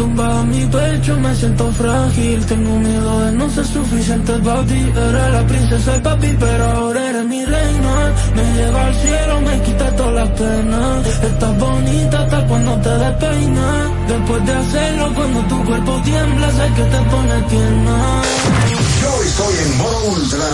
tumba 0.00 0.40
a 0.40 0.42
mi 0.44 0.64
pecho 0.64 1.16
me 1.18 1.34
siento 1.34 1.70
frágil. 1.72 2.46
Tengo 2.46 2.78
miedo 2.78 3.20
de 3.24 3.32
no 3.32 3.50
ser 3.50 3.66
suficiente. 3.66 4.32
Para 4.44 4.64
ti 4.64 4.80
Eres 5.06 5.32
la 5.36 5.46
princesa 5.46 5.96
y 5.96 6.00
papi 6.00 6.36
pero 6.40 6.64
ahora 6.64 7.10
eres 7.10 7.26
mi 7.26 7.44
reina. 7.44 7.94
Me 8.36 8.44
lleva 8.56 8.86
al 8.86 8.94
cielo, 8.94 9.40
me 9.42 9.62
quita 9.66 9.96
todas 9.96 10.14
las 10.14 10.28
penas. 10.40 11.06
Estás 11.30 11.58
bonita 11.58 12.16
hasta 12.22 12.46
cuando 12.46 12.72
te 12.84 12.92
despeinas 13.04 13.90
Después 14.08 14.46
de 14.46 14.52
hacerlo 14.52 15.04
cuando 15.14 15.40
tu 15.50 15.64
cuerpo 15.64 15.92
tiembla 16.04 16.50
Sé 16.50 16.66
que 16.76 16.84
te 16.92 17.00
pone 17.12 17.42
tierna. 17.50 18.22
Yo 19.02 19.12
estoy 19.28 19.54
en 19.64 19.70
modo 19.78 19.98
ultra 20.14 20.44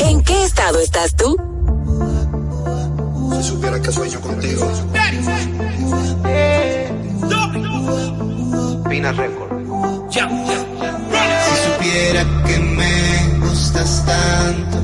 93.7 0.00 0.10
¿En 0.10 0.22
qué 0.22 0.44
estado 0.44 0.78
estás 0.80 1.14
tú? 1.16 1.36
Si 3.36 3.42
supiera 3.48 3.80
que 3.80 3.92
sueño 3.92 4.20
contigo 4.20 4.70
Pina 8.88 9.12
Record. 9.12 9.50
Si 10.10 10.20
supiera 11.64 12.24
que 12.46 12.58
me 12.58 13.38
gustas 13.40 14.04
tanto, 14.06 14.78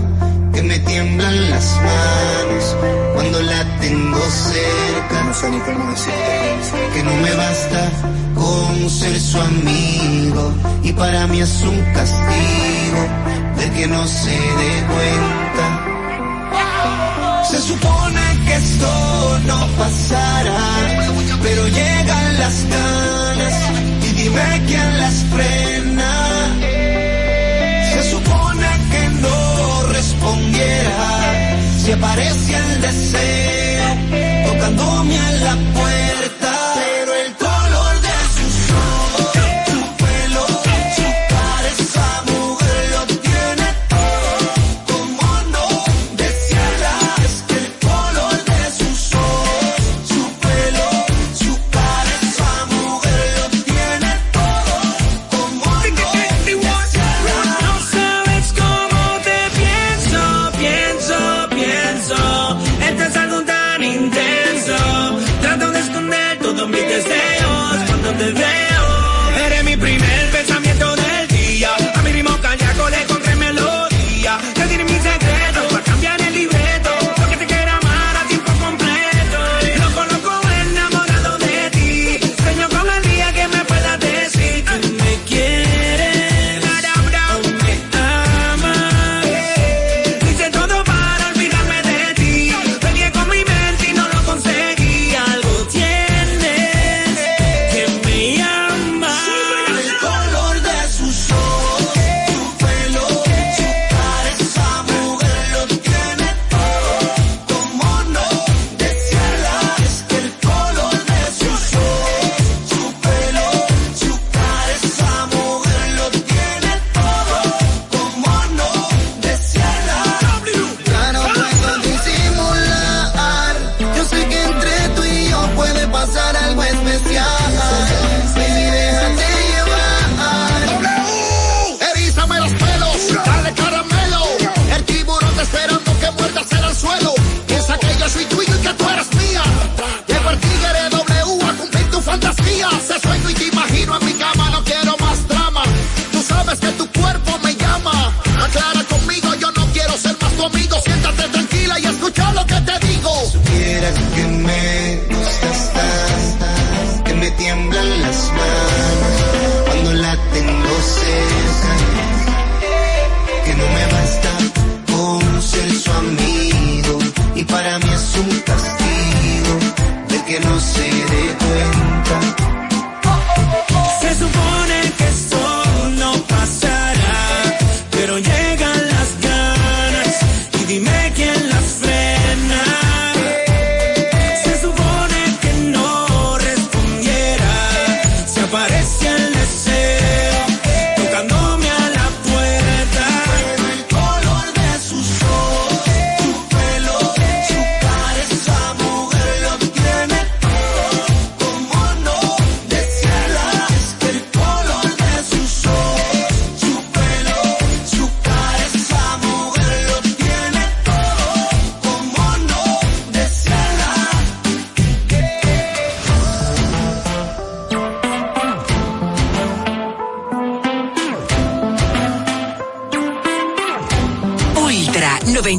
que 0.53 0.63
me 0.63 0.79
tiemblan 0.81 1.51
las 1.51 1.77
manos 1.77 2.77
cuando 3.15 3.41
la 3.43 3.79
tengo 3.81 4.21
cerca. 4.31 5.23
No 5.25 5.35
sé 5.35 5.51
ni 5.51 5.59
cómo 5.61 5.91
decirte 5.91 6.91
Que 6.95 7.03
no 7.03 7.15
me 7.17 7.35
basta 7.35 7.91
con 8.35 8.91
ser 8.91 9.19
su 9.21 9.41
amigo 9.41 10.53
y 10.83 10.93
para 10.93 11.27
mí 11.29 11.41
es 11.41 11.63
un 11.63 11.81
castigo 11.95 13.03
de 13.57 13.71
que 13.71 13.87
no 13.87 14.07
se 14.07 14.31
dé 14.31 14.85
cuenta. 14.93 15.65
Se 17.51 17.59
supone 17.59 18.21
que 18.47 18.55
esto 18.55 19.39
no 19.47 19.67
pasará, 19.79 20.59
pero 21.43 21.69
llegan 21.69 22.39
las 22.39 22.67
ganas 22.69 23.92
dime 24.33 24.63
quién 24.67 24.99
las 24.99 25.25
frena. 25.31 26.13
Se 27.93 28.11
supone 28.11 28.69
que 28.91 29.09
no 29.21 29.83
respondiera 29.93 31.11
si 31.79 31.93
aparece 31.93 32.57
el 32.57 32.81
deseo 32.81 33.87
tocándome 34.47 35.19
a 35.19 35.31
la 35.47 35.57
puerta. 35.75 36.52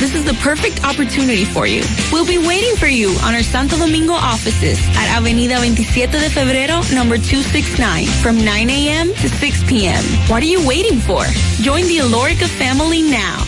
This 0.00 0.14
is 0.14 0.24
the 0.24 0.32
perfect 0.40 0.82
opportunity 0.82 1.44
for 1.44 1.66
you. 1.66 1.82
We'll 2.10 2.24
be 2.24 2.38
waiting 2.38 2.74
for 2.76 2.86
you 2.86 3.10
on 3.22 3.34
our 3.34 3.42
Santo 3.42 3.76
Domingo 3.76 4.14
offices 4.14 4.80
at 4.96 5.14
Avenida 5.14 5.56
27 5.58 6.18
de 6.18 6.30
Febrero, 6.30 6.80
number 6.94 7.18
269, 7.18 8.06
from 8.22 8.42
9 8.42 8.70
a.m. 8.70 9.08
to 9.08 9.28
6 9.28 9.64
p.m. 9.68 10.02
What 10.32 10.42
are 10.42 10.46
you 10.46 10.66
waiting 10.66 11.00
for? 11.00 11.24
Join 11.60 11.84
the 11.84 11.98
Alorica 11.98 12.48
family 12.48 13.02
now. 13.02 13.44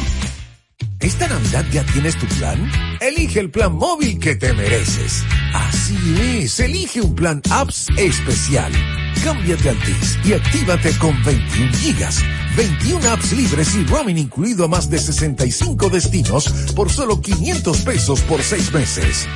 ¿Esta 1.01 1.27
Navidad 1.27 1.65
ya 1.73 1.85
tienes 1.85 2.19
tu 2.19 2.27
plan? 2.27 2.71
Elige 3.01 3.41
el 3.41 3.49
plan 3.49 3.73
móvil 3.73 4.21
que 4.21 4.37
te 4.37 4.53
mereces. 4.53 5.25
Así 5.55 5.97
es, 6.21 6.61
elige 6.61 7.01
un 7.01 7.15
plan 7.15 7.41
apps 7.51 7.89
especial. 7.97 8.71
Cámbiate 9.23 9.71
al 9.71 9.79
TIS 9.79 10.19
y 10.25 10.33
actívate 10.33 10.99
con 10.99 11.23
21 11.25 11.73
gigas, 11.75 12.21
21 12.57 13.09
apps 13.11 13.33
libres 13.33 13.75
y 13.75 13.85
roaming 13.85 14.19
incluido 14.19 14.65
a 14.65 14.69
más 14.69 14.91
de 14.91 14.99
65 14.99 15.89
destinos 15.91 16.49
por 16.75 16.91
solo 16.91 17.21
500 17.21 17.81
pesos 17.83 18.21
por 18.23 18.43
6 18.43 18.73
meses. 18.73 19.29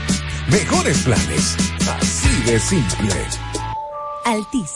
Mejores 0.49 0.99
planes, 0.99 1.57
así 2.01 2.43
de 2.51 2.59
simple. 2.61 3.15
Altis. 4.25 4.71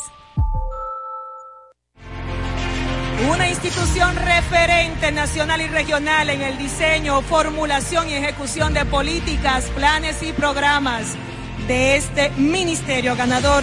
Una 3.28 3.50
institución 3.50 4.16
referente 4.16 5.12
nacional 5.12 5.60
y 5.60 5.66
regional 5.66 6.30
en 6.30 6.40
el 6.40 6.56
diseño, 6.56 7.20
formulación 7.22 8.08
y 8.08 8.14
ejecución 8.14 8.72
de 8.72 8.84
políticas, 8.86 9.64
planes 9.76 10.22
y 10.22 10.32
programas 10.32 11.16
de 11.68 11.96
este 11.96 12.30
ministerio 12.30 13.14
ganador 13.16 13.62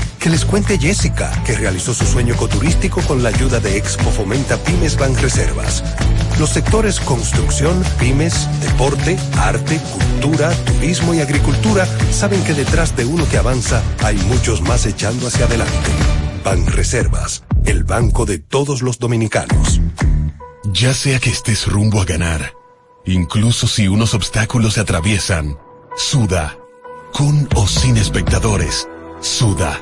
Que 0.21 0.29
les 0.29 0.45
cuente 0.45 0.77
Jessica, 0.77 1.31
que 1.43 1.55
realizó 1.55 1.95
su 1.95 2.05
sueño 2.05 2.35
ecoturístico 2.35 3.01
con 3.01 3.23
la 3.23 3.29
ayuda 3.29 3.59
de 3.59 3.75
Expo 3.75 4.11
Fomenta 4.11 4.55
Pymes 4.57 4.95
Ban 4.95 5.15
Reservas. 5.17 5.83
Los 6.37 6.51
sectores 6.51 6.99
construcción, 6.99 7.83
pymes, 7.99 8.47
deporte, 8.61 9.17
arte, 9.39 9.79
cultura, 9.91 10.51
turismo 10.65 11.15
y 11.15 11.21
agricultura 11.21 11.87
saben 12.11 12.43
que 12.43 12.53
detrás 12.53 12.95
de 12.95 13.05
uno 13.05 13.27
que 13.29 13.39
avanza 13.39 13.81
hay 14.03 14.15
muchos 14.27 14.61
más 14.61 14.85
echando 14.85 15.25
hacia 15.25 15.45
adelante. 15.45 15.89
Ban 16.45 16.67
Reservas, 16.67 17.43
el 17.65 17.83
banco 17.83 18.27
de 18.27 18.37
todos 18.37 18.83
los 18.83 18.99
dominicanos. 18.99 19.81
Ya 20.65 20.93
sea 20.93 21.19
que 21.19 21.31
estés 21.31 21.65
rumbo 21.65 21.99
a 21.99 22.05
ganar, 22.05 22.53
incluso 23.07 23.65
si 23.65 23.87
unos 23.87 24.13
obstáculos 24.13 24.75
se 24.75 24.81
atraviesan, 24.81 25.57
suda, 25.97 26.59
con 27.11 27.49
o 27.55 27.67
sin 27.67 27.97
espectadores, 27.97 28.87
suda, 29.19 29.81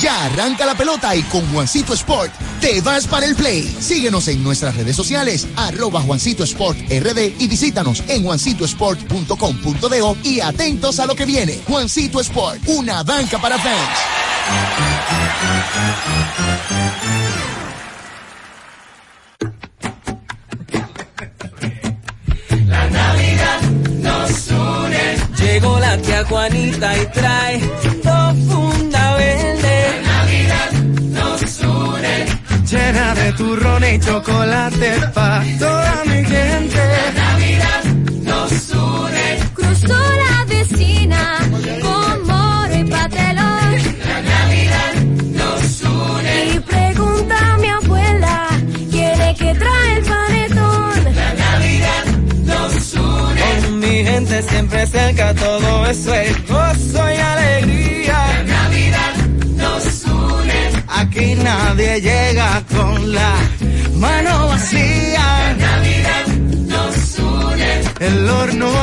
Ya 0.00 0.24
arranca 0.24 0.66
la 0.66 0.74
pelota 0.74 1.14
y 1.14 1.22
con 1.24 1.46
Juancito 1.52 1.94
Sport 1.94 2.32
te 2.60 2.80
vas 2.80 3.06
para 3.06 3.26
el 3.26 3.34
play. 3.34 3.62
Síguenos 3.80 4.28
en 4.28 4.42
nuestras 4.42 4.76
redes 4.76 4.96
sociales, 4.96 5.46
arroba 5.56 6.00
Juancito 6.00 6.44
Sport 6.44 6.78
RD 6.88 7.40
y 7.40 7.48
visítanos 7.48 8.02
en 8.08 8.24
juancitosport.com.de 8.24 10.16
y 10.24 10.40
atentos 10.40 10.98
a 11.00 11.06
lo 11.06 11.14
que 11.14 11.24
viene. 11.24 11.60
Juancito 11.66 12.20
Sport, 12.20 12.60
una 12.66 13.02
banca 13.02 13.40
para 13.40 13.58
fans. 13.58 13.76
La 22.66 22.88
Navidad 22.90 23.60
nos 24.00 24.48
une. 24.48 25.16
Llegó 25.36 25.78
la 25.78 25.96
tía 25.98 26.24
Juanita 26.24 26.98
y 26.98 27.06
trae 27.06 27.60
Llena 32.72 33.14
de 33.14 33.32
turrón 33.34 33.84
y 33.84 33.98
chocolate 33.98 34.92
pa' 35.12 35.44
toda 35.58 36.04
mi 36.06 36.24
gente. 36.24 36.80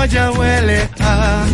Ya 0.09 0.31
huele 0.31 0.89
a 1.01 1.45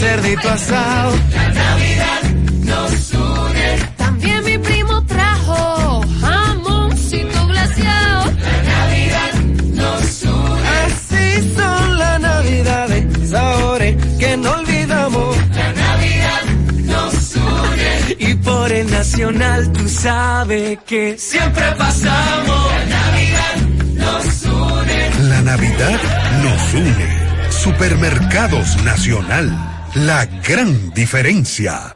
cerdito 0.00 0.48
asado. 0.48 1.12
La 1.34 1.48
Navidad 1.50 2.22
nos 2.64 3.12
une. 3.12 3.68
También 3.96 4.44
mi 4.44 4.56
primo 4.58 5.04
trajo 5.04 6.00
jamoncito 6.20 7.46
glaseado. 7.48 8.24
La 8.48 8.62
Navidad 8.72 9.32
nos 9.74 10.22
une. 10.22 10.68
Así 10.84 11.54
son 11.54 11.98
las 11.98 12.20
navidades, 12.20 13.30
sabores 13.30 13.96
que 14.18 14.36
no 14.38 14.50
olvidamos. 14.52 15.36
La 15.54 15.72
Navidad 15.72 16.42
nos 16.84 17.36
une. 17.36 18.16
Y 18.30 18.34
por 18.36 18.72
el 18.72 18.90
nacional 18.90 19.72
tú 19.72 19.86
sabes 19.88 20.78
que 20.86 21.18
siempre 21.18 21.64
pasamos. 21.76 22.70
La 22.72 22.84
Navidad 22.96 23.56
nos 23.94 24.44
une. 24.44 25.28
La 25.28 25.40
Navidad 25.42 26.00
nos 26.42 26.74
une. 26.74 27.26
Supermercados 27.66 28.80
Nacional. 28.84 29.50
La 29.96 30.24
gran 30.24 30.94
diferencia. 30.94 31.95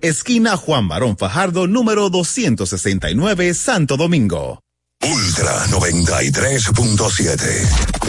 esquina 0.00 0.56
Juan 0.56 0.88
Barón 0.88 1.18
Fajardo, 1.18 1.66
número 1.66 2.08
269, 2.08 3.52
Santo 3.54 3.96
Domingo. 3.96 4.60
Ultra 5.00 5.64
93.7. 5.66 7.38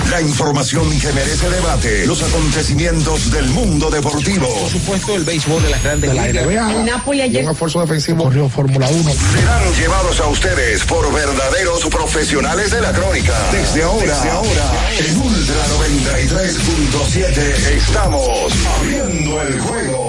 La 0.09 0.21
información 0.21 0.89
que 0.99 1.11
merece 1.11 1.47
debate. 1.49 2.07
Los 2.07 2.23
acontecimientos 2.23 3.29
del 3.31 3.45
mundo 3.49 3.91
deportivo. 3.91 4.47
Por 4.47 4.71
supuesto, 4.71 5.15
el 5.15 5.23
béisbol 5.23 5.61
de 5.61 5.69
las 5.69 5.83
grandes 5.83 6.11
ligas. 6.11 6.47
El 6.47 6.83
Napoli 6.85 7.21
ayer. 7.21 7.43
Un 7.43 7.51
esfuerzo 7.51 7.81
defensivo. 7.81 8.23
Corrió 8.23 8.49
Fórmula 8.49 8.89
1. 8.89 9.11
Serán 9.11 9.71
llevados 9.75 10.19
a 10.19 10.25
ustedes 10.27 10.83
por 10.85 11.13
verdaderos 11.13 11.85
profesionales 11.87 12.71
de 12.71 12.81
la 12.81 12.91
crónica. 12.91 13.37
Desde 13.51 13.83
ahora, 13.83 14.15
Desde 14.15 14.31
ahora 14.31 14.71
en 14.97 15.15
Ultra 15.17 15.67
93.7 15.77 17.37
estamos 17.77 18.51
abriendo 18.79 19.41
el 19.43 19.59
juego. 19.59 20.08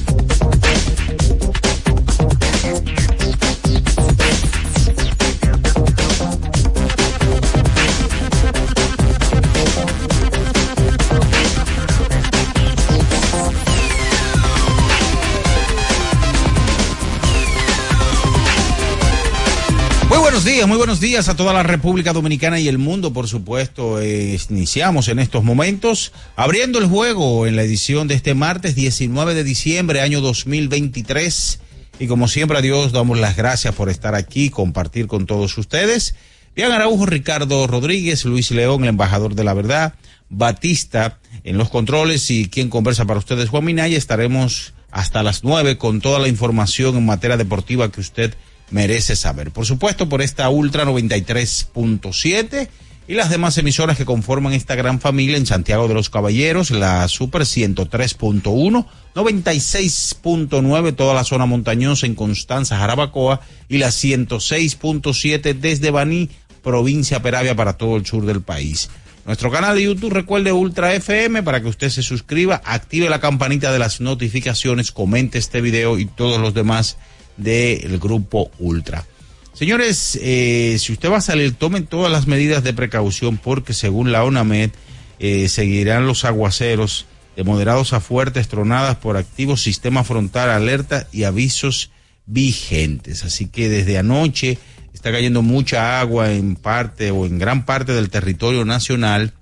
Buenos 20.31 20.45
días, 20.45 20.65
muy 20.65 20.77
buenos 20.77 21.01
días 21.01 21.27
a 21.27 21.35
toda 21.35 21.51
la 21.51 21.61
República 21.61 22.13
Dominicana 22.13 22.57
y 22.57 22.69
el 22.69 22.77
mundo, 22.77 23.11
por 23.11 23.27
supuesto. 23.27 23.99
Eh, 23.99 24.39
iniciamos 24.49 25.09
en 25.09 25.19
estos 25.19 25.43
momentos 25.43 26.13
abriendo 26.37 26.79
el 26.79 26.85
juego 26.85 27.47
en 27.47 27.57
la 27.57 27.63
edición 27.63 28.07
de 28.07 28.15
este 28.15 28.33
martes 28.33 28.73
19 28.73 29.33
de 29.33 29.43
diciembre, 29.43 29.99
año 29.99 30.21
2023. 30.21 31.59
Y 31.99 32.07
como 32.07 32.29
siempre 32.29 32.57
a 32.57 32.61
Dios 32.61 32.93
damos 32.93 33.19
las 33.19 33.35
gracias 33.35 33.75
por 33.75 33.89
estar 33.89 34.15
aquí, 34.15 34.49
compartir 34.49 35.07
con 35.07 35.25
todos 35.25 35.57
ustedes. 35.57 36.15
Bien 36.55 36.71
Araujo, 36.71 37.05
Ricardo 37.05 37.67
Rodríguez, 37.67 38.23
Luis 38.23 38.51
León, 38.51 38.83
el 38.83 38.89
embajador 38.89 39.35
de 39.35 39.43
la 39.43 39.53
verdad, 39.53 39.95
Batista 40.29 41.19
en 41.43 41.57
los 41.57 41.69
controles 41.69 42.31
y 42.31 42.47
quien 42.47 42.69
conversa 42.69 43.03
para 43.03 43.19
ustedes, 43.19 43.49
Juan 43.49 43.65
Minaya. 43.65 43.97
Estaremos 43.97 44.73
hasta 44.91 45.23
las 45.23 45.43
nueve 45.43 45.77
con 45.77 45.99
toda 45.99 46.19
la 46.19 46.29
información 46.29 46.95
en 46.95 47.05
materia 47.05 47.35
deportiva 47.35 47.91
que 47.91 47.99
usted 47.99 48.33
merece 48.71 49.15
saber. 49.15 49.51
Por 49.51 49.65
supuesto, 49.65 50.09
por 50.09 50.21
esta 50.21 50.49
Ultra 50.49 50.85
93.7 50.85 52.67
y 53.07 53.13
las 53.13 53.29
demás 53.29 53.57
emisoras 53.57 53.97
que 53.97 54.05
conforman 54.05 54.53
esta 54.53 54.75
gran 54.75 54.99
familia 54.99 55.37
en 55.37 55.45
Santiago 55.45 55.87
de 55.87 55.93
los 55.93 56.09
Caballeros, 56.09 56.71
la 56.71 57.07
Super 57.07 57.41
103.1, 57.41 58.85
96.9 59.15 60.95
toda 60.95 61.13
la 61.13 61.23
zona 61.23 61.45
montañosa 61.45 62.05
en 62.05 62.15
Constanza, 62.15 62.77
Jarabacoa 62.77 63.41
y 63.67 63.79
la 63.79 63.89
106.7 63.89 65.53
desde 65.55 65.91
Baní, 65.91 66.29
provincia 66.63 67.21
Peravia 67.21 67.55
para 67.55 67.73
todo 67.73 67.97
el 67.97 68.05
sur 68.05 68.25
del 68.25 68.41
país. 68.41 68.89
Nuestro 69.25 69.51
canal 69.51 69.75
de 69.75 69.83
YouTube, 69.83 70.13
recuerde 70.13 70.51
Ultra 70.51 70.93
FM 70.95 71.43
para 71.43 71.61
que 71.61 71.67
usted 71.67 71.89
se 71.89 72.01
suscriba, 72.01 72.61
active 72.65 73.09
la 73.09 73.19
campanita 73.19 73.71
de 73.71 73.79
las 73.79 74.01
notificaciones, 74.01 74.91
comente 74.91 75.37
este 75.37 75.61
video 75.61 75.99
y 75.99 76.05
todos 76.05 76.39
los 76.39 76.53
demás 76.53 76.97
del 77.41 77.99
grupo 77.99 78.51
Ultra. 78.59 79.05
Señores, 79.53 80.17
eh, 80.21 80.77
si 80.79 80.93
usted 80.93 81.11
va 81.11 81.17
a 81.17 81.21
salir, 81.21 81.53
tomen 81.53 81.85
todas 81.85 82.11
las 82.11 82.25
medidas 82.25 82.63
de 82.63 82.73
precaución 82.73 83.37
porque 83.37 83.73
según 83.73 84.11
la 84.11 84.23
ONAMED 84.23 84.71
eh, 85.19 85.49
seguirán 85.49 86.07
los 86.07 86.25
aguaceros 86.25 87.05
de 87.35 87.43
moderados 87.43 87.93
a 87.93 87.99
fuertes, 87.99 88.47
tronadas 88.47 88.97
por 88.97 89.17
activos 89.17 89.61
sistema 89.61 90.03
frontal, 90.03 90.49
alerta 90.49 91.07
y 91.11 91.23
avisos 91.23 91.91
vigentes. 92.25 93.23
Así 93.23 93.47
que 93.47 93.69
desde 93.69 93.97
anoche 93.97 94.57
está 94.93 95.11
cayendo 95.11 95.41
mucha 95.41 95.99
agua 95.99 96.31
en 96.31 96.55
parte 96.55 97.11
o 97.11 97.25
en 97.25 97.37
gran 97.37 97.65
parte 97.65 97.93
del 97.93 98.09
territorio 98.09 98.65
nacional. 98.65 99.33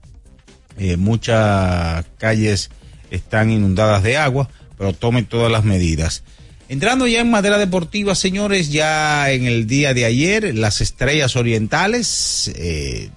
Eh, 0.78 0.98
muchas 0.98 2.06
calles 2.18 2.72
están 3.12 3.52
inundadas 3.52 4.04
de 4.04 4.18
agua, 4.18 4.50
pero 4.78 4.94
tomen 4.94 5.26
todas 5.26 5.52
las 5.52 5.64
medidas. 5.64 6.24
Entrando 6.70 7.08
ya 7.08 7.22
en 7.22 7.32
madera 7.32 7.58
deportiva, 7.58 8.14
señores, 8.14 8.72
ya 8.72 9.32
en 9.32 9.46
el 9.46 9.66
día 9.66 9.96
de 9.96 10.06
ayer, 10.06 10.56
las 10.56 10.82
estrellas 10.82 11.36
orientales 11.36 12.52
eh, 12.56 13.10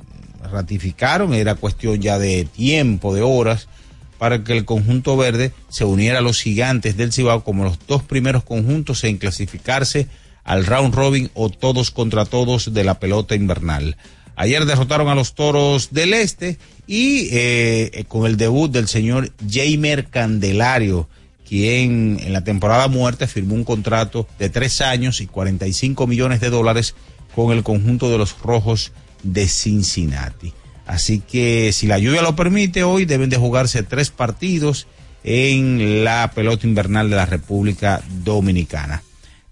ratificaron, 0.50 1.34
era 1.34 1.54
cuestión 1.56 2.00
ya 2.00 2.18
de 2.18 2.46
tiempo, 2.46 3.14
de 3.14 3.20
horas, 3.20 3.68
para 4.16 4.42
que 4.42 4.56
el 4.56 4.64
conjunto 4.64 5.18
verde 5.18 5.52
se 5.68 5.84
uniera 5.84 6.20
a 6.20 6.22
los 6.22 6.40
gigantes 6.40 6.96
del 6.96 7.12
Cibao 7.12 7.44
como 7.44 7.64
los 7.64 7.78
dos 7.86 8.02
primeros 8.02 8.42
conjuntos 8.42 9.04
en 9.04 9.18
clasificarse 9.18 10.06
al 10.44 10.64
round 10.64 10.94
robin 10.94 11.30
o 11.34 11.50
todos 11.50 11.90
contra 11.90 12.24
todos 12.24 12.72
de 12.72 12.84
la 12.84 13.00
pelota 13.00 13.34
invernal. 13.34 13.98
Ayer 14.34 14.64
derrotaron 14.64 15.08
a 15.08 15.14
los 15.14 15.34
toros 15.34 15.90
del 15.90 16.14
este 16.14 16.56
y 16.86 17.28
eh, 17.32 18.06
con 18.08 18.24
el 18.24 18.38
debut 18.38 18.72
del 18.72 18.88
señor 18.88 19.30
Jamer 19.46 20.06
Candelario 20.06 21.06
quien 21.52 22.18
en 22.18 22.32
la 22.32 22.44
temporada 22.44 22.88
muerta 22.88 23.26
firmó 23.26 23.54
un 23.54 23.64
contrato 23.64 24.26
de 24.38 24.48
tres 24.48 24.80
años 24.80 25.20
y 25.20 25.26
45 25.26 26.06
millones 26.06 26.40
de 26.40 26.48
dólares 26.48 26.94
con 27.34 27.52
el 27.52 27.62
conjunto 27.62 28.10
de 28.10 28.16
los 28.16 28.38
rojos 28.38 28.92
de 29.22 29.46
Cincinnati. 29.46 30.54
Así 30.86 31.20
que 31.20 31.70
si 31.74 31.86
la 31.86 31.98
lluvia 31.98 32.22
lo 32.22 32.34
permite, 32.34 32.84
hoy 32.84 33.04
deben 33.04 33.28
de 33.28 33.36
jugarse 33.36 33.82
tres 33.82 34.08
partidos 34.08 34.86
en 35.24 36.04
la 36.04 36.30
pelota 36.34 36.66
invernal 36.66 37.10
de 37.10 37.16
la 37.16 37.26
República 37.26 38.00
Dominicana. 38.24 39.02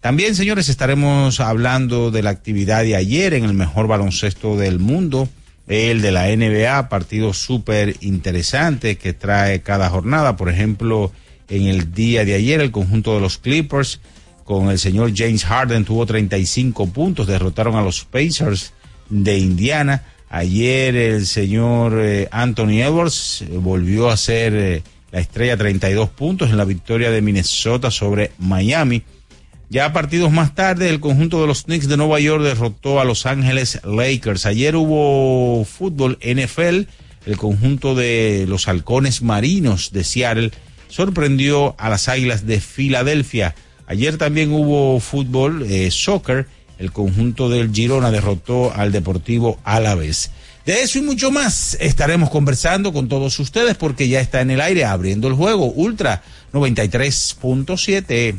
También, 0.01 0.35
señores, 0.35 0.71
estaremos 0.71 1.39
hablando 1.39 2.11
de 2.11 2.23
la 2.23 2.31
actividad 2.31 2.83
de 2.83 2.97
ayer 2.97 3.35
en 3.35 3.45
el 3.45 3.53
mejor 3.53 3.89
baloncesto 3.89 4.57
del 4.57 4.79
mundo, 4.79 5.29
el 5.69 6.01
de 6.01 6.13
la 6.13 6.35
NBA, 6.35 6.89
partido 6.89 7.35
súper 7.35 7.97
interesante 8.01 8.97
que 8.97 9.13
trae 9.13 9.61
cada 9.61 9.91
jornada. 9.91 10.39
Por 10.39 10.49
ejemplo, 10.49 11.13
en 11.51 11.67
el 11.67 11.93
día 11.93 12.25
de 12.25 12.35
ayer. 12.35 12.61
El 12.61 12.71
conjunto 12.71 13.15
de 13.15 13.21
los 13.21 13.39
Clippers 13.39 14.01
con 14.45 14.71
el 14.71 14.79
señor 14.79 15.13
James 15.15 15.45
Harden 15.45 15.85
tuvo 15.85 16.07
35 16.07 16.89
puntos, 16.89 17.27
derrotaron 17.27 17.77
a 17.77 17.83
los 17.83 18.05
Pacers 18.05 18.73
de 19.09 19.39
Indiana. 19.39 20.05
Ayer 20.29 20.97
el 20.97 21.27
señor 21.27 22.01
eh, 22.01 22.29
Anthony 22.31 22.83
Edwards 22.83 23.43
eh, 23.43 23.49
volvió 23.53 24.09
a 24.11 24.17
ser 24.17 24.55
eh, 24.55 24.83
la 25.13 25.21
estrella 25.21 25.57
32 25.57 26.09
puntos 26.11 26.51
en 26.51 26.57
la 26.57 26.65
victoria 26.65 27.11
de 27.11 27.21
Minnesota 27.23 27.91
sobre 27.91 28.33
Miami. 28.39 29.03
Ya 29.69 29.93
partidos 29.93 30.33
más 30.33 30.55
tarde, 30.57 30.89
el 30.89 30.99
conjunto 30.99 31.41
de 31.41 31.47
los 31.47 31.65
Knicks 31.65 31.87
de 31.87 31.97
Nueva 31.97 32.19
York 32.19 32.43
derrotó 32.43 33.01
a 33.01 33.05
Los 33.05 33.25
Ángeles 33.25 33.81
Lakers. 33.85 34.47
Ayer 34.47 34.75
hubo 34.75 35.65
fútbol 35.65 36.19
NFL, 36.23 36.89
el 37.27 37.37
conjunto 37.37 37.95
de 37.95 38.47
los 38.49 38.67
halcones 38.67 39.23
marinos 39.23 39.93
de 39.93 40.03
Seattle 40.03 40.51
sorprendió 40.91 41.75
a 41.79 41.89
las 41.89 42.09
Águilas 42.09 42.47
de 42.47 42.61
Filadelfia. 42.61 43.55
Ayer 43.87 44.19
también 44.19 44.53
hubo 44.53 45.01
fútbol, 45.01 45.63
eh, 45.63 45.91
soccer. 45.91 46.47
El 46.79 46.93
conjunto 46.93 47.49
del 47.49 47.73
Girona 47.73 48.11
derrotó 48.11 48.73
al 48.75 48.93
Deportivo 48.93 49.59
Alavés. 49.65 50.31
De 50.67 50.83
eso 50.83 50.99
y 50.99 51.03
mucho 51.03 51.31
más 51.31 51.77
estaremos 51.81 52.29
conversando 52.31 52.93
con 52.93 53.09
todos 53.09 53.39
ustedes 53.39 53.77
porque 53.77 54.09
ya 54.09 54.21
está 54.21 54.43
en 54.43 54.51
el 54.51 54.61
aire 54.61 54.85
abriendo 54.85 55.29
el 55.29 55.35
juego 55.35 55.67
Ultra 55.67 56.23
93.7. 56.53 58.39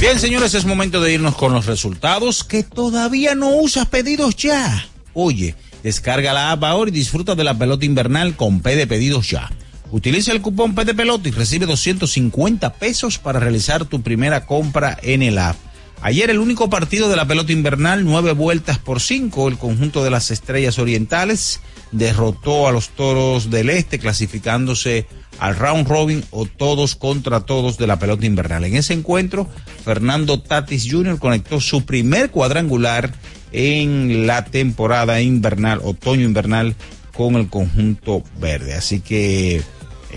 Bien, 0.00 0.18
señores, 0.18 0.54
es 0.54 0.64
momento 0.64 1.00
de 1.00 1.12
irnos 1.12 1.36
con 1.36 1.52
los 1.52 1.66
resultados 1.66 2.42
que 2.42 2.62
todavía 2.62 3.34
no 3.34 3.50
usas 3.50 3.86
pedidos 3.86 4.34
ya. 4.36 4.86
Oye, 5.12 5.54
descarga 5.82 6.32
la 6.32 6.52
app 6.52 6.64
ahora 6.64 6.90
y 6.90 6.92
disfruta 6.92 7.34
de 7.34 7.44
la 7.44 7.56
pelota 7.56 7.84
invernal 7.84 8.34
con 8.34 8.60
P 8.60 8.76
de 8.76 8.86
pedidos 8.86 9.28
ya. 9.30 9.50
Utiliza 9.92 10.32
el 10.32 10.40
cupón 10.40 10.74
P 10.74 10.84
de 10.84 10.94
pelota 10.94 11.28
y 11.28 11.32
recibe 11.32 11.66
250 11.66 12.72
pesos 12.74 13.18
para 13.18 13.40
realizar 13.40 13.84
tu 13.84 14.02
primera 14.02 14.46
compra 14.46 14.98
en 15.02 15.22
el 15.22 15.36
app. 15.38 15.56
Ayer 16.02 16.30
el 16.30 16.38
único 16.38 16.70
partido 16.70 17.10
de 17.10 17.16
la 17.16 17.26
pelota 17.26 17.52
invernal, 17.52 18.04
nueve 18.04 18.32
vueltas 18.32 18.78
por 18.78 19.00
cinco, 19.00 19.48
el 19.48 19.58
conjunto 19.58 20.02
de 20.02 20.10
las 20.10 20.30
estrellas 20.30 20.78
orientales 20.78 21.60
derrotó 21.92 22.68
a 22.68 22.72
los 22.72 22.90
toros 22.90 23.50
del 23.50 23.70
este, 23.70 23.98
clasificándose 23.98 25.06
al 25.38 25.56
round 25.56 25.88
robin 25.88 26.24
o 26.30 26.46
todos 26.46 26.94
contra 26.94 27.40
todos 27.40 27.78
de 27.78 27.86
la 27.86 27.98
pelota 27.98 28.26
invernal. 28.26 28.64
En 28.64 28.76
ese 28.76 28.92
encuentro, 28.92 29.48
Fernando 29.84 30.40
Tatis 30.40 30.86
Jr. 30.90 31.18
conectó 31.18 31.60
su 31.60 31.84
primer 31.84 32.30
cuadrangular 32.30 33.12
en 33.52 34.26
la 34.26 34.44
temporada 34.44 35.20
invernal, 35.20 35.80
otoño 35.82 36.24
invernal, 36.24 36.76
con 37.12 37.36
el 37.36 37.48
conjunto 37.48 38.22
verde. 38.38 38.74
Así 38.74 39.00
que 39.00 39.56
eh, 39.56 39.62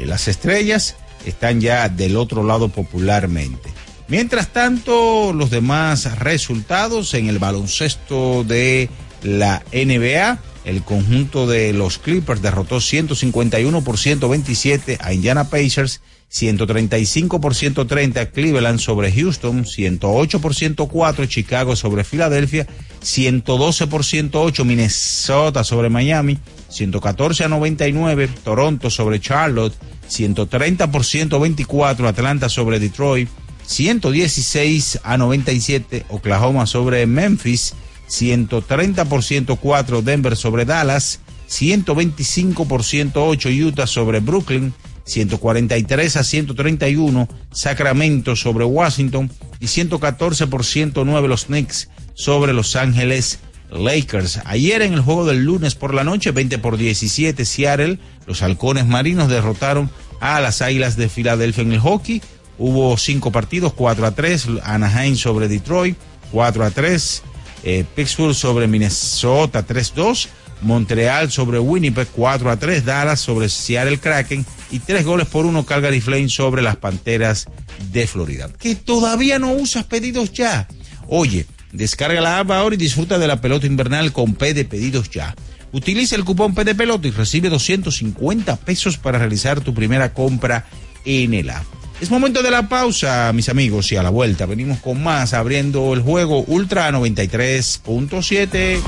las 0.06 0.28
estrellas 0.28 0.96
están 1.26 1.62
ya 1.62 1.90
del 1.90 2.18
otro 2.18 2.44
lado 2.44 2.70
popularmente. 2.70 3.70
Mientras 4.08 4.50
tanto, 4.50 5.34
los 5.34 5.50
demás 5.50 6.20
resultados 6.20 7.14
en 7.14 7.30
el 7.30 7.40
baloncesto 7.40 8.44
de 8.44 8.90
la 9.24 9.64
NBA. 9.72 10.38
El 10.66 10.82
conjunto 10.84 11.46
de 11.46 11.74
los 11.74 11.98
Clippers 11.98 12.42
derrotó 12.42 12.80
151 12.80 13.84
por 13.84 13.98
127 13.98 14.98
a 15.02 15.14
Indiana 15.14 15.50
Pacers, 15.50 16.02
135 16.30 17.42
por 17.42 17.54
130 17.54 18.32
Cleveland 18.32 18.80
sobre 18.80 19.12
Houston, 19.12 19.66
108 19.66 20.40
por 20.40 20.56
104 20.56 21.26
Chicago 21.26 21.76
sobre 21.76 22.04
Filadelfia, 22.04 22.66
112 23.02 23.88
por 23.88 24.06
108 24.06 24.66
Minnesota 24.66 25.64
sobre 25.64 25.90
Miami, 25.90 26.40
114 26.70 27.44
a 27.44 27.50
99 27.50 28.30
Toronto 28.44 28.90
sobre 28.90 29.20
Charlotte, 29.20 29.76
130 30.08 30.92
por 30.92 31.06
124 31.06 32.08
Atlanta 32.08 32.50
sobre 32.50 32.80
Detroit, 32.80 33.30
116 33.66 35.02
a 35.04 35.18
97 35.18 36.06
Oklahoma 36.10 36.66
sobre 36.66 37.06
Memphis, 37.06 37.76
130 38.14 39.06
por 39.06 39.24
104 39.24 40.02
Denver 40.04 40.36
sobre 40.36 40.66
Dallas, 40.66 41.20
125 41.48 42.68
por 42.68 42.84
108 42.84 43.50
Utah 43.50 43.88
sobre 43.88 44.20
Brooklyn, 44.20 44.74
143 45.06 46.18
a 46.18 46.24
131 46.24 47.28
Sacramento 47.52 48.36
sobre 48.36 48.66
Washington 48.66 49.32
y 49.60 49.68
114 49.68 50.48
por 50.48 50.64
109 50.64 51.28
los 51.28 51.46
Knicks 51.46 51.90
sobre 52.14 52.54
Los 52.54 52.76
Ángeles 52.76 53.40
Lakers. 53.72 54.42
Ayer 54.46 54.84
en 54.84 54.94
el 54.94 55.02
juego 55.02 55.26
del 55.26 55.44
lunes 55.44 55.74
por 55.74 55.96
la 55.96 56.04
noche, 56.04 56.32
20 56.32 56.60
por 56.60 56.78
17 56.78 57.44
Seattle, 57.46 57.98
los 58.28 58.44
halcones 58.44 58.86
marinos 58.86 59.28
derrotaron 59.28 59.90
a 60.20 60.40
las 60.40 60.62
Águilas 60.62 60.96
de 60.98 61.10
Filadelfia 61.10 61.64
en 61.64 61.74
el 61.74 61.80
hockey. 61.80 62.22
Hubo 62.60 62.96
cinco 62.98 63.32
partidos, 63.32 63.74
4 63.74 64.06
a 64.06 64.12
3, 64.12 64.48
Anaheim 64.64 65.16
sobre 65.16 65.48
Detroit, 65.48 65.98
4 66.32 66.64
a 66.64 66.70
3, 66.70 67.24
eh, 67.64 67.86
Pittsburgh 67.96 68.36
sobre 68.36 68.68
Minnesota 68.68 69.66
3-2, 69.66 70.28
Montreal 70.62 71.32
sobre 71.32 71.60
Winnipeg 71.60 72.08
4 72.16 72.50
a 72.50 72.58
3, 72.58 72.86
Dallas 72.86 73.20
sobre 73.20 73.50
Seattle 73.50 74.00
Kraken 74.00 74.46
y 74.72 74.80
tres 74.80 75.06
goles 75.06 75.28
por 75.28 75.46
uno 75.46 75.66
Calgary 75.66 76.02
Flames 76.02 76.34
sobre 76.34 76.62
las 76.62 76.78
Panteras 76.78 77.48
de 77.92 78.08
Florida. 78.08 78.50
Que 78.60 78.76
todavía 78.76 79.40
no 79.40 79.52
usas 79.52 79.84
pedidos 79.86 80.32
ya. 80.32 80.68
Oye, 81.08 81.46
descarga 81.72 82.22
la 82.22 82.40
app 82.40 82.52
ahora 82.52 82.76
y 82.76 82.78
disfruta 82.78 83.20
de 83.20 83.28
la 83.28 83.42
pelota 83.42 83.68
invernal 83.68 84.14
con 84.14 84.36
P 84.36 84.54
de 84.54 84.66
pedidos 84.66 85.10
ya. 85.10 85.36
Utiliza 85.72 86.16
el 86.16 86.24
cupón 86.24 86.54
P 86.54 86.64
de 86.64 86.76
pelota 86.76 87.08
y 87.08 87.12
recibe 87.12 87.50
250 87.50 88.56
pesos 88.58 88.98
para 88.98 89.20
realizar 89.20 89.62
tu 89.62 89.74
primera 89.74 90.14
compra 90.14 90.66
en 91.04 91.34
el 91.34 91.50
app. 91.50 91.66
Es 92.04 92.12
momento 92.12 92.44
de 92.44 92.52
la 92.52 92.68
pausa, 92.68 93.32
mis 93.32 93.48
amigos, 93.48 93.90
y 93.94 93.96
a 93.96 94.04
la 94.04 94.10
vuelta 94.10 94.46
venimos 94.46 94.80
con 94.80 95.02
más 95.02 95.34
abriendo 95.34 95.94
el 95.94 96.02
juego 96.02 96.44
Ultra 96.48 96.92
93.7. 96.92 98.82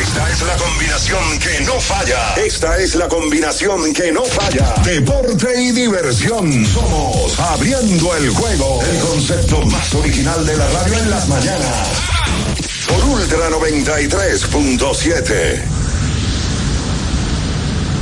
Esta 0.00 0.30
es 0.30 0.40
la 0.40 0.56
combinación 0.56 1.38
que 1.38 1.60
no 1.66 1.78
falla. 1.80 2.34
Esta 2.36 2.78
es 2.78 2.94
la 2.94 3.08
combinación 3.08 3.92
que 3.92 4.10
no 4.10 4.24
falla. 4.24 4.72
Deporte 4.86 5.60
y 5.60 5.72
diversión. 5.72 6.64
Somos 6.64 7.38
abriendo 7.38 8.16
el 8.16 8.30
juego. 8.30 8.82
El 8.82 8.98
concepto 9.00 9.66
más 9.66 9.94
original 9.94 10.46
de 10.46 10.56
la 10.56 10.66
radio 10.66 10.98
en 10.98 11.10
las 11.10 11.28
mañanas. 11.28 11.88
Por 12.88 13.04
Ultra 13.04 13.50
93.7. 13.50 15.77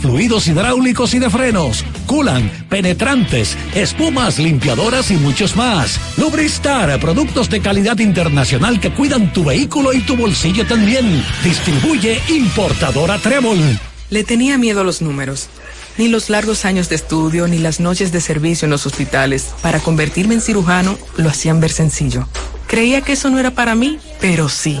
fluidos 0.00 0.48
hidráulicos 0.48 1.14
y 1.14 1.18
de 1.18 1.30
frenos, 1.30 1.84
culan, 2.06 2.50
penetrantes, 2.68 3.56
espumas, 3.74 4.38
limpiadoras 4.38 5.10
y 5.10 5.14
muchos 5.14 5.56
más. 5.56 6.00
Lubristar, 6.16 6.98
productos 7.00 7.48
de 7.50 7.60
calidad 7.60 7.98
internacional 7.98 8.80
que 8.80 8.92
cuidan 8.92 9.32
tu 9.32 9.44
vehículo 9.44 9.92
y 9.92 10.00
tu 10.00 10.16
bolsillo 10.16 10.66
también. 10.66 11.24
Distribuye 11.44 12.20
importadora 12.28 13.18
Trébol. 13.18 13.78
Le 14.10 14.24
tenía 14.24 14.58
miedo 14.58 14.80
a 14.80 14.84
los 14.84 15.02
números. 15.02 15.48
Ni 15.98 16.08
los 16.08 16.30
largos 16.30 16.64
años 16.64 16.88
de 16.88 16.96
estudio, 16.96 17.46
ni 17.46 17.58
las 17.58 17.78
noches 17.78 18.12
de 18.12 18.20
servicio 18.20 18.66
en 18.66 18.70
los 18.70 18.86
hospitales 18.86 19.50
para 19.62 19.80
convertirme 19.80 20.34
en 20.34 20.40
cirujano 20.40 20.98
lo 21.16 21.28
hacían 21.28 21.60
ver 21.60 21.70
sencillo. 21.70 22.26
Creía 22.66 23.02
que 23.02 23.12
eso 23.12 23.30
no 23.30 23.38
era 23.38 23.50
para 23.50 23.74
mí, 23.74 23.98
pero 24.20 24.48
sí. 24.48 24.80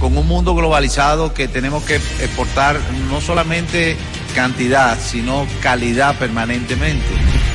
con 0.00 0.16
un 0.16 0.26
mundo 0.26 0.54
globalizado 0.54 1.32
que 1.34 1.48
tenemos 1.48 1.84
que 1.84 1.96
exportar 1.96 2.78
no 3.10 3.20
solamente 3.20 3.96
cantidad, 4.34 4.98
sino 5.00 5.46
calidad 5.60 6.18
permanentemente. 6.18 7.06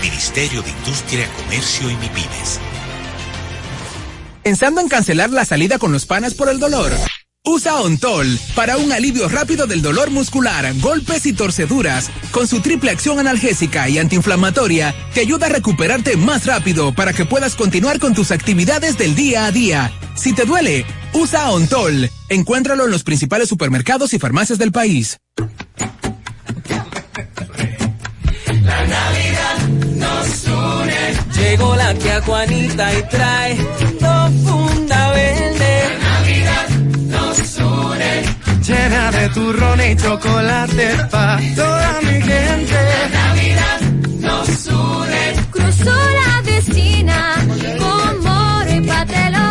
Ministerio 0.01 0.61
de 0.61 0.69
Industria, 0.71 1.27
Comercio 1.37 1.89
y 1.89 1.95
MIPIMES. 1.95 2.59
Pensando 4.43 4.81
en 4.81 4.87
cancelar 4.87 5.29
la 5.29 5.45
salida 5.45 5.77
con 5.77 5.91
los 5.91 6.05
panas 6.05 6.33
por 6.33 6.49
el 6.49 6.59
dolor. 6.59 6.91
Usa 7.43 7.81
Ontol 7.81 8.39
para 8.55 8.77
un 8.77 8.91
alivio 8.91 9.27
rápido 9.27 9.65
del 9.65 9.81
dolor 9.81 10.11
muscular, 10.11 10.71
golpes 10.79 11.25
y 11.25 11.33
torceduras. 11.33 12.11
Con 12.31 12.47
su 12.47 12.59
triple 12.61 12.91
acción 12.91 13.17
analgésica 13.17 13.89
y 13.89 13.97
antiinflamatoria, 13.97 14.93
te 15.15 15.21
ayuda 15.21 15.47
a 15.47 15.49
recuperarte 15.49 16.17
más 16.17 16.45
rápido 16.45 16.93
para 16.93 17.13
que 17.13 17.25
puedas 17.25 17.55
continuar 17.55 17.99
con 17.99 18.13
tus 18.13 18.29
actividades 18.29 18.99
del 18.99 19.15
día 19.15 19.45
a 19.45 19.51
día. 19.51 19.91
Si 20.15 20.33
te 20.33 20.45
duele, 20.45 20.85
usa 21.13 21.49
Ontol. 21.51 22.09
Encuéntralo 22.29 22.85
en 22.85 22.91
los 22.91 23.03
principales 23.03 23.49
supermercados 23.49 24.13
y 24.13 24.19
farmacias 24.19 24.59
del 24.59 24.71
país. 24.71 25.17
La 28.63 28.85
Navidad 28.87 29.57
nos 29.95 30.47
une. 30.47 31.13
Llegó 31.35 31.75
la 31.75 31.93
tía 31.95 32.21
Juanita 32.21 32.99
y 32.99 33.03
trae 33.03 33.57
dos 33.99 34.31
funda 34.43 35.11
verde. 35.11 35.83
La 35.99 36.09
Navidad 36.09 36.69
nos 37.07 37.57
une. 37.57 38.23
Llena 38.65 39.11
de 39.11 39.29
turrón 39.29 39.81
y 39.81 39.95
chocolate 39.95 40.87
pa' 41.11 41.39
toda 41.55 42.01
mi 42.01 42.21
gente. 42.21 42.73
La 42.73 43.07
Navidad 43.25 43.81
nos 44.19 44.67
une. 44.67 45.33
Cruzó 45.51 45.95
la 45.95 46.41
vecina 46.43 47.35
con 47.79 48.23
moro 48.23 48.75
y 48.75 48.81
patelón. 48.87 49.50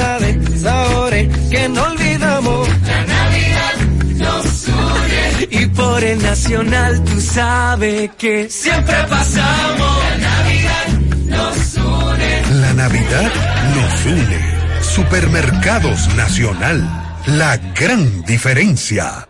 Navidades, 0.00 0.60
sabores 0.62 1.28
que 1.50 1.68
no 1.68 1.82
olvidamos. 1.82 2.68
La 2.86 3.04
Navidad 3.04 3.76
nos 4.16 4.68
une. 4.68 5.62
Y 5.62 5.66
por 5.66 6.04
el 6.04 6.22
nacional 6.22 7.04
tú 7.04 7.20
sabes 7.20 8.10
que 8.18 8.48
siempre 8.48 8.96
pasamos. 9.08 9.98
La 10.04 10.16
Navidad 10.18 10.86
nos 11.26 11.74
une. 11.76 12.60
La 12.60 12.72
Navidad 12.74 13.32
nos 13.74 14.06
une. 14.06 14.60
Supermercados 14.82 16.14
Nacional. 16.14 16.78
La 17.26 17.56
gran 17.56 18.22
diferencia. 18.24 19.29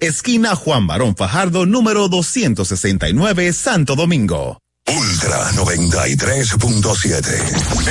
esquina 0.00 0.56
Juan 0.56 0.86
Barón 0.86 1.16
Fajardo, 1.16 1.64
número 1.64 2.08
269, 2.08 3.52
Santo 3.52 3.94
Domingo. 3.94 4.58
Ultra 4.86 5.50
93.7. 5.52 7.18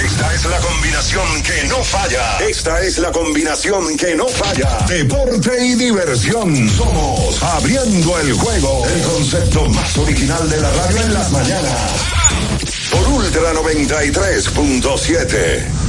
Esta 0.03 0.33
es 0.33 0.45
la 0.45 0.57
combinación 0.59 1.43
que 1.43 1.63
no 1.69 1.83
falla. 1.83 2.39
Esta 2.39 2.81
es 2.81 2.97
la 2.97 3.11
combinación 3.11 3.95
que 3.95 4.15
no 4.15 4.27
falla. 4.27 4.79
Deporte 4.89 5.65
y 5.65 5.75
diversión. 5.75 6.67
Somos 6.69 7.41
abriendo 7.41 8.19
el 8.19 8.33
juego. 8.33 8.85
El 8.85 9.01
concepto 9.03 9.69
más 9.69 9.97
original 9.97 10.49
de 10.49 10.59
la 10.59 10.69
radio 10.71 11.03
en 11.03 11.13
las 11.13 11.31
mañanas. 11.31 11.91
Por 12.91 13.07
Ultra 13.07 13.53
93.7. 13.53 15.88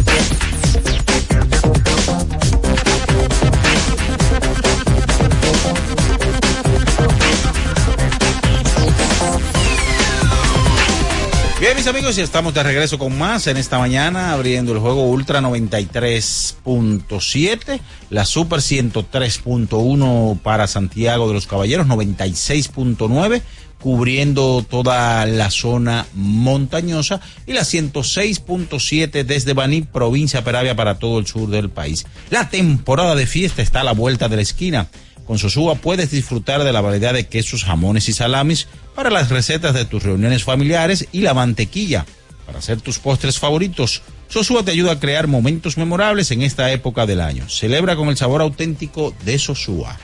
Mis 11.75 11.87
amigos, 11.87 12.17
y 12.17 12.21
estamos 12.21 12.53
de 12.53 12.63
regreso 12.63 12.99
con 12.99 13.17
más 13.17 13.47
en 13.47 13.55
esta 13.57 13.79
mañana, 13.79 14.33
abriendo 14.33 14.73
el 14.73 14.79
juego 14.79 15.09
Ultra 15.09 15.41
93.7, 15.41 17.79
la 18.11 18.25
Super 18.25 18.59
103.1 18.59 20.39
para 20.41 20.67
Santiago 20.67 21.27
de 21.27 21.33
los 21.33 21.47
Caballeros, 21.47 21.87
96.9, 21.87 23.41
cubriendo 23.79 24.63
toda 24.69 25.25
la 25.25 25.49
zona 25.49 26.05
montañosa, 26.13 27.19
y 27.47 27.53
la 27.53 27.61
106.7 27.61 29.23
desde 29.23 29.53
Baní, 29.53 29.81
provincia 29.81 30.43
Peravia, 30.43 30.75
para 30.75 30.99
todo 30.99 31.17
el 31.19 31.25
sur 31.25 31.49
del 31.49 31.69
país. 31.69 32.05
La 32.29 32.49
temporada 32.49 33.15
de 33.15 33.25
fiesta 33.25 33.63
está 33.63 33.81
a 33.81 33.85
la 33.85 33.93
vuelta 33.93 34.29
de 34.29 34.35
la 34.35 34.43
esquina. 34.43 34.87
Con 35.25 35.37
Sosúa 35.37 35.75
puedes 35.75 36.11
disfrutar 36.11 36.63
de 36.63 36.73
la 36.73 36.81
variedad 36.81 37.13
de 37.13 37.27
quesos, 37.27 37.63
jamones 37.63 38.09
y 38.09 38.13
salamis 38.13 38.67
para 38.95 39.09
las 39.09 39.29
recetas 39.29 39.73
de 39.73 39.85
tus 39.85 40.03
reuniones 40.03 40.43
familiares 40.43 41.07
y 41.11 41.21
la 41.21 41.33
mantequilla 41.33 42.05
para 42.45 42.59
hacer 42.59 42.81
tus 42.81 42.99
postres 42.99 43.39
favoritos. 43.39 44.01
Sosúa 44.27 44.63
te 44.63 44.71
ayuda 44.71 44.93
a 44.93 44.99
crear 44.99 45.27
momentos 45.27 45.77
memorables 45.77 46.31
en 46.31 46.41
esta 46.41 46.71
época 46.71 47.05
del 47.05 47.21
año. 47.21 47.47
Celebra 47.49 47.95
con 47.95 48.09
el 48.09 48.17
sabor 48.17 48.41
auténtico 48.41 49.13
de 49.23 49.39
Sosúa. 49.39 49.97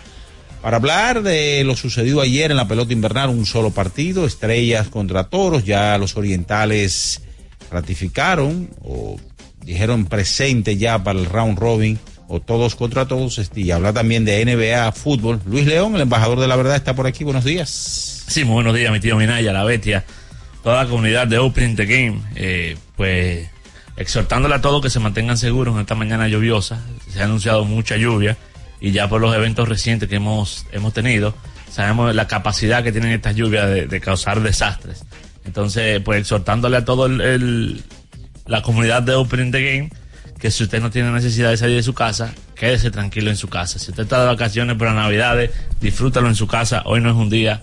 Para 0.61 0.77
hablar 0.77 1.23
de 1.23 1.63
lo 1.63 1.75
sucedido 1.75 2.21
ayer 2.21 2.51
en 2.51 2.57
la 2.57 2.67
pelota 2.67 2.93
invernal, 2.93 3.29
un 3.29 3.45
solo 3.45 3.71
partido, 3.71 4.25
estrellas 4.25 4.87
contra 4.87 5.29
toros, 5.29 5.65
ya 5.65 5.97
los 5.97 6.17
orientales 6.17 7.21
ratificaron 7.71 8.69
o 8.83 9.17
dijeron 9.63 10.05
presente 10.05 10.77
ya 10.77 11.03
para 11.03 11.19
el 11.19 11.25
round 11.25 11.59
robin 11.59 11.99
o 12.27 12.39
todos 12.41 12.75
contra 12.75 13.05
todos. 13.07 13.37
este, 13.37 13.61
Y 13.61 13.71
habla 13.71 13.93
también 13.93 14.25
de 14.25 14.43
NBA 14.45 14.91
fútbol. 14.91 15.39
Luis 15.45 15.65
León, 15.65 15.95
el 15.95 16.01
embajador 16.01 16.39
de 16.39 16.47
la 16.47 16.55
verdad, 16.55 16.75
está 16.75 16.95
por 16.95 17.07
aquí. 17.07 17.23
Buenos 17.23 17.43
días. 17.43 17.69
Sí, 18.27 18.43
muy 18.43 18.55
buenos 18.55 18.75
días, 18.75 18.91
mi 18.91 18.99
tío 18.99 19.15
Minaya, 19.15 19.53
la 19.53 19.63
bestia, 19.63 20.03
toda 20.63 20.83
la 20.83 20.89
comunidad 20.89 21.27
de 21.27 21.37
Opening 21.37 21.75
the 21.77 21.85
Game, 21.85 22.21
eh, 22.35 22.75
pues 22.97 23.47
exhortándole 23.95 24.55
a 24.55 24.61
todos 24.61 24.81
que 24.81 24.89
se 24.89 24.99
mantengan 24.99 25.37
seguros 25.37 25.73
en 25.75 25.81
esta 25.81 25.95
mañana 25.95 26.27
lluviosa. 26.27 26.81
Se 27.09 27.21
ha 27.21 27.23
anunciado 27.23 27.63
mucha 27.65 27.95
lluvia 27.97 28.37
y 28.81 28.91
ya 28.91 29.07
por 29.07 29.21
los 29.21 29.33
eventos 29.35 29.67
recientes 29.69 30.07
que 30.09 30.15
hemos, 30.17 30.65
hemos 30.73 30.93
tenido, 30.93 31.33
sabemos 31.71 32.13
la 32.13 32.27
capacidad 32.27 32.83
que 32.83 32.91
tienen 32.91 33.11
estas 33.11 33.35
lluvias 33.35 33.89
de, 33.89 33.99
causar 34.01 34.41
desastres. 34.41 35.03
Entonces, 35.45 36.01
pues 36.03 36.19
exhortándole 36.19 36.77
a 36.77 36.85
todo 36.85 37.05
el, 37.05 37.21
el- 37.21 37.83
la 38.45 38.61
comunidad 38.61 39.01
de 39.03 39.13
Opening 39.15 39.51
the 39.51 39.61
Game 39.77 39.89
que 40.39 40.51
si 40.51 40.63
usted 40.63 40.81
no 40.81 40.91
tiene 40.91 41.11
necesidad 41.11 41.49
de 41.49 41.57
salir 41.57 41.75
de 41.75 41.83
su 41.83 41.93
casa, 41.93 42.33
quédese 42.55 42.91
tranquilo 42.91 43.29
en 43.29 43.37
su 43.37 43.47
casa. 43.47 43.79
Si 43.79 43.89
usted 43.89 44.03
está 44.03 44.19
de 44.19 44.27
vacaciones 44.27 44.77
por 44.77 44.87
las 44.87 44.95
navidades, 44.95 45.51
disfrútalo 45.81 46.27
en 46.27 46.35
su 46.35 46.47
casa. 46.47 46.83
Hoy 46.85 47.01
no 47.01 47.09
es 47.09 47.15
un 47.15 47.29
día 47.29 47.61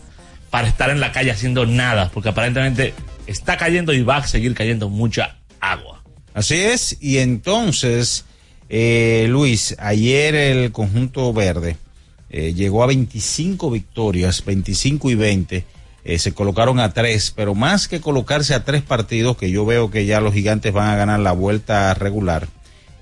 para 0.50 0.68
estar 0.68 0.90
en 0.90 1.00
la 1.00 1.12
calle 1.12 1.30
haciendo 1.30 1.66
nada, 1.66 2.10
porque 2.12 2.30
aparentemente 2.30 2.94
está 3.26 3.56
cayendo 3.56 3.92
y 3.92 4.02
va 4.02 4.18
a 4.18 4.26
seguir 4.26 4.54
cayendo 4.54 4.88
mucha 4.88 5.36
agua. 5.60 6.02
Así 6.32 6.56
es, 6.56 6.96
y 7.00 7.18
entonces, 7.18 8.24
eh, 8.68 9.26
Luis, 9.28 9.76
ayer 9.78 10.34
el 10.34 10.72
conjunto 10.72 11.32
verde 11.32 11.76
eh, 12.30 12.54
llegó 12.54 12.82
a 12.82 12.86
25 12.86 13.70
victorias, 13.70 14.44
25 14.44 15.10
y 15.10 15.14
20 15.14 15.64
eh, 16.04 16.18
se 16.18 16.34
colocaron 16.34 16.80
a 16.80 16.92
tres, 16.92 17.32
pero 17.34 17.54
más 17.54 17.88
que 17.88 18.00
colocarse 18.00 18.52
a 18.52 18.64
tres 18.64 18.82
partidos, 18.82 19.38
que 19.38 19.50
yo 19.50 19.64
veo 19.64 19.90
que 19.90 20.04
ya 20.04 20.20
los 20.20 20.34
gigantes 20.34 20.72
van 20.72 20.88
a 20.88 20.96
ganar 20.96 21.20
la 21.20 21.32
vuelta 21.32 21.94
regular, 21.94 22.46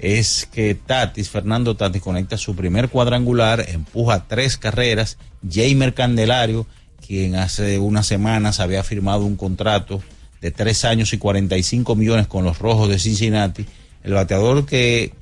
es 0.03 0.49
que 0.53 0.75
Tatis, 0.75 1.31
Fernando 1.31 1.77
Tatis, 1.77 2.03
conecta 2.03 2.37
su 2.37 2.57
primer 2.57 2.89
cuadrangular, 2.89 3.65
empuja 3.69 4.27
tres 4.27 4.57
carreras, 4.57 5.17
Jamer 5.49 5.95
Candelario, 5.95 6.67
quien 7.07 7.37
hace 7.37 7.79
unas 7.79 8.07
semanas 8.07 8.59
había 8.59 8.83
firmado 8.83 9.25
un 9.25 9.37
contrato 9.37 10.03
de 10.41 10.51
tres 10.51 10.85
años 10.85 11.13
y 11.13 11.19
45 11.19 11.95
millones 11.95 12.27
con 12.27 12.45
los 12.45 12.59
Rojos 12.59 12.89
de 12.89 12.99
Cincinnati, 12.99 13.65
el 14.03 14.15
bateador 14.15 14.67
que 14.67 15.15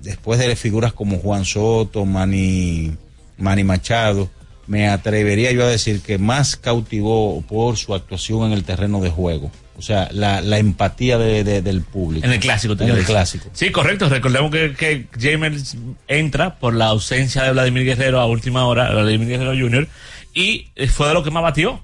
después 0.00 0.38
de 0.38 0.54
figuras 0.54 0.92
como 0.92 1.18
Juan 1.18 1.44
Soto, 1.44 2.06
Manny, 2.06 2.92
Manny 3.36 3.64
Machado, 3.64 4.30
me 4.68 4.88
atrevería 4.88 5.50
yo 5.50 5.64
a 5.64 5.68
decir 5.68 6.02
que 6.02 6.18
más 6.18 6.54
cautivó 6.54 7.42
por 7.42 7.76
su 7.76 7.96
actuación 7.96 8.46
en 8.46 8.52
el 8.52 8.62
terreno 8.62 9.00
de 9.00 9.10
juego. 9.10 9.50
O 9.76 9.82
sea, 9.82 10.08
la, 10.12 10.40
la 10.42 10.58
empatía 10.58 11.16
de, 11.16 11.42
de- 11.42 11.62
del 11.62 11.80
público. 11.82 12.26
En 12.26 12.32
el 12.32 12.40
clásico, 12.40 12.76
te 12.76 12.84
En 12.84 12.90
el 12.90 13.04
clásico. 13.04 13.48
Sí, 13.54 13.70
correcto. 13.70 14.08
Recordemos 14.10 14.50
que, 14.50 14.74
que 14.74 15.06
James 15.18 15.76
entra 16.06 16.56
por 16.56 16.74
la 16.74 16.86
ausencia 16.86 17.42
de 17.44 17.52
Vladimir 17.52 17.84
Guerrero 17.84 18.20
a 18.20 18.26
última 18.26 18.66
hora, 18.66 18.90
Vladimir 18.90 19.28
Guerrero 19.28 19.52
Jr., 19.58 19.88
y 20.34 20.68
eh, 20.76 20.86
fue 20.88 21.08
de 21.08 21.14
lo 21.14 21.22
que 21.22 21.30
más 21.30 21.42
batió. 21.42 21.82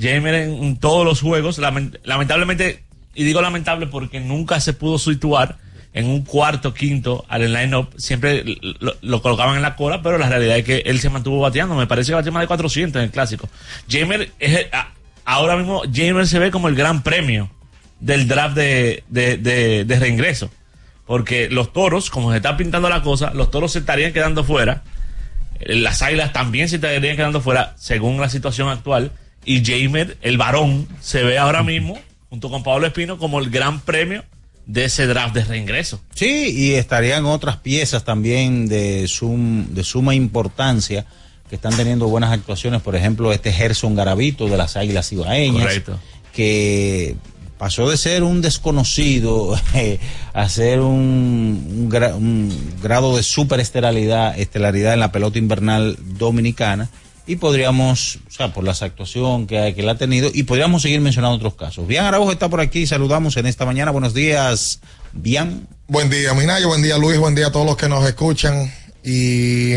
James 0.00 0.34
en, 0.34 0.76
todos 0.78 1.04
los 1.04 1.20
juegos, 1.20 1.58
lament- 1.60 1.98
lamentablemente, 2.04 2.82
y 3.14 3.24
digo 3.24 3.40
lamentable 3.40 3.86
porque 3.86 4.20
nunca 4.20 4.60
se 4.60 4.72
pudo 4.72 4.98
situar 4.98 5.58
en 5.92 6.06
un 6.06 6.22
cuarto, 6.22 6.74
quinto 6.74 7.24
al 7.28 7.52
line-up, 7.52 7.88
siempre 7.96 8.44
lo, 8.80 8.94
lo 9.00 9.22
colocaban 9.22 9.56
en 9.56 9.62
la 9.62 9.74
cola, 9.74 10.02
pero 10.02 10.18
la 10.18 10.28
realidad 10.28 10.58
es 10.58 10.64
que 10.64 10.78
él 10.86 11.00
se 11.00 11.08
mantuvo 11.08 11.40
bateando. 11.40 11.74
Me 11.74 11.86
parece 11.86 12.10
que 12.10 12.14
batió 12.16 12.30
más 12.30 12.42
de 12.42 12.46
400 12.46 13.00
en 13.00 13.04
el 13.06 13.10
clásico. 13.10 13.48
Jamer 13.90 14.30
es, 14.38 14.54
el- 14.56 14.66
a- 14.72 14.92
ahora 15.28 15.56
mismo 15.56 15.82
Jamer 15.92 16.26
se 16.26 16.38
ve 16.38 16.50
como 16.50 16.68
el 16.68 16.74
gran 16.74 17.02
premio 17.02 17.50
del 18.00 18.26
draft 18.26 18.56
de, 18.56 19.04
de, 19.08 19.36
de, 19.84 19.98
reingreso. 19.98 20.50
Porque 21.06 21.48
los 21.50 21.72
toros, 21.72 22.08
como 22.10 22.30
se 22.30 22.38
está 22.38 22.56
pintando 22.56 22.88
la 22.88 23.02
cosa, 23.02 23.32
los 23.34 23.50
toros 23.50 23.72
se 23.72 23.80
estarían 23.80 24.12
quedando 24.14 24.42
fuera. 24.42 24.84
Las 25.60 26.00
águilas 26.02 26.32
también 26.32 26.68
se 26.68 26.76
estarían 26.76 27.16
quedando 27.16 27.40
fuera 27.42 27.74
según 27.78 28.20
la 28.20 28.30
situación 28.30 28.68
actual. 28.68 29.12
Y 29.44 29.62
Jamer, 29.64 30.16
el 30.22 30.38
varón, 30.38 30.88
se 31.00 31.22
ve 31.22 31.38
ahora 31.38 31.62
mismo, 31.62 31.98
junto 32.30 32.48
con 32.50 32.62
Pablo 32.62 32.86
Espino, 32.86 33.18
como 33.18 33.38
el 33.38 33.50
gran 33.50 33.80
premio 33.80 34.24
de 34.66 34.84
ese 34.84 35.06
draft 35.06 35.34
de 35.34 35.44
reingreso. 35.44 36.00
Sí, 36.14 36.52
y 36.54 36.72
estarían 36.74 37.26
otras 37.26 37.56
piezas 37.56 38.04
también 38.04 38.66
de, 38.68 39.08
sum- 39.08 39.66
de 39.74 39.84
suma 39.84 40.14
importancia 40.14 41.04
que 41.48 41.56
están 41.56 41.74
teniendo 41.76 42.06
buenas 42.08 42.32
actuaciones. 42.32 42.82
Por 42.82 42.94
ejemplo, 42.96 43.32
este 43.32 43.52
Gerson 43.52 43.94
Garavito 43.94 44.48
de 44.48 44.56
las 44.56 44.76
Águilas 44.76 45.12
Ibaeñas. 45.12 45.62
Correcto. 45.62 45.98
Que 46.32 47.16
pasó 47.58 47.90
de 47.90 47.96
ser 47.96 48.22
un 48.22 48.40
desconocido 48.40 49.58
eh, 49.74 49.98
a 50.32 50.48
ser 50.48 50.80
un, 50.80 51.66
un 51.70 51.90
gra- 51.90 52.14
un 52.14 52.52
grado 52.82 53.16
de 53.16 53.22
superestelaridad 53.22 54.38
estelaridad 54.38 54.94
en 54.94 55.00
la 55.00 55.10
pelota 55.12 55.38
invernal 55.38 55.96
dominicana. 56.18 56.88
Y 57.26 57.36
podríamos, 57.36 58.20
o 58.26 58.30
sea, 58.30 58.54
por 58.54 58.64
la 58.64 58.70
actuación 58.72 59.46
que, 59.46 59.74
que 59.74 59.82
él 59.82 59.88
ha 59.90 59.96
tenido, 59.98 60.30
y 60.32 60.44
podríamos 60.44 60.80
seguir 60.80 61.02
mencionando 61.02 61.36
otros 61.36 61.56
casos. 61.56 61.86
Bian 61.86 62.06
Araujo 62.06 62.32
está 62.32 62.48
por 62.48 62.60
aquí, 62.62 62.86
saludamos 62.86 63.36
en 63.36 63.44
esta 63.44 63.66
mañana. 63.66 63.90
Buenos 63.90 64.14
días, 64.14 64.80
Bian. 65.12 65.68
Buen 65.88 66.08
día, 66.08 66.32
Minayo. 66.32 66.68
Buen 66.68 66.80
día, 66.80 66.96
Luis. 66.96 67.18
Buen 67.18 67.34
día 67.34 67.48
a 67.48 67.52
todos 67.52 67.66
los 67.66 67.76
que 67.76 67.86
nos 67.86 68.06
escuchan. 68.06 68.72
Y 69.04 69.72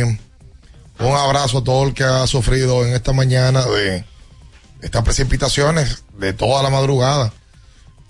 un 1.02 1.16
abrazo 1.16 1.60
a 1.60 1.64
todo 1.64 1.88
el 1.88 1.94
que 1.94 2.04
ha 2.04 2.28
sufrido 2.28 2.86
en 2.86 2.94
esta 2.94 3.14
mañana 3.14 3.66
de 3.66 4.06
estas 4.82 5.04
precipitaciones 5.04 6.04
de 6.18 6.34
toda 6.34 6.64
la 6.64 6.70
madrugada 6.70 7.34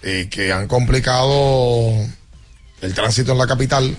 y 0.04 0.27
que 0.27 0.51
han 0.51 0.67
complicado 0.67 1.93
el 2.82 2.93
tránsito 2.93 3.32
en 3.32 3.38
la 3.38 3.47
capital. 3.47 3.97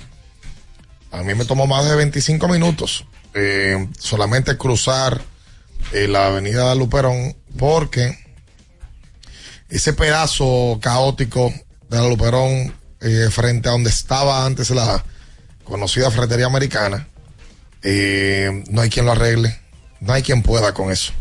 A 1.11 1.22
mí 1.22 1.35
me 1.35 1.44
tomó 1.44 1.66
más 1.66 1.85
de 1.88 1.96
25 1.96 2.48
minutos 2.48 3.07
eh, 3.35 3.88
solamente 3.98 4.57
cruzar 4.57 5.20
eh, 5.92 6.09
la 6.09 6.26
avenida 6.26 6.68
de 6.70 6.76
Luperón 6.76 7.37
porque 7.59 8.18
ese 9.68 9.92
pedazo 9.94 10.78
caótico 10.83 11.52
de 11.88 11.96
la 11.96 12.09
Luperón 12.09 12.74
eh, 13.00 13.28
frente 13.31 13.68
a 13.68 13.72
donde 13.72 13.90
estaba 13.90 14.44
antes 14.44 14.70
la 14.70 15.02
conocida 15.64 16.11
ferretería 16.11 16.46
americana, 16.46 17.09
eh, 17.82 18.64
no 18.70 18.80
hay 18.80 18.90
quien 18.90 19.06
lo 19.06 19.12
arregle, 19.12 19.58
no 20.00 20.12
hay 20.12 20.22
quien 20.22 20.42
pueda 20.42 20.72
con 20.74 20.90
eso. 20.90 21.12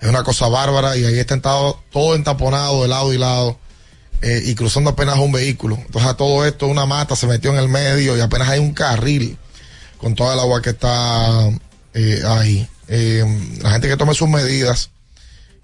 Es 0.00 0.08
una 0.08 0.22
cosa 0.24 0.48
bárbara 0.48 0.96
y 0.96 1.04
ahí 1.04 1.18
está 1.18 1.34
entado- 1.34 1.82
todo 1.92 2.14
entaponado 2.14 2.82
de 2.82 2.88
lado 2.88 3.12
y 3.12 3.18
lado 3.18 3.58
eh, 4.22 4.42
y 4.46 4.54
cruzando 4.54 4.90
apenas 4.90 5.18
un 5.18 5.32
vehículo. 5.32 5.76
Entonces 5.76 6.10
a 6.10 6.16
todo 6.16 6.46
esto 6.46 6.66
una 6.66 6.86
mata 6.86 7.16
se 7.16 7.26
metió 7.26 7.50
en 7.52 7.58
el 7.58 7.68
medio 7.68 8.16
y 8.16 8.20
apenas 8.20 8.48
hay 8.48 8.60
un 8.60 8.72
carril 8.72 9.36
con 9.98 10.14
toda 10.14 10.34
el 10.34 10.40
agua 10.40 10.62
que 10.62 10.70
está 10.70 11.50
eh, 11.94 12.22
ahí. 12.26 12.66
Eh, 12.88 13.24
la 13.62 13.70
gente 13.72 13.88
que 13.88 13.96
tome 13.96 14.14
sus 14.14 14.28
medidas 14.28 14.90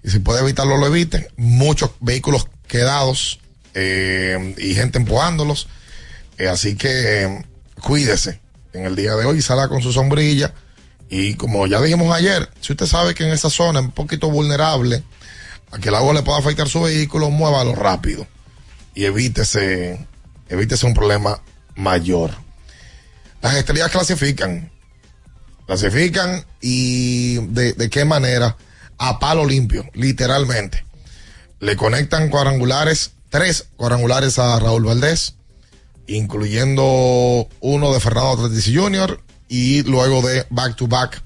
y 0.03 0.11
si 0.11 0.19
puede 0.19 0.41
evitarlo, 0.41 0.77
lo 0.77 0.85
evite. 0.85 1.29
Muchos 1.37 1.91
vehículos 1.99 2.47
quedados 2.67 3.39
eh, 3.73 4.55
y 4.59 4.75
gente 4.75 4.99
empujándolos. 4.99 5.67
Así 6.49 6.75
que 6.75 7.43
cuídese 7.81 8.39
en 8.77 8.85
el 8.85 8.95
día 8.95 9.15
de 9.15 9.25
hoy, 9.25 9.41
salga 9.41 9.67
con 9.67 9.81
su 9.81 9.91
sombrilla. 9.91 10.53
Y 11.09 11.35
como 11.35 11.67
ya 11.67 11.81
dijimos 11.81 12.13
ayer, 12.13 12.49
si 12.61 12.73
usted 12.73 12.85
sabe 12.85 13.15
que 13.15 13.23
en 13.23 13.31
esa 13.31 13.49
zona 13.49 13.79
es 13.79 13.85
un 13.85 13.91
poquito 13.91 14.29
vulnerable 14.29 15.03
a 15.71 15.79
que 15.79 15.89
el 15.89 15.95
agua 15.95 16.13
le 16.13 16.23
pueda 16.23 16.37
afectar 16.37 16.67
su 16.67 16.81
vehículo, 16.81 17.29
muévalo 17.29 17.75
rápido 17.75 18.27
y 18.93 19.05
evítese, 19.05 20.05
evítese 20.49 20.85
un 20.85 20.93
problema 20.93 21.41
mayor. 21.75 22.31
Las 23.41 23.55
estrellas 23.55 23.91
clasifican, 23.91 24.71
clasifican 25.65 26.45
y 26.59 27.37
de, 27.47 27.73
de 27.73 27.89
qué 27.89 28.05
manera 28.05 28.57
a 28.97 29.19
palo 29.19 29.45
limpio, 29.45 29.85
literalmente. 29.93 30.83
Le 31.59 31.75
conectan 31.75 32.29
cuadrangulares, 32.29 33.11
tres 33.29 33.67
cuadrangulares 33.77 34.39
a 34.39 34.59
Raúl 34.59 34.85
Valdés, 34.85 35.35
incluyendo 36.07 37.47
uno 37.59 37.93
de 37.93 37.99
Fernando 37.99 38.47
Tatis 38.47 38.71
Jr. 38.73 39.21
y 39.47 39.83
luego 39.83 40.21
de 40.21 40.45
back 40.49 40.75
to 40.75 40.87
back 40.87 41.21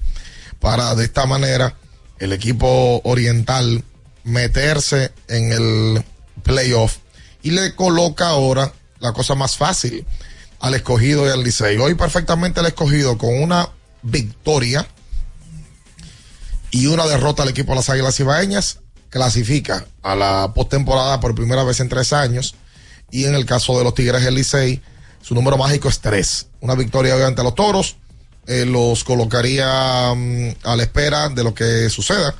para 0.60 0.94
de 0.94 1.04
esta 1.04 1.26
manera 1.26 1.76
el 2.18 2.32
equipo 2.32 3.00
oriental 3.04 3.84
meterse 4.24 5.12
en 5.28 5.52
el 5.52 6.04
playoff 6.42 6.98
y 7.42 7.50
le 7.50 7.74
coloca 7.74 8.28
ahora 8.28 8.72
la 9.00 9.12
cosa 9.12 9.34
más 9.34 9.56
fácil 9.56 10.06
al 10.60 10.74
escogido 10.74 11.26
y 11.26 11.30
al 11.30 11.42
Licey. 11.42 11.76
Hoy 11.78 11.94
perfectamente 11.94 12.60
el 12.60 12.66
escogido 12.66 13.18
con 13.18 13.42
una 13.42 13.68
victoria 14.02 14.86
y 16.70 16.86
una 16.86 17.06
derrota 17.06 17.42
al 17.42 17.48
equipo 17.48 17.72
de 17.72 17.76
las 17.76 17.90
Águilas 17.90 18.18
Ibaeñas 18.20 18.78
clasifica 19.10 19.86
a 20.02 20.14
la 20.14 20.52
postemporada 20.54 21.20
por 21.20 21.34
primera 21.34 21.64
vez 21.64 21.80
en 21.80 21.88
tres 21.88 22.12
años 22.12 22.54
y 23.12 23.26
en 23.26 23.36
el 23.36 23.46
caso 23.46 23.78
de 23.78 23.84
los 23.84 23.94
Tigres 23.94 24.24
del 24.24 24.34
Licey 24.34 24.82
su 25.20 25.36
número 25.36 25.56
mágico 25.56 25.88
es 25.88 26.00
tres. 26.00 26.48
Una 26.60 26.74
victoria 26.74 27.14
hoy 27.14 27.22
ante 27.22 27.44
los 27.44 27.54
Toros 27.54 27.96
eh, 28.48 28.64
los 28.66 29.04
colocaría 29.04 30.12
mm, 30.16 30.48
a 30.64 30.74
la 30.74 30.82
espera 30.82 31.28
de 31.28 31.44
lo 31.44 31.54
que 31.54 31.88
suceda 31.90 32.34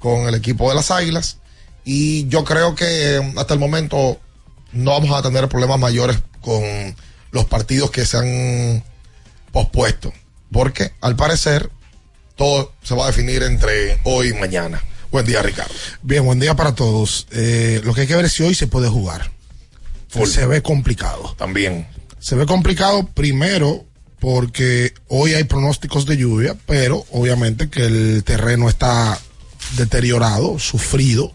con 0.00 0.26
el 0.26 0.34
equipo 0.34 0.68
de 0.68 0.74
las 0.74 0.90
Águilas 0.90 1.38
y 1.84 2.26
yo 2.26 2.42
creo 2.42 2.74
que 2.74 3.20
mm, 3.20 3.38
hasta 3.38 3.54
el 3.54 3.60
momento 3.60 4.18
no 4.72 4.90
vamos 4.90 5.16
a 5.16 5.22
tener 5.22 5.48
problemas 5.48 5.78
mayores 5.78 6.16
con 6.40 6.64
los 7.30 7.44
partidos 7.44 7.92
que 7.92 8.04
se 8.04 8.16
han 8.16 8.84
pospuesto 9.52 10.12
porque 10.50 10.92
al 11.00 11.14
parecer 11.14 11.70
todo 12.34 12.72
se 12.82 12.94
va 12.96 13.04
a 13.04 13.06
definir 13.08 13.42
entre 13.44 14.00
hoy 14.04 14.28
y 14.28 14.34
mañana. 14.34 14.82
Buen 15.12 15.24
día, 15.24 15.42
Ricardo. 15.42 15.72
Bien, 16.02 16.24
buen 16.24 16.40
día 16.40 16.56
para 16.56 16.74
todos. 16.74 17.28
Eh, 17.30 17.80
lo 17.84 17.94
que 17.94 18.00
hay 18.00 18.06
que 18.08 18.16
ver 18.16 18.24
es 18.24 18.32
si 18.32 18.42
hoy 18.42 18.54
se 18.56 18.66
puede 18.66 18.88
jugar. 18.88 19.30
Se 20.24 20.46
ve 20.46 20.62
complicado. 20.62 21.34
También. 21.36 21.86
Se 22.18 22.36
ve 22.36 22.46
complicado 22.46 23.06
primero 23.06 23.84
porque 24.20 24.94
hoy 25.08 25.34
hay 25.34 25.44
pronósticos 25.44 26.06
de 26.06 26.16
lluvia, 26.16 26.56
pero 26.66 27.04
obviamente 27.10 27.68
que 27.68 27.84
el 27.84 28.24
terreno 28.24 28.68
está 28.68 29.18
deteriorado, 29.76 30.58
sufrido 30.58 31.32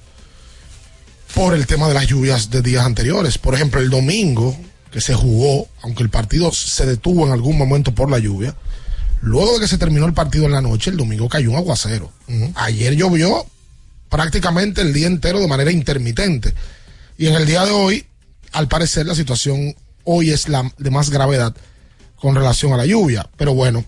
por 1.35 1.53
el 1.53 1.67
tema 1.67 1.87
de 1.87 1.93
las 1.93 2.07
lluvias 2.07 2.49
de 2.49 2.61
días 2.61 2.85
anteriores. 2.85 3.37
Por 3.37 3.53
ejemplo, 3.53 3.79
el 3.79 3.89
domingo 3.89 4.57
que 4.91 5.01
se 5.01 5.13
jugó, 5.13 5.67
aunque 5.81 6.01
el 6.01 6.09
partido 6.09 6.51
se 6.51 6.85
detuvo 6.85 7.27
en 7.27 7.31
algún 7.31 7.57
momento 7.57 7.93
por 7.93 8.09
la 8.09 8.17
lluvia, 8.17 8.55
luego 9.21 9.53
de 9.53 9.59
que 9.59 9.67
se 9.67 9.77
terminó 9.77 10.07
el 10.07 10.13
partido 10.13 10.45
en 10.45 10.51
la 10.51 10.61
noche, 10.61 10.89
el 10.89 10.97
domingo 10.97 11.29
cayó 11.29 11.51
un 11.51 11.57
aguacero. 11.57 12.11
Ayer 12.55 12.95
llovió 12.95 13.45
prácticamente 14.09 14.81
el 14.81 14.93
día 14.93 15.07
entero 15.07 15.39
de 15.39 15.47
manera 15.47 15.71
intermitente. 15.71 16.53
Y 17.17 17.27
en 17.27 17.35
el 17.35 17.45
día 17.45 17.65
de 17.65 17.71
hoy, 17.71 18.05
al 18.51 18.67
parecer, 18.67 19.05
la 19.05 19.15
situación 19.15 19.75
hoy 20.03 20.31
es 20.31 20.49
la 20.49 20.71
de 20.77 20.91
más 20.91 21.09
gravedad 21.09 21.55
con 22.15 22.35
relación 22.35 22.73
a 22.73 22.77
la 22.77 22.85
lluvia. 22.85 23.29
Pero 23.37 23.53
bueno, 23.53 23.85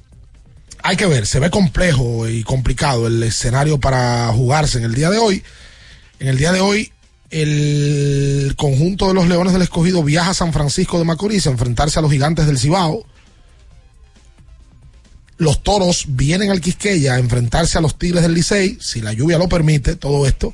hay 0.84 0.96
que 0.96 1.06
ver, 1.06 1.28
se 1.28 1.40
ve 1.40 1.50
complejo 1.50 2.28
y 2.28 2.44
complicado 2.44 3.08
el 3.08 3.22
escenario 3.24 3.80
para 3.80 4.32
jugarse 4.34 4.78
en 4.78 4.86
el 4.86 4.94
día 4.94 5.10
de 5.10 5.18
hoy. 5.18 5.44
En 6.20 6.28
el 6.28 6.38
día 6.38 6.52
de 6.52 6.62
hoy, 6.62 6.92
el 7.30 8.54
conjunto 8.58 9.08
de 9.08 9.14
los 9.14 9.28
Leones 9.28 9.54
del 9.54 9.62
Escogido 9.62 10.04
viaja 10.04 10.32
a 10.32 10.36
San 10.36 10.54
Francisco 10.54 11.00
de 11.00 11.06
Macorís 11.06 11.48
a 11.48 11.52
enfrentarse 11.52 12.00
a 12.00 12.02
los 12.02 12.12
gigantes 12.12 12.46
del 12.46 12.60
Cibao. 12.60 13.06
Los 15.38 15.64
toros 15.64 16.06
vienen 16.10 16.52
al 16.52 16.62
Quisqueya 16.62 17.16
a 17.16 17.20
enfrentarse 17.20 17.78
a 17.78 17.82
los 17.82 17.98
Tigres 17.98 18.22
del 18.22 18.34
Licey, 18.34 18.78
si 18.80 19.02
la 19.02 19.14
lluvia 19.14 19.40
lo 19.40 19.50
permite, 19.50 19.96
todo 19.96 20.28
esto. 20.28 20.54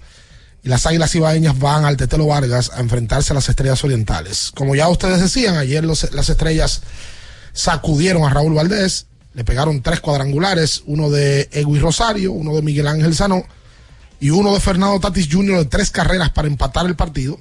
Y 0.64 0.70
las 0.70 0.86
águilas 0.86 1.12
cibaeñas 1.12 1.58
van 1.60 1.86
al 1.86 1.98
Tetelo 1.98 2.28
Vargas 2.28 2.72
a 2.74 2.80
enfrentarse 2.80 3.32
a 3.32 3.36
las 3.36 3.48
estrellas 3.48 3.84
orientales. 3.84 4.52
Como 4.54 4.76
ya 4.76 4.90
ustedes 4.90 5.22
decían, 5.22 5.56
ayer 5.56 5.84
las 5.86 6.30
estrellas 6.30 6.82
sacudieron 7.54 8.24
a 8.24 8.30
Raúl 8.30 8.54
Valdés, 8.54 9.08
le 9.34 9.44
pegaron 9.44 9.82
tres 9.82 10.00
cuadrangulares, 10.00 10.84
uno 10.88 11.10
de 11.10 11.48
Egui 11.52 11.80
Rosario, 11.80 12.32
uno 12.32 12.56
de 12.56 12.62
Miguel 12.62 12.88
Ángel 12.88 13.16
Sanó 13.16 13.44
y 14.20 14.32
uno 14.32 14.54
de 14.54 14.60
Fernando 14.60 15.00
Tatis 15.00 15.30
Jr. 15.32 15.60
de 15.60 15.66
tres 15.66 15.92
carreras 15.92 16.32
para 16.32 16.48
empatar 16.48 16.86
el 16.86 16.96
partido. 16.96 17.40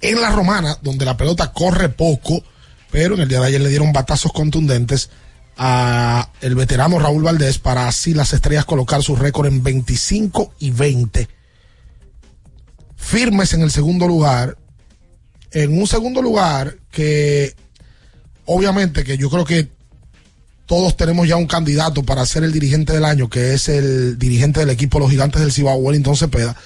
En 0.00 0.20
la 0.20 0.30
romana, 0.30 0.78
donde 0.82 1.04
la 1.04 1.16
pelota 1.16 1.52
corre 1.52 1.88
poco, 1.88 2.42
pero 2.90 3.14
en 3.14 3.22
el 3.22 3.28
día 3.28 3.40
de 3.40 3.46
ayer 3.46 3.60
le 3.60 3.68
dieron 3.68 3.92
batazos 3.92 4.32
contundentes 4.32 5.10
a 5.56 6.30
el 6.40 6.54
veterano 6.54 6.98
Raúl 6.98 7.22
Valdés 7.22 7.58
para 7.58 7.86
así 7.86 8.14
las 8.14 8.32
estrellas 8.32 8.64
colocar 8.64 9.02
su 9.02 9.16
récord 9.16 9.46
en 9.46 9.62
25 9.62 10.54
y 10.58 10.70
20. 10.70 11.28
Firmes 13.02 13.52
en 13.52 13.62
el 13.62 13.70
segundo 13.70 14.06
lugar. 14.06 14.56
En 15.50 15.76
un 15.78 15.86
segundo 15.86 16.22
lugar 16.22 16.76
que 16.90 17.54
obviamente 18.46 19.04
que 19.04 19.18
yo 19.18 19.28
creo 19.28 19.44
que 19.44 19.68
todos 20.66 20.96
tenemos 20.96 21.28
ya 21.28 21.36
un 21.36 21.46
candidato 21.46 22.04
para 22.04 22.24
ser 22.24 22.44
el 22.44 22.52
dirigente 22.52 22.92
del 22.94 23.04
año, 23.04 23.28
que 23.28 23.52
es 23.52 23.68
el 23.68 24.18
dirigente 24.18 24.60
del 24.60 24.70
equipo 24.70 24.98
Los 24.98 25.10
Gigantes 25.10 25.42
del 25.42 25.52
Cibao, 25.52 25.76
Wellington 25.76 26.16
Cepeda, 26.16 26.56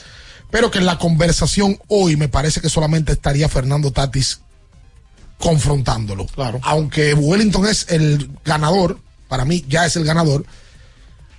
pero 0.51 0.71
que 0.71 0.79
en 0.79 0.87
la 0.87 0.99
conversación 0.99 1.79
hoy 1.89 2.17
me 2.17 2.29
parece 2.29 2.61
que 2.61 2.69
solamente 2.69 3.13
estaría 3.13 3.49
Fernando 3.49 3.91
Tatis 3.91 4.41
confrontándolo. 5.39 6.27
Claro. 6.27 6.61
Aunque 6.63 7.15
Wellington 7.15 7.67
es 7.67 7.87
el 7.89 8.31
ganador, 8.45 9.01
para 9.29 9.45
mí 9.45 9.65
ya 9.69 9.87
es 9.87 9.97
el 9.97 10.05
ganador, 10.05 10.47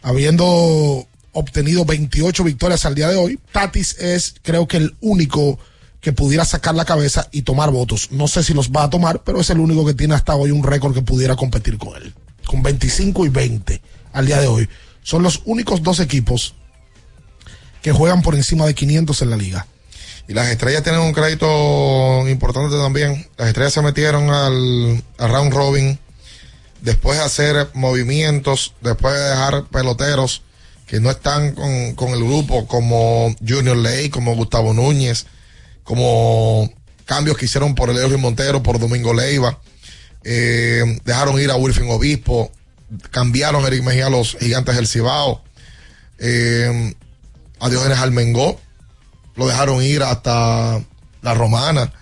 habiendo 0.01 1.07
obtenido 1.38 1.86
28 1.86 2.43
victorias 2.43 2.86
al 2.86 2.95
día 2.95 3.10
de 3.10 3.15
hoy, 3.15 3.39
Tatis 3.52 3.95
es 4.00 4.36
creo 4.41 4.67
que 4.67 4.78
el 4.78 4.95
único 5.02 5.60
que 6.02 6.12
pudiera 6.12 6.45
sacar 6.45 6.73
la 6.73 6.86
cabeza 6.86 7.28
y 7.32 7.43
tomar 7.43 7.69
votos. 7.69 8.12
No 8.12 8.28
sé 8.28 8.43
si 8.43 8.54
los 8.54 8.71
va 8.71 8.84
a 8.84 8.89
tomar, 8.89 9.23
pero 9.23 9.39
es 9.39 9.50
el 9.52 9.60
único 9.60 9.86
que 9.86 9.93
tiene 9.93 10.15
hasta 10.15 10.36
hoy 10.36 10.50
un 10.52 10.63
récord 10.63 10.95
que 10.95 11.02
pudiera 11.04 11.36
competir 11.36 11.78
con 11.78 11.95
él. 11.95 12.13
Con 12.45 12.63
25 12.63 13.26
y 13.26 13.30
20 13.30 13.82
al 14.13 14.26
día 14.26 14.41
de 14.41 14.47
hoy. 14.47 14.67
Son 15.04 15.21
los 15.21 15.41
únicos 15.45 15.84
dos 15.84 16.00
equipos 16.00 16.56
que 17.84 17.91
juegan 17.91 18.23
por 18.23 18.36
encima 18.36 18.65
de 18.65 18.73
500 18.73 19.21
en 19.21 19.30
la 19.30 19.38
liga. 19.38 19.67
Y 20.28 20.34
las 20.34 20.47
estrellas 20.47 20.82
tienen 20.82 21.02
un 21.02 21.13
crédito 21.13 22.28
importante 22.28 22.76
también. 22.78 23.28
Las 23.38 23.50
estrellas 23.50 23.73
se 23.73 23.82
metieron 23.84 24.30
al, 24.32 25.04
al 25.19 25.30
round 25.30 25.54
robin 25.54 26.00
después 26.82 27.19
de 27.19 27.26
hacer 27.26 27.69
movimientos, 27.73 28.73
después 28.82 29.13
de 29.13 29.21
dejar 29.21 29.65
peloteros 29.65 30.41
que 30.88 31.00
no 31.00 31.12
están 31.12 31.54
con, 31.54 31.93
con 31.95 32.10
el 32.12 32.23
grupo, 32.23 32.65
como 32.65 33.36
Junior 33.45 33.78
Ley, 33.78 34.10
como 34.10 34.36
Gustavo 34.36 34.73
Núñez, 34.73 35.28
como 35.84 36.71
cambios 37.06 37.38
que 37.38 37.45
hicieron 37.45 37.76
por 37.76 37.89
Eleurio 37.89 38.17
Montero, 38.17 38.63
por 38.63 38.80
Domingo 38.80 39.13
Leiva. 39.13 39.60
Eh, 40.23 41.00
dejaron 41.06 41.39
ir 41.39 41.52
a 41.52 41.58
Wilfin 41.58 41.89
Obispo, 41.91 42.52
cambiaron 43.12 43.65
Eric 43.65 43.84
Mejía 43.84 44.08
a 44.08 44.10
los 44.10 44.38
gigantes 44.39 44.76
del 44.76 44.88
Cibao. 44.88 45.43
Eh, 46.19 46.95
a 47.60 47.69
Diógenes 47.69 48.00
Almengó, 48.00 48.60
lo 49.36 49.47
dejaron 49.47 49.84
ir 49.84 50.04
hasta 50.04 50.82
la 51.21 51.34
Romana. 51.34 51.93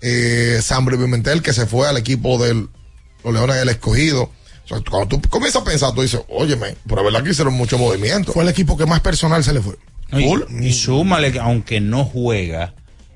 Eh, 0.00 0.60
Sambre 0.62 0.96
Pimentel, 0.98 1.42
que 1.42 1.52
se 1.52 1.66
fue 1.66 1.88
al 1.88 1.96
equipo 1.96 2.42
de 2.42 2.54
los 2.54 3.34
Leones 3.34 3.56
del 3.56 3.70
Escogido. 3.70 4.30
O 4.66 4.68
sea, 4.68 4.80
cuando 4.90 5.18
tú 5.18 5.28
comienzas 5.28 5.62
a 5.62 5.64
pensar, 5.64 5.94
tú 5.94 6.02
dices, 6.02 6.20
óyeme, 6.28 6.74
pero 6.88 7.00
es 7.00 7.04
verdad 7.04 7.22
que 7.22 7.30
hicieron 7.30 7.54
mucho 7.54 7.78
movimiento. 7.78 8.32
Fue 8.32 8.42
el 8.42 8.48
equipo 8.48 8.76
que 8.76 8.84
más 8.84 9.00
personal 9.00 9.42
se 9.42 9.52
le 9.52 9.60
fue. 9.60 9.76
Y, 10.12 10.66
y 10.66 10.72
súmale 10.72 11.32
que 11.32 11.38
aunque 11.38 11.80
no 11.80 12.04
juega, 12.04 12.74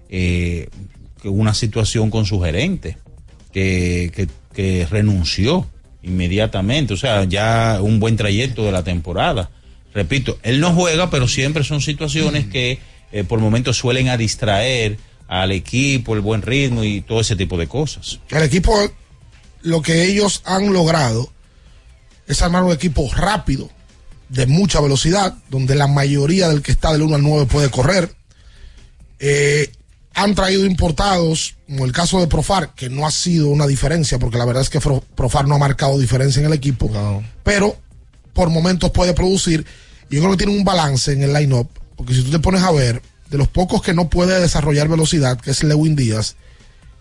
eh, 0.09 0.69
una 1.25 1.55
situación 1.55 2.11
con 2.11 2.25
su 2.25 2.41
gerente, 2.41 2.99
que, 3.53 4.13
que, 4.15 4.29
que 4.55 4.87
renunció 4.89 5.67
inmediatamente, 6.03 6.95
o 6.95 6.97
sea, 6.97 7.25
ya 7.25 7.81
un 7.83 8.01
buen 8.01 8.17
trayecto 8.17 8.65
de 8.65 8.73
la 8.73 8.85
temporada. 8.85 9.51
Repito, 9.93 10.39
él 10.43 10.61
no 10.61 10.73
juega, 10.73 11.11
pero 11.11 11.27
siempre 11.27 11.65
son 11.65 11.81
situaciones 11.81 12.47
que 12.47 12.79
eh, 13.13 13.25
por 13.25 13.41
momentos 13.41 13.77
suelen 13.77 14.09
a 14.09 14.17
distraer 14.17 14.99
al 15.27 15.53
equipo, 15.53 16.15
el 16.15 16.21
buen 16.21 16.43
ritmo 16.43 16.85
y 16.85 17.01
todo 17.01 17.21
ese 17.21 17.37
tipo 17.37 17.57
de 17.59 17.67
cosas. 17.67 18.21
El 18.31 18.43
equipo, 18.43 18.73
lo 19.63 19.83
que 19.83 20.05
ellos 20.05 20.43
han 20.45 20.73
logrado 20.73 21.33
es 22.31 22.43
armar 22.43 22.63
un 22.63 22.73
equipo 22.73 23.11
rápido, 23.13 23.69
de 24.29 24.47
mucha 24.47 24.81
velocidad, 24.81 25.35
donde 25.49 25.75
la 25.75 25.89
mayoría 25.89 26.49
del 26.49 26.63
que 26.63 26.71
está 26.71 26.93
del 26.93 27.03
1 27.03 27.17
al 27.17 27.23
9 27.23 27.47
puede 27.47 27.71
correr. 27.71 28.15
Eh, 29.19 29.73
han 30.15 30.37
traído 30.37 30.65
importados, 30.65 31.57
como 31.67 31.85
el 31.85 31.93
caso 31.93 32.21
de 32.21 32.29
Profar, 32.29 32.75
que 32.75 32.89
no 32.89 33.05
ha 33.07 33.11
sido 33.11 33.49
una 33.49 33.67
diferencia, 33.67 34.19
porque 34.19 34.39
la 34.39 34.45
verdad 34.45 34.63
es 34.63 34.71
que 34.71 34.81
Profar 34.81 35.49
no 35.49 35.57
ha 35.57 35.59
marcado 35.59 35.99
diferencia 35.99 36.39
en 36.41 36.47
el 36.47 36.53
equipo, 36.53 36.91
pero 37.43 37.77
por 38.33 38.51
momentos 38.51 38.91
puede 38.93 39.13
producir. 39.13 39.67
Y 40.09 40.17
yo 40.17 40.23
creo 40.23 40.33
que 40.33 40.45
tiene 40.45 40.57
un 40.57 40.65
balance 40.65 41.13
en 41.13 41.23
el 41.23 41.33
line-up, 41.33 41.69
porque 41.97 42.15
si 42.15 42.23
tú 42.23 42.31
te 42.31 42.39
pones 42.39 42.63
a 42.63 42.71
ver, 42.71 43.03
de 43.29 43.39
los 43.39 43.49
pocos 43.49 43.83
que 43.83 43.95
no 43.95 44.09
puede 44.09 44.41
desarrollar 44.41 44.89
velocidad, 44.89 45.41
que 45.41 45.51
es 45.51 45.65
Lewin 45.65 45.97
Díaz, 45.97 46.37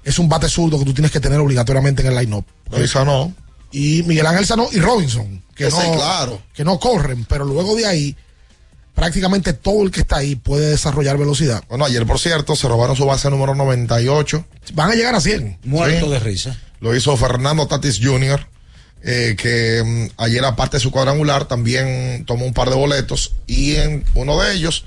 es 0.04 0.18
un 0.18 0.28
bate 0.28 0.50
zurdo 0.50 0.80
que 0.80 0.86
tú 0.86 0.94
tienes 0.94 1.12
que 1.12 1.20
tener 1.20 1.39
obligatoriamente 1.39 2.02
en 2.02 2.08
el 2.08 2.15
line-up. 2.15 2.46
Y 2.76 2.88
Sanó. 2.88 3.32
Y 3.72 4.04
Miguel 4.04 4.26
Ángel 4.26 4.46
Sanó 4.46 4.68
y 4.72 4.80
Robinson, 4.80 5.44
que 5.56 5.68
Ese, 5.68 5.88
no, 5.88 5.94
claro. 5.96 6.42
que 6.54 6.64
no 6.64 6.80
corren, 6.80 7.26
pero 7.26 7.46
luego 7.46 7.76
de 7.76 7.86
ahí, 7.86 8.16
prácticamente 8.96 9.54
todo 9.54 9.84
el 9.84 9.92
que 9.92 10.02
está 10.02 10.18
ahí 10.18 10.36
puede 10.36 10.72
desarrollar 10.72 11.18
velocidad. 11.18 11.64
Bueno, 11.70 11.86
ayer, 11.86 12.06
por 12.06 12.20
cierto, 12.20 12.56
se 12.56 12.68
robaron 12.68 12.96
su 12.96 13.06
base 13.06 13.30
número 13.30 13.56
98. 13.56 14.46
Van 14.74 14.92
a 14.92 14.96
llegar 14.96 15.16
a 15.16 15.22
100. 15.22 15.60
Muerto 15.64 16.06
Sí. 16.08 16.12
de 16.12 16.20
risa. 16.20 16.58
Lo 16.80 16.96
hizo 16.96 17.16
Fernando 17.18 17.68
Tatis 17.68 18.00
Jr., 18.02 18.48
eh, 19.02 19.36
que 19.38 19.82
mm, 19.86 20.22
ayer, 20.22 20.44
aparte 20.44 20.78
de 20.78 20.82
su 20.82 20.92
cuadrangular, 20.92 21.46
también 21.46 22.26
tomó 22.26 22.46
un 22.46 22.54
par 22.54 22.70
de 22.70 22.76
boletos 22.76 23.34
y 23.48 23.76
en 23.76 24.04
uno 24.16 24.42
de 24.42 24.54
ellos 24.54 24.86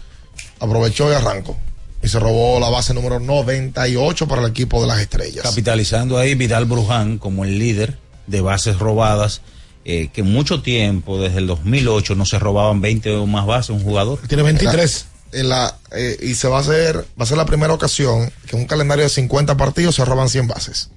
aprovechó 0.61 1.11
y 1.11 1.15
arrancó. 1.15 1.57
Y 2.03 2.09
se 2.09 2.19
robó 2.19 2.59
la 2.61 2.69
base 2.69 2.93
número 2.95 3.21
98 3.21 4.27
para 4.27 4.43
el 4.43 4.49
equipo 4.51 4.81
de 4.83 4.89
las 4.89 5.01
estrellas. 5.01 5.45
Capitalizando 5.45 6.19
ahí 6.19 6.35
Vidal 6.35 6.65
Bruján 6.65 7.19
como 7.19 7.45
el 7.45 7.59
líder 7.59 7.97
de 8.27 8.41
bases 8.41 8.79
robadas, 8.79 9.43
eh, 9.85 10.09
que 10.13 10.23
mucho 10.23 10.63
tiempo, 10.63 11.21
desde 11.21 11.39
el 11.39 11.47
2008, 11.47 12.15
no 12.15 12.25
se 12.25 12.39
robaban 12.39 12.81
20 12.81 13.17
o 13.17 13.27
más 13.27 13.47
bases 13.47 13.71
un 13.71 13.83
jugador. 13.83 14.21
Tiene 14.29 14.43
23. 14.45 15.07
En 15.33 15.49
la, 15.49 15.77
eh, 15.93 16.19
y 16.21 16.35
se 16.35 16.47
va 16.47 16.59
a 16.59 16.61
hacer, 16.61 17.07
va 17.19 17.25
a 17.25 17.27
ser 17.27 17.39
la 17.39 17.47
primera 17.47 17.73
ocasión 17.73 18.31
que 18.47 18.55
en 18.55 18.63
un 18.63 18.69
calendario 18.69 19.05
de 19.05 19.09
50 19.09 19.57
partidos 19.57 19.95
se 19.95 20.05
roban 20.05 20.29
100 20.29 20.47
bases. 20.47 20.91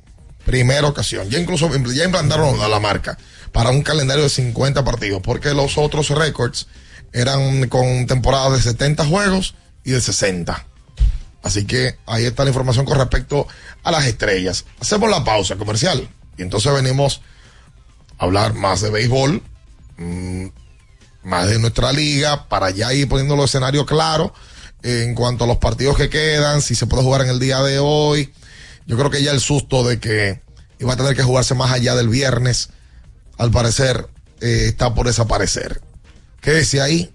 Primera 0.46 0.88
ocasión. 0.88 1.30
Ya 1.30 1.40
incluso 1.40 1.72
ya 1.94 2.04
implantaron 2.04 2.60
a 2.62 2.68
la 2.68 2.80
marca 2.80 3.18
para 3.52 3.72
un 3.72 3.82
calendario 3.82 4.24
de 4.24 4.30
50 4.30 4.84
partidos, 4.84 5.22
porque 5.24 5.54
los 5.54 5.78
otros 5.78 6.10
récords 6.10 6.68
eran 7.14 7.70
con 7.70 8.06
temporadas 8.06 8.54
de 8.54 8.72
70 8.72 9.06
juegos 9.06 9.56
y 9.84 9.92
de 9.92 10.02
60. 10.02 10.66
Así 11.42 11.66
que 11.66 11.96
ahí 12.06 12.26
está 12.26 12.44
la 12.44 12.50
información 12.50 12.86
con 12.86 12.98
respecto 12.98 13.48
a 13.84 13.92
las 13.92 14.06
estrellas. 14.06 14.66
Hacemos 14.80 15.10
la 15.10 15.24
pausa 15.24 15.56
comercial 15.56 16.08
y 16.38 16.42
entonces 16.42 16.74
venimos 16.74 17.22
a 18.18 18.26
hablar 18.26 18.54
más 18.54 18.82
de 18.82 18.90
béisbol, 18.90 19.42
mm, 19.98 20.46
más 21.24 21.48
de 21.48 21.60
nuestra 21.60 21.92
liga, 21.92 22.48
para 22.48 22.70
ya 22.70 22.94
ir 22.94 23.08
poniendo 23.08 23.36
los 23.36 23.46
escenarios 23.46 23.86
claros 23.86 24.32
en 24.84 25.16
cuanto 25.16 25.46
a 25.46 25.48
los 25.48 25.58
partidos 25.58 25.98
que 25.98 26.10
quedan, 26.10 26.62
si 26.62 26.76
se 26.76 26.86
puede 26.86 27.04
jugar 27.04 27.22
en 27.22 27.30
el 27.30 27.40
día 27.40 27.62
de 27.64 27.80
hoy. 27.80 28.32
Yo 28.86 28.98
creo 28.98 29.10
que 29.10 29.24
ya 29.24 29.32
el 29.32 29.40
susto 29.40 29.84
de 29.84 30.00
que 30.00 30.42
iba 30.80 30.94
a 30.94 30.98
tener 30.98 31.16
que 31.16 31.24
jugarse 31.24 31.56
más 31.56 31.72
allá 31.72 31.96
del 31.96 32.10
viernes, 32.10 32.70
al 33.38 33.50
parecer, 33.50 34.08
eh, 34.42 34.66
está 34.68 34.94
por 34.94 35.08
desaparecer. 35.08 35.82
Quédese 36.42 36.82
ahí, 36.82 37.15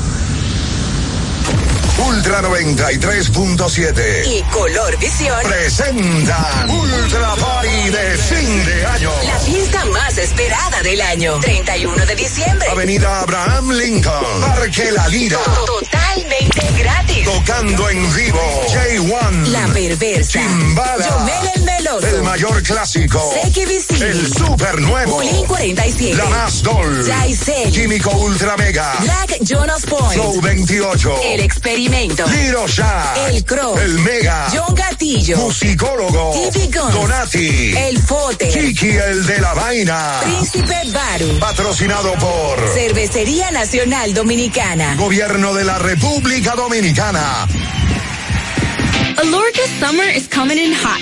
Ultra 2.07 2.41
93.7. 2.41 4.25
Y 4.25 4.41
Color 4.51 4.97
Visión. 4.97 5.35
Presentan 5.43 6.69
Ultra 6.69 7.35
Party 7.35 7.89
de 7.89 8.17
fin 8.17 8.65
de 8.65 8.85
año. 8.85 9.11
La 9.23 9.39
fiesta 9.39 9.85
más 9.85 10.17
esperada 10.17 10.81
del 10.83 11.01
año. 11.01 11.39
31 11.39 12.05
de 12.05 12.15
diciembre. 12.15 12.67
Avenida 12.69 13.21
Abraham 13.21 13.71
Lincoln, 13.71 14.41
Parque 14.41 14.91
La 14.91 15.07
Lira. 15.07 15.37
Totalmente 15.65 16.71
gratis. 16.77 17.25
Tocando 17.25 17.89
en 17.89 18.15
vivo, 18.15 18.39
J1. 18.67 19.47
La 19.47 19.67
Perversa. 19.67 20.39
Chimbala. 20.39 21.30
Yomel 21.83 22.15
el 22.15 22.23
mayor 22.23 22.61
clásico. 22.63 23.33
Seki 23.41 23.65
Vicini. 23.65 24.01
El 24.01 24.33
super 24.33 24.79
nuevo. 24.79 25.15
Bulín 25.15 25.45
47. 25.45 26.15
La 26.15 26.25
más 26.25 26.61
doll. 26.61 27.05
Jaisel. 27.05 27.71
Químico 27.71 28.11
Ultra 28.11 28.55
Mega. 28.57 28.95
Black 28.99 29.39
Jonas 29.41 29.85
Point. 29.85 30.13
Flow 30.13 30.41
28. 30.41 31.15
El 31.23 31.39
Experimento. 31.41 32.25
Liro 32.27 32.67
Shah. 32.67 33.27
El 33.27 33.43
Crow. 33.45 33.77
El 33.77 33.99
Mega. 33.99 34.47
John 34.53 34.75
Gatillo. 34.75 35.37
Musicólogo. 35.37 36.33
Tiffy 36.33 36.71
Guns. 36.71 36.93
Donati. 36.93 37.75
El 37.75 38.01
Fote. 38.01 38.47
Kiki 38.47 38.89
el 38.89 39.25
de 39.25 39.39
la 39.39 39.53
vaina. 39.53 40.19
Príncipe 40.23 40.75
Baru. 40.91 41.39
Patrocinado 41.39 42.13
por 42.13 42.73
Cervecería 42.73 43.51
Nacional 43.51 44.13
Dominicana. 44.13 44.95
Gobierno 44.97 45.53
de 45.53 45.63
la 45.63 45.79
República 45.79 46.55
Dominicana. 46.55 47.47
Alorca 49.17 49.61
summer 49.79 50.09
is 50.09 50.27
coming 50.27 50.57
in 50.57 50.73
hot, 50.73 51.01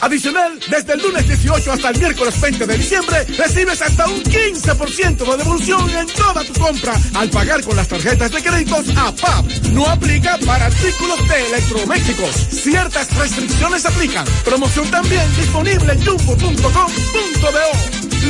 Adicional, 0.00 0.58
desde 0.68 0.94
el 0.94 1.02
lunes 1.02 1.26
18 1.26 1.72
hasta 1.72 1.90
el 1.90 1.98
miércoles 1.98 2.40
20 2.40 2.66
de 2.66 2.78
diciembre, 2.78 3.24
recibes 3.38 3.80
hasta 3.82 4.06
un 4.06 4.22
15% 4.22 5.16
de 5.16 5.36
devolución 5.36 5.90
en 5.90 6.06
toda 6.08 6.44
tu 6.44 6.52
compra 6.60 6.94
al 7.14 7.30
pagar 7.30 7.62
con 7.62 7.76
las 7.76 7.88
tarjetas 7.88 8.30
de 8.30 8.42
créditos 8.42 8.88
APAP. 8.96 9.46
No 9.72 9.86
aplica 9.86 10.38
para 10.46 10.66
artículos 10.66 11.28
de 11.28 11.46
electrodomésticos. 11.46 12.30
Ciertas 12.50 13.14
restricciones 13.16 13.86
aplican. 13.86 14.26
Promoción 14.44 14.90
también 14.90 15.24
disponible 15.36 15.92
en 15.92 16.04
jumbo.com.do. 16.04 17.66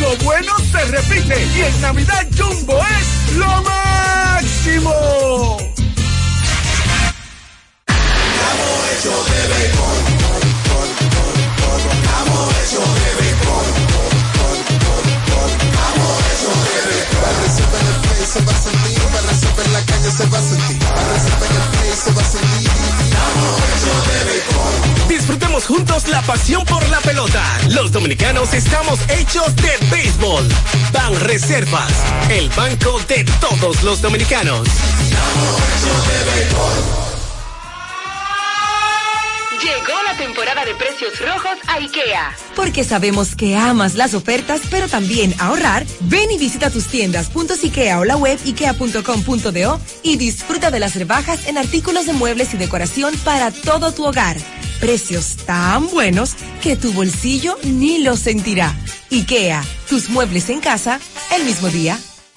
Lo 0.00 0.16
bueno 0.24 0.52
se 0.70 0.84
repite 0.84 1.46
y 1.56 1.62
en 1.62 1.80
Navidad 1.80 2.26
Jumbo 2.36 2.78
es 2.78 3.36
lo 3.36 3.62
máximo. 3.62 4.92
hecho 8.96 9.10
de 9.10 10.45
Amo 11.76 12.48
hecho 12.62 12.80
de 12.80 13.10
bacon. 13.20 13.66
Amo 15.86 16.08
hecho 16.30 16.50
de 16.64 16.78
bacon. 16.86 17.20
Para 17.20 17.36
resolver 17.42 17.84
el 17.86 17.98
play 18.00 18.24
se 18.26 18.40
va 18.40 18.52
a 18.52 18.60
sentir, 18.62 19.02
para 19.12 19.26
resolver 19.28 19.68
la 19.70 19.82
calle 19.84 20.10
se 20.10 20.26
va 20.26 20.38
a 20.38 20.42
sentir, 20.42 20.78
para 20.78 21.12
resolver 21.12 21.50
el 21.50 21.66
play 21.76 21.92
se 22.02 22.12
va 22.12 22.22
a 22.22 22.24
sentir. 22.24 22.70
Amo 23.26 23.48
hecho 23.72 23.94
de 24.08 24.18
bacon. 24.24 25.08
Disfrutemos 25.08 25.66
juntos 25.66 26.08
la 26.08 26.22
pasión 26.22 26.64
por 26.64 26.88
la 26.88 27.00
pelota. 27.00 27.42
Los 27.68 27.92
dominicanos 27.92 28.54
estamos 28.54 28.98
hechos 29.08 29.54
de 29.56 29.76
béisbol. 29.90 30.48
Ban 30.92 31.20
Reservas, 31.20 31.92
el 32.30 32.48
banco 32.50 33.00
de 33.08 33.24
todos 33.40 33.82
los 33.82 34.00
dominicanos. 34.00 34.66
Llegó 39.62 40.02
la 40.06 40.16
temporada 40.18 40.64
de 40.66 40.74
precios 40.74 41.18
rojos 41.18 41.56
a 41.66 41.74
IKEA. 41.76 42.36
Porque 42.54 42.84
sabemos 42.84 43.34
que 43.34 43.56
amas 43.56 43.94
las 43.94 44.12
ofertas, 44.12 44.60
pero 44.70 44.86
también 44.86 45.34
ahorrar. 45.38 45.86
Ven 46.00 46.30
y 46.30 46.36
visita 46.36 46.70
tus 46.70 46.88
tiendas 46.88 47.30
IKEA 47.64 48.00
o 48.00 48.04
la 48.04 48.16
web 48.16 48.38
ikea.com.do 48.44 49.80
y 50.02 50.16
disfruta 50.16 50.70
de 50.70 50.78
las 50.78 50.94
rebajas 50.94 51.48
en 51.48 51.56
artículos 51.56 52.06
de 52.06 52.12
muebles 52.12 52.52
y 52.52 52.58
decoración 52.58 53.14
para 53.24 53.50
todo 53.50 53.92
tu 53.92 54.04
hogar. 54.04 54.36
Precios 54.78 55.36
tan 55.46 55.88
buenos 55.88 56.34
que 56.62 56.76
tu 56.76 56.92
bolsillo 56.92 57.56
ni 57.62 57.98
lo 57.98 58.16
sentirá. 58.16 58.74
IKEA, 59.10 59.64
tus 59.88 60.10
muebles 60.10 60.50
en 60.50 60.60
casa 60.60 61.00
el 61.34 61.44
mismo 61.44 61.68
día. 61.68 61.98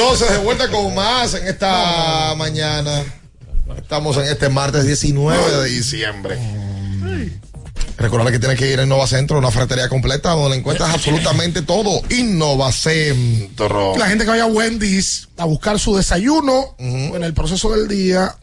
Entonces, 0.00 0.30
de 0.30 0.38
vuelta 0.38 0.68
con 0.68 0.94
más 0.94 1.34
en 1.34 1.48
esta 1.48 2.32
mañana. 2.36 3.02
Estamos 3.76 4.16
en 4.18 4.26
este 4.26 4.48
martes 4.48 4.86
19 4.86 5.56
de 5.56 5.68
diciembre. 5.68 6.38
Recuerda 7.96 8.30
que 8.30 8.38
tienes 8.38 8.56
que 8.56 8.72
ir 8.72 8.78
a 8.78 8.84
Innova 8.84 9.08
Centro, 9.08 9.38
una 9.38 9.50
ferretería 9.50 9.88
completa 9.88 10.30
donde 10.30 10.56
encuentras 10.56 10.94
absolutamente 10.94 11.62
todo. 11.62 12.00
Innova 12.10 12.70
Centro. 12.70 13.96
La 13.98 14.06
gente 14.06 14.22
que 14.22 14.30
vaya 14.30 14.44
a 14.44 14.46
Wendy's 14.46 15.30
a 15.36 15.46
buscar 15.46 15.80
su 15.80 15.96
desayuno 15.96 16.76
en 16.78 17.24
el 17.24 17.34
proceso 17.34 17.72
del 17.72 17.88
día, 17.88 18.36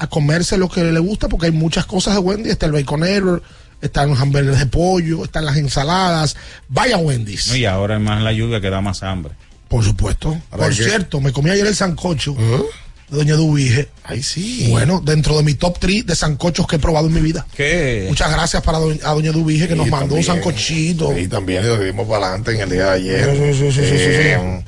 a 0.00 0.06
comerse 0.08 0.58
lo 0.58 0.68
que 0.68 0.84
le 0.84 1.00
gusta, 1.00 1.30
porque 1.30 1.46
hay 1.46 1.52
muchas 1.52 1.86
cosas 1.86 2.16
de 2.16 2.20
Wendy's. 2.20 2.52
Está 2.52 2.66
el 2.66 2.72
baconero, 2.72 3.40
están 3.80 4.10
los 4.10 4.20
hamburguesas 4.20 4.60
de 4.60 4.66
pollo, 4.66 5.24
están 5.24 5.46
las 5.46 5.56
ensaladas. 5.56 6.36
Vaya 6.68 6.96
a 6.96 6.98
Wendy's. 6.98 7.48
No, 7.48 7.56
y 7.56 7.64
ahora 7.64 7.94
es 7.94 8.02
más 8.02 8.22
la 8.22 8.32
lluvia 8.32 8.60
que 8.60 8.68
da 8.68 8.82
más 8.82 9.02
hambre. 9.02 9.32
Por 9.68 9.84
supuesto. 9.84 10.40
Por 10.50 10.74
cierto, 10.74 11.20
me 11.20 11.32
comí 11.32 11.50
ayer 11.50 11.66
el 11.66 11.76
sancocho 11.76 12.34
de 12.34 13.16
Doña 13.16 13.36
Dubige. 13.36 13.88
Ay, 14.02 14.22
sí. 14.22 14.68
Bueno, 14.70 15.02
dentro 15.04 15.36
de 15.36 15.42
mi 15.42 15.54
top 15.54 15.78
3 15.78 16.06
de 16.06 16.14
sancochos 16.14 16.66
que 16.66 16.76
he 16.76 16.78
probado 16.78 17.06
en 17.06 17.14
mi 17.14 17.20
vida. 17.20 17.46
¿Qué? 17.56 18.06
Muchas 18.08 18.30
gracias 18.30 18.62
para 18.62 18.78
doña, 18.78 19.00
a 19.04 19.12
Doña 19.12 19.32
Dubige 19.32 19.68
que 19.68 19.76
nos 19.76 19.88
mandó 19.88 20.14
un 20.14 20.24
sancochito. 20.24 21.16
Y 21.18 21.28
también 21.28 21.66
lo 21.66 21.78
dimos 21.78 22.06
para 22.06 22.26
adelante 22.26 22.54
en 22.54 22.60
el 22.60 22.70
día 22.70 22.84
de 22.86 22.90
ayer. 22.92 23.36
Sí, 23.36 23.54
sí, 23.54 23.72
sí, 23.72 23.72
sí, 23.72 23.88
sí, 23.88 23.98
sí, 23.98 24.04
Eh, 24.04 24.64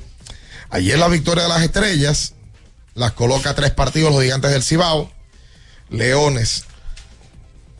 Ayer 0.72 0.98
la 0.98 1.08
victoria 1.08 1.42
de 1.44 1.48
las 1.48 1.62
estrellas 1.62 2.34
las 2.94 3.12
coloca 3.12 3.54
tres 3.54 3.72
partidos 3.72 4.12
los 4.12 4.22
gigantes 4.22 4.50
del 4.52 4.62
Cibao. 4.62 5.10
Leones, 5.90 6.64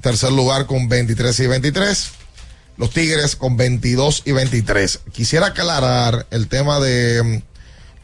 tercer 0.00 0.32
lugar 0.32 0.66
con 0.66 0.88
23 0.88 1.38
y 1.40 1.46
23. 1.46 2.10
Los 2.80 2.90
Tigres 2.92 3.36
con 3.36 3.58
22 3.58 4.22
y 4.24 4.32
23. 4.32 5.00
Quisiera 5.12 5.48
aclarar 5.48 6.26
el 6.30 6.48
tema 6.48 6.80
de 6.80 7.22
mm, 7.22 7.42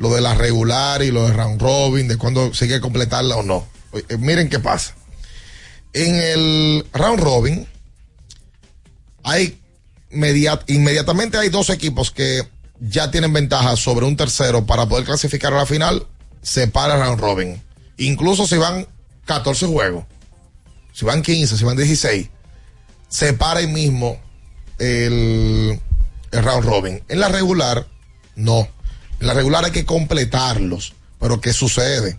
lo 0.03 0.15
de 0.15 0.21
la 0.21 0.35
regular 0.35 1.01
y 1.03 1.11
lo 1.11 1.27
de 1.27 1.33
round 1.33 1.59
robin, 1.63 2.09
de 2.09 2.19
cuándo 2.19 2.53
sigue 2.53 2.79
completarla 2.79 3.37
o 3.37 3.43
no. 3.43 3.67
Eh, 3.95 4.19
miren 4.19 4.51
qué 4.51 4.59
pasa. 4.59 4.95
En 5.95 6.15
el 6.17 6.85
round 6.93 7.21
robin 7.21 7.67
hay 9.25 9.59
media- 10.11 10.61
inmediatamente 10.67 11.39
hay 11.39 11.49
dos 11.49 11.71
equipos 11.71 12.11
que 12.11 12.47
ya 12.79 13.11
tienen 13.11 13.33
ventaja 13.33 13.77
sobre 13.77 14.05
un 14.05 14.15
tercero 14.15 14.67
para 14.67 14.85
poder 14.87 15.07
clasificar 15.07 15.55
a 15.55 15.57
la 15.57 15.65
final, 15.67 16.07
se 16.43 16.69
para 16.69 16.99
round 17.03 17.19
robin. 17.19 17.63
Incluso 17.97 18.47
si 18.47 18.59
van 18.59 18.87
14 19.25 19.69
juegos, 19.69 20.05
si 20.93 21.07
van 21.07 21.23
15, 21.23 21.57
si 21.57 21.65
van 21.65 21.79
16, 21.79 22.29
se 23.09 23.33
para 23.33 23.61
ahí 23.61 23.69
mismo 23.69 24.21
el, 24.79 25.81
el 26.33 26.43
round 26.43 26.65
robin. 26.65 27.03
En 27.09 27.21
la 27.21 27.29
regular, 27.29 27.87
no. 28.35 28.69
En 29.21 29.27
la 29.27 29.35
regular 29.35 29.65
hay 29.65 29.73
que 29.73 29.85
completarlos. 29.87 30.95
Pero 31.19 31.41
¿qué 31.41 31.53
sucede? 31.53 32.19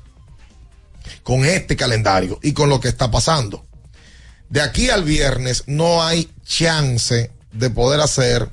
Con 1.24 1.46
este 1.46 1.76
calendario 1.76 2.40
y 2.42 2.54
con 2.54 2.70
lo 2.70 2.80
que 2.80 2.88
está 2.88 3.12
pasando. 3.12 3.66
De 4.50 4.62
aquí 4.62 4.90
al 4.90 5.04
viernes 5.04 5.64
no 5.68 6.04
hay 6.04 6.32
chance 6.46 7.32
de 7.52 7.70
poder 7.70 8.00
hacer 8.00 8.50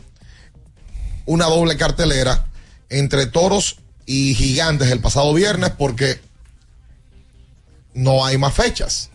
una 1.27 1.47
doble 1.47 1.77
cartelera 1.77 2.47
entre 2.91 3.27
toros 3.27 3.79
y 4.07 4.35
gigantes 4.35 4.91
el 4.91 5.01
pasado 5.01 5.33
viernes 5.33 5.71
porque 5.71 6.21
no 7.95 8.25
hay 8.25 8.39
más 8.39 8.55
fechas. 8.55 9.11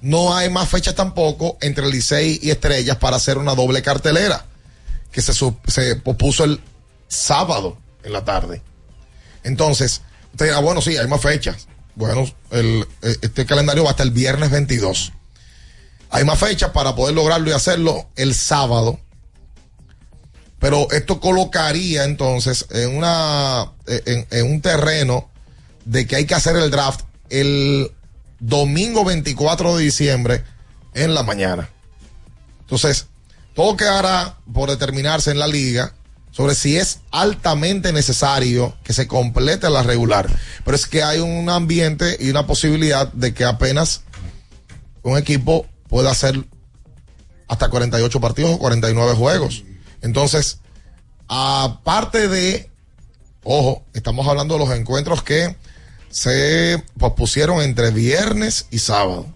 No 0.00 0.34
hay 0.34 0.48
más 0.50 0.68
fechas 0.68 0.94
tampoco 0.94 1.58
entre 1.60 1.88
Licey 1.88 2.38
y 2.42 2.50
Estrellas 2.50 2.96
para 2.96 3.16
hacer 3.16 3.38
una 3.38 3.54
doble 3.54 3.82
cartelera 3.82 4.44
que 5.10 5.22
se, 5.22 5.32
se 5.32 5.96
pospuso 5.96 6.44
el 6.44 6.60
sábado 7.08 7.78
en 8.04 8.12
la 8.12 8.24
tarde. 8.24 8.62
Entonces, 9.42 10.02
usted 10.32 10.46
dirá, 10.46 10.60
bueno, 10.60 10.80
sí, 10.80 10.96
hay 10.96 11.08
más 11.08 11.20
fechas. 11.20 11.66
Bueno, 11.94 12.30
el, 12.50 12.86
eh, 13.02 13.16
este 13.22 13.44
calendario 13.44 13.84
va 13.84 13.90
hasta 13.90 14.04
el 14.04 14.12
viernes 14.12 14.50
22. 14.50 15.12
Hay 16.10 16.24
más 16.24 16.38
fechas 16.38 16.70
para 16.70 16.94
poder 16.94 17.14
lograrlo 17.14 17.50
y 17.50 17.52
hacerlo 17.52 18.08
el 18.16 18.34
sábado. 18.34 19.00
Pero 20.60 20.90
esto 20.90 21.20
colocaría 21.20 22.04
entonces 22.04 22.66
en 22.70 22.96
una 22.96 23.72
eh, 23.86 24.26
en 24.30 24.50
un 24.50 24.60
terreno 24.60 25.30
de 25.84 26.06
que 26.06 26.16
hay 26.16 26.26
que 26.26 26.34
hacer 26.34 26.56
el 26.56 26.70
draft 26.70 27.02
el 27.30 27.92
domingo 28.40 29.04
24 29.04 29.76
de 29.76 29.84
diciembre 29.84 30.44
en 30.94 31.14
la 31.14 31.22
mañana. 31.22 31.68
Entonces, 32.60 33.06
todo 33.54 33.76
quedará 33.76 34.36
por 34.52 34.70
determinarse 34.70 35.30
en 35.30 35.38
la 35.38 35.46
liga 35.46 35.94
sobre 36.30 36.54
si 36.54 36.76
es 36.76 37.00
altamente 37.10 37.92
necesario 37.92 38.76
que 38.84 38.92
se 38.92 39.08
complete 39.08 39.70
la 39.70 39.82
regular. 39.82 40.28
Pero 40.64 40.76
es 40.76 40.86
que 40.86 41.02
hay 41.02 41.18
un 41.18 41.48
ambiente 41.48 42.16
y 42.20 42.30
una 42.30 42.46
posibilidad 42.46 43.12
de 43.12 43.34
que 43.34 43.44
apenas 43.44 44.02
un 45.02 45.18
equipo 45.18 45.66
pueda 45.88 46.10
hacer 46.10 46.44
hasta 47.48 47.70
48 47.70 48.20
partidos 48.20 48.52
o 48.52 48.58
49 48.58 49.14
juegos. 49.14 49.64
Entonces, 50.02 50.58
aparte 51.26 52.28
de, 52.28 52.70
ojo, 53.42 53.84
estamos 53.94 54.28
hablando 54.28 54.54
de 54.54 54.60
los 54.64 54.76
encuentros 54.76 55.22
que 55.22 55.56
se 56.10 56.82
pospusieron 56.98 57.60
entre 57.62 57.90
viernes 57.90 58.66
y 58.70 58.78
sábado. 58.78 59.26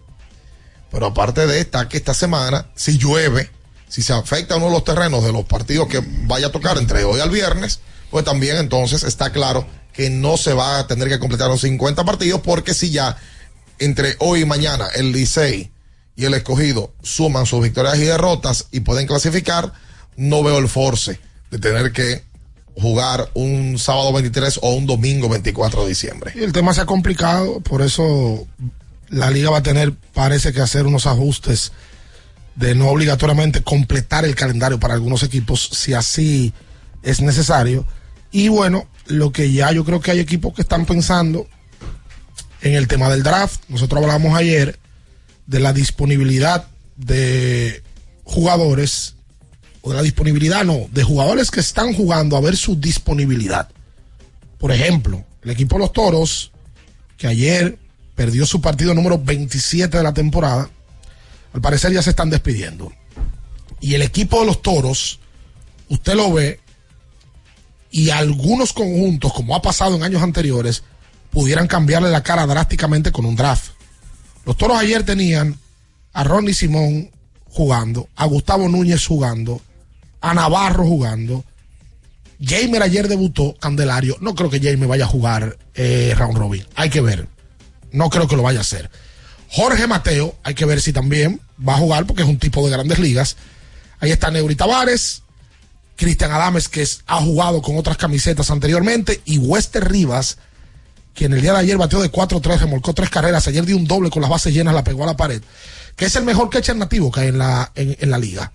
Pero 0.90 1.06
aparte 1.06 1.46
de 1.46 1.60
esta, 1.60 1.88
que 1.88 1.96
esta 1.96 2.14
semana, 2.14 2.70
si 2.74 2.98
llueve, 2.98 3.50
si 3.88 4.02
se 4.02 4.12
afecta 4.12 4.56
uno 4.56 4.66
de 4.66 4.72
los 4.72 4.84
terrenos 4.84 5.24
de 5.24 5.32
los 5.32 5.44
partidos 5.44 5.88
que 5.88 6.02
vaya 6.26 6.48
a 6.48 6.52
tocar 6.52 6.78
entre 6.78 7.04
hoy 7.04 7.20
al 7.20 7.30
viernes, 7.30 7.80
pues 8.10 8.24
también 8.24 8.56
entonces 8.56 9.02
está 9.02 9.32
claro 9.32 9.66
que 9.92 10.10
no 10.10 10.36
se 10.36 10.54
va 10.54 10.78
a 10.78 10.86
tener 10.86 11.08
que 11.08 11.18
completar 11.18 11.48
los 11.48 11.60
50 11.60 12.04
partidos 12.04 12.40
porque 12.42 12.74
si 12.74 12.90
ya 12.90 13.16
entre 13.78 14.16
hoy 14.18 14.40
y 14.40 14.44
mañana 14.44 14.88
el 14.94 15.12
Licey 15.12 15.70
y 16.16 16.24
el 16.24 16.34
escogido 16.34 16.92
suman 17.02 17.46
sus 17.46 17.62
victorias 17.62 17.98
y 17.98 18.04
derrotas 18.04 18.66
y 18.70 18.80
pueden 18.80 19.06
clasificar, 19.06 19.72
no 20.16 20.42
veo 20.42 20.58
el 20.58 20.68
force 20.68 21.18
de 21.50 21.58
tener 21.58 21.92
que 21.92 22.24
jugar 22.76 23.30
un 23.34 23.78
sábado 23.78 24.12
23 24.12 24.60
o 24.62 24.74
un 24.74 24.86
domingo 24.86 25.28
24 25.28 25.82
de 25.82 25.88
diciembre. 25.88 26.32
El 26.34 26.52
tema 26.52 26.74
se 26.74 26.80
ha 26.80 26.86
complicado, 26.86 27.60
por 27.60 27.82
eso 27.82 28.46
la 29.08 29.30
liga 29.30 29.50
va 29.50 29.58
a 29.58 29.62
tener, 29.62 29.92
parece 30.14 30.52
que 30.52 30.60
hacer 30.60 30.86
unos 30.86 31.06
ajustes 31.06 31.72
de 32.54 32.74
no 32.74 32.88
obligatoriamente 32.88 33.62
completar 33.62 34.24
el 34.24 34.34
calendario 34.34 34.78
para 34.78 34.94
algunos 34.94 35.22
equipos 35.22 35.68
si 35.72 35.94
así 35.94 36.52
es 37.02 37.20
necesario. 37.20 37.86
Y 38.30 38.48
bueno, 38.48 38.86
lo 39.06 39.32
que 39.32 39.52
ya 39.52 39.72
yo 39.72 39.84
creo 39.84 40.00
que 40.00 40.10
hay 40.10 40.20
equipos 40.20 40.54
que 40.54 40.62
están 40.62 40.86
pensando 40.86 41.46
en 42.62 42.74
el 42.74 42.88
tema 42.88 43.10
del 43.10 43.22
draft. 43.22 43.62
Nosotros 43.68 44.02
hablamos 44.02 44.36
ayer 44.36 44.78
de 45.46 45.60
la 45.60 45.72
disponibilidad 45.72 46.66
de 46.96 47.82
jugadores, 48.24 49.16
o 49.82 49.90
de 49.90 49.96
la 49.96 50.02
disponibilidad, 50.02 50.64
no, 50.64 50.86
de 50.90 51.02
jugadores 51.02 51.50
que 51.50 51.60
están 51.60 51.92
jugando 51.92 52.36
a 52.36 52.40
ver 52.40 52.56
su 52.56 52.80
disponibilidad. 52.80 53.68
Por 54.58 54.72
ejemplo, 54.72 55.24
el 55.42 55.50
equipo 55.50 55.76
de 55.76 55.80
los 55.80 55.92
Toros, 55.92 56.52
que 57.16 57.26
ayer 57.26 57.78
perdió 58.14 58.46
su 58.46 58.60
partido 58.60 58.94
número 58.94 59.18
27 59.18 59.96
de 59.96 60.02
la 60.02 60.14
temporada, 60.14 60.70
al 61.52 61.60
parecer 61.60 61.92
ya 61.92 62.02
se 62.02 62.10
están 62.10 62.30
despidiendo. 62.30 62.92
Y 63.80 63.94
el 63.94 64.02
equipo 64.02 64.40
de 64.40 64.46
los 64.46 64.62
Toros, 64.62 65.18
usted 65.88 66.14
lo 66.14 66.32
ve, 66.32 66.60
y 67.90 68.10
algunos 68.10 68.72
conjuntos, 68.72 69.32
como 69.32 69.54
ha 69.54 69.62
pasado 69.62 69.96
en 69.96 70.02
años 70.02 70.22
anteriores, 70.22 70.82
pudieran 71.30 71.66
cambiarle 71.66 72.10
la 72.10 72.22
cara 72.22 72.46
drásticamente 72.46 73.12
con 73.12 73.26
un 73.26 73.36
draft. 73.36 73.72
Los 74.46 74.56
toros 74.56 74.78
ayer 74.78 75.04
tenían 75.04 75.58
a 76.12 76.24
Ronnie 76.24 76.54
Simón 76.54 77.10
jugando, 77.44 78.08
a 78.16 78.26
Gustavo 78.26 78.68
Núñez 78.68 79.06
jugando, 79.06 79.60
a 80.22 80.32
Navarro 80.32 80.84
jugando. 80.84 81.44
Jamer 82.40 82.82
ayer 82.82 83.08
debutó, 83.08 83.54
Candelario. 83.60 84.16
No 84.20 84.34
creo 84.34 84.48
que 84.48 84.60
Jamer 84.60 84.88
vaya 84.88 85.04
a 85.04 85.08
jugar 85.08 85.58
eh, 85.74 86.14
round 86.16 86.38
robin. 86.38 86.64
Hay 86.74 86.88
que 86.88 87.00
ver. 87.00 87.28
No 87.90 88.08
creo 88.08 88.26
que 88.26 88.36
lo 88.36 88.42
vaya 88.42 88.60
a 88.60 88.62
hacer. 88.62 88.90
Jorge 89.48 89.86
Mateo, 89.86 90.34
hay 90.42 90.54
que 90.54 90.64
ver 90.64 90.80
si 90.80 90.92
también 90.92 91.40
va 91.66 91.74
a 91.74 91.78
jugar 91.78 92.06
porque 92.06 92.22
es 92.22 92.28
un 92.28 92.38
tipo 92.38 92.64
de 92.64 92.72
grandes 92.72 92.98
ligas. 92.98 93.36
Ahí 94.00 94.10
está 94.10 94.30
Neuri 94.30 94.56
Tavares, 94.56 95.22
Cristian 95.96 96.32
Adames, 96.32 96.68
que 96.68 96.86
ha 97.06 97.20
jugado 97.20 97.60
con 97.60 97.76
otras 97.76 97.96
camisetas 97.96 98.50
anteriormente, 98.50 99.20
y 99.24 99.38
Wester 99.38 99.88
Rivas, 99.88 100.38
que 101.14 101.26
en 101.26 101.34
el 101.34 101.42
día 101.42 101.52
de 101.52 101.58
ayer 101.58 101.76
batió 101.76 102.00
de 102.00 102.10
4-3, 102.10 102.60
remolcó 102.60 102.94
tres 102.94 103.10
carreras, 103.10 103.46
ayer 103.46 103.64
dio 103.64 103.76
un 103.76 103.86
doble 103.86 104.10
con 104.10 104.22
las 104.22 104.30
bases 104.30 104.54
llenas, 104.54 104.74
la 104.74 104.82
pegó 104.82 105.04
a 105.04 105.06
la 105.06 105.16
pared, 105.16 105.42
que 105.94 106.06
es 106.06 106.16
el 106.16 106.24
mejor 106.24 106.48
catcher 106.48 106.74
nativo 106.74 107.12
que 107.12 107.20
hay 107.20 107.28
en 107.28 107.38
la, 107.38 107.70
en 107.76 108.10
la 108.10 108.18
liga. 108.18 108.50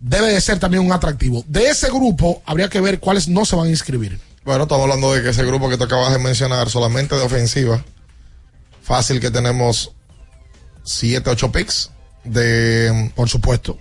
Debe 0.00 0.32
de 0.32 0.40
ser 0.40 0.58
también 0.58 0.84
un 0.84 0.92
atractivo. 0.92 1.44
De 1.48 1.68
ese 1.68 1.88
grupo, 1.88 2.42
habría 2.46 2.68
que 2.68 2.80
ver 2.80 3.00
cuáles 3.00 3.28
no 3.28 3.44
se 3.44 3.56
van 3.56 3.66
a 3.66 3.70
inscribir. 3.70 4.20
Bueno, 4.44 4.62
estamos 4.62 4.84
hablando 4.84 5.12
de 5.12 5.22
que 5.22 5.30
ese 5.30 5.44
grupo 5.44 5.68
que 5.68 5.76
te 5.76 5.84
acabas 5.84 6.12
de 6.12 6.18
mencionar, 6.18 6.70
solamente 6.70 7.16
de 7.16 7.22
ofensiva, 7.22 7.84
fácil 8.82 9.20
que 9.20 9.30
tenemos 9.30 9.92
7, 10.84 11.28
8 11.30 11.52
picks 11.52 11.90
de... 12.24 13.10
Por 13.14 13.28
supuesto. 13.28 13.76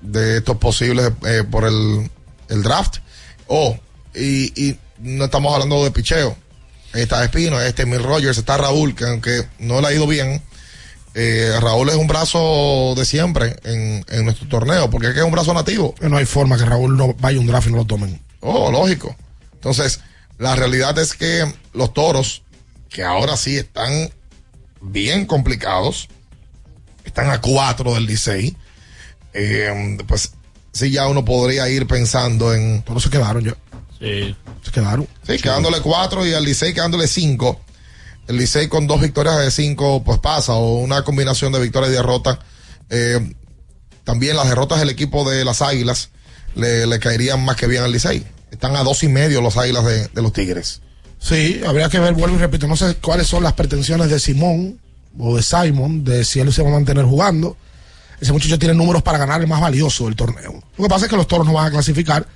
De 0.00 0.38
estos 0.38 0.56
posibles 0.56 1.12
eh, 1.26 1.44
por 1.48 1.64
el, 1.64 2.10
el 2.48 2.62
draft. 2.62 2.98
Oh, 3.46 3.76
y, 4.14 4.68
y 4.68 4.78
no 4.98 5.26
estamos 5.26 5.52
hablando 5.52 5.84
de 5.84 5.90
picheo. 5.90 6.36
Está 6.92 7.22
Espino, 7.22 7.60
este 7.60 7.86
Mil 7.86 8.02
Rogers, 8.02 8.38
está 8.38 8.56
Raúl, 8.56 8.94
que 8.96 9.04
aunque 9.04 9.46
no 9.60 9.80
le 9.80 9.86
ha 9.86 9.92
ido 9.92 10.06
bien, 10.06 10.42
eh, 11.14 11.52
Raúl 11.60 11.88
es 11.88 11.96
un 11.96 12.06
brazo 12.06 12.94
de 12.96 13.04
siempre 13.04 13.56
en, 13.64 14.04
en 14.08 14.24
nuestro 14.24 14.48
torneo, 14.48 14.90
porque 14.90 15.08
es 15.08 15.14
que 15.14 15.20
es 15.20 15.26
un 15.26 15.32
brazo 15.32 15.52
nativo. 15.54 15.94
No 16.00 16.16
hay 16.16 16.26
forma 16.26 16.56
que 16.56 16.64
Raúl 16.64 16.96
no 16.96 17.14
vaya 17.14 17.38
a 17.38 17.40
un 17.40 17.46
draft 17.46 17.68
y 17.68 17.70
no 17.70 17.78
lo 17.78 17.84
tomen. 17.84 18.20
Oh, 18.40 18.70
lógico. 18.70 19.14
Entonces, 19.54 20.00
la 20.38 20.56
realidad 20.56 20.98
es 20.98 21.14
que 21.14 21.52
los 21.74 21.92
toros, 21.92 22.42
que 22.88 23.04
ahora 23.04 23.36
sí 23.36 23.56
están 23.56 24.10
bien 24.80 25.26
complicados, 25.26 26.08
están 27.04 27.30
a 27.30 27.40
cuatro 27.40 27.94
del 27.94 28.06
Licey, 28.06 28.56
eh, 29.32 29.98
pues 30.06 30.32
sí 30.72 30.90
ya 30.90 31.08
uno 31.08 31.24
podría 31.24 31.68
ir 31.68 31.86
pensando 31.86 32.54
en... 32.54 32.82
Todos 32.82 33.02
se 33.02 33.10
quedaron 33.10 33.44
ya. 33.44 33.56
Sí. 33.98 34.34
Se 34.62 34.70
quedaron. 34.70 35.06
Sí, 35.26 35.38
quedándole 35.38 35.80
cuatro 35.80 36.26
y 36.26 36.32
al 36.32 36.44
Licey 36.44 36.72
quedándole 36.72 37.06
cinco. 37.06 37.60
El 38.30 38.36
Licey 38.36 38.68
con 38.68 38.86
dos 38.86 39.00
victorias 39.00 39.40
de 39.40 39.50
cinco, 39.50 40.04
pues 40.04 40.20
pasa, 40.20 40.52
o 40.52 40.76
una 40.76 41.02
combinación 41.02 41.52
de 41.52 41.58
victorias 41.58 41.90
y 41.90 41.96
derrotas. 41.96 42.38
Eh, 42.88 43.34
también 44.04 44.36
las 44.36 44.48
derrotas 44.48 44.78
del 44.78 44.88
equipo 44.88 45.28
de 45.28 45.44
las 45.44 45.62
Águilas 45.62 46.10
le, 46.54 47.00
caerían 47.00 47.44
más 47.44 47.56
que 47.56 47.66
bien 47.66 47.82
al 47.82 47.90
Licey. 47.90 48.24
Están 48.52 48.76
a 48.76 48.84
dos 48.84 49.02
y 49.02 49.08
medio 49.08 49.40
los 49.40 49.56
Águilas 49.56 49.84
de, 49.84 50.06
de 50.06 50.22
los 50.22 50.32
Tigres. 50.32 50.80
Sí, 51.18 51.60
habría 51.66 51.88
que 51.88 51.98
ver, 51.98 52.14
vuelvo 52.14 52.36
y 52.36 52.38
repito, 52.38 52.68
no 52.68 52.76
sé 52.76 52.94
cuáles 53.02 53.26
son 53.26 53.42
las 53.42 53.54
pretensiones 53.54 54.08
de 54.08 54.20
Simón 54.20 54.78
o 55.18 55.34
de 55.34 55.42
Simon, 55.42 56.04
de 56.04 56.24
si 56.24 56.38
él 56.38 56.52
se 56.52 56.62
va 56.62 56.68
a 56.68 56.74
mantener 56.74 57.06
jugando. 57.06 57.56
Ese 58.20 58.32
muchacho 58.32 58.60
tiene 58.60 58.74
números 58.74 59.02
para 59.02 59.18
ganar 59.18 59.40
el 59.40 59.48
más 59.48 59.60
valioso 59.60 60.04
del 60.04 60.14
torneo. 60.14 60.62
Lo 60.76 60.84
que 60.84 60.88
pasa 60.88 61.06
es 61.06 61.10
que 61.10 61.16
los 61.16 61.26
toros 61.26 61.48
no 61.48 61.54
van 61.54 61.66
a 61.66 61.70
clasificar. 61.72 62.28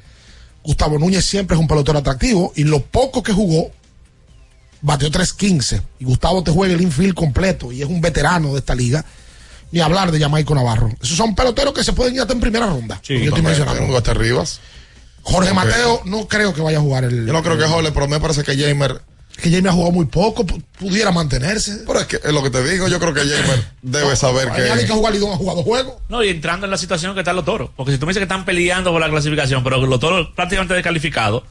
Gustavo 0.65 0.99
Núñez 0.99 1.25
siempre 1.25 1.55
es 1.55 1.61
un 1.61 1.69
pelotero 1.69 2.01
atractivo 2.01 2.53
y 2.57 2.65
lo 2.65 2.81
poco 2.81 3.23
que 3.23 3.33
jugó, 3.33 3.71
bateó 4.85 5.11
3.15. 5.11 5.83
Y 5.99 6.05
Gustavo 6.05 6.45
te 6.45 6.51
juega 6.53 6.75
el 6.75 6.81
infield 6.83 7.15
completo 7.15 7.73
y 7.73 7.83
es 7.83 7.89
un 7.89 8.01
veterano 8.01 8.53
de 8.53 8.59
esta 8.59 8.75
liga. 8.75 9.05
Ni 9.73 9.81
hablar 9.81 10.13
de 10.13 10.21
Jamaico 10.21 10.55
Navarro. 10.55 10.91
Esos 11.03 11.17
son 11.17 11.35
peloteros 11.35 11.75
que 11.75 11.83
se 11.83 11.93
pueden 11.95 12.15
ir 12.15 12.21
hasta 12.21 12.33
en 12.33 12.39
primera 12.41 12.67
ronda. 12.67 13.01
Sí, 13.03 13.19
yo 13.19 13.25
estoy 13.31 13.43
mencionando. 13.43 13.97
hasta 13.97 14.15
Rivas. 14.15 14.61
Jorge. 15.23 15.53
Mateo 15.53 16.03
no 16.05 16.29
creo 16.29 16.53
que 16.55 16.61
vaya 16.61 16.79
a 16.79 16.81
jugar 16.81 17.05
el. 17.05 17.27
Yo 17.27 17.33
no 17.33 17.43
creo 17.43 17.57
que 17.59 17.65
Jorge, 17.65 17.91
pero 17.93 18.07
me 18.07 18.21
parece 18.21 18.45
que 18.45 18.57
Jamer. 18.57 19.01
Que 19.43 19.51
Jamer 19.51 19.69
ha 19.71 19.73
jugado 19.73 19.91
muy 19.91 20.05
poco, 20.07 20.45
pu- 20.47 20.63
pudiera 20.79 21.11
mantenerse. 21.11 21.83
Pero 21.87 21.99
es 21.99 22.07
que 22.07 22.17
es 22.23 22.33
lo 22.33 22.41
que 22.45 22.51
te 22.51 22.63
digo, 22.63 22.87
yo 22.87 23.01
creo 23.01 23.13
que 23.15 23.23
Jamer 23.23 23.65
debe 23.83 24.15
saber 24.15 24.49
Hay 24.51 24.61
alguien 24.61 24.79
que 24.81 24.87
que. 24.87 24.93
ha 24.93 24.95
jugado 24.97 25.13
Lidón 25.15 25.33
ha 25.33 25.37
jugado 25.37 25.63
juego. 25.65 26.01
No, 26.09 26.23
y 26.23 26.29
entrando 26.29 26.67
en 26.67 26.71
la 26.71 26.79
situación 26.79 27.15
que 27.15 27.21
están 27.21 27.35
los 27.35 27.45
toros. 27.45 27.71
Porque 27.75 27.91
si 27.91 27.99
tú 27.99 28.07
me 28.07 28.11
dices 28.11 28.21
que 28.21 28.25
están 28.33 28.45
peleando 28.45 28.93
por 28.93 29.01
la 29.01 29.09
clasificación, 29.11 29.65
pero 29.65 29.85
los 29.85 29.99
toros 29.99 30.29
prácticamente 30.37 30.75
descalificados, 30.75 31.43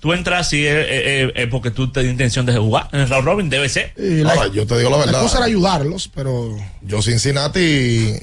tú 0.00 0.12
entras 0.12 0.52
y 0.52 0.66
es, 0.66 0.86
es- 0.88 1.32
es 1.36 1.46
porque 1.48 1.70
tú 1.70 1.92
tienes 1.92 2.10
intención 2.12 2.44
de 2.46 2.56
jugar. 2.56 2.88
En 2.92 3.00
el 3.00 3.08
round 3.08 3.24
robin 3.26 3.48
debe 3.50 3.68
ser. 3.68 3.92
La- 3.96 4.32
Ahora, 4.32 4.48
yo 4.52 4.66
te 4.66 4.76
digo 4.78 4.90
la 4.90 4.98
La 4.98 5.04
verdad. 5.06 5.22
cosa 5.22 5.36
era 5.38 5.46
ayudarlos, 5.46 6.10
pero. 6.14 6.56
Yo 6.82 7.00
Cincinnati 7.02 7.60
y, 7.60 8.18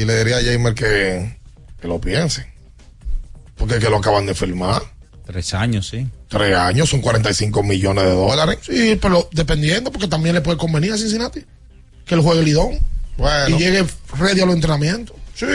y 0.00 0.04
le 0.04 0.18
diría 0.18 0.38
a 0.38 0.42
Jamer 0.42 0.74
que, 0.74 1.36
que 1.80 1.88
lo 1.88 2.00
piense. 2.00 2.46
Porque 3.56 3.74
es 3.76 3.80
que 3.84 3.90
lo 3.90 3.96
acaban 3.98 4.26
de 4.26 4.34
firmar. 4.34 4.82
Tres 5.24 5.54
años, 5.54 5.88
sí. 5.88 6.06
Tres 6.28 6.54
años 6.56 6.88
son 6.88 7.00
45 7.00 7.62
millones 7.62 8.04
de 8.04 8.10
dólares. 8.10 8.58
Sí, 8.62 8.96
pero 9.00 9.28
dependiendo, 9.32 9.90
porque 9.90 10.06
también 10.08 10.34
le 10.34 10.40
puede 10.40 10.56
convenir 10.58 10.92
a 10.92 10.98
Cincinnati 10.98 11.44
que 12.04 12.14
él 12.14 12.20
juegue 12.20 12.42
Lidón 12.42 12.78
Bueno. 13.16 13.56
y 13.56 13.58
llegue 13.58 13.84
ready 14.18 14.40
a 14.40 14.46
los 14.46 14.54
entrenamientos. 14.54 15.15
Sí. 15.36 15.46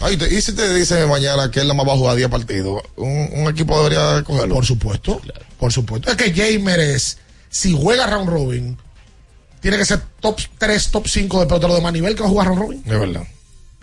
Ay, 0.00 0.16
te- 0.16 0.32
y 0.34 0.40
si 0.40 0.52
te 0.54 0.72
dice 0.74 1.04
mañana 1.06 1.50
que 1.50 1.60
él 1.60 1.66
nada 1.68 1.74
más 1.76 1.86
va 1.88 1.92
a 1.92 1.96
jugar 1.96 2.16
10 2.16 2.28
partidos, 2.30 2.82
un, 2.96 3.28
un 3.34 3.48
equipo 3.50 3.76
debería 3.82 4.22
cogerlo. 4.24 4.54
Por 4.54 4.64
supuesto. 4.66 5.20
Por 5.58 5.72
supuesto. 5.72 6.10
Es 6.10 6.16
que 6.16 6.32
Jamer 6.32 6.80
es, 6.80 7.18
si 7.50 7.76
juega 7.78 8.06
round 8.06 8.28
robin, 8.30 8.78
tiene 9.60 9.76
que 9.76 9.84
ser 9.84 10.00
top 10.20 10.40
3, 10.58 10.90
top 10.90 11.06
5 11.06 11.40
de 11.40 11.46
pelotero 11.46 11.74
de 11.74 11.80
más 11.82 11.92
nivel 11.92 12.14
que 12.14 12.22
va 12.22 12.26
a 12.28 12.30
jugar 12.30 12.46
round 12.48 12.60
robin. 12.62 12.82
Es 12.86 12.98
verdad. 12.98 13.22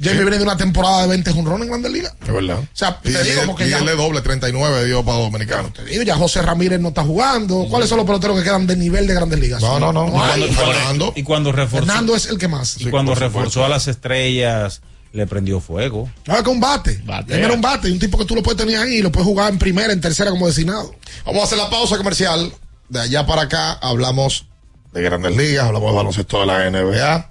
Jamer 0.01 0.21
viene 0.23 0.37
de 0.37 0.43
una 0.43 0.57
temporada 0.57 1.03
de 1.03 1.09
20 1.09 1.31
jonrones 1.33 1.61
en 1.65 1.69
Grandes 1.69 1.91
Ligas. 1.91 2.13
Es 2.25 2.33
verdad. 2.33 2.57
O 2.57 2.67
sea, 2.73 2.99
y, 3.03 3.11
te 3.13 3.23
digo, 3.23 3.43
y- 3.43 3.45
porque 3.47 3.67
y 3.67 3.69
ya- 3.69 3.77
él 3.77 3.87
es 3.89 3.95
doble, 3.95 4.21
39 4.21 4.85
dio 4.85 5.05
para 5.05 5.19
Dominicano. 5.19 5.71
Te 5.71 5.85
digo, 5.85 6.01
ya 6.01 6.15
José 6.15 6.41
Ramírez 6.41 6.79
no 6.81 6.87
está 6.89 7.03
jugando. 7.03 7.67
¿Cuáles 7.69 7.89
son 7.89 7.97
los 7.99 8.07
peloteros 8.07 8.37
que 8.39 8.43
quedan 8.43 8.65
de 8.65 8.75
nivel 8.75 9.05
de 9.05 9.13
Grandes 9.13 9.39
Ligas? 9.39 9.61
No, 9.61 9.79
no, 9.79 9.93
no. 9.93 10.11
Fernando. 10.51 11.13
Y 11.15 11.21
cuando 11.21 11.51
reforzó, 11.51 11.85
Fernando 11.85 12.15
es 12.15 12.25
el 12.25 12.39
que 12.39 12.47
más. 12.47 12.81
y 12.81 12.89
cuando 12.89 13.13
reforzó 13.13 13.29
supuesto. 13.51 13.65
a 13.65 13.69
las 13.69 13.87
estrellas, 13.87 14.81
le 15.13 15.27
prendió 15.27 15.59
fuego. 15.59 16.09
No, 16.25 16.43
que 16.43 16.49
un 16.49 16.59
bate. 16.59 17.01
Era 17.29 17.53
un 17.53 17.61
bate, 17.61 17.91
un 17.91 17.99
tipo 17.99 18.17
que 18.17 18.25
tú 18.25 18.35
lo 18.35 18.43
puedes 18.43 18.57
tener 18.57 18.77
ahí 18.77 18.95
y 18.95 19.01
lo 19.01 19.11
puedes 19.11 19.27
jugar 19.27 19.53
en 19.53 19.59
primera, 19.59 19.93
en 19.93 20.01
tercera 20.01 20.31
como 20.31 20.47
designado. 20.47 20.93
Vamos 21.25 21.41
a 21.41 21.45
hacer 21.45 21.57
la 21.57 21.69
pausa 21.69 21.97
comercial. 21.97 22.51
De 22.89 22.99
allá 22.99 23.25
para 23.25 23.43
acá 23.43 23.73
hablamos 23.73 24.45
de 24.91 25.01
grandes 25.01 25.37
ligas, 25.37 25.65
hablamos 25.65 25.91
de 25.91 25.95
baloncesto 25.95 26.39
de 26.41 26.45
la 26.47 26.69
NBA. 26.69 27.29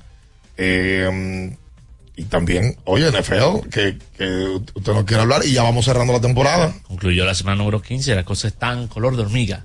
Eh, 0.57 1.57
y 2.15 2.25
también, 2.25 2.77
oye, 2.85 3.11
NFL, 3.11 3.69
que, 3.71 3.99
que 4.17 4.61
usted 4.75 4.93
no 4.93 5.05
quiere 5.05 5.23
hablar 5.23 5.45
y 5.45 5.53
ya 5.53 5.63
vamos 5.63 5.85
cerrando 5.85 6.13
la 6.13 6.21
temporada. 6.21 6.73
Concluyó 6.87 7.25
la 7.25 7.35
semana 7.35 7.57
número 7.57 7.83
15, 7.83 8.15
la 8.15 8.25
cosa 8.25 8.49
está 8.49 8.73
en 8.73 8.87
color 8.87 9.17
de 9.17 9.23
hormiga 9.23 9.65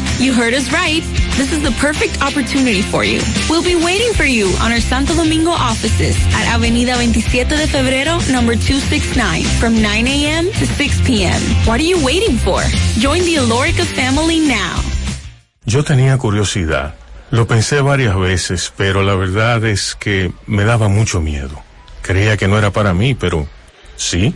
You 0.21 0.33
heard 0.33 0.53
us 0.53 0.71
right. 0.71 1.01
This 1.35 1.51
is 1.51 1.63
the 1.63 1.71
perfect 1.81 2.21
opportunity 2.21 2.83
for 2.83 3.03
you. 3.03 3.21
We'll 3.49 3.63
be 3.63 3.73
waiting 3.73 4.13
for 4.13 4.23
you 4.23 4.53
on 4.61 4.71
our 4.71 4.79
Santo 4.79 5.15
Domingo 5.15 5.49
offices 5.49 6.15
at 6.35 6.45
Avenida 6.45 6.93
27 6.93 7.57
de 7.57 7.65
Febrero, 7.65 8.21
number 8.31 8.53
269, 8.53 9.41
from 9.59 9.81
9 9.81 10.07
a.m. 10.07 10.45
to 10.45 10.67
6 10.67 11.01
p.m. 11.07 11.41
What 11.65 11.79
are 11.79 11.89
you 11.89 11.97
waiting 12.05 12.37
for? 12.37 12.61
Join 13.01 13.21
the 13.25 13.37
Alorica 13.37 13.83
family 13.83 14.39
now. 14.39 14.77
Yo 15.65 15.83
tenía 15.83 16.15
curiosidad. 16.19 16.93
Lo 17.31 17.47
pensé 17.47 17.81
varias 17.81 18.15
veces, 18.15 18.71
pero 18.77 19.01
la 19.01 19.15
verdad 19.15 19.65
es 19.65 19.95
que 19.95 20.31
me 20.45 20.65
daba 20.65 20.87
mucho 20.87 21.19
miedo. 21.19 21.63
Creía 22.03 22.37
que 22.37 22.47
no 22.47 22.59
era 22.59 22.69
para 22.69 22.93
mí, 22.93 23.15
pero 23.15 23.47
sí. 23.95 24.35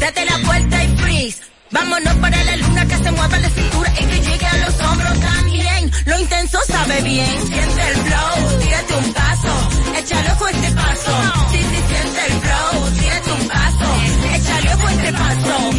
Date 0.00 0.24
la 0.24 0.38
vuelta 0.38 0.84
y 0.84 0.96
freeze. 0.96 1.38
Vámonos 1.70 2.14
para 2.14 2.42
la 2.44 2.56
luna 2.56 2.86
que 2.86 2.96
se 2.96 3.10
mueva 3.12 3.38
la 3.38 3.50
cintura 3.50 3.92
y 4.00 4.04
que 4.04 4.20
llegue 4.20 4.46
a 4.46 4.56
los 4.56 4.80
hombros 4.80 5.20
también. 5.20 5.90
Lo 6.06 6.18
intenso 6.18 6.58
sabe 6.66 7.00
bien. 7.02 7.46
Siente 7.46 7.82
el 7.90 7.96
flow, 7.96 8.60
tírate 8.60 8.94
un 8.94 9.12
paso, 9.12 9.68
échale 9.98 10.32
ojo 10.32 10.48
este 10.48 10.70
paso. 10.72 11.12
Sí, 11.50 11.58
sí, 11.58 11.82
siente 11.88 12.26
el 12.26 12.32
flow, 12.40 12.90
tírate 12.98 13.32
un 13.32 13.48
paso, 13.48 13.86
échale 14.34 14.74
ojo 14.74 14.88
este 14.88 15.12
paso. 15.12 15.70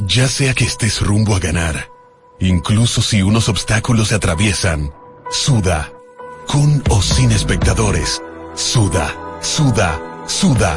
Ya 0.00 0.28
sea 0.28 0.54
que 0.54 0.64
estés 0.64 1.00
rumbo 1.00 1.34
a 1.34 1.38
ganar, 1.38 1.88
incluso 2.40 3.02
si 3.02 3.22
unos 3.22 3.48
obstáculos 3.48 4.08
se 4.08 4.16
atraviesan, 4.16 4.92
suda, 5.30 5.92
con 6.46 6.82
o 6.90 7.00
sin 7.02 7.32
espectadores, 7.32 8.20
suda, 8.54 9.14
suda, 9.40 10.00
suda, 10.26 10.76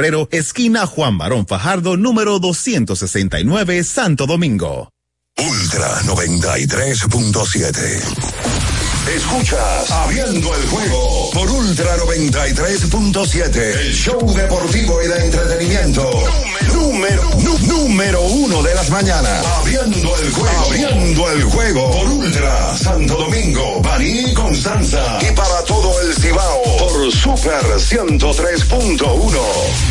esquina 0.31 0.87
Juan 0.87 1.17
Barón 1.17 1.45
Fajardo, 1.45 1.97
número 1.97 2.39
269, 2.39 3.83
Santo 3.83 4.25
Domingo. 4.25 4.89
Ultra 5.37 6.01
93.7. 6.01 8.01
Escuchas 9.15 9.91
Abriendo 9.91 10.55
el 10.55 10.67
juego 10.67 11.29
por 11.33 11.49
Ultra 11.49 11.97
93.7. 11.97 13.57
El 13.57 13.93
show 13.93 14.33
deportivo 14.33 15.01
y 15.01 15.07
de 15.07 15.25
entretenimiento. 15.25 16.23
Número, 16.73 17.29
número, 17.61 18.21
uno 18.21 18.61
de 18.61 18.75
las 18.75 18.89
mañanas. 18.89 19.45
Abriendo 19.45 20.17
el 20.17 20.31
juego. 20.31 20.59
Abriendo 20.65 21.31
el 21.31 21.43
juego 21.43 21.91
por 21.91 22.07
Ultra 22.07 22.77
Santo 22.77 23.15
Domingo, 23.15 23.81
Baní 23.81 24.33
Constanza. 24.33 25.19
Y 25.21 25.31
para 25.33 25.63
todo 25.65 26.01
el 26.01 26.13
Cibao 26.15 26.61
por 26.77 27.11
Super 27.11 27.63
103.1. 27.63 29.90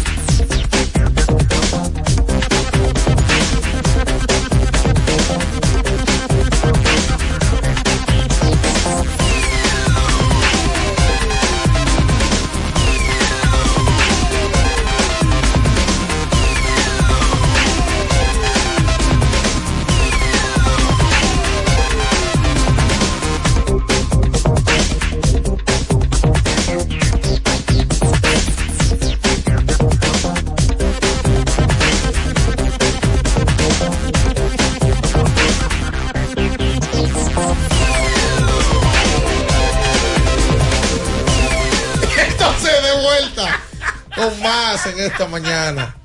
Con 44.21 44.41
más 44.41 44.85
en 44.85 44.99
esta 44.99 45.27
mañana. 45.27 45.95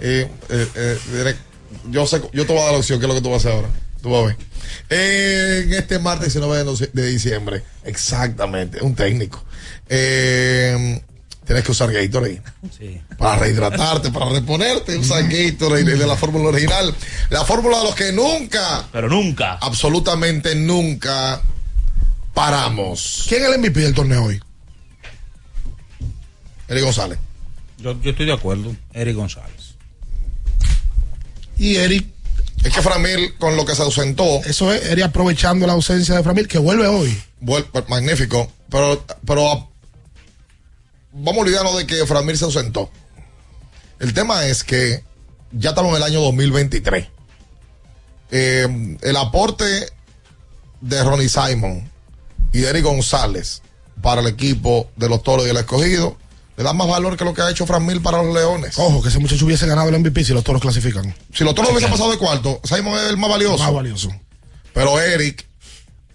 Eh, 0.00 0.30
eh, 0.48 0.68
eh, 0.76 1.34
yo, 1.90 2.06
sé, 2.06 2.20
yo 2.32 2.46
te 2.46 2.52
voy 2.52 2.60
a 2.60 2.64
dar 2.64 2.72
la 2.72 2.78
opción, 2.78 2.98
que 2.98 3.06
es 3.06 3.08
lo 3.08 3.14
que 3.14 3.22
tú 3.22 3.30
vas 3.30 3.44
a 3.44 3.48
hacer 3.48 3.52
ahora. 3.52 3.68
Tú 4.02 4.10
vas 4.10 4.22
a 4.22 4.26
ver. 4.26 4.36
Eh, 4.90 5.62
en 5.64 5.74
este 5.74 5.98
martes 5.98 6.34
19 6.34 6.88
de 6.92 7.06
diciembre, 7.06 7.62
exactamente, 7.84 8.82
un 8.82 8.94
técnico. 8.94 9.44
Eh, 9.88 11.00
tienes 11.44 11.64
que 11.64 11.72
usar 11.72 11.92
Gatorade. 11.92 12.42
Para 13.18 13.36
rehidratarte, 13.40 14.10
para 14.10 14.30
reponerte, 14.30 14.96
usa 14.96 15.22
Gatorade 15.22 15.96
de 15.96 16.06
la 16.06 16.16
fórmula 16.16 16.48
original. 16.48 16.94
La 17.30 17.44
fórmula 17.44 17.78
de 17.78 17.84
los 17.84 17.94
que 17.94 18.12
nunca, 18.12 18.86
pero 18.92 19.08
nunca, 19.08 19.58
absolutamente 19.60 20.54
nunca 20.54 21.40
paramos. 22.34 23.24
¿Quién 23.28 23.42
es 23.44 23.48
el 23.50 23.58
MVP 23.60 23.80
del 23.80 23.94
torneo 23.94 24.24
hoy? 24.24 24.40
Eric 26.68 26.84
González. 26.84 27.18
Yo, 27.78 28.00
yo 28.00 28.10
estoy 28.10 28.26
de 28.26 28.32
acuerdo. 28.32 28.74
Eric 28.92 29.16
González. 29.16 29.74
Y 31.58 31.76
Eric. 31.76 32.06
Es 32.64 32.74
que 32.74 32.82
Framil, 32.82 33.34
con 33.38 33.56
lo 33.56 33.64
que 33.64 33.74
se 33.74 33.82
ausentó. 33.82 34.42
Eso 34.44 34.72
es, 34.72 34.84
Eric 34.86 35.04
aprovechando 35.04 35.66
la 35.66 35.74
ausencia 35.74 36.14
de 36.16 36.22
Framil, 36.22 36.48
que 36.48 36.58
vuelve 36.58 36.86
hoy. 36.86 37.16
Vuel- 37.40 37.66
magnífico. 37.88 38.50
Pero, 38.70 39.04
pero 39.24 39.52
ah, 39.52 39.68
vamos 41.12 41.38
a 41.38 41.40
olvidarnos 41.42 41.76
de 41.76 41.86
que 41.86 42.04
Framil 42.06 42.36
se 42.36 42.44
ausentó. 42.44 42.90
El 44.00 44.12
tema 44.14 44.46
es 44.46 44.64
que 44.64 45.04
ya 45.52 45.70
estamos 45.70 45.90
en 45.92 45.96
el 45.98 46.02
año 46.02 46.20
2023. 46.22 47.06
Eh, 48.32 48.96
el 49.02 49.16
aporte 49.16 49.64
de 50.80 51.04
Ronnie 51.04 51.28
Simon 51.28 51.88
y 52.52 52.58
de 52.60 52.70
Eric 52.70 52.84
González 52.84 53.62
para 54.02 54.20
el 54.20 54.26
equipo 54.26 54.90
de 54.96 55.08
los 55.08 55.22
toros 55.22 55.46
y 55.46 55.50
el 55.50 55.56
escogido 55.56 56.16
le 56.56 56.64
da 56.64 56.72
más 56.72 56.88
valor 56.88 57.16
que 57.16 57.24
lo 57.24 57.34
que 57.34 57.42
ha 57.42 57.50
hecho 57.50 57.66
Framil 57.66 58.00
para 58.00 58.22
los 58.22 58.34
leones. 58.34 58.78
Ojo, 58.78 59.02
que 59.02 59.08
ese 59.10 59.18
muchacho 59.18 59.44
hubiese 59.44 59.66
ganado 59.66 59.88
el 59.88 59.98
MVP 59.98 60.24
si 60.24 60.32
los 60.32 60.42
toros 60.44 60.62
clasifican. 60.62 61.14
Si 61.34 61.44
los 61.44 61.54
toros 61.54 61.70
hubiesen 61.70 61.90
pasado 61.90 62.10
de 62.10 62.18
cuarto, 62.18 62.60
Simon 62.64 62.98
es 62.98 63.10
el 63.10 63.16
más 63.16 63.30
valioso. 63.30 63.58
Más 63.62 63.72
valioso. 63.74 64.10
Pero 64.72 64.98
Eric, 65.00 65.46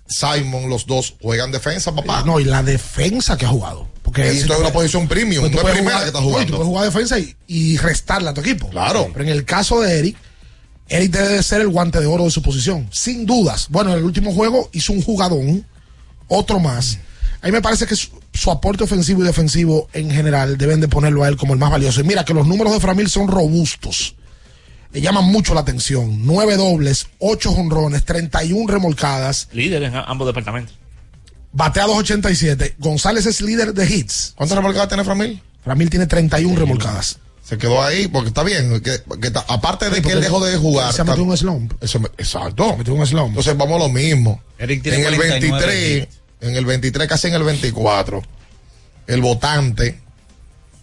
Simon, 0.08 0.70
los 0.70 0.86
dos 0.88 1.16
juegan 1.22 1.52
defensa, 1.52 1.94
papá. 1.96 2.24
No, 2.26 2.40
y 2.40 2.44
la 2.46 2.64
defensa 2.64 3.38
que 3.38 3.46
ha 3.46 3.50
jugado. 3.50 3.88
Porque 4.04 4.34
Y 4.34 4.38
esto 4.40 4.54
es 4.54 4.60
una 4.60 4.72
posición 4.74 5.08
premium, 5.08 5.42
Pues 5.44 5.52
tú 5.56 5.62
no 5.62 5.68
es 5.70 5.74
primera 5.74 5.92
jugar- 5.98 6.02
que 6.04 6.08
está 6.08 6.22
jugando. 6.22 6.48
tú 6.48 6.54
puedes 6.58 6.68
jugar 6.68 6.86
defensa 6.86 7.20
y, 7.20 7.36
y 7.48 7.78
restarle 7.78 8.30
a 8.30 8.34
tu 8.34 8.42
equipo. 8.42 8.68
Claro. 8.70 9.10
Pero 9.14 9.24
en 9.26 9.32
el 9.32 9.46
caso 9.46 9.80
de 9.80 10.00
Eric, 10.00 10.18
Eric 10.90 11.12
debe 11.12 11.30
de 11.30 11.44
ser 11.44 11.62
el 11.62 11.70
guante 11.70 12.00
de 12.02 12.08
oro 12.08 12.26
de 12.26 12.32
su 12.32 12.42
posición. 12.42 12.90
Sin 12.92 13.26
dudas. 13.26 13.68
Bueno, 13.70 13.92
en 13.92 14.00
el 14.00 14.04
último 14.04 14.34
juego 14.34 14.70
hizo 14.74 14.92
un 14.92 15.02
jugadón, 15.02 15.66
otro 16.28 16.60
más. 16.60 16.98
A 17.42 17.46
mí 17.46 17.52
me 17.54 17.62
parece 17.62 17.86
que 17.88 17.96
su 18.34 18.50
aporte 18.52 18.84
ofensivo 18.84 19.22
y 19.24 19.26
defensivo 19.28 19.88
en 19.94 20.10
general 20.12 20.58
deben 20.58 20.80
de 20.82 20.88
ponerlo 20.88 21.24
a 21.24 21.28
él 21.28 21.38
como 21.38 21.54
el 21.54 21.60
más 21.60 21.72
valioso. 21.72 22.02
Y 22.02 22.04
mira 22.06 22.24
que 22.26 22.34
los 22.34 22.48
números 22.48 22.74
de 22.74 22.80
Framil 22.80 23.10
son 23.10 23.28
robustos. 23.28 24.16
Le 24.94 25.02
llaman 25.02 25.26
mucho 25.26 25.54
la 25.54 25.62
atención. 25.62 26.26
Nueve 26.26 26.58
dobles, 26.58 27.08
ocho 27.20 27.52
jonrones, 27.54 28.04
31 28.04 28.72
remolcadas, 28.72 29.48
Líder 29.54 29.84
en 29.84 29.96
a- 29.96 30.04
ambos 30.04 30.28
departamentos. 30.28 30.76
bateados 31.54 31.96
87. 31.98 32.76
González 32.78 33.26
es 33.26 33.42
líder 33.42 33.74
de 33.74 33.86
hits. 33.86 34.34
¿Cuántas 34.36 34.58
remolcadas 34.58 34.88
tiene 34.90 35.04
Framil? 35.04 35.42
Framil 35.64 35.90
tiene 35.90 36.08
31 36.08 36.58
remolcadas. 36.60 37.20
Se 37.44 37.58
quedó 37.58 37.84
ahí 37.84 38.08
porque 38.08 38.30
está 38.30 38.44
bien. 38.44 38.80
que- 38.82 39.02
que 39.20 39.28
está- 39.28 39.44
aparte 39.48 39.90
de 39.90 39.98
Sí, 39.98 40.02
que 40.02 40.12
él 40.14 40.22
dejó 40.22 40.44
de 40.44 40.56
jugar. 40.58 40.94
se 40.94 41.02
ha 41.02 41.04
metido 41.06 41.26
un 41.26 41.36
slump. 41.38 41.74
Eso 41.82 42.00
exacto. 42.18 42.78
metió 42.78 42.94
un 42.94 43.06
slump. 43.06 43.30
Entonces 43.30 43.58
vamos 43.58 43.76
a 43.76 43.80
lo 43.86 43.90
mismo. 43.90 44.42
Eric 44.58 44.84
tiene 44.84 45.00
en 45.00 45.06
el 45.06 45.16
49 45.16 45.66
23, 45.66 46.08
en 46.42 46.56
el 46.56 46.66
23, 46.66 47.08
casi 47.08 47.28
en 47.28 47.36
el 47.36 47.44
24, 47.44 48.22
el 49.08 49.22
votante, 49.22 50.02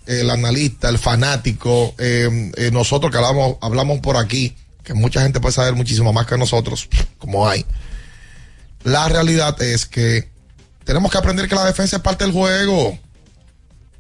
el 0.07 0.31
analista, 0.31 0.89
el 0.89 0.99
fanático, 0.99 1.95
eh, 1.99 2.53
eh, 2.57 2.71
nosotros 2.71 3.11
que 3.13 3.19
hablamos, 3.19 3.57
hablamos 3.61 4.01
por 4.01 4.17
aquí, 4.17 4.57
que 4.83 4.95
mucha 4.95 5.21
gente 5.21 5.41
puede 5.41 5.53
saber 5.53 5.75
muchísimo 5.75 6.13
más 6.13 6.27
que 6.27 6.39
nosotros, 6.39 6.89
como 7.19 7.49
hay. 7.49 7.67
La 8.85 9.09
realidad 9.09 9.61
es 9.61 9.85
que 9.85 10.31
tenemos 10.85 11.11
que 11.11 11.19
aprender 11.19 11.49
que 11.49 11.55
la 11.55 11.67
defensa 11.67 11.97
es 11.97 12.03
parte 12.03 12.25
del 12.25 12.33
juego. 12.33 12.99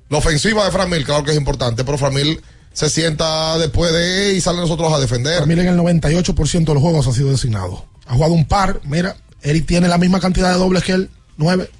La 0.08 0.18
ofensiva 0.18 0.64
de 0.64 0.70
Framil, 0.70 1.04
claro 1.04 1.24
que 1.24 1.32
es 1.32 1.36
importante, 1.36 1.84
pero 1.84 1.98
Framil 1.98 2.40
se 2.72 2.88
sienta 2.88 3.58
después 3.58 3.92
de 3.92 4.34
y 4.34 4.40
sale 4.40 4.58
nosotros 4.60 4.90
a 4.92 4.98
defender. 4.98 5.38
Framil 5.38 5.58
en 5.58 5.68
el 5.68 5.78
98% 5.78 6.64
de 6.64 6.74
los 6.74 6.82
juegos 6.82 7.06
ha 7.06 7.12
sido 7.12 7.30
designado. 7.30 7.84
Ha 8.06 8.14
jugado 8.14 8.32
un 8.32 8.46
par. 8.46 8.80
Mira, 8.84 9.16
Eric 9.42 9.66
tiene 9.66 9.88
la 9.88 9.98
misma 9.98 10.20
cantidad 10.20 10.52
de 10.52 10.58
dobles 10.58 10.84
que 10.84 10.92
él, 10.92 11.10
nueve. 11.38 11.70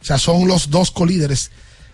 O 0.00 0.04
sea, 0.04 0.18
son 0.18 0.48
los 0.48 0.70
dos 0.70 0.90
colíderes. 0.90 1.50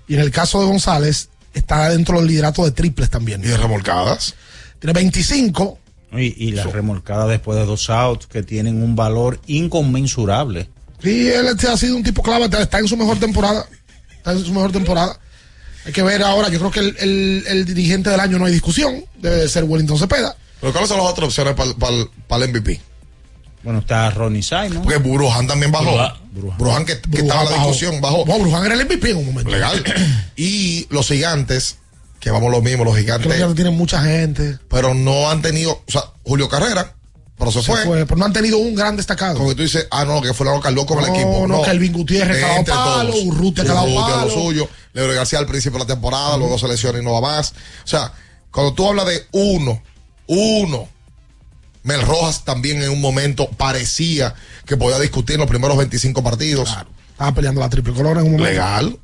Y 0.08 0.14
en 0.14 0.20
el 0.20 0.30
caso 0.30 0.60
de 0.60 0.66
González, 0.66 1.28
está 1.54 1.88
dentro 1.90 2.18
del 2.18 2.26
liderato 2.28 2.64
de 2.64 2.70
triples 2.70 3.10
también. 3.10 3.42
¿Y 3.42 3.48
de 3.48 3.56
remolcadas? 3.56 4.34
Tiene 4.78 4.92
25. 4.92 5.78
Y, 6.12 6.48
y 6.48 6.52
la 6.52 6.64
remolcada 6.64 7.26
después 7.26 7.56
de 7.58 7.64
dos 7.66 7.88
outs 7.90 8.26
que 8.26 8.42
tienen 8.42 8.82
un 8.82 8.96
valor 8.96 9.40
inconmensurable. 9.46 10.68
Sí, 11.02 11.28
él 11.28 11.46
este 11.46 11.68
ha 11.68 11.76
sido 11.76 11.96
un 11.96 12.02
tipo 12.02 12.22
clave, 12.22 12.46
está- 12.46 12.78
en 12.78 12.88
su 12.88 12.96
mejor 12.96 13.18
temporada. 13.18 13.64
Está 14.16 14.32
en 14.32 14.44
su 14.44 14.52
mejor 14.52 14.72
temporada. 14.72 15.18
Hay 15.86 15.92
que 15.92 16.02
ver 16.02 16.22
ahora, 16.22 16.48
yo 16.50 16.58
creo 16.58 16.70
que 16.70 16.80
el, 16.80 16.96
el- 16.98 17.44
el 17.46 17.64
dirigente 17.64 18.10
del 18.10 18.20
año 18.20 18.38
no 18.38 18.44
hay 18.46 18.52
discusión, 18.52 19.04
debe 19.18 19.36
de 19.36 19.48
ser 19.48 19.64
Wellington 19.64 19.98
Cepeda. 19.98 20.36
Pero 20.60 20.72
¿cuáles 20.72 20.88
son 20.90 20.98
las 20.98 21.06
otras 21.06 21.28
opciones 21.28 21.54
para 21.54 22.44
el 22.44 22.50
MVP? 22.50 22.80
Bueno, 23.62 23.78
está 23.78 24.10
Ronnie 24.10 24.42
Simon. 24.42 24.82
Porque 24.82 24.98
Brujan 24.98 25.46
también 25.46 25.70
bajó. 25.72 25.96
Brujan. 26.32 26.58
Brujan, 26.58 26.84
que, 26.86 27.00
que 27.00 27.08
Brujan 27.08 27.26
estaba 27.26 27.42
en 27.44 27.50
la 27.50 27.56
discusión, 27.56 28.00
bajó. 28.00 28.24
No, 28.26 28.38
Brujan 28.38 28.64
era 28.66 28.74
el 28.74 28.84
MVP 28.84 29.10
en 29.10 29.16
un 29.18 29.26
momento. 29.26 29.50
Legal. 29.50 29.82
y 30.36 30.86
los 30.90 31.08
gigantes, 31.08 31.76
que 32.20 32.30
vamos 32.30 32.50
lo 32.50 32.60
mismo, 32.62 32.84
los 32.84 32.96
gigantes, 32.96 33.26
los 33.26 33.34
gigantes 33.34 33.56
tienen 33.56 33.76
mucha 33.76 34.02
gente. 34.02 34.58
pero 34.68 34.94
no 34.94 35.30
han 35.30 35.42
tenido, 35.42 35.72
o 35.72 35.90
sea, 35.90 36.02
Julio 36.24 36.48
Carrera, 36.48 36.94
pero 37.38 37.50
se, 37.50 37.62
Se 37.62 37.72
fue. 37.72 37.84
fue, 37.84 38.04
pero 38.06 38.16
no 38.18 38.26
han 38.26 38.32
tenido 38.34 38.58
un 38.58 38.74
gran 38.74 38.96
destacado. 38.96 39.36
Como 39.38 39.48
que 39.48 39.54
tú 39.54 39.62
dices, 39.62 39.86
ah, 39.90 40.04
no, 40.04 40.20
que 40.20 40.34
fue 40.34 40.44
la 40.44 40.60
Carlos 40.60 40.84
con 40.84 40.98
el 40.98 41.06
No, 41.06 41.14
equipo. 41.14 41.46
no, 41.48 41.62
Kelvin 41.62 41.92
Gutiérrez 41.94 42.44
Entre 42.58 42.74
palo, 42.74 43.10
todos. 43.12 43.24
Urrutia 43.24 43.64
Urrutia 43.64 43.74
palo. 43.74 44.24
lo 44.26 44.30
suyo, 44.30 44.68
Leo 44.92 45.08
García 45.14 45.38
al 45.38 45.46
principio 45.46 45.78
de 45.78 45.84
la 45.86 45.94
temporada, 45.94 46.36
luego 46.36 46.58
se 46.58 46.68
lesiona 46.68 46.98
y 46.98 47.02
no 47.02 47.12
va 47.14 47.22
más. 47.22 47.52
O 47.84 47.86
sea, 47.86 48.12
cuando 48.50 48.74
tú 48.74 48.86
hablas 48.86 49.06
de 49.06 49.26
uno, 49.32 49.82
uno, 50.26 50.86
Mel 51.82 52.02
Rojas 52.02 52.44
también 52.44 52.82
en 52.82 52.90
un 52.90 53.00
momento 53.00 53.48
parecía 53.50 54.34
que 54.66 54.76
podía 54.76 54.98
discutir 54.98 55.34
en 55.34 55.40
los 55.40 55.48
primeros 55.48 55.76
25 55.76 56.22
partidos. 56.22 56.76
Estaba 57.12 57.34
peleando 57.34 57.60
la 57.60 57.68
triple 57.70 57.92
corona 57.92 58.20
en 58.20 58.26
un 58.26 58.32
momento. 58.32 58.50
Legal. 58.50 58.96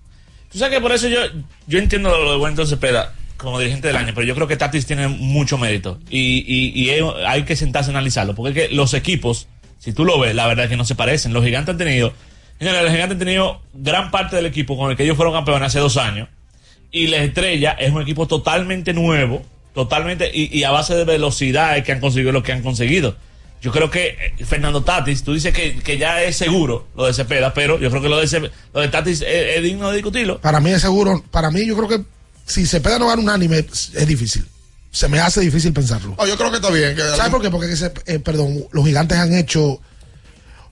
Tú 0.52 0.58
sabes 0.58 0.74
que 0.74 0.80
por 0.80 0.92
eso 0.92 1.08
yo, 1.08 1.18
yo 1.66 1.78
entiendo 1.78 2.08
lo 2.10 2.32
de 2.32 2.36
Wellington 2.38 2.66
Cepeda 2.66 3.14
como 3.36 3.58
dirigente 3.58 3.88
del 3.88 3.96
año, 3.96 4.12
pero 4.14 4.26
yo 4.26 4.34
creo 4.34 4.46
que 4.48 4.56
Tatis 4.56 4.86
tiene 4.86 5.08
mucho 5.08 5.58
mérito 5.58 5.98
y, 6.08 6.44
y, 6.46 6.72
y 6.84 6.90
hay- 6.90 7.02
hay 7.26 7.42
que 7.44 7.56
sentarse 7.56 7.90
a 7.90 7.92
analizarlo, 7.92 8.34
porque 8.34 8.62
es 8.62 8.68
que 8.68 8.74
los 8.74 8.94
equipos, 8.94 9.46
si 9.78 9.92
tú 9.92 10.04
lo 10.06 10.18
ves, 10.18 10.34
la 10.34 10.46
verdad 10.46 10.64
es 10.64 10.70
que 10.70 10.76
no 10.78 10.84
se 10.86 10.94
parecen. 10.94 11.34
Los 11.34 11.44
gigantes 11.44 11.72
han 11.72 11.78
tenido, 11.78 12.14
señores, 12.58 12.82
los 12.82 12.92
gigantes 12.92 13.14
han 13.16 13.18
tenido 13.18 13.60
gran 13.74 14.10
parte 14.10 14.36
del 14.36 14.46
equipo 14.46 14.78
con 14.78 14.90
el 14.90 14.96
que 14.96 15.02
ellos 15.04 15.16
fueron 15.16 15.34
campeones 15.34 15.66
hace 15.66 15.80
dos 15.80 15.96
años 15.98 16.28
y 16.90 17.08
la 17.08 17.18
estrella 17.18 17.72
es 17.72 17.92
un 17.92 18.00
equipo 18.00 18.26
totalmente 18.26 18.94
nuevo, 18.94 19.42
totalmente, 19.76 20.28
y, 20.34 20.48
y 20.58 20.64
a 20.64 20.72
base 20.72 20.96
de 20.96 21.04
velocidad 21.04 21.76
es 21.78 21.84
que 21.84 21.92
han 21.92 22.00
conseguido 22.00 22.32
lo 22.32 22.42
que 22.42 22.50
han 22.50 22.62
conseguido. 22.62 23.14
Yo 23.62 23.70
creo 23.72 23.90
que 23.90 24.16
eh, 24.38 24.44
Fernando 24.44 24.82
Tatis, 24.82 25.22
tú 25.22 25.34
dices 25.34 25.52
que, 25.54 25.76
que 25.78 25.98
ya 25.98 26.22
es 26.22 26.36
seguro 26.36 26.88
lo 26.96 27.06
de 27.06 27.12
Cepeda, 27.14 27.52
pero 27.54 27.78
yo 27.78 27.90
creo 27.90 28.02
que 28.02 28.08
lo 28.08 28.18
de, 28.18 28.26
Cepe- 28.26 28.50
lo 28.74 28.80
de 28.80 28.88
Tatis 28.88 29.20
es, 29.20 29.56
es 29.56 29.62
digno 29.62 29.88
de 29.90 29.96
discutirlo. 29.96 30.40
Para 30.40 30.60
mí 30.60 30.70
es 30.70 30.80
seguro, 30.82 31.22
para 31.30 31.50
mí 31.50 31.64
yo 31.66 31.76
creo 31.76 31.88
que 31.88 32.04
si 32.46 32.66
Cepeda 32.66 32.98
no 32.98 33.06
gana 33.08 33.20
un 33.22 33.28
anime 33.28 33.58
es 33.58 33.90
es 33.94 34.06
difícil. 34.06 34.44
Se 34.90 35.08
me 35.08 35.20
hace 35.20 35.40
difícil 35.42 35.72
pensarlo. 35.74 36.14
Oh, 36.16 36.26
yo 36.26 36.36
creo 36.38 36.50
que 36.50 36.56
está 36.56 36.70
bien. 36.70 36.96
Que 36.96 37.02
¿Sabes 37.02 37.28
por 37.30 37.42
qué? 37.42 37.50
Porque, 37.50 37.66
eh, 38.06 38.18
perdón, 38.18 38.64
los 38.72 38.84
gigantes 38.86 39.18
han 39.18 39.34
hecho 39.34 39.78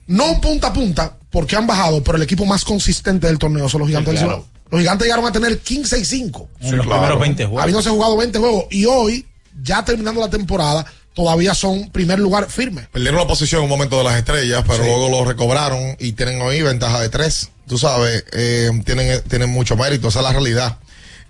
No 0.07 0.39
punta 0.41 0.67
a 0.67 0.73
punta, 0.73 1.17
porque 1.31 1.55
han 1.55 1.65
bajado, 1.67 2.03
pero 2.03 2.17
el 2.17 2.23
equipo 2.23 2.45
más 2.45 2.63
consistente 2.63 3.27
del 3.27 3.39
torneo 3.39 3.67
son 3.69 3.79
los 3.79 3.87
gigantes 3.87 4.13
del 4.13 4.23
claro. 4.23 4.41
Cibao. 4.43 4.55
Los 4.71 4.81
gigantes 4.81 5.05
llegaron 5.05 5.25
a 5.25 5.31
tener 5.31 5.59
15 5.59 5.99
y 5.99 6.05
5. 6.05 6.49
En 6.61 6.77
los 6.77 6.85
primeros 6.87 7.19
20 7.19 7.45
juegos. 7.45 7.61
Habiéndose 7.63 7.89
jugado 7.89 8.17
20 8.17 8.39
juegos. 8.39 8.65
Y 8.71 8.85
hoy, 8.85 9.25
ya 9.63 9.83
terminando 9.85 10.21
la 10.21 10.29
temporada, 10.29 10.85
todavía 11.13 11.53
son 11.53 11.89
primer 11.91 12.19
lugar 12.19 12.49
firme. 12.49 12.87
Perdieron 12.91 13.19
la 13.19 13.27
posición 13.27 13.59
en 13.59 13.63
un 13.65 13.69
momento 13.69 13.97
de 13.97 14.03
las 14.03 14.17
estrellas, 14.17 14.63
pero 14.67 14.83
Sí. 14.83 14.89
luego 14.89 15.09
lo 15.09 15.25
recobraron 15.25 15.95
y 15.99 16.11
tienen 16.13 16.41
hoy 16.41 16.61
ventaja 16.61 16.99
de 16.99 17.09
tres. 17.09 17.49
Tú 17.67 17.77
sabes, 17.77 18.25
eh, 18.33 18.69
tienen, 18.85 19.21
tienen 19.23 19.49
mucho 19.49 19.75
mérito, 19.77 20.07
esa 20.09 20.19
es 20.19 20.23
la 20.25 20.33
realidad. 20.33 20.77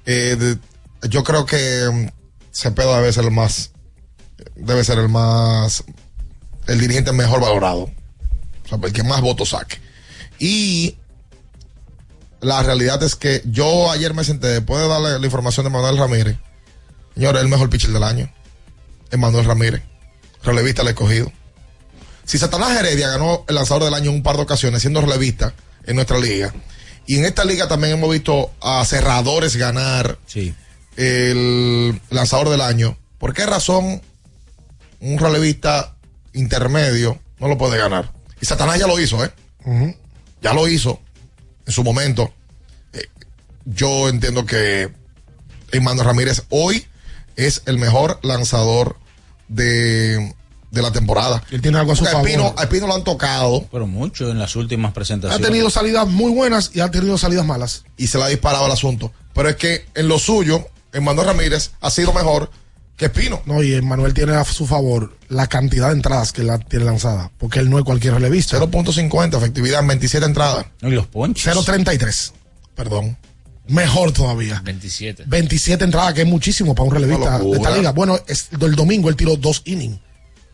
Eh, 0.05 0.36
de- 0.39 1.09
yo 1.09 1.23
creo 1.23 1.45
que 1.45 1.89
mm, 1.91 2.07
Cepeda 2.51 2.97
debe 2.97 3.11
ser 3.13 3.26
el 3.26 3.32
más, 3.32 3.71
debe 4.55 4.84
ser 4.84 4.97
el 4.99 5.09
más, 5.09 5.84
el 6.67 6.80
dirigente 6.80 7.11
mejor 7.11 7.41
valorado. 7.41 7.89
O 8.66 8.68
sea, 8.70 8.80
el 8.84 8.93
que 8.93 9.03
más 9.03 9.22
votos 9.22 9.49
saque. 9.49 9.80
Y 10.39 10.97
la 12.41 12.61
realidad 12.63 13.01
es 13.03 13.16
que 13.16 13.41
yo 13.45 13.91
ayer 13.91 14.13
me 14.13 14.24
senté, 14.24 14.47
después 14.47 14.82
de 14.82 14.88
darle 14.88 15.20
la 15.20 15.26
información 15.26 15.63
de 15.63 15.70
Manuel 15.70 15.97
Ramírez, 15.97 16.38
señores, 17.13 17.41
el 17.41 17.47
mejor 17.47 17.70
pitcher 17.70 17.91
del 17.91 18.03
año. 18.03 18.32
Es 19.11 19.20
Manuel 19.20 19.45
Ramírez, 19.45 19.82
relevista 20.43 20.82
al 20.82 20.89
escogido. 20.89 21.32
Si 22.26 22.38
Satanás 22.38 22.78
Heredia 22.78 23.09
ganó 23.09 23.45
el 23.47 23.55
lanzador 23.55 23.84
del 23.84 23.93
año 23.93 24.09
en 24.09 24.18
un 24.18 24.24
par 24.24 24.36
de 24.36 24.43
ocasiones, 24.43 24.82
siendo 24.82 25.01
relevista 25.01 25.53
en 25.86 25.95
nuestra 25.95 26.18
liga, 26.18 26.53
y 27.05 27.18
en 27.18 27.26
esta 27.26 27.45
liga 27.45 27.68
también 27.68 27.93
hemos 27.93 28.09
visto 28.09 28.51
a 28.61 28.84
cerradores 28.84 29.55
ganar 29.55 30.18
el 30.97 32.01
lanzador 32.09 32.49
del 32.49 32.61
año, 32.61 32.97
¿por 33.20 33.34
qué 33.34 33.45
razón 33.45 34.01
un 34.99 35.20
relevista 35.20 35.95
intermedio 36.34 37.20
no 37.39 37.47
lo 37.47 37.57
puede 37.57 37.78
ganar? 37.78 38.11
Y 38.46 38.48
Satanás 38.48 38.78
ya 38.78 38.86
lo 38.86 39.00
hizo, 39.00 39.26
¿eh? 39.26 39.32
Ya 40.43 40.54
lo 40.54 40.68
hizo 40.68 41.00
en 41.66 41.74
su 41.74 41.84
momento. 41.84 42.32
Eh, 42.93 43.08
yo 43.66 44.08
entiendo 44.08 44.46
que 44.46 44.93
Emmanuel 45.72 46.06
Ramírez 46.06 46.43
hoy 46.50 46.86
es 47.38 47.64
el 47.66 47.80
mejor 47.80 48.20
lanzador 48.22 48.98
de, 49.48 50.32
de 50.70 50.82
la 50.84 50.91
temporada. 50.91 51.43
Él 51.50 51.60
tiene 51.64 51.80
algo 51.80 51.93
a 51.93 51.96
su 51.96 52.04
Porque 52.04 52.12
a 52.16 52.20
favor. 52.20 52.30
Espino, 52.30 52.54
a 52.56 52.64
Espino 52.66 52.86
lo 52.86 52.93
han 52.93 53.04
tocado. 53.04 53.68
Pero 53.72 53.88
mucho 53.88 54.30
en 54.30 54.38
las 54.38 54.56
últimas 54.56 54.91
Ha 54.91 54.93
presentaciones. 54.93 55.48
tenido 55.48 55.72
salidas 55.72 56.08
muy 56.08 56.32
buenas 56.32 56.70
y 56.76 56.82
ha 56.82 56.91
tenido 56.91 57.18
salidas 57.18 57.48
malas. 57.48 57.84
y 57.98 58.06
se 58.06 58.20
le 58.20 58.26
ha 58.26 58.28
disparado 58.28 58.68
el 58.68 58.72
asunto. 58.74 59.12
Pero 59.34 59.50
es 59.50 59.56
que 59.56 59.88
en 59.96 60.08
lo 60.08 60.20
suyo, 60.20 60.68
Emmanuel 60.93 61.26
Ramírez 61.26 61.72
ha 61.82 61.89
sido 61.89 62.14
mejor 62.14 62.52
que 62.96 63.06
Espino. 63.06 63.41
No, 63.46 63.62
y 63.62 63.82
Manuel 63.82 64.14
tiene 64.14 64.34
a 64.34 64.43
su 64.46 64.66
favor 64.66 65.18
la 65.30 65.48
cantidad 65.48 65.88
de 65.89 65.96
entradas 65.96 66.32
que 66.32 66.43
la 66.43 66.58
tiene 66.60 66.86
lanzada, 66.86 67.32
porque 67.38 67.60
él 67.60 67.70
no 67.70 67.78
es 67.78 67.84
cualquier 67.86 68.14
relevista. 68.14 68.58
0.50, 68.60 69.38
efectividad 69.38 69.82
en 69.82 69.88
27 69.88 70.26
entradas. 70.26 70.66
Y 70.82 70.89
los 70.91 71.08
ponches. 71.08 71.54
0.33. 71.54 72.32
Perdón. 72.76 73.18
Mejor 73.68 74.12
todavía. 74.12 74.62
27. 74.64 75.24
27 75.28 75.84
entradas, 75.86 76.14
que 76.14 76.22
es 76.22 76.28
muchísimo 76.28 76.76
para 76.76 76.88
un 76.88 76.93
relevista 76.93 77.39
de 77.39 77.52
esta 77.52 77.72
liga. 77.76 77.91
Bueno, 77.91 78.20
es- 78.28 78.50
el 78.62 78.76
domingo 78.76 79.10
él 79.10 79.16
tiró 79.16 79.36
dos 79.36 79.62
innings. 79.66 80.00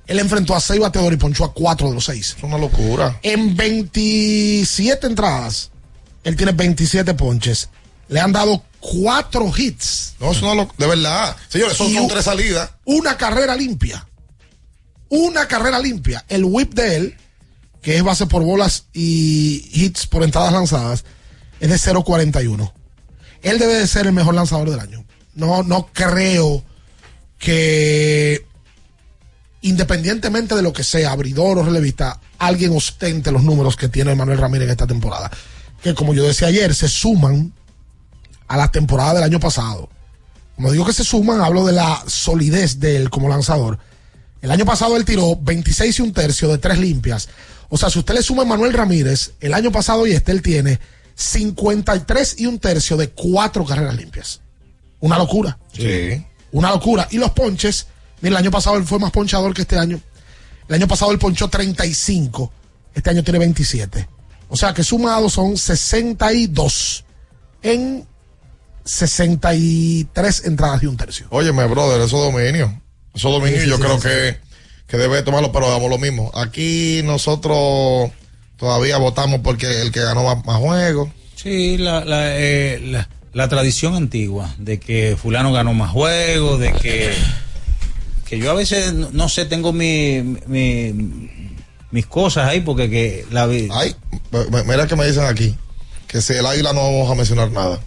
Él 0.07 0.17
enfrentó 0.19 0.55
a 0.55 0.59
seis 0.59 0.79
bateadores 0.79 1.17
y 1.17 1.19
ponchó 1.21 1.45
a 1.45 1.53
cuatro 1.53 1.89
de 1.89 1.95
los 1.95 2.05
seis. 2.05 2.35
Es 2.37 2.43
una 2.43 2.57
locura. 2.57 3.19
En 3.21 3.55
27 3.55 5.07
entradas, 5.07 5.71
él 6.23 6.35
tiene 6.35 6.51
27 6.53 7.13
ponches. 7.13 7.69
Le 8.07 8.19
han 8.19 8.31
dado 8.31 8.63
cuatro 8.81 9.51
hits. 9.55 10.15
No, 10.19 10.31
es 10.31 10.41
una 10.41 10.55
locura. 10.55 10.75
De 10.77 10.87
verdad. 10.87 11.37
Señores, 11.47 11.77
son, 11.77 12.07
tres 12.07 12.25
salidas. 12.25 12.71
Una 12.83 13.15
carrera 13.15 13.55
limpia. 13.55 14.05
Una 15.07 15.47
carrera 15.47 15.79
limpia. 15.79 16.25
El 16.27 16.43
whip 16.43 16.73
de 16.73 16.95
él, 16.97 17.17
que 17.81 17.95
es 17.95 18.03
base 18.03 18.25
por 18.25 18.43
bolas 18.43 18.85
y 18.93 19.69
hits 19.71 20.07
por 20.07 20.23
entradas 20.23 20.51
lanzadas, 20.51 21.05
es 21.59 21.69
de 21.69 21.75
0.41. 21.75 22.73
Él 23.43 23.59
debe 23.59 23.75
de 23.75 23.87
ser 23.87 24.07
el 24.07 24.13
mejor 24.13 24.35
lanzador 24.35 24.69
del 24.69 24.79
año. 24.79 25.05
No, 25.35 25.63
no 25.63 25.89
creo 25.93 26.63
que 27.37 28.45
independientemente 29.61 30.55
de 30.55 30.61
lo 30.61 30.73
que 30.73 30.83
sea, 30.83 31.11
abridor 31.11 31.59
o 31.59 31.63
relevista, 31.63 32.19
alguien 32.39 32.75
ostente 32.75 33.31
los 33.31 33.43
números 33.43 33.75
que 33.75 33.89
tiene 33.89 34.15
Manuel 34.15 34.39
Ramírez 34.39 34.65
en 34.65 34.71
esta 34.71 34.87
temporada. 34.87 35.31
Que 35.83 35.93
como 35.93 36.13
yo 36.13 36.23
decía 36.23 36.47
ayer, 36.47 36.73
se 36.73 36.87
suman 36.87 37.53
a 38.51 38.57
la 38.57 38.69
temporada 38.69 39.13
del 39.13 39.23
año 39.23 39.39
pasado. 39.39 39.89
Como 40.57 40.73
digo 40.73 40.85
que 40.85 40.91
se 40.91 41.05
suman, 41.05 41.39
hablo 41.39 41.65
de 41.65 41.71
la 41.71 42.03
solidez 42.05 42.81
de 42.81 42.97
él 42.97 43.09
como 43.09 43.29
lanzador. 43.29 43.79
El 44.41 44.51
año 44.51 44.65
pasado 44.65 44.97
él 44.97 45.05
tiró 45.05 45.37
26 45.37 45.99
y 45.99 46.01
un 46.01 46.11
tercio 46.11 46.49
de 46.49 46.57
tres 46.57 46.77
limpias. 46.77 47.29
O 47.69 47.77
sea, 47.77 47.89
si 47.89 47.99
usted 47.99 48.13
le 48.13 48.21
suma 48.21 48.43
a 48.43 48.45
Manuel 48.45 48.73
Ramírez, 48.73 49.31
el 49.39 49.53
año 49.53 49.71
pasado 49.71 50.05
y 50.05 50.11
este 50.11 50.33
él 50.33 50.41
tiene 50.41 50.81
53 51.15 52.41
y 52.41 52.45
un 52.45 52.59
tercio 52.59 52.97
de 52.97 53.11
cuatro 53.11 53.63
carreras 53.63 53.95
limpias. 53.95 54.41
Una 54.99 55.17
locura. 55.17 55.57
Sí. 55.71 56.21
Una 56.51 56.71
locura. 56.71 57.07
Y 57.09 57.19
los 57.19 57.31
ponches, 57.31 57.87
mira, 58.19 58.33
el 58.33 58.43
año 58.43 58.51
pasado 58.51 58.75
él 58.75 58.83
fue 58.83 58.99
más 58.99 59.11
ponchador 59.11 59.53
que 59.53 59.61
este 59.61 59.77
año. 59.77 60.01
El 60.67 60.75
año 60.75 60.89
pasado 60.89 61.13
él 61.13 61.19
ponchó 61.19 61.47
35. 61.47 62.51
Este 62.93 63.09
año 63.09 63.23
tiene 63.23 63.39
27. 63.39 64.09
O 64.49 64.57
sea 64.57 64.73
que 64.73 64.83
sumado 64.83 65.29
son 65.29 65.55
62 65.55 67.05
en 67.61 68.10
63 68.85 70.45
entradas 70.45 70.83
y 70.83 70.85
un 70.87 70.97
tercio. 70.97 71.27
Óyeme, 71.29 71.65
brother, 71.65 72.01
eso 72.01 72.17
es 72.27 72.33
dominio. 72.33 72.81
Eso 73.13 73.27
es 73.29 73.33
dominio 73.33 73.61
Sí, 73.61 73.67
yo 73.69 73.75
sí, 73.77 73.81
creo 73.81 73.97
sí, 73.97 74.07
que, 74.07 74.37
que 74.87 74.97
debe 74.97 75.21
tomarlo, 75.23 75.51
pero 75.51 75.67
hagamos 75.67 75.89
lo 75.89 75.97
mismo. 75.97 76.31
Aquí 76.35 77.01
nosotros 77.03 78.11
todavía 78.57 78.97
votamos 78.97 79.41
porque 79.43 79.81
el 79.81 79.91
que 79.91 80.01
ganó 80.01 80.23
más, 80.23 80.45
más 80.45 80.57
juegos. 80.59 81.09
Sí, 81.35 81.77
la, 81.77 82.05
la, 82.05 82.37
eh, 82.39 82.79
la, 82.83 83.09
la 83.33 83.47
tradición 83.49 83.95
antigua 83.95 84.53
de 84.57 84.79
que 84.79 85.17
fulano 85.21 85.51
ganó 85.51 85.73
más 85.73 85.91
juegos, 85.91 86.59
de 86.59 86.71
que, 86.73 87.11
que 88.25 88.37
yo 88.37 88.51
a 88.51 88.53
veces, 88.53 88.93
no, 88.93 89.09
no 89.11 89.27
sé, 89.29 89.45
tengo 89.45 89.73
mi, 89.73 90.21
mi- 90.47 91.29
mis 91.91 92.05
cosas 92.05 92.47
ahí 92.47 92.61
porque 92.61 92.89
que 92.89 93.25
la 93.31 93.45
vi- 93.47 93.69
Ay, 93.71 93.95
mira 94.65 94.87
que 94.87 94.95
me 94.95 95.05
dicen 95.07 95.25
aquí, 95.25 95.55
que 96.07 96.21
si 96.21 96.33
el 96.33 96.45
águila 96.45 96.73
no 96.73 96.81
vamos 96.83 97.11
a 97.11 97.15
mencionar 97.15 97.51
nada. 97.51 97.79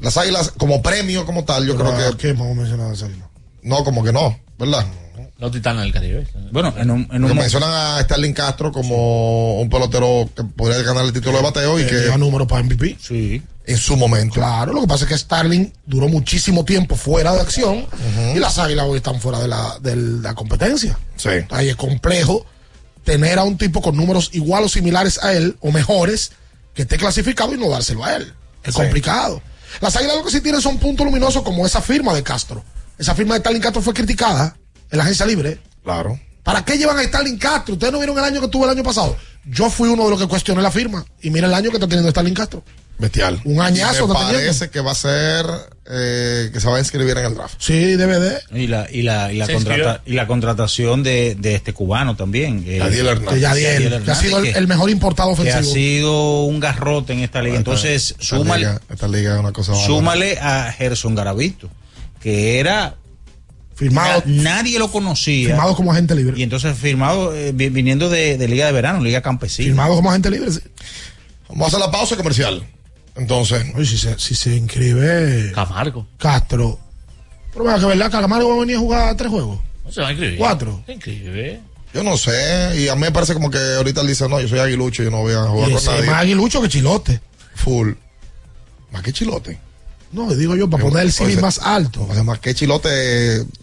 Las 0.00 0.16
águilas 0.16 0.52
como 0.56 0.80
premio, 0.82 1.26
como 1.26 1.44
tal, 1.44 1.66
yo 1.66 1.76
Pero, 1.76 1.94
creo 1.94 2.10
que... 2.12 2.16
¿Qué 2.18 2.28
hemos 2.30 2.54
mencionado 2.56 2.92
ese 2.92 3.06
águila? 3.06 3.28
No, 3.62 3.82
como 3.84 4.02
que 4.04 4.12
no, 4.12 4.38
¿verdad? 4.58 4.86
Los 5.38 5.52
titanes 5.52 5.82
del 5.82 5.92
Caribe. 5.92 6.26
Bueno, 6.50 6.74
en 6.76 6.90
un, 6.90 7.08
en 7.12 7.24
un 7.24 7.36
mencionan 7.36 7.70
a 7.70 8.00
Starling 8.02 8.32
Castro 8.32 8.72
como 8.72 9.60
un 9.60 9.68
pelotero 9.70 10.28
que 10.34 10.42
podría 10.42 10.82
ganar 10.82 11.04
el 11.04 11.12
título 11.12 11.36
de 11.36 11.42
bateo 11.44 11.78
y 11.78 11.86
Que 11.86 11.94
lleva 11.94 12.18
número 12.18 12.46
para 12.46 12.62
MVP. 12.64 12.96
Sí. 13.00 13.40
en 13.64 13.76
su 13.76 13.96
momento. 13.96 14.34
Claro, 14.34 14.72
lo 14.72 14.80
que 14.80 14.86
pasa 14.88 15.04
es 15.04 15.10
que 15.10 15.18
Starling 15.18 15.72
duró 15.86 16.08
muchísimo 16.08 16.64
tiempo 16.64 16.96
fuera 16.96 17.34
de 17.34 17.40
acción 17.40 17.86
y 18.34 18.38
las 18.40 18.58
águilas 18.58 18.86
hoy 18.88 18.96
están 18.96 19.20
fuera 19.20 19.38
de 19.38 19.46
la, 19.48 19.78
de 19.80 19.94
la 19.94 20.34
competencia. 20.34 20.98
Sí. 21.16 21.30
Ahí 21.50 21.68
es 21.68 21.76
complejo 21.76 22.44
tener 23.04 23.38
a 23.38 23.44
un 23.44 23.56
tipo 23.58 23.80
con 23.80 23.96
números 23.96 24.30
igual 24.32 24.64
o 24.64 24.68
similares 24.68 25.22
a 25.22 25.32
él 25.34 25.56
o 25.60 25.70
mejores 25.70 26.32
que 26.74 26.82
esté 26.82 26.96
clasificado 26.96 27.54
y 27.54 27.58
no 27.58 27.68
dárselo 27.70 28.04
a 28.04 28.16
él. 28.16 28.32
Es 28.64 28.74
Sí. 28.74 28.80
complicado. 28.80 29.40
Las 29.80 29.96
águilas 29.96 30.16
lo 30.16 30.24
que 30.24 30.30
sí 30.30 30.40
tienen 30.40 30.60
son 30.60 30.78
puntos 30.78 31.06
luminosos 31.06 31.42
como 31.42 31.66
esa 31.66 31.80
firma 31.80 32.14
de 32.14 32.22
Castro. 32.22 32.64
Esa 32.98 33.14
firma 33.14 33.34
de 33.34 33.40
Starling 33.40 33.62
Castro 33.62 33.82
fue 33.82 33.94
criticada 33.94 34.56
en 34.90 34.98
la 34.98 35.04
agencia 35.04 35.26
libre. 35.26 35.60
Claro. 35.84 36.18
¿Para 36.42 36.64
qué 36.64 36.78
llevan 36.78 36.98
a 36.98 37.04
Starling 37.04 37.38
Castro? 37.38 37.74
¿Ustedes 37.74 37.92
no 37.92 37.98
vieron 37.98 38.18
el 38.18 38.24
año 38.24 38.40
que 38.40 38.48
tuvo 38.48 38.64
el 38.64 38.70
año 38.70 38.82
pasado? 38.82 39.16
Yo 39.44 39.70
fui 39.70 39.88
uno 39.88 40.04
de 40.04 40.10
los 40.10 40.20
que 40.20 40.26
cuestioné 40.26 40.62
la 40.62 40.70
firma. 40.70 41.04
Y 41.20 41.30
mira 41.30 41.46
el 41.46 41.54
año 41.54 41.70
que 41.70 41.76
está 41.76 41.86
teniendo 41.86 42.10
Starling 42.10 42.34
Castro. 42.34 42.62
Bestial. 42.98 43.40
Un 43.44 43.60
añazo 43.60 44.08
Me 44.08 44.14
parece 44.14 44.70
que 44.70 44.80
va 44.80 44.90
a 44.90 44.94
ser 44.96 45.46
eh, 45.88 46.50
que 46.52 46.58
se 46.60 46.66
va 46.68 46.76
a 46.76 46.78
inscribir 46.80 47.16
en 47.18 47.26
el 47.26 47.34
draft. 47.36 47.54
Sí, 47.58 47.94
DVD. 47.94 48.38
y 48.52 48.66
la, 48.66 48.88
y 48.90 49.02
la, 49.02 49.32
y 49.32 49.36
la, 49.36 49.46
contrata- 49.46 50.02
y 50.04 50.12
la 50.14 50.26
contratación 50.26 51.04
de, 51.04 51.36
de 51.38 51.54
este 51.54 51.72
cubano 51.72 52.16
también. 52.16 52.64
eh, 52.66 52.78
Yadiel 52.78 53.06
Hernández. 53.06 53.34
Que 53.34 53.40
Yadiel, 53.40 54.02
que 54.02 54.10
ha 54.10 54.14
sido 54.16 54.38
el, 54.40 54.46
el 54.46 54.66
mejor 54.66 54.90
importado 54.90 55.32
que 55.36 55.42
ha 55.50 55.54
ofensivo. 55.60 55.74
sido 55.74 56.42
un 56.42 56.58
garrote 56.58 57.12
en 57.12 57.20
esta 57.20 57.40
liga. 57.40 57.56
Entonces, 57.56 58.10
Esta 58.18 58.24
súmale, 58.36 58.66
liga, 58.66 58.80
esta 58.90 59.06
liga 59.06 59.34
es 59.34 59.40
una 59.40 59.52
cosa 59.52 59.74
súmale 59.76 60.38
a 60.40 60.72
Gerson 60.72 61.14
Garavito, 61.14 61.70
que 62.20 62.58
era 62.58 62.96
Firmado, 63.76 64.24
na- 64.26 64.42
nadie 64.42 64.76
lo 64.80 64.90
conocía. 64.90 65.50
firmado 65.50 65.76
como 65.76 65.92
agente 65.92 66.16
libre. 66.16 66.34
Y 66.36 66.42
entonces 66.42 66.76
firmado 66.76 67.32
eh, 67.32 67.52
vi- 67.54 67.68
viniendo 67.68 68.10
de, 68.10 68.36
de 68.36 68.48
Liga 68.48 68.66
de 68.66 68.72
Verano, 68.72 69.00
Liga 69.04 69.22
Campesina. 69.22 69.66
Firmado 69.68 69.94
como 69.94 70.10
agente 70.10 70.30
libre. 70.32 70.50
sí. 70.50 70.58
Vamos 71.48 71.66
a 71.66 71.68
hacer 71.68 71.80
la 71.80 71.90
pausa 71.92 72.16
comercial. 72.16 72.66
Entonces, 73.18 73.64
Oye, 73.74 73.84
si 73.86 73.98
se, 73.98 74.18
si 74.18 74.34
se 74.34 74.54
inscribe 74.56 75.52
Camargo. 75.54 76.06
Castro. 76.18 76.78
Pero 77.52 77.64
vea 77.64 77.78
que 77.78 77.86
verdad, 77.86 78.10
Calamaro 78.10 78.48
va 78.48 78.54
a 78.56 78.60
venir 78.60 78.76
a 78.76 78.80
jugar 78.80 79.16
tres 79.16 79.30
juegos. 79.30 79.58
No 79.84 79.92
se 79.92 80.00
va 80.00 80.08
a 80.08 80.12
inscribir. 80.12 80.38
Cuatro. 80.38 80.82
Se 80.86 80.92
inscribe. 80.92 81.60
yo 81.94 82.02
no 82.04 82.16
sé. 82.16 82.72
Y 82.76 82.88
a 82.88 82.94
mí 82.94 83.00
me 83.02 83.12
parece 83.12 83.34
como 83.34 83.50
que 83.50 83.58
ahorita 83.58 84.02
él 84.02 84.06
dice, 84.08 84.28
no, 84.28 84.40
yo 84.40 84.48
soy 84.48 84.58
aguilucho, 84.60 85.02
yo 85.02 85.10
no 85.10 85.18
voy 85.22 85.34
a 85.34 85.44
jugar 85.44 85.70
Y 85.70 85.74
con 85.74 85.84
nadie. 85.84 86.02
más 86.06 86.22
aguilucho 86.22 86.62
que 86.62 86.68
chilote. 86.68 87.20
Full. 87.56 87.92
Más 88.92 89.02
que 89.02 89.12
chilote. 89.12 89.58
No, 90.10 90.32
digo 90.34 90.56
yo, 90.56 90.70
para 90.70 90.82
poner 90.82 91.04
el 91.06 91.12
Oye, 91.20 91.36
más 91.36 91.58
alto. 91.58 92.08
Además, 92.10 92.38
que 92.38 92.54
Chilote. 92.54 92.88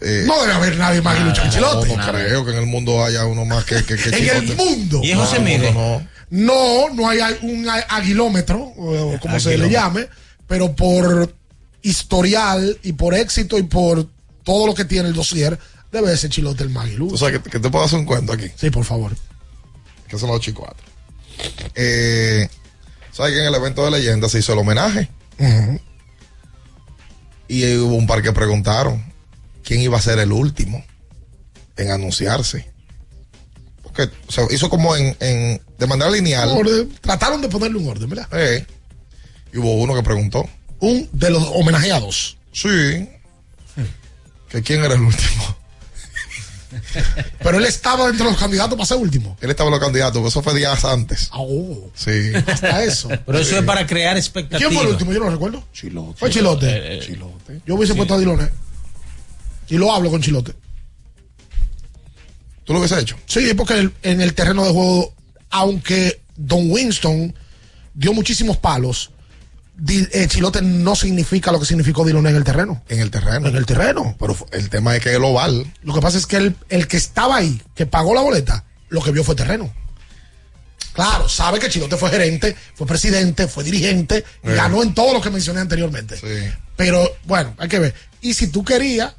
eh, 0.02 0.24
No 0.28 0.40
debe 0.42 0.54
haber 0.54 0.78
nadie 0.78 1.02
más 1.02 1.16
aguilucho 1.16 1.42
que 1.42 1.50
Chilote. 1.50 1.88
No, 1.96 1.98
no 2.06 2.12
creo 2.12 2.46
que 2.46 2.52
en 2.52 2.58
el 2.58 2.66
mundo 2.68 3.04
haya 3.04 3.26
uno 3.26 3.46
más 3.46 3.66
que, 3.66 3.84
que, 3.84 3.96
que 3.96 4.10
En 4.10 4.16
Chilote. 4.16 4.52
el 4.52 4.56
mundo. 4.56 5.02
¿Y 5.04 5.10
eso 5.12 5.26
se 5.26 5.40
No, 5.40 5.44
mide? 5.46 5.72
No, 5.72 6.08
no, 6.30 6.90
no 6.90 7.10
hay 7.10 7.20
un 7.42 7.68
aguilómetro, 7.90 8.60
o 8.60 9.20
como 9.20 9.40
se 9.40 9.58
le 9.58 9.70
llame, 9.70 10.08
pero 10.48 10.76
por 10.76 11.34
historial 11.82 12.80
y 12.84 12.94
por 12.94 13.14
éxito 13.14 13.58
y 13.58 13.64
por 13.64 14.08
todo 14.44 14.68
lo 14.68 14.74
que 14.74 14.86
tiene 14.86 15.10
el 15.10 15.14
dossier, 15.14 15.58
debe 15.92 16.16
ser 16.18 16.30
Chilote 16.30 16.64
el 16.64 16.70
más 16.70 16.86
aguilucho. 16.86 17.16
O 17.16 17.18
sea, 17.18 17.32
que, 17.32 17.42
que 17.42 17.60
te 17.60 17.70
puedo 17.70 17.86
hacer 17.86 18.00
un 18.00 18.06
cuento 18.06 18.34
aquí. 18.34 18.48
Sí, 18.56 18.70
por 18.70 18.86
favor. 18.86 19.16
Que 20.08 20.18
son 20.18 20.30
los 20.30 20.38
ocho 20.38 20.52
y 20.52 20.54
cuatro. 20.54 20.86
Eh, 21.74 22.48
¿Sabes 23.12 23.34
que 23.34 23.40
en 23.40 23.46
el 23.46 23.56
evento 23.56 23.86
de 23.86 23.92
leyenda 23.92 24.30
se 24.30 24.40
hizo 24.40 24.54
el 24.54 24.60
homenaje? 24.60 25.10
Y 27.48 27.76
hubo 27.78 27.96
un 27.96 28.08
par 28.08 28.22
que 28.22 28.32
preguntaron 28.32 29.04
quién 29.64 29.82
iba 29.82 29.98
a 29.98 30.02
ser 30.02 30.20
el 30.20 30.32
último 30.32 30.84
en 31.78 31.92
anunciarse. 31.92 32.72
Porque 33.96 34.14
se 34.28 34.42
hizo 34.54 34.70
como 34.70 34.96
en, 34.96 35.16
en- 35.20 35.62
de 35.78 35.88
manera 35.88 36.10
lineal. 36.12 36.50
Orden. 36.50 36.90
Trataron 37.02 37.42
de 37.42 37.48
ponerle 37.50 37.78
un 37.78 37.88
orden, 37.88 38.10
¿verdad? 38.10 38.28
Eh, 38.34 38.66
y 39.54 39.58
hubo 39.58 39.74
uno 39.76 39.94
que 39.96 40.04
preguntó. 40.04 40.48
Un 40.80 41.08
de 41.14 41.30
los 41.30 41.44
homenajeados. 41.54 42.38
Sí. 42.52 43.10
Que 44.50 44.62
quién 44.62 44.84
era 44.84 44.94
el 44.96 45.02
último. 45.02 45.56
Pero 47.42 47.58
él 47.58 47.66
estaba 47.66 48.10
entre 48.10 48.26
los 48.26 48.38
candidatos 48.38 48.76
para 48.78 48.86
ser 48.86 48.98
último. 48.98 49.38
Él 49.40 49.50
estaba 49.50 49.70
en 49.70 49.72
los 49.76 49.80
candidatos, 49.80 50.16
pero 50.16 50.28
eso 50.28 50.42
fue 50.42 50.54
días 50.56 50.84
antes. 50.84 51.30
Oh, 51.32 51.90
Sí. 51.96 52.34
hasta 52.48 52.84
eso. 52.84 53.08
Pero 53.26 53.40
eso 53.40 53.52
Sí. 53.52 53.56
es 53.58 53.64
para 53.64 53.86
crear 53.88 54.18
expectativas. 54.18 54.60
¿Quién 54.68 54.74
fue 54.74 54.84
el 54.84 54.92
último? 54.94 55.14
Yo 55.14 55.20
no 55.20 55.30
recuerdo. 55.30 55.64
Chilote. 55.74 56.20
Fue 56.20 56.30
Chilote. 56.30 56.68
Eh, 56.68 56.98
eh, 56.98 57.00
Chilote. 57.06 57.62
Yo 57.66 57.76
hubiese 57.76 57.96
puesto 57.96 58.16
a 58.16 58.20
Diloné. 58.20 58.50
Y 59.70 59.78
lo 59.78 59.94
hablo 59.94 60.12
con 60.12 60.22
Chilote. 60.22 60.54
¿Tú 62.66 62.74
lo 62.74 62.80
hubiese 62.80 63.00
hecho? 63.00 63.16
Sí, 63.26 63.54
porque 63.56 63.76
el- 63.76 63.94
en 64.04 64.20
el 64.22 64.34
terreno 64.34 64.66
de 64.66 64.72
juego, 64.72 65.14
aunque 65.52 66.22
Don 66.36 66.70
Winston 66.70 67.34
dio 67.94 68.12
muchísimos 68.14 68.58
palos, 68.58 69.12
eh, 69.88 70.28
Chilote 70.28 70.62
no 70.62 70.96
significa 70.96 71.52
lo 71.52 71.60
que 71.60 71.66
significó 71.66 72.04
Diloné 72.06 72.30
en 72.32 72.36
el 72.38 72.44
terreno. 72.44 72.82
En 72.90 73.00
el 73.00 73.12
terreno. 73.12 73.48
En 73.48 73.56
el 73.56 73.66
terreno. 73.66 74.16
Pero 74.20 74.36
el 74.52 74.70
tema 74.70 74.96
es 74.96 75.02
que 75.04 75.10
es 75.10 75.16
el 75.16 75.24
oval. 75.24 75.66
Lo 75.84 75.94
que 75.94 76.02
pasa 76.02 76.18
es 76.18 76.26
que 76.26 76.38
el, 76.38 76.56
el 76.70 76.88
que 76.88 76.98
estaba 76.98 77.38
ahí, 77.38 77.62
que 77.76 77.86
pagó 77.86 78.14
la 78.16 78.22
boleta, 78.22 78.64
lo 78.90 79.02
que 79.02 79.12
vio 79.12 79.24
fue 79.24 79.36
terreno. 79.36 79.74
Claro, 80.94 81.28
sabe 81.28 81.60
que 81.60 81.68
Chilote 81.70 81.98
fue 81.98 82.10
gerente, 82.10 82.56
fue 82.74 82.88
presidente, 82.88 83.48
fue 83.50 83.66
dirigente, 83.66 84.18
Eh. 84.20 84.24
ganó 84.56 84.82
en 84.82 84.94
todo 84.94 85.14
lo 85.14 85.20
que 85.22 85.30
mencioné 85.30 85.60
anteriormente. 85.60 86.16
Pero 86.78 87.06
bueno, 87.26 87.54
hay 87.58 87.68
que 87.68 87.80
ver. 87.80 87.94
Y 88.22 88.34
si 88.34 88.48
tú 88.48 88.64
querías 88.64 89.14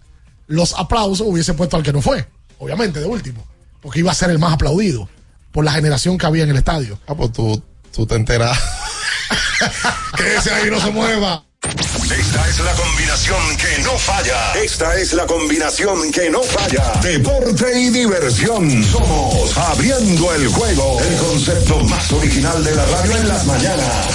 los 0.47 0.73
aplausos, 0.75 1.27
hubiese 1.27 1.53
puesto 1.53 1.77
al 1.77 1.83
que 1.83 1.93
no 1.93 2.01
fue, 2.01 2.27
obviamente, 2.59 3.01
de 3.01 3.07
último, 3.07 3.45
porque 3.81 4.01
iba 4.01 4.11
a 4.11 4.15
ser 4.15 4.31
el 4.31 4.39
más 4.39 4.53
aplaudido 4.53 5.09
por 5.53 5.65
la 5.65 5.73
generación 5.73 6.19
que 6.19 6.27
había 6.27 6.45
en 6.45 6.51
el 6.51 6.57
estadio. 6.57 6.99
Ah, 7.07 7.15
pues 7.15 7.33
tú, 7.33 7.63
tú 7.93 8.07
te 8.07 8.15
enteras. 8.15 8.59
que 10.17 10.37
ese 10.37 10.53
ahí 10.53 10.71
no 10.71 10.81
se 10.81 10.91
mueva. 10.91 11.43
Esta 11.63 12.49
es 12.49 12.61
la 12.61 12.73
combinación 12.75 13.57
que 13.57 13.79
no 13.83 13.99
falla. 13.99 14.53
Esta 14.55 14.97
es 14.97 15.13
la 15.15 15.27
combinación 15.27 16.13
que 16.13 16.31
no 16.31 16.43
falla. 16.43 16.93
Deporte 17.03 17.81
y 17.81 17.91
diversión. 17.91 18.85
Somos 18.85 19.57
abriendo 19.57 20.33
el 20.35 20.47
juego. 20.49 21.01
El 21.01 21.17
concepto 21.17 21.83
más 21.85 22.13
original 22.13 22.63
de 22.63 22.75
la 22.75 22.85
radio 22.87 23.17
en 23.17 23.29
las 23.29 23.47
mañanas. 23.47 24.07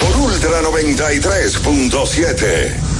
Por 0.00 0.16
Ultra 0.16 0.60
93.7. 0.62 2.99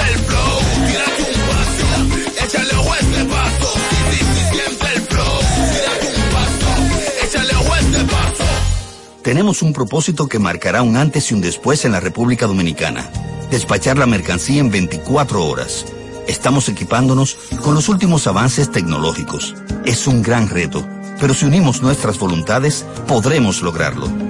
El 0.00 0.18
flow. 0.20 0.58
Tírate 0.86 1.22
un 1.22 1.40
paso. 1.46 2.44
Échale 2.44 2.74
ojo 2.76 2.94
este 2.94 3.24
paso. 3.26 3.74
Siente 4.50 4.86
el 4.94 5.02
flow. 5.02 5.38
Tírate 5.72 6.08
un 6.16 6.22
paso. 6.32 7.26
Échale 7.26 7.54
ojo 7.56 7.72
a 7.72 7.78
este 7.80 8.04
paso. 8.04 8.44
Tenemos 9.22 9.62
un 9.62 9.72
propósito 9.72 10.26
que 10.26 10.38
marcará 10.38 10.82
un 10.82 10.96
antes 10.96 11.30
y 11.30 11.34
un 11.34 11.40
después 11.40 11.84
en 11.84 11.92
la 11.92 12.00
República 12.00 12.46
Dominicana. 12.46 13.10
Despachar 13.50 13.98
la 13.98 14.06
mercancía 14.06 14.60
en 14.60 14.70
24 14.70 15.44
horas. 15.44 15.84
Estamos 16.26 16.68
equipándonos 16.68 17.36
con 17.62 17.74
los 17.74 17.88
últimos 17.88 18.26
avances 18.26 18.70
tecnológicos. 18.70 19.54
Es 19.84 20.06
un 20.06 20.22
gran 20.22 20.48
reto, 20.48 20.86
pero 21.20 21.34
si 21.34 21.44
unimos 21.44 21.82
nuestras 21.82 22.18
voluntades, 22.18 22.86
podremos 23.06 23.62
lograrlo. 23.62 24.29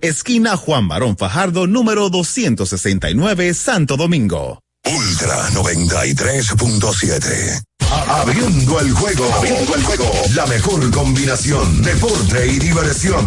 esquina 0.00 0.56
Juan 0.56 0.88
Barón 0.88 1.16
Fajardo, 1.16 1.66
número 1.66 2.10
269, 2.10 3.54
Santo 3.54 3.96
Domingo. 3.96 4.60
Ultra 4.84 5.48
93.7. 5.50 7.62
Abriendo 8.08 8.80
el 8.80 8.92
juego. 8.92 9.32
Abriendo 9.34 9.74
el 9.74 9.82
juego. 9.82 10.10
La 10.34 10.46
mejor 10.46 10.90
combinación. 10.90 11.82
Deporte 11.82 12.46
y 12.48 12.58
diversión. 12.58 13.26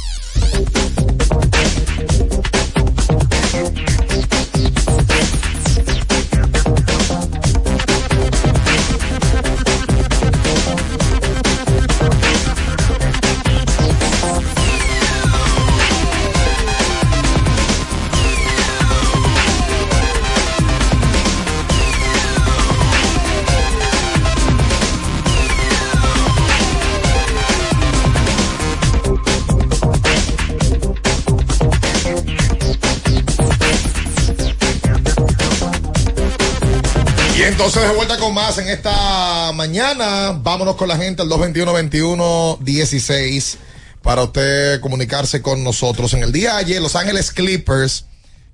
Entonces 37.63 37.87
de 37.87 37.95
vuelta 37.95 38.17
con 38.17 38.33
más 38.33 38.57
en 38.57 38.67
esta 38.69 39.51
mañana. 39.53 40.31
Vámonos 40.31 40.75
con 40.75 40.87
la 40.87 40.97
gente 40.97 41.21
al 41.21 41.29
221-21-16 41.29 43.57
para 44.01 44.23
usted 44.23 44.81
comunicarse 44.81 45.43
con 45.43 45.63
nosotros. 45.63 46.15
En 46.15 46.23
el 46.23 46.31
día 46.31 46.55
de 46.55 46.61
ayer, 46.61 46.81
Los 46.81 46.95
Ángeles 46.95 47.31
Clippers, 47.31 48.05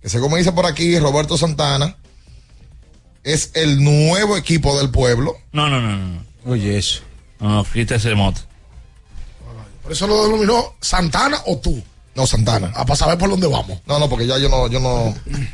que 0.01 0.09
según 0.09 0.33
me 0.33 0.39
dice 0.39 0.51
por 0.51 0.65
aquí 0.65 0.99
Roberto 0.99 1.37
Santana, 1.37 1.95
es 3.23 3.51
el 3.53 3.81
nuevo 3.81 4.35
equipo 4.35 4.77
del 4.77 4.89
pueblo. 4.89 5.37
No, 5.53 5.69
no, 5.69 5.79
no, 5.79 5.95
no. 5.95 6.25
Oye, 6.45 6.77
eso. 6.77 6.99
No, 7.39 7.47
no, 7.47 7.63
quita 7.63 7.95
ese 7.95 8.13
moto. 8.13 8.41
Por 9.83 9.93
eso 9.93 10.05
lo 10.05 10.25
denominó 10.25 10.75
Santana 10.81 11.41
o 11.45 11.59
tú. 11.59 11.81
No, 12.17 12.25
Santana. 12.25 12.71
A 12.73 12.83
para 12.83 12.97
saber 12.97 13.15
por 13.19 13.29
dónde 13.29 13.45
vamos. 13.45 13.79
No, 13.85 13.99
no, 13.99 14.09
porque 14.09 14.25
ya 14.25 14.39
yo 14.39 14.49
no, 14.49 14.67
yo 14.69 14.79
no, 14.79 15.15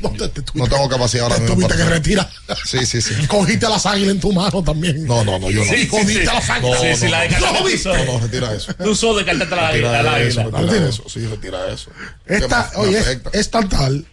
no 0.54 0.66
tengo 0.66 0.88
capacidad 0.88 1.24
ahora 1.24 1.34
Te 1.36 1.42
mismo. 1.42 1.56
tuviste 1.56 1.74
para- 1.74 1.84
que 1.84 1.90
retirar. 1.94 2.30
Sí, 2.64 2.86
sí, 2.86 3.02
sí. 3.02 3.14
Cogiste 3.28 3.68
las 3.68 3.84
águilas 3.84 4.14
en 4.14 4.20
tu 4.20 4.32
mano 4.32 4.62
también. 4.64 5.04
No, 5.06 5.22
no, 5.24 5.38
no, 5.38 5.50
yo 5.50 5.62
no. 5.62 5.70
Sí, 5.70 5.86
Cogiste 5.86 6.20
sí. 6.20 6.24
las 6.26 6.48
águilas. 6.48 6.80
Sí, 6.80 6.96
sí, 6.96 7.08
la 7.08 7.20
de 7.20 7.28
No, 7.28 7.38
no. 7.40 8.04
No, 8.14 8.18
retira 8.20 8.54
eso. 8.54 8.72
Tú 8.82 8.94
solo 8.94 9.18
descartaste 9.18 9.54
la 9.56 9.70
Retira 9.72 10.18
eso, 10.22 10.40
águila. 10.40 10.58
retira 10.58 10.88
eso. 10.88 11.04
Sí, 11.06 11.26
retira 11.26 11.68
eso. 11.70 11.90
Esta, 12.24 12.70
oye, 12.76 12.96
es, 12.98 13.02
afecta. 13.06 13.30
es 13.34 13.50
tan 13.50 13.68
tal 13.68 14.06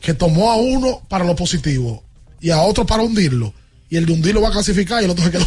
que 0.00 0.12
tomó 0.12 0.50
a 0.50 0.56
uno 0.56 1.02
para 1.08 1.24
lo 1.24 1.36
positivo 1.36 2.02
y 2.40 2.50
a 2.50 2.60
otro 2.62 2.84
para 2.84 3.04
hundirlo. 3.04 3.54
Y 3.88 3.96
el 3.96 4.06
de 4.06 4.12
hundirlo 4.12 4.40
va 4.42 4.48
a 4.48 4.52
clasificar 4.52 5.02
y 5.02 5.04
el 5.04 5.12
otro 5.12 5.24
se 5.24 5.30
quedó. 5.30 5.46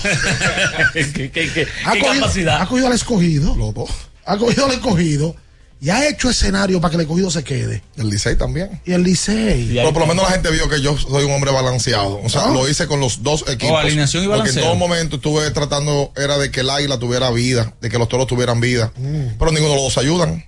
¿Qué, 0.94 1.12
qué, 1.14 1.32
qué, 1.32 1.52
qué 1.52 1.68
ha, 1.84 1.90
cogido, 2.00 2.14
capacidad? 2.22 2.62
ha 2.62 2.66
cogido 2.66 2.88
al 2.88 2.94
escogido. 2.94 3.56
Los 3.58 3.74
dos. 3.74 3.90
Ha 4.26 4.38
cogido 4.38 4.66
al 4.68 4.72
escogido 4.72 5.36
y 5.80 5.90
ha 5.91 6.08
hecho 6.10 6.30
escenario 6.30 6.82
para 6.82 6.90
que 6.91 6.95
el 6.95 7.02
escogido 7.02 7.30
se 7.30 7.44
quede. 7.44 7.84
El 7.98 8.10
Licey 8.10 8.36
también. 8.36 8.82
Y 8.86 8.94
el 8.94 9.04
Licey. 9.04 9.70
Pero 9.76 9.94
por 9.94 10.02
lo 10.02 10.08
menos 10.08 10.24
la 10.26 10.32
gente 10.32 10.49
vio 10.52 10.68
que 10.68 10.82
yo 10.82 10.98
soy 10.98 11.24
un 11.26 11.32
hombre 11.32 11.52
balanceado. 11.52 12.20
O 12.24 12.30
sea, 12.30 12.45
Ah. 12.45 12.52
lo 12.52 12.68
hice 12.68 12.88
con 12.88 12.99
los 12.99 13.22
dos 13.22 13.44
equipos. 13.48 13.74
Oh, 13.76 13.78
alineación 13.78 14.24
y 14.24 14.28
Porque 14.28 14.40
en 14.40 14.56
balanceo. 14.56 14.64
todo 14.64 14.76
momento 14.76 15.16
estuve 15.18 15.52
tratando, 15.52 16.12
era 16.16 16.38
de 16.40 16.49
que 16.49 16.62
el 16.62 16.70
águila 16.72 16.98
tuviera 16.98 17.30
vida, 17.32 17.74
de 17.80 17.90
que 17.90 17.99
los 17.99 18.10
toros 18.10 18.26
tuvieran 18.28 18.60
vida. 18.60 18.91
Mm. 18.95 19.38
Pero 19.38 19.52
ninguno 19.52 19.70
de 19.74 19.76
los 19.76 19.84
dos 19.84 19.98
ayudan. 19.99 20.44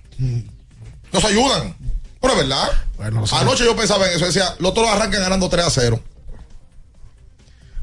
Nos 1.12 1.24
ayudan. 1.24 1.76
Pero 2.20 2.34
es 2.34 2.38
verdad. 2.40 2.68
Bueno. 2.96 3.24
Anoche 3.32 3.64
yo 3.64 3.74
pensaba 3.76 4.06
en 4.08 4.16
eso. 4.16 4.26
Decía, 4.26 4.54
los 4.58 4.74
toros 4.74 4.90
arrancan 4.90 5.22
ganando 5.22 5.48
3 5.48 5.64
a 5.64 5.70
0. 5.70 6.02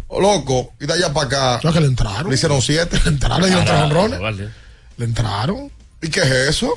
Oh, 0.09 0.21
loco, 0.21 0.71
y 0.79 0.85
de 0.85 0.93
allá 0.93 1.11
para 1.13 1.27
acá. 1.27 1.59
No, 1.63 1.73
que 1.73 1.81
le 1.81 1.87
entraron. 1.87 2.29
Le 2.29 2.35
hicieron 2.35 2.61
7. 2.61 2.97
Le 3.05 3.09
entraron, 3.09 3.41
le 3.41 3.47
dieron 3.47 3.65
tres 3.65 3.77
honrones. 3.81 4.19
Vale. 4.19 4.49
Le 4.97 5.05
entraron. 5.05 5.71
¿Y 6.01 6.09
qué 6.09 6.21
es 6.21 6.27
eso? 6.49 6.73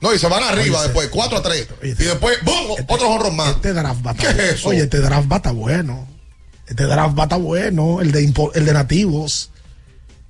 No, 0.00 0.14
y 0.14 0.18
se 0.18 0.28
van 0.28 0.42
arriba 0.44 0.78
Oye, 0.78 0.84
después, 0.88 1.08
4 1.08 1.38
a 1.38 1.42
3. 1.42 1.68
Y 1.82 1.88
después, 1.94 2.38
¡bum! 2.44 2.76
Otro 2.88 3.08
honrón 3.10 3.34
más. 3.36 3.50
Este 3.50 3.72
draft 3.72 4.06
va 4.06 4.12
a 4.12 4.14
¿Qué 4.14 4.26
estar 4.28 4.40
es 4.40 4.54
eso? 4.54 4.68
Oye, 4.68 4.80
este 4.82 4.98
draft 5.00 5.30
va 5.30 5.36
a 5.36 5.38
estar 5.38 5.54
bueno. 5.54 6.06
Este 6.66 6.84
draft 6.84 7.18
va 7.18 7.22
a 7.22 7.26
estar 7.26 7.40
bueno. 7.40 8.00
El 8.00 8.12
de, 8.12 8.32
el 8.54 8.64
de 8.64 8.72
nativos. 8.72 9.50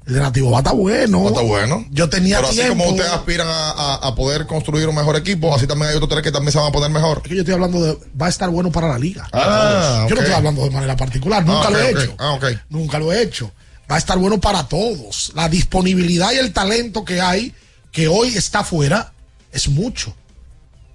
El 0.06 0.14
de 0.14 0.20
nativos 0.20 0.50
va 0.52 0.56
a 0.56 0.60
estar 0.60 0.74
bueno. 0.74 1.20
No 1.20 1.28
está 1.28 1.42
bueno. 1.42 1.84
Yo 1.90 2.08
tenía 2.08 2.36
Pero 2.36 2.48
así 2.48 2.56
tiempo. 2.60 2.76
como 2.78 2.90
ustedes 2.96 3.10
aspiran 3.12 3.46
a, 3.46 3.70
a- 3.72 3.94
a 4.08 4.14
poder 4.14 4.46
construir 4.46 4.88
un 4.88 4.94
mejor 4.94 5.16
equipo, 5.16 5.54
así 5.54 5.66
también 5.66 5.90
hay 5.90 5.96
otros 5.96 6.08
tres 6.08 6.22
que 6.22 6.32
también 6.32 6.50
se 6.52 6.58
van 6.58 6.68
a 6.68 6.72
poner 6.72 6.88
mejor. 6.90 7.20
Es 7.22 7.28
que 7.28 7.34
yo 7.34 7.40
estoy 7.42 7.52
hablando 7.54 7.82
de. 7.82 7.98
Va 8.18 8.24
a 8.26 8.30
estar 8.30 8.48
bueno 8.48 8.72
para 8.72 8.88
la 8.88 8.98
liga. 8.98 9.28
Ah, 9.34 10.06
Yo 10.08 10.14
no 10.14 10.22
estoy 10.22 10.34
hablando 10.34 10.64
de 10.64 10.70
manera 10.70 10.96
particular. 10.96 11.44
Nunca 11.44 11.68
Ah, 11.68 11.70
lo 11.70 11.78
he 11.78 11.90
hecho. 11.90 12.14
Ah. 12.18 12.38
Nunca 12.70 12.98
lo 12.98 13.12
he 13.12 13.20
hecho. 13.22 13.50
Va 13.90 13.96
a 13.96 13.98
estar 13.98 14.16
bueno 14.16 14.40
para 14.40 14.66
todos. 14.66 15.32
La 15.34 15.48
disponibilidad 15.50 16.32
y 16.32 16.36
el 16.38 16.54
talento 16.54 17.04
que 17.04 17.20
hay, 17.20 17.54
que 17.92 18.08
hoy 18.08 18.28
está 18.34 18.60
afuera, 18.60 19.12
es 19.52 19.68
mucho. 19.68 20.14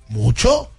Mucho. 0.09 0.69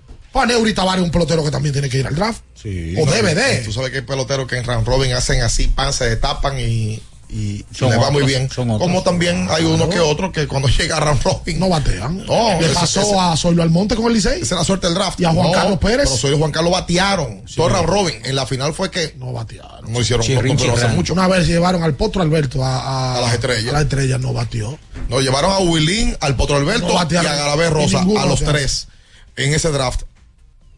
Neuri 0.46 0.74
Tavares 0.74 1.00
es 1.00 1.04
un 1.04 1.12
pelotero 1.12 1.44
que 1.44 1.50
también 1.50 1.72
tiene 1.72 1.88
que 1.88 1.98
ir 1.98 2.06
al 2.06 2.14
draft. 2.14 2.42
o 2.64 3.06
No, 3.06 3.12
debe 3.12 3.34
de. 3.34 3.58
Tú 3.58 3.72
sabes 3.72 3.90
que 3.90 3.98
hay 3.98 4.02
peloteros 4.02 4.48
que 4.48 4.56
en 4.56 4.64
round 4.64 4.86
robin 4.86 5.12
hacen 5.12 5.42
así, 5.42 5.68
pan, 5.68 5.92
se 5.92 6.08
destapan 6.08 6.58
y, 6.58 7.00
y 7.28 7.64
Son 7.76 7.90
le 7.90 7.96
va 7.96 8.10
muy 8.10 8.22
otros, 8.22 8.26
bien. 8.28 8.50
son 8.50 8.70
otros. 8.70 8.86
Como 8.88 9.02
también 9.02 9.48
hay 9.50 9.64
uno 9.64 9.88
que 9.88 9.98
otro 10.00 10.30
que 10.30 10.46
cuando 10.46 10.68
llega 10.78 10.96
a 10.96 11.00
round 11.00 11.22
robin 11.22 11.58
no 11.58 11.68
batean. 11.68 12.24
No, 12.26 12.60
Le 12.60 12.68
pasó 12.68 13.00
ese- 13.02 13.18
a 13.18 13.36
Zoilo 13.36 13.62
Almonte 13.62 13.96
con 13.96 14.06
el 14.06 14.14
Licey. 14.14 14.42
Esa 14.42 14.54
es 14.54 14.58
la 14.60 14.64
suerte 14.64 14.86
del 14.86 14.94
draft. 14.94 15.18
Y 15.20 15.24
a 15.24 15.30
Juan 15.32 15.46
No, 15.48 15.52
Carlos 15.52 15.78
Pérez. 15.78 16.04
Pero 16.08 16.16
soy 16.16 16.38
Juan 16.38 16.52
Carlos 16.52 16.72
batearon. 16.72 17.42
Todo 17.54 17.68
round 17.68 17.88
robin. 17.88 18.14
En 18.24 18.36
la 18.36 18.46
final 18.46 18.72
fue 18.74 18.90
que 18.90 19.14
no 19.18 19.32
batearon. 19.32 19.92
No 19.92 20.00
hicieron 20.00 20.24
Chirrin, 20.24 20.56
pero 20.56 20.74
hace 20.74 20.88
mucho. 20.88 21.12
Una 21.12 21.28
vez 21.28 21.46
llevaron 21.46 21.82
al 21.82 21.94
Potro 21.94 22.22
Alberto 22.22 22.64
a, 22.64 22.78
a, 22.80 23.18
A 23.18 23.20
las 23.20 23.34
estrellas. 23.34 23.68
A 23.70 23.72
las 23.72 23.82
estrellas 23.82 24.20
no 24.20 24.32
batió. 24.32 24.78
Nos 25.08 25.22
llevaron 25.22 25.50
a 25.52 25.58
Willín, 25.58 26.16
al 26.20 26.36
Potro 26.36 26.56
Alberto 26.56 26.86
No 26.86 26.92
y 26.92 26.96
batearon. 26.96 27.30
a 27.32 27.34
Garabé 27.36 27.70
Rosa, 27.70 28.00
a 28.00 28.04
los 28.04 28.14
batearon. 28.40 28.52
tres 28.52 28.88
en 29.36 29.52
ese 29.54 29.70
draft. 29.70 30.02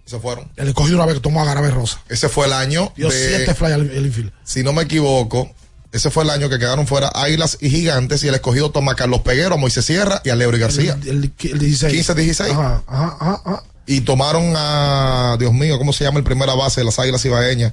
Se 0.06 0.20
fueron. 0.20 0.48
El 0.56 0.68
escogido 0.68 0.96
una 0.98 1.06
vez 1.06 1.16
que 1.16 1.20
tomó 1.20 1.42
a 1.42 1.44
Garabé 1.44 1.70
Rosa. 1.70 2.00
Ese 2.08 2.28
fue 2.28 2.46
el 2.46 2.52
año 2.52 2.92
Dio 2.96 3.08
de, 3.08 3.36
siete 3.36 3.54
fly 3.54 3.72
al 3.72 3.90
el 3.90 4.06
infield. 4.06 4.32
si 4.44 4.62
no 4.62 4.72
me 4.72 4.82
equivoco, 4.82 5.50
ese 5.92 6.10
fue 6.10 6.24
el 6.24 6.30
año 6.30 6.48
que 6.48 6.58
quedaron 6.58 6.86
fuera 6.86 7.08
Águilas 7.14 7.58
y 7.60 7.70
Gigantes 7.70 8.22
y 8.24 8.28
el 8.28 8.34
escogido 8.34 8.70
toma 8.70 8.92
a 8.92 8.94
Carlos 8.96 9.20
Peguero, 9.22 9.54
a 9.54 9.58
Moisés 9.58 9.84
Sierra 9.84 10.20
y 10.24 10.30
a 10.30 10.36
Leury 10.36 10.58
García. 10.58 10.98
El, 11.02 11.08
el- 11.08 11.32
el 11.52 11.58
16. 11.58 12.08
15-16. 12.08 12.50
Ajá, 12.50 12.82
ajá, 12.86 13.16
ajá. 13.44 13.62
Y 13.86 14.00
tomaron 14.00 14.52
a, 14.56 15.36
Dios 15.38 15.52
mío, 15.52 15.78
¿cómo 15.78 15.92
se 15.92 16.04
llama 16.04 16.18
el 16.18 16.24
primera 16.24 16.54
base 16.54 16.80
de 16.80 16.84
las 16.86 16.98
Águilas 16.98 17.24
Ibaeñas? 17.24 17.72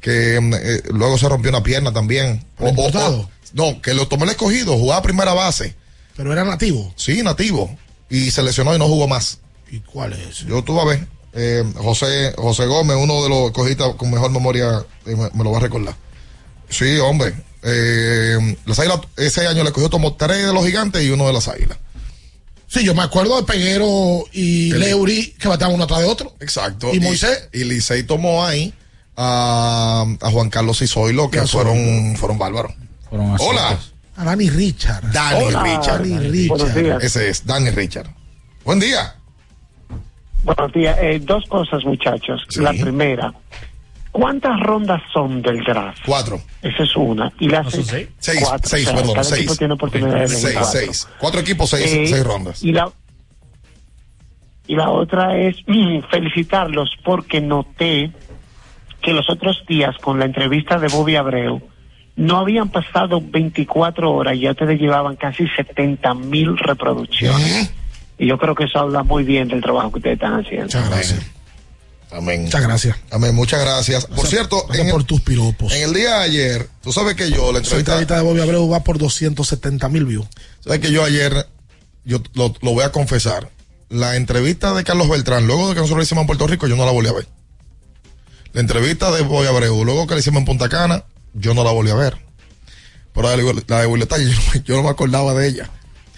Que 0.00 0.40
mm, 0.40 0.54
eh, 0.54 0.82
luego 0.92 1.16
se 1.18 1.28
rompió 1.28 1.50
una 1.50 1.62
pierna 1.62 1.92
también. 1.92 2.44
O- 2.58 2.68
o- 2.68 3.28
no, 3.52 3.80
que 3.80 3.94
lo 3.94 4.08
tomó 4.08 4.24
el 4.24 4.30
escogido, 4.30 4.76
jugaba 4.76 5.02
primera 5.02 5.32
base. 5.34 5.76
Pero 6.16 6.32
era 6.32 6.44
nativo. 6.44 6.92
Sí, 6.96 7.22
nativo. 7.22 7.74
Y 8.10 8.30
se 8.32 8.42
lesionó 8.42 8.74
y 8.74 8.78
no 8.78 8.86
jugó 8.88 9.06
más. 9.08 9.38
¿Y 9.70 9.78
cuál 9.80 10.12
es? 10.14 10.38
Yo 10.40 10.62
tuve 10.64 10.80
a 10.80 10.84
ver. 10.84 11.06
eh, 11.34 11.64
José, 11.76 12.34
José 12.36 12.66
Gómez, 12.66 12.96
uno 13.00 13.22
de 13.22 13.28
los 13.30 13.46
escogistas 13.46 13.94
con 13.94 14.10
mejor 14.10 14.30
memoria, 14.30 14.84
eh, 15.06 15.16
me, 15.16 15.30
me 15.32 15.44
lo 15.44 15.52
va 15.52 15.58
a 15.58 15.60
recordar. 15.62 15.94
Sí, 16.68 16.98
hombre. 16.98 17.34
Eh, 17.62 18.56
las 18.66 18.78
águilas, 18.78 19.00
ese 19.16 19.46
año 19.46 19.62
le 19.62 19.68
escogió 19.68 19.88
tomó 19.88 20.14
tres 20.14 20.46
de 20.46 20.52
los 20.52 20.64
gigantes 20.64 21.02
y 21.02 21.10
uno 21.10 21.26
de 21.26 21.32
las 21.32 21.48
águilas. 21.48 21.78
Sí, 22.66 22.84
yo 22.84 22.94
me 22.94 23.02
acuerdo 23.02 23.36
de 23.36 23.42
Peguero 23.42 24.24
y 24.32 24.70
El- 24.72 24.80
Leury 24.80 25.34
que 25.38 25.46
bateaban 25.48 25.74
uno 25.74 25.84
atrás 25.84 26.00
de 26.00 26.06
otro. 26.06 26.34
Exacto. 26.40 26.92
¿Y 26.92 27.00
Moisés? 27.00 27.48
Y, 27.52 27.64
Licey 27.64 28.02
tomó 28.04 28.44
ahí 28.44 28.72
a, 29.16 30.06
a 30.20 30.30
Juan 30.30 30.48
Carlos 30.48 30.78
Cizoilo, 30.78 31.30
que 31.30 31.42
fueron, 31.42 32.16
fueron 32.16 32.38
bárbaros. 32.38 32.72
Hola. 33.10 33.78
A 34.16 34.24
Danny 34.24 34.48
Richard. 34.48 35.02
Danny 35.12 35.44
Hola, 35.44 35.62
Richard. 35.62 35.98
Danny 36.08 36.28
Richard. 36.28 37.02
Ese 37.04 37.28
es, 37.28 37.44
Danny 37.46 37.70
Richard. 37.70 38.08
Buen 38.64 38.80
día. 38.80 39.16
Buenos 40.44 40.72
días. 40.72 40.96
Eh, 41.00 41.20
dos 41.22 41.44
cosas, 41.48 41.84
muchachos. 41.84 42.40
La 42.56 42.72
primera, 42.72 43.32
¿cuántas 44.12 44.60
rondas 44.60 45.02
son 45.12 45.42
del 45.42 45.64
draft? 45.64 45.98
Cuatro. 46.06 46.40
Esa 46.62 46.84
es 46.84 46.94
una. 46.94 47.32
Y 47.40 47.48
la 47.48 47.64
Seis, 47.68 48.08
cuatro. 48.46 48.68
seis, 48.68 48.86
O 48.86 48.90
sea, 48.90 48.96
perdón, 48.98 49.14
cada 49.14 49.24
seis. 49.24 49.40
equipo 49.40 49.56
tiene 49.56 49.74
oportunidad 49.74 50.20
de 50.20 50.28
Seis, 50.28 50.54
cuatro. 50.54 50.70
seis. 50.80 51.08
Cuatro 51.18 51.40
equipos, 51.40 51.70
seis, 51.70 51.92
Eh, 51.92 52.06
seis 52.06 52.24
rondas. 52.24 52.62
Y 52.62 52.72
la, 52.72 52.88
y 54.68 54.76
la 54.76 54.90
otra 54.90 55.36
es 55.36 55.56
mm, 55.66 56.00
felicitarlos 56.10 56.90
porque 57.04 57.40
noté 57.40 58.12
que 59.00 59.12
los 59.12 59.28
otros 59.28 59.64
días 59.66 59.96
con 60.00 60.18
la 60.20 60.26
entrevista 60.26 60.78
de 60.78 60.86
Bobby 60.88 61.16
Abreu 61.16 61.60
no 62.14 62.36
habían 62.38 62.68
pasado 62.68 63.20
24 63.20 64.12
horas 64.12 64.36
y 64.36 64.40
ya 64.40 64.50
ustedes 64.52 64.78
llevaban 64.80 65.16
casi 65.16 65.48
70 65.48 66.14
mil 66.14 66.56
reproducciones. 66.58 67.72
Y 68.18 68.26
yo 68.28 68.38
creo 68.38 68.54
que 68.54 68.64
eso 68.64 68.78
habla 68.78 69.02
muy 69.02 69.24
bien 69.24 69.48
del 69.48 69.60
trabajo 69.62 69.90
que 69.90 69.98
ustedes 69.98 70.14
están 70.14 70.34
haciendo. 70.34 70.66
Muchas 70.66 70.88
gracias. 70.90 71.30
Amén. 72.12 72.42
Muchas 72.44 72.62
gracias. 72.62 72.96
Amén, 73.10 73.34
muchas 73.34 73.60
gracias. 73.60 74.06
Por 74.06 74.26
cierto, 74.26 74.64
Gracias 74.66 74.86
en 74.86 74.90
por 74.92 75.00
el, 75.00 75.06
tus 75.06 75.20
piropos. 75.22 75.72
en 75.72 75.82
el 75.82 75.94
día 75.94 76.18
de 76.18 76.24
ayer, 76.24 76.68
tú 76.82 76.92
sabes 76.92 77.14
que 77.14 77.30
yo, 77.30 77.52
la 77.52 77.58
entrevista, 77.58 77.98
de 77.98 78.22
Bobby 78.22 78.40
Abreu 78.40 78.68
va 78.68 78.84
por 78.84 78.98
270 78.98 79.88
mil 79.88 80.04
views. 80.04 80.26
sabes 80.62 80.80
que 80.80 80.92
yo 80.92 81.04
ayer, 81.04 81.46
yo 82.04 82.22
lo, 82.34 82.54
lo 82.60 82.72
voy 82.72 82.84
a 82.84 82.92
confesar, 82.92 83.50
la 83.88 84.16
entrevista 84.16 84.72
de 84.74 84.84
Carlos 84.84 85.08
Beltrán, 85.08 85.46
luego 85.46 85.68
de 85.68 85.74
que 85.74 85.80
nosotros 85.80 85.98
la 85.98 86.04
hicimos 86.04 86.22
en 86.22 86.26
Puerto 86.26 86.46
Rico, 86.46 86.66
yo 86.66 86.76
no 86.76 86.84
la 86.84 86.92
volví 86.92 87.08
a 87.08 87.12
ver. 87.12 87.26
La 88.52 88.60
entrevista 88.60 89.10
de 89.10 89.22
Boy 89.22 89.46
Abreu, 89.46 89.84
luego 89.84 90.06
que 90.06 90.14
la 90.14 90.20
hicimos 90.20 90.40
en 90.40 90.44
Punta 90.44 90.68
Cana, 90.68 91.04
yo 91.32 91.54
no 91.54 91.64
la 91.64 91.70
volví 91.70 91.90
a 91.90 91.94
ver. 91.94 92.18
Pero 93.14 93.28
la 93.30 93.36
de, 93.36 93.64
la 93.66 93.80
de 93.80 93.86
Buletalle, 93.86 94.24
yo, 94.30 94.36
no- 94.54 94.62
yo 94.64 94.76
no 94.76 94.82
me 94.82 94.88
acordaba 94.90 95.32
de 95.34 95.48
ella. 95.48 95.70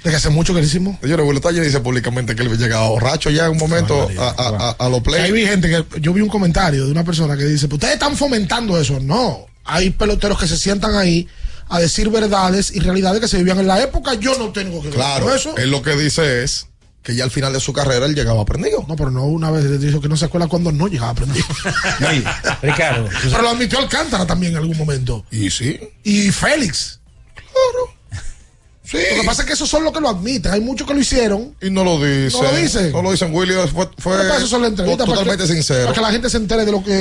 De 0.04 0.10
que 0.10 0.16
hace 0.16 0.28
mucho 0.28 0.52
que 0.54 0.60
le 0.60 0.66
hicimos. 0.66 0.98
Señores, 1.00 1.24
Buletalle 1.24 1.62
dice 1.62 1.80
públicamente 1.80 2.36
que 2.36 2.42
él 2.42 2.56
llegaba 2.58 2.88
borracho 2.88 3.30
ya 3.30 3.46
en 3.46 3.52
un 3.52 3.58
momento 3.58 4.08
a, 4.18 4.22
a, 4.28 4.68
a, 4.68 4.70
a 4.72 4.88
los 4.90 5.00
play. 5.02 5.22
Ahí 5.22 5.32
vi 5.32 5.46
gente 5.46 5.68
que 5.68 6.00
yo 6.00 6.12
vi 6.12 6.20
un 6.20 6.28
comentario 6.28 6.84
de 6.84 6.92
una 6.92 7.04
persona 7.04 7.36
que 7.38 7.44
dice, 7.44 7.68
"Pues 7.68 7.76
ustedes 7.78 7.94
están 7.94 8.14
fomentando 8.16 8.78
eso. 8.78 9.00
No, 9.00 9.46
hay 9.64 9.90
peloteros 9.90 10.38
que 10.38 10.46
se 10.46 10.58
sientan 10.58 10.94
ahí 10.94 11.26
a 11.70 11.80
decir 11.80 12.10
verdades 12.10 12.70
y 12.74 12.80
realidades 12.80 13.20
que 13.22 13.28
se 13.28 13.38
vivían 13.38 13.58
en 13.60 13.66
la 13.66 13.82
época. 13.82 14.12
Yo 14.14 14.36
no 14.38 14.50
tengo 14.52 14.82
que 14.82 14.88
ver 14.88 14.96
Claro, 14.96 15.24
con 15.24 15.34
eso. 15.36 15.56
él 15.56 15.70
lo 15.70 15.80
que 15.82 15.96
dice 15.96 16.44
es 16.44 16.66
que 17.02 17.14
ya 17.14 17.24
al 17.24 17.30
final 17.30 17.54
de 17.54 17.60
su 17.60 17.72
carrera 17.72 18.04
él 18.04 18.14
llegaba 18.14 18.42
aprendido. 18.42 18.84
No, 18.86 18.96
pero 18.96 19.10
no 19.10 19.24
una 19.24 19.50
vez 19.50 19.64
le 19.64 19.78
dijo 19.78 20.02
que 20.02 20.08
no 20.10 20.16
se 20.18 20.26
acuerda 20.26 20.48
cuando 20.48 20.70
no 20.70 20.86
llegaba 20.86 21.12
aprendido. 21.12 21.46
Ricardo. 22.62 23.08
pero 23.22 23.42
lo 23.42 23.48
admitió 23.50 23.78
Alcántara 23.78 24.26
también 24.26 24.52
en 24.52 24.58
algún 24.58 24.76
momento. 24.76 25.24
Y 25.30 25.48
sí. 25.50 25.80
Y 26.02 26.30
Félix. 26.30 27.00
Claro. 27.34 27.93
Sí. 28.94 29.14
Lo 29.16 29.20
que 29.22 29.26
pasa 29.26 29.42
es 29.42 29.46
que 29.48 29.54
esos 29.54 29.68
son 29.68 29.84
los 29.84 29.92
que 29.92 30.00
lo 30.00 30.08
admiten. 30.08 30.52
Hay 30.52 30.60
muchos 30.60 30.86
que 30.86 30.94
lo 30.94 31.00
hicieron. 31.00 31.54
Y 31.60 31.70
no 31.70 31.82
lo 31.84 32.02
dice. 32.04 32.36
No 32.36 32.42
lo 32.44 32.56
dicen. 32.56 32.92
No 32.92 33.02
lo 33.02 33.10
dicen. 33.12 33.34
William 33.34 33.68
fue, 33.68 33.88
fue 33.98 34.16
eso 34.36 34.46
son 34.46 34.62
las 34.62 34.74
totalmente 34.74 35.36
que- 35.46 35.52
sincero. 35.52 35.82
Para 35.86 35.94
que 35.94 36.00
la 36.00 36.12
gente 36.12 36.30
se 36.30 36.36
entere 36.36 36.64
de 36.64 36.72
lo 36.72 36.82
que. 36.84 36.92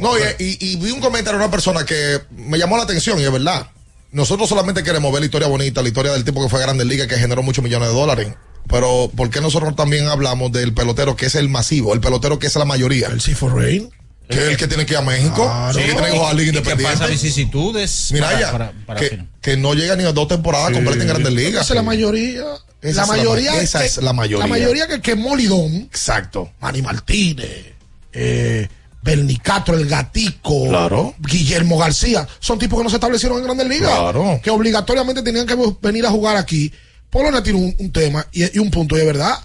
no, 0.00 0.18
y, 0.18 0.22
y- 0.44 0.58
y 0.72 0.76
vi 0.76 0.90
un 0.90 1.00
comentario 1.00 1.38
de 1.38 1.44
una 1.44 1.50
persona 1.50 1.84
que 1.84 2.20
me 2.36 2.58
llamó 2.58 2.76
la 2.76 2.82
atención 2.84 3.18
y 3.20 3.24
es 3.24 3.32
verdad. 3.32 3.68
Nosotros 4.10 4.48
solamente 4.48 4.82
queremos 4.82 5.12
ver 5.12 5.20
la 5.20 5.26
historia 5.26 5.48
bonita, 5.48 5.82
la 5.82 5.88
historia 5.88 6.12
del 6.12 6.24
tipo 6.24 6.42
que 6.42 6.48
fue 6.48 6.58
a 6.60 6.62
Grandes 6.62 6.86
Ligas 6.86 7.06
que 7.08 7.16
generó 7.16 7.42
muchos 7.42 7.62
millones 7.62 7.88
de 7.90 7.94
dólares. 7.94 8.28
Pero 8.66 9.10
¿por 9.16 9.30
qué 9.30 9.40
nosotros 9.40 9.76
también 9.76 10.08
hablamos 10.08 10.50
del 10.52 10.74
pelotero 10.74 11.14
que 11.16 11.26
es 11.26 11.34
el 11.34 11.48
masivo, 11.48 11.94
el 11.94 12.00
pelotero 12.00 12.38
que 12.38 12.46
es 12.48 12.56
la 12.56 12.64
mayoría? 12.64 13.08
El 13.08 13.20
Cifo 13.20 13.48
Rain. 13.48 13.90
Que 14.28 14.34
es 14.36 14.48
el 14.50 14.56
que 14.58 14.68
tiene 14.68 14.84
que 14.84 14.92
ir 14.92 14.98
a 14.98 15.02
México, 15.02 15.44
Claro. 15.44 15.78
que 15.78 15.84
tiene 15.84 16.02
que 16.02 16.10
jugar 16.10 16.30
a 16.30 16.34
Liga 16.34 16.50
¿Y 16.50 16.52
qué 16.52 16.58
Independiente. 16.58 16.98
pasa 16.98 17.06
vicisitudes? 17.06 18.08
Mira 18.12 18.26
para- 18.26 18.40
ya, 18.40 18.52
para- 18.52 18.72
para 18.86 19.00
que, 19.00 19.24
que 19.40 19.56
no 19.56 19.74
llega 19.74 19.96
ni 19.96 20.04
a 20.04 20.12
dos 20.12 20.28
temporadas 20.28 20.72
completas 20.72 21.00
en 21.02 21.08
Grandes 21.08 21.32
Ligas. 21.32 21.64
Esa 21.64 21.72
es 21.72 21.76
la 21.76 21.82
mayoría. 21.82 22.42
Esa 22.82 22.82
la 22.82 22.90
es 22.90 22.96
la 22.96 23.06
mayoría. 23.06 23.60
esa 23.62 23.78
que- 23.80 23.86
es 23.86 23.96
la 23.98 24.12
mayoría. 24.12 24.44
La 24.44 24.50
mayoría 24.50 24.86
que 24.86 25.00
quemó 25.00 25.34
Lidón. 25.34 25.74
Exacto. 25.76 26.52
Manny 26.60 26.82
Martínez. 26.82 27.72
Eh, 28.12 28.68
Bernicatro, 29.02 29.74
el 29.76 29.86
Gatico. 29.86 30.68
Claro. 30.68 31.14
Guillermo 31.18 31.78
García. 31.78 32.26
Son 32.40 32.58
tipos 32.58 32.78
que 32.78 32.84
no 32.84 32.90
se 32.90 32.96
establecieron 32.96 33.38
en 33.38 33.44
Grandes 33.44 33.66
Ligas. 33.68 33.90
Claro. 33.98 34.40
Que 34.42 34.50
obligatoriamente 34.50 35.22
tenían 35.22 35.46
que 35.46 35.56
venir 35.80 36.04
a 36.04 36.10
jugar 36.10 36.36
aquí. 36.36 36.70
Polonia 37.08 37.42
tiene 37.42 37.58
un, 37.60 37.74
un 37.78 37.90
tema 37.92 38.26
y, 38.32 38.44
y 38.54 38.58
un 38.58 38.70
punto, 38.70 38.96
y 38.96 39.00
es 39.00 39.06
verdad. 39.06 39.38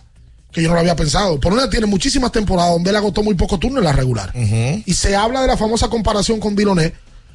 Que 0.53 0.61
yo 0.61 0.69
no 0.69 0.75
lo 0.75 0.81
había 0.81 0.95
pensado. 0.95 1.39
Polonia 1.39 1.69
tiene 1.69 1.87
muchísimas 1.87 2.31
temporadas 2.31 2.71
donde 2.73 2.91
él 2.91 2.95
agotó 2.95 3.23
muy 3.23 3.33
poco 3.33 3.57
turno 3.57 3.79
en 3.79 3.85
la 3.85 3.91
regular. 3.91 4.31
Y 4.35 4.93
se 4.93 5.15
habla 5.15 5.41
de 5.41 5.47
la 5.47 5.57
famosa 5.57 5.89
comparación 5.89 6.39
con 6.39 6.55
Diloné. 6.55 6.93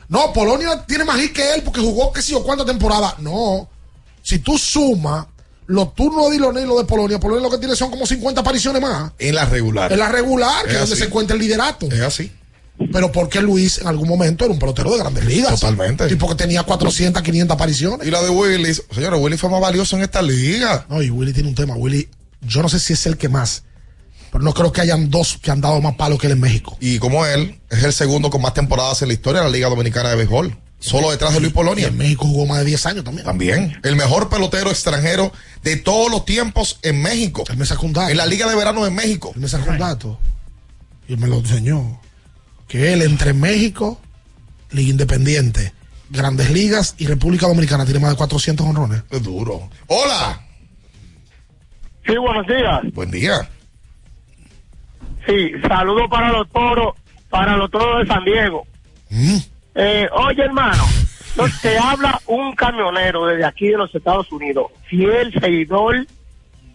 No, 0.09 0.33
Polonia 0.33 0.85
tiene 0.87 1.05
más 1.05 1.21
hit 1.21 1.33
que 1.33 1.55
él 1.55 1.63
porque 1.63 1.81
jugó 1.81 2.13
qué 2.13 2.23
sé 2.23 2.33
yo 2.33 2.43
cuántas 2.43 2.67
temporadas. 2.67 3.19
No. 3.19 3.69
Si 4.23 4.39
tú 4.39 4.57
sumas 4.57 5.27
los 5.67 5.95
turnos 5.95 6.27
de 6.27 6.33
Diloné 6.33 6.63
y 6.63 6.67
los 6.67 6.79
de 6.79 6.85
Polonia, 6.85 7.21
Polonia 7.21 7.43
lo 7.43 7.51
que 7.51 7.59
tiene 7.59 7.77
son 7.77 7.91
como 7.91 8.07
50 8.07 8.41
apariciones 8.41 8.81
más. 8.81 9.13
En 9.19 9.35
la 9.35 9.45
regular. 9.45 9.93
En 9.93 9.99
la 9.99 10.09
regular, 10.09 10.65
que 10.65 10.71
Es 10.71 10.75
es 10.75 10.81
donde 10.83 10.97
se 10.97 11.05
encuentra 11.05 11.35
el 11.35 11.43
liderato. 11.43 11.87
Es 11.87 12.01
así. 12.01 12.33
Pero 12.93 13.11
porque 13.11 13.43
Luis 13.43 13.79
en 13.79 13.89
algún 13.89 14.09
momento 14.09 14.45
era 14.45 14.55
un 14.55 14.59
pelotero 14.59 14.93
de 14.93 14.99
grandes 14.99 15.25
ligas. 15.25 15.61
Totalmente. 15.61 16.07
Tipo 16.07 16.29
que 16.29 16.37
tenía 16.37 16.63
400, 16.63 17.23
500 17.23 17.55
apariciones. 17.55 18.07
Y 18.07 18.11
la 18.11 18.23
de 18.23 18.31
Willis, 18.31 18.85
señores, 18.93 19.21
Willis 19.21 19.41
fue 19.41 19.51
más 19.51 19.61
valioso 19.61 19.97
en 19.97 20.03
esta 20.05 20.23
liga. 20.23 20.87
No, 20.89 21.03
y 21.03 21.11
Willy 21.11 21.33
tiene 21.33 21.49
un 21.49 21.55
tema. 21.55 21.75
Willy, 21.75 22.09
yo 22.41 22.63
no 22.63 22.69
sé 22.69 22.79
si 22.79 22.93
es 22.93 23.07
el 23.07 23.17
que 23.17 23.29
más, 23.29 23.65
pero 24.31 24.45
no 24.45 24.53
creo 24.55 24.73
que 24.73 24.81
hayan 24.81 25.11
dos 25.11 25.39
que 25.41 25.51
han 25.51 25.61
dado 25.61 25.81
más 25.81 25.95
palos 25.95 26.19
que 26.19 26.27
él 26.27 26.35
en 26.35 26.41
México. 26.41 26.77
Y 26.81 26.99
como 26.99 27.25
él, 27.27 27.61
es 27.71 27.83
el 27.85 27.93
segundo 27.93 28.31
con 28.31 28.43
más 28.43 28.55
temporadas 28.55 29.03
en 29.03 29.09
la 29.09 29.15
historia 29.15 29.41
de 29.41 29.47
la 29.49 29.53
Liga 29.53 29.69
Dominicana 29.69 30.11
de 30.11 30.17
Béisbol. 30.17 30.57
Solo 30.81 31.11
detrás 31.11 31.35
de 31.35 31.41
Luis 31.41 31.51
Y 31.51 31.55
Polonia. 31.55 31.89
en 31.89 31.97
México 31.97 32.25
jugó 32.25 32.47
más 32.47 32.59
de 32.61 32.67
10 32.67 32.87
años 32.87 33.05
también. 33.05 33.25
También. 33.27 33.81
El 33.83 33.97
mejor 33.97 34.29
pelotero 34.29 34.71
extranjero 34.71 35.33
de 35.65 35.77
todos 35.77 36.09
los 36.09 36.25
tiempos 36.25 36.79
en 36.83 37.03
México. 37.03 37.43
Él 37.51 37.57
me 37.57 37.67
sacó 37.67 37.87
un 37.87 37.93
dato. 37.95 38.11
En 38.11 38.17
la 38.17 38.27
Liga 38.27 38.49
de 38.49 38.55
Verano 38.55 38.85
de 38.85 38.91
México. 38.93 39.33
Él 39.35 39.41
me 39.41 39.49
sacó 39.49 39.71
un 39.71 39.79
dato. 39.79 40.21
Y 41.09 41.17
me 41.17 41.27
lo 41.27 41.39
enseñó. 41.39 42.01
Que 42.69 42.93
él 42.93 43.03
entre 43.03 43.33
México, 43.33 44.01
Liga 44.71 44.91
Independiente, 44.91 45.73
Grandes 46.11 46.51
Ligas 46.51 46.95
y 46.99 47.07
República 47.07 47.49
Dominicana 47.49 47.85
tiene 47.85 47.99
más 47.99 48.11
de 48.11 48.17
400 48.17 48.65
honrones. 48.65 49.03
Es 49.11 49.23
duro. 49.23 49.69
Hola. 49.89 50.47
Sí, 52.09 52.17
buenos 52.17 52.47
días. 52.47 52.81
Buen 52.95 53.11
día. 53.11 53.35
Sí, 55.27 55.53
saludo 55.69 56.09
para 56.09 56.33
los 56.33 56.49
toros, 56.49 56.95
para 57.29 57.55
los 57.55 57.71
toros 57.71 58.01
de 58.01 58.07
San 58.07 58.25
Diego. 58.25 58.67
Eh, 59.75 60.09
oye, 60.13 60.43
hermano, 60.43 60.83
no, 61.37 61.45
te 61.61 61.79
habla 61.79 62.19
un 62.27 62.55
camionero 62.55 63.27
desde 63.27 63.45
aquí 63.45 63.69
de 63.69 63.77
los 63.77 63.95
Estados 63.95 64.33
Unidos, 64.33 64.69
fiel 64.87 65.35
seguidor 65.39 66.07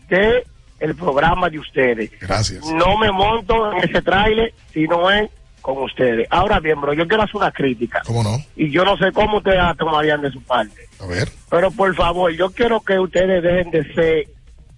de 0.07 0.45
el 0.79 0.95
programa 0.95 1.49
de 1.49 1.57
ustedes. 1.57 2.11
Gracias. 2.19 2.63
No 2.67 2.95
me 2.99 3.11
monto 3.11 3.71
en 3.71 3.89
ese 3.89 4.03
tráiler 4.03 4.53
si 4.71 4.83
no 4.83 5.09
es 5.09 5.31
con 5.61 5.81
ustedes. 5.81 6.27
Ahora 6.29 6.59
bien, 6.59 6.79
bro, 6.79 6.93
yo 6.93 7.07
quiero 7.07 7.23
hacer 7.23 7.37
una 7.37 7.51
crítica. 7.51 8.03
¿Cómo 8.05 8.21
no? 8.21 8.37
Y 8.55 8.69
yo 8.69 8.85
no 8.85 8.97
sé 8.97 9.11
cómo 9.11 9.37
ustedes 9.37 9.57
la 9.57 9.73
tomarían 9.73 10.21
de 10.21 10.29
su 10.29 10.43
parte. 10.43 10.87
A 10.99 11.07
ver. 11.07 11.27
Pero 11.49 11.71
por 11.71 11.95
favor, 11.95 12.31
yo 12.33 12.51
quiero 12.51 12.81
que 12.81 12.99
ustedes 12.99 13.41
dejen 13.41 13.71
de 13.71 13.93
ser 13.95 14.27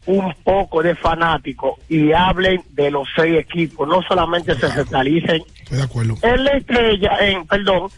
un 0.07 0.34
poco 0.44 0.84
de 0.84 0.95
fanáticos 0.95 1.80
y 1.90 2.11
hablen 2.14 2.61
de 2.72 2.91
los 2.91 3.07
seis 3.15 3.40
equipos. 3.40 3.88
No 3.88 4.02
solamente 4.03 4.53
se 4.56 4.69
centralicen 4.69 5.41
Estoy 5.64 5.77
de 5.77 5.84
acuerdo. 5.84 6.15
en 6.22 6.44
la 6.44 6.52
estrella, 6.52 7.11
en, 7.22 7.45
perdón, 7.48 7.90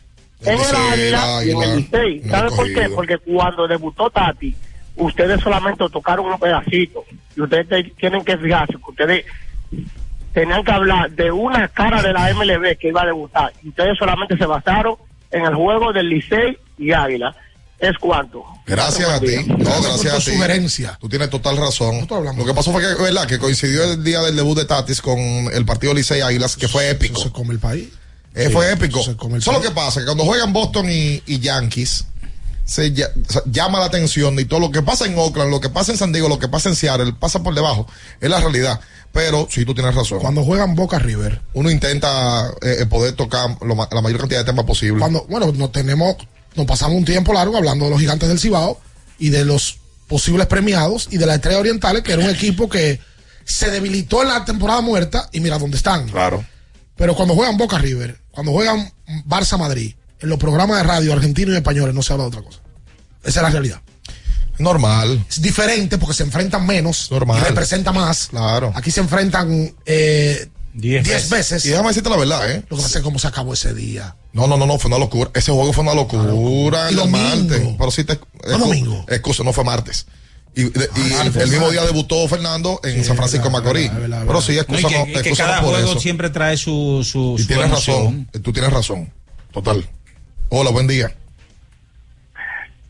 en 0.41 0.57
el 0.59 0.75
Águila 1.15 1.45
y 1.45 1.51
en 1.51 1.61
el 1.63 1.75
Licey. 1.77 2.19
¿Sabe 2.29 2.49
por 2.51 2.67
qué? 2.73 2.89
Porque 2.95 3.17
cuando 3.17 3.67
debutó 3.67 4.09
Tati, 4.09 4.55
ustedes 4.95 5.41
solamente 5.41 5.83
tocaron 5.89 6.27
unos 6.27 6.39
pedacitos. 6.39 7.03
Y 7.35 7.41
ustedes 7.41 7.67
te- 7.67 7.83
tienen 7.97 8.23
que 8.23 8.37
fijarse 8.37 8.73
que 8.73 8.91
ustedes 8.91 9.25
tenían 10.33 10.63
que 10.63 10.71
hablar 10.71 11.11
de 11.11 11.31
una 11.31 11.67
cara 11.67 12.01
de 12.01 12.13
la 12.13 12.29
MLB 12.33 12.77
que 12.77 12.89
iba 12.89 13.01
a 13.01 13.05
debutar. 13.07 13.51
Y 13.63 13.69
ustedes 13.69 13.97
solamente 13.97 14.37
se 14.37 14.45
basaron 14.45 14.95
en 15.31 15.45
el 15.45 15.55
juego 15.55 15.91
del 15.91 16.09
Licey 16.09 16.57
y 16.77 16.91
Águila. 16.91 17.35
¿Es 17.79 17.95
cuánto? 17.99 18.43
Gracias 18.65 19.07
a 19.07 19.19
ti. 19.19 19.35
No, 19.47 19.55
gracias 19.81 20.13
a 20.13 20.17
ti. 20.17 20.31
sugerencia. 20.31 20.97
Tú 20.99 21.07
tienes 21.07 21.29
total 21.29 21.57
razón. 21.57 22.07
Lo 22.09 22.45
que 22.45 22.53
pasó 22.53 22.71
fue 22.71 22.81
que, 22.81 23.01
¿verdad? 23.01 23.27
Que 23.27 23.37
coincidió 23.37 23.83
el 23.83 24.03
día 24.03 24.21
del 24.21 24.35
debut 24.35 24.57
de 24.57 24.65
Tatis 24.65 25.01
con 25.01 25.19
el 25.19 25.63
partido 25.65 25.93
Licey 25.93 26.21
Águilas, 26.21 26.55
que 26.55 26.67
fue 26.67 26.89
épico. 26.89 27.21
Se 27.21 27.31
come 27.31 27.53
el 27.53 27.59
país. 27.59 27.89
Eh, 28.33 28.47
Sí, 28.47 28.53
fue 28.53 28.71
épico. 28.71 29.03
se 29.03 29.15
come 29.15 29.35
el 29.35 29.41
Eso 29.41 29.51
es 29.51 29.57
lo 29.57 29.61
país. 29.61 29.69
que 29.69 29.75
pasa, 29.75 29.99
que 29.99 30.05
cuando 30.05 30.25
juegan 30.25 30.53
Boston 30.53 30.89
y, 30.89 31.21
y 31.27 31.39
Yankees, 31.39 32.05
se 32.65 32.93
lla- 32.93 33.11
se 33.29 33.41
llama 33.45 33.79
la 33.79 33.85
atención 33.85 34.37
y 34.39 34.45
todo 34.45 34.59
lo 34.59 34.71
que 34.71 34.81
pasa 34.81 35.05
en 35.05 35.17
Oakland, 35.17 35.49
lo 35.51 35.61
que 35.61 35.69
pasa 35.69 35.91
en 35.91 35.97
San 35.97 36.11
Diego, 36.11 36.27
lo 36.27 36.37
que 36.39 36.47
pasa 36.47 36.69
en 36.69 36.75
Seattle, 36.75 37.13
pasa 37.13 37.41
por 37.43 37.53
debajo. 37.55 37.87
Es 38.19 38.29
la 38.29 38.39
realidad. 38.39 38.79
Pero 39.13 39.47
sí, 39.49 39.65
tú 39.65 39.73
tienes 39.73 39.95
razón. 39.95 40.19
Cuando 40.19 40.43
juegan 40.43 40.75
Boca 40.75 40.99
River. 40.99 41.41
Uno 41.53 41.71
intenta 41.71 42.49
eh, 42.61 42.77
eh, 42.81 42.85
poder 42.87 43.13
tocar 43.13 43.57
lo 43.61 43.75
la 43.91 44.01
mayor 44.01 44.19
cantidad 44.19 44.39
de 44.41 44.45
temas 44.45 44.65
posible. 44.65 44.99
Cuando, 44.99 45.25
bueno, 45.29 45.51
nos 45.53 45.71
tenemos, 45.71 46.15
nos 46.57 46.65
pasamos 46.65 46.97
un 46.97 47.05
tiempo 47.05 47.33
largo 47.33 47.55
hablando 47.55 47.85
de 47.85 47.91
los 47.91 47.99
gigantes 47.99 48.27
del 48.27 48.39
Cibao 48.39 48.79
y 49.19 49.29
de 49.29 49.45
los 49.45 49.77
posibles 50.07 50.47
premiados 50.47 51.07
y 51.11 51.17
de 51.17 51.25
la 51.25 51.35
Estrella 51.35 51.59
Orientales, 51.59 52.03
que 52.03 52.13
era 52.13 52.23
un 52.23 52.29
equipo 52.29 52.67
que 52.67 52.99
se 53.45 53.71
debilitó 53.71 54.23
en 54.23 54.29
la 54.29 54.43
temporada 54.43 54.81
muerta 54.81 55.29
y 55.31 55.39
mira 55.39 55.57
dónde 55.59 55.77
están. 55.77 56.09
Claro. 56.09 56.43
Pero 56.95 57.15
cuando 57.15 57.35
juegan 57.35 57.57
Boca 57.57 57.77
River, 57.77 58.19
cuando 58.31 58.51
juegan 58.51 58.91
Barça 59.25 59.57
Madrid, 59.57 59.95
en 60.19 60.29
los 60.29 60.39
programas 60.39 60.77
de 60.77 60.83
radio 60.83 61.13
argentinos 61.13 61.53
y 61.53 61.57
españoles 61.57 61.93
no 61.93 62.01
se 62.01 62.11
habla 62.13 62.25
de 62.25 62.29
otra 62.29 62.41
cosa. 62.41 62.59
Esa 63.23 63.39
es 63.39 63.43
la 63.43 63.49
realidad. 63.49 63.81
Normal. 64.57 65.23
Es 65.29 65.41
diferente 65.41 65.97
porque 65.97 66.15
se 66.15 66.23
enfrentan 66.23 66.65
menos, 66.65 67.11
Normal. 67.11 67.39
y 67.39 67.43
representa 67.43 67.91
más. 67.91 68.27
Claro. 68.27 68.71
Aquí 68.75 68.89
se 68.89 69.01
enfrentan 69.01 69.75
eh, 69.85 70.49
Diez 70.79 71.03
10 71.03 71.29
veces. 71.31 71.65
Y 71.65 71.69
déjame 71.69 71.87
decirte 71.89 72.09
la 72.09 72.17
verdad, 72.17 72.51
¿eh? 72.51 72.63
Lo 72.69 72.77
que 72.77 72.83
pasa 72.83 72.99
es 72.99 73.03
cómo 73.03 73.17
se 73.17 73.27
acabó 73.27 73.53
ese 73.53 73.73
día. 73.73 74.15
No, 74.31 74.45
no, 74.45 74.57
no, 74.57 74.67
no, 74.67 74.77
fue 74.77 74.89
una 74.89 74.99
locura. 74.99 75.31
Ese 75.33 75.51
juego 75.51 75.73
fue 75.73 75.83
una 75.83 75.95
locura 75.95 76.89
el 76.89 77.09
martes. 77.09 77.61
Pero 77.77 77.91
sí 77.91 78.03
te. 78.03 78.19
Fue 78.41 78.57
domingo. 78.57 79.03
Excusa, 79.09 79.43
no 79.43 79.53
fue 79.53 79.63
martes. 79.63 80.05
Y, 80.55 80.63
de- 80.65 80.89
y 80.95 81.13
Ah, 81.13 81.23
el, 81.35 81.49
mismo 81.49 81.69
día 81.71 81.83
debutó 81.83 82.27
Fernando 82.27 82.79
en 82.83 82.95
Sí, 82.99 83.03
San 83.03 83.15
Francisco 83.17 83.49
Macorís. 83.49 83.91
Pero 83.91 84.41
sí, 84.41 84.51
No, 84.51 84.55
y 84.55 84.59
excusa 84.59 84.87
que, 84.87 84.97
no, 84.99 85.19
y 85.19 85.23
que 85.23 85.31
cada 85.33 85.57
no 85.57 85.61
por 85.67 85.71
juego 85.75 85.91
eso. 85.91 85.99
siempre 85.99 86.29
trae 86.29 86.57
su, 86.57 87.03
su, 87.03 87.35
Y 87.37 87.41
su 87.41 87.47
tienes 87.47 87.65
emoción. 87.65 88.27
razón. 88.31 88.41
Tú 88.43 88.53
tienes 88.53 88.71
razón. 88.73 89.11
Total. 89.51 89.87
Hola, 90.49 90.69
buen 90.71 90.87
día. 90.87 91.15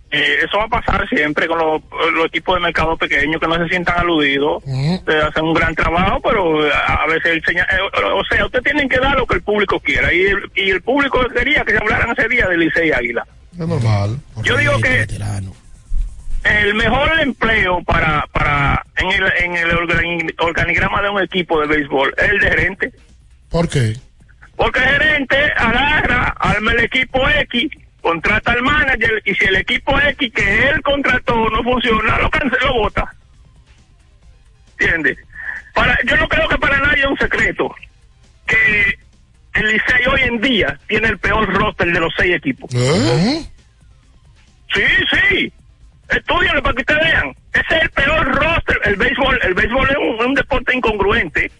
Eh, 0.09 0.37
eso 0.45 0.57
va 0.57 0.63
a 0.63 0.81
pasar 0.81 1.07
siempre 1.09 1.47
con 1.47 1.57
los, 1.57 1.81
los 2.13 2.25
equipos 2.27 2.55
de 2.55 2.61
mercado 2.61 2.95
pequeños 2.95 3.41
que 3.41 3.47
no 3.47 3.57
se 3.57 3.67
sientan 3.67 3.99
aludidos. 3.99 4.63
Eh, 4.65 5.21
hacen 5.27 5.43
un 5.43 5.53
gran 5.53 5.75
trabajo, 5.75 6.21
pero 6.23 6.61
a, 6.73 7.03
a 7.03 7.07
veces 7.07 7.33
el 7.33 7.43
señal, 7.43 7.67
eh, 7.71 7.99
o 8.13 8.23
sea, 8.25 8.45
ustedes 8.45 8.63
tienen 8.63 8.87
que 8.87 8.99
dar 8.99 9.17
lo 9.17 9.27
que 9.27 9.35
el 9.35 9.41
público 9.41 9.79
quiera. 9.81 10.13
Y 10.13 10.21
el, 10.27 10.51
y 10.55 10.69
el 10.69 10.81
público 10.81 11.19
quería 11.35 11.63
que 11.65 11.73
se 11.73 11.77
hablaran 11.79 12.15
ese 12.17 12.29
día 12.29 12.47
de 12.47 12.57
Licey 12.57 12.87
y 12.87 12.91
Águila. 12.93 13.27
Es 13.51 13.67
normal. 13.67 14.17
Yo 14.43 14.55
digo 14.57 14.79
que 14.79 15.05
el 16.43 16.73
mejor 16.75 17.19
empleo 17.19 17.83
para 17.83 18.25
para 18.31 18.85
en 18.95 19.09
el, 19.11 19.33
en 19.43 19.55
el 19.57 19.71
organi- 19.71 20.33
organigrama 20.39 21.01
de 21.01 21.09
un 21.09 21.21
equipo 21.21 21.59
de 21.59 21.67
béisbol 21.67 22.13
es 22.17 22.29
el 22.29 22.39
de 22.39 22.47
gerente. 22.49 22.91
¿Por 23.49 23.67
qué? 23.67 23.93
Porque 24.55 24.79
el 24.79 24.85
gerente 24.85 25.35
agarra, 25.57 26.33
arma 26.39 26.71
el 26.71 26.79
equipo 26.81 27.27
X, 27.29 27.69
contrata 28.07 28.53
al 28.53 28.61
manager 28.61 29.21
y 29.25 29.35
si 29.35 29.43
el 29.43 29.57
equipo 29.57 29.99
X 29.99 30.31
que 30.33 30.69
él 30.69 30.81
contrató 30.81 31.35
no 31.49 31.61
funciona, 31.61 32.17
lo 32.19 32.29
cancela, 32.29 32.65
lo 32.67 32.73
vota. 32.75 33.13
¿Entiendes? 34.79 35.17
Para, 35.73 35.97
yo 36.05 36.15
no 36.15 36.29
creo 36.29 36.47
que 36.47 36.57
para 36.57 36.79
nadie 36.79 37.01
es 37.01 37.09
un 37.09 37.17
secreto 37.17 37.75
que 38.45 38.97
el 39.55 39.67
Licey 39.67 40.05
hoy 40.09 40.21
en 40.21 40.39
día 40.39 40.79
tiene 40.87 41.09
el 41.09 41.17
peor 41.17 41.53
roster 41.53 41.91
de 41.91 41.99
los 41.99 42.13
seis 42.15 42.35
equipos. 42.35 42.73
¿Eh? 42.73 43.45
Sí, 44.73 44.83
sí. 45.11 45.53
Estudianlo 46.09 46.63
para 46.63 46.75
que 46.75 46.81
ustedes 46.83 47.03
vean. 47.03 47.35
Ese 47.51 47.75
es 47.75 47.81
el 47.81 47.89
peor 47.89 48.25
roster. 48.35 48.79
El 48.85 48.95
béisbol, 48.95 49.39
el 49.43 49.53
béisbol 49.53 49.89
es 49.89 49.97
un, 49.97 50.27
un 50.27 50.33
deporte 50.33 50.73
incongruente. 50.73 51.51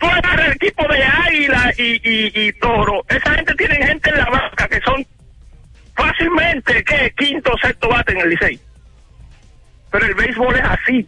Tú 0.00 0.06
agarras 0.06 0.46
el 0.48 0.52
equipo 0.54 0.82
de 0.88 1.02
Águila 1.04 1.74
y, 1.76 1.82
y, 2.08 2.32
y 2.48 2.52
Toro. 2.54 3.04
Esa 3.08 3.34
gente 3.34 3.54
tiene 3.54 3.76
gente 3.86 4.08
en 4.10 4.16
la 4.18 4.24
banca 4.30 4.66
que 4.68 4.80
son 4.80 5.06
fácilmente, 5.94 6.82
¿qué? 6.84 7.12
Quinto 7.16 7.52
o 7.52 7.58
sexto 7.58 7.88
bate 7.88 8.12
en 8.12 8.20
el 8.20 8.30
Licey. 8.30 8.58
Pero 9.92 10.06
el 10.06 10.14
béisbol 10.14 10.56
es 10.56 10.64
así. 10.64 11.06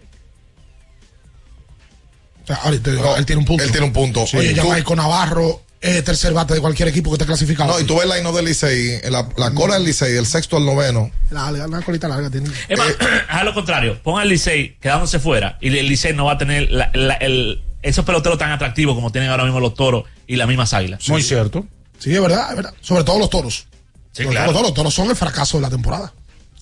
Él 2.67 2.83
tiene 3.27 3.39
un 3.41 3.45
punto. 3.47 3.63
Él 3.65 3.71
tiene 3.71 3.87
un 3.87 3.93
punto. 3.93 4.25
Oye, 4.35 4.55
Tú- 4.55 4.63
Jamaico 4.63 4.97
Navarro 4.97 5.63
es 5.81 6.05
tercer 6.05 6.33
bate 6.33 6.55
de 6.55 6.61
cualquier 6.61 6.89
equipo 6.89 7.11
que 7.11 7.15
esté 7.15 7.27
clasificado. 7.27 7.73
No, 7.73 7.81
y 7.81 7.85
tú 7.85 7.99
ves 7.99 8.07
la 8.07 8.19
ino 8.19 8.33
del 8.33 8.45
Licey, 8.45 9.01
la, 9.11 9.27
la 9.37 9.51
cola 9.53 9.75
del 9.75 9.85
Licey, 9.85 10.13
del 10.13 10.27
sexto 10.27 10.57
al 10.57 10.67
noveno. 10.67 11.11
La, 11.31 11.51
la, 11.51 11.67
la 11.67 11.81
colita 11.83 12.09
larga 12.09 12.31
tiene. 12.31 12.51
Es 12.69 12.79
más, 12.79 12.95
a 13.29 13.45
lo 13.45 13.55
contrario, 13.55 14.01
pon 14.03 14.21
al 14.21 14.29
Licey 14.29 14.77
quedándose 14.81 15.19
fuera 15.19 15.57
y 15.61 15.77
el 15.77 15.89
Licey 15.89 16.13
no 16.15 16.27
va 16.27 16.33
a 16.33 16.39
tener 16.39 16.71
la- 16.71 16.91
la- 16.95 17.15
el- 17.15 17.63
esos 17.83 18.05
peloteros 18.05 18.39
tan 18.39 18.51
atractivos 18.53 18.95
como 18.95 19.11
tienen 19.13 19.31
ahora 19.31 19.45
mismo 19.45 19.61
los 19.61 19.75
toros 19.75 20.05
y 20.27 20.37
las 20.37 20.49
mismas 20.49 20.73
águilas. 20.73 21.09
Muy 21.09 21.23
cierto. 21.23 21.67
Sí, 21.99 22.15
es 22.15 22.21
verdad, 22.21 22.51
es 22.51 22.57
verdad. 22.57 22.75
Sobre 22.81 23.05
todo 23.05 23.19
los 23.19 23.31
toros. 23.31 23.67
Sí, 24.13 24.23
Sobre 24.25 24.37
claro. 24.37 24.53
todo 24.53 24.63
los 24.63 24.75
toros. 24.75 24.85
Los 24.85 24.95
toros 24.95 24.95
son 24.95 25.11
el 25.11 25.17
fracaso 25.17 25.59
de 25.59 25.63
la 25.63 25.71
temporada. 25.71 26.13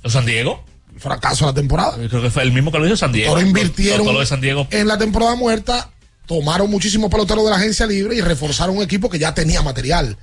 ¿Los 0.03 0.13
San 0.13 0.25
Diego? 0.27 0.65
El 0.95 1.01
fracaso 1.01 1.47
de 1.47 1.51
la 1.53 1.55
temporada. 1.55 1.97
Yo 2.01 2.09
creo 2.09 2.23
que 2.23 2.31
fue 2.31 2.43
el 2.43 2.53
mismo 2.53 2.71
que 2.73 2.79
lo 2.79 2.87
hizo 2.87 2.97
San 2.97 3.13
Diego. 3.13 3.35
Los 3.35 3.41
toros 3.43 3.49
invirtieron 3.49 3.99
Los 3.99 4.07
toros 4.07 4.21
de 4.21 4.27
San 4.27 4.41
Diego. 4.41 4.67
en 4.71 4.87
la 4.89 4.99
temporada 4.99 5.35
muerta, 5.35 5.91
tomaron 6.27 6.71
muchísimos 6.71 7.11
peloteros 7.11 7.45
de 7.45 7.51
la 7.51 7.57
agencia 7.57 7.87
libre 7.87 8.17
y 8.17 8.21
reforzaron 8.21 8.77
un 8.77 8.83
equipo 8.83 9.09
que 9.11 9.19
ya 9.19 9.35
tenía 9.35 9.63
material. 9.63 10.17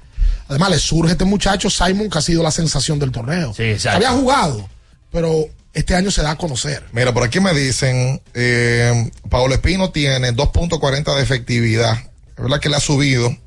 Además, 0.49 0.69
le 0.69 0.79
surge 0.79 1.11
este 1.11 1.25
muchacho, 1.25 1.69
Simon, 1.69 2.09
que 2.09 2.17
ha 2.17 2.21
sido 2.21 2.41
la 2.43 2.51
sensación 2.51 2.99
del 2.99 3.11
torneo. 3.11 3.53
exacto. 3.57 3.97
Había 3.97 4.11
jugado, 4.17 4.69
pero 5.11 5.45
este 5.77 5.93
año 5.93 6.09
se 6.09 6.23
da 6.23 6.31
a 6.31 6.37
conocer. 6.37 6.83
Mira, 6.91 7.13
por 7.13 7.23
aquí 7.23 7.39
me 7.39 7.53
dicen, 7.53 8.19
eh, 8.33 9.11
Paolo 9.29 9.53
Espino 9.53 9.91
tiene 9.91 10.33
2.40 10.33 11.15
de 11.15 11.21
efectividad. 11.21 11.95
Es 12.35 12.43
verdad 12.43 12.59
que 12.59 12.69
le 12.69 12.77
ha 12.77 12.79
subido, 12.79 13.37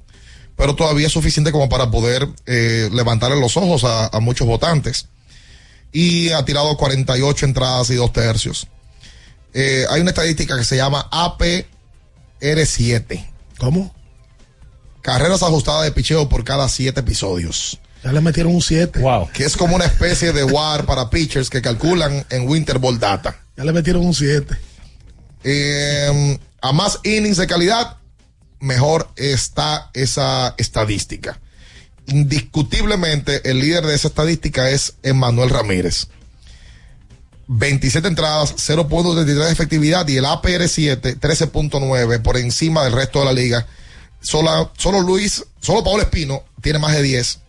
pero 0.57 0.77
todavía 0.77 1.09
es 1.09 1.13
suficiente 1.13 1.51
como 1.51 1.69
para 1.69 1.91
poder 1.91 2.29
eh, 2.47 2.89
levantarle 2.93 3.41
los 3.41 3.57
ojos 3.57 3.83
a, 3.83 4.07
a 4.07 4.21
muchos 4.21 4.47
votantes. 4.47 5.09
Y 5.91 6.31
ha 6.31 6.45
tirado 6.45 6.77
48 6.77 7.47
entradas 7.47 7.91
y 7.91 7.97
dos 7.97 8.13
tercios. 8.13 8.69
Eh, 9.53 9.85
hay 9.91 10.01
una 10.01 10.11
estadística 10.11 10.57
que 10.57 10.63
se 10.63 10.77
llama 10.77 11.11
APR7. 11.11 13.27
¿Cómo? 13.59 13.93
Carreras 15.03 15.43
ajustadas 15.43 15.83
de 15.83 15.91
picheo 15.91 16.29
por 16.29 16.45
cada 16.45 16.69
siete 16.69 17.01
episodios. 17.01 17.81
Ya 18.03 18.13
le 18.13 18.21
metieron 18.21 18.55
un 18.55 18.63
7. 18.63 19.01
Wow. 19.01 19.31
Que 19.33 19.45
es 19.45 19.57
como 19.57 19.77
una 19.77 19.85
especie 19.85 20.33
de 20.33 20.45
WAR 20.45 20.87
para 20.87 21.11
pitchers 21.11 21.51
que 21.51 21.61
calculan 21.61 22.25
en 22.31 22.49
Winter 22.49 22.79
Ball 22.79 22.99
Data. 22.99 23.37
Ya 23.57 23.65
le 23.65 23.73
metieron 23.73 24.05
un 24.05 24.15
7. 24.15 24.57
Eh, 25.45 26.39
a 26.63 26.73
más 26.73 27.01
innings 27.05 27.37
de 27.37 27.47
calidad, 27.47 27.97
mejor 28.61 29.11
está 29.17 29.91
esa 29.95 30.55
estadística. 30.57 31.41
Indiscutiblemente, 32.07 33.49
el 33.49 33.61
líder 33.61 33.87
de 33.87 33.95
esa 33.95 34.09
estadística 34.09 34.71
es 34.71 34.95
Emmanuel 35.03 35.51
Ramírez. 35.51 36.09
27 37.53 38.07
entradas, 38.07 38.55
0.33 38.57 39.25
de 39.25 39.51
efectividad 39.51 40.07
y 40.07 40.17
el 40.17 40.25
APR 40.25 40.69
7, 40.69 41.19
13.9 41.19 42.23
por 42.23 42.37
encima 42.37 42.85
del 42.85 42.93
resto 42.93 43.21
de 43.21 43.25
la 43.25 43.33
liga. 43.33 43.67
Solo, 44.21 44.73
solo 44.79 45.01
Luis, 45.01 45.45
solo 45.61 45.83
Paolo 45.83 46.03
Espino 46.03 46.45
tiene 46.61 46.79
más 46.79 46.93
de 46.93 47.03
10, 47.03 47.41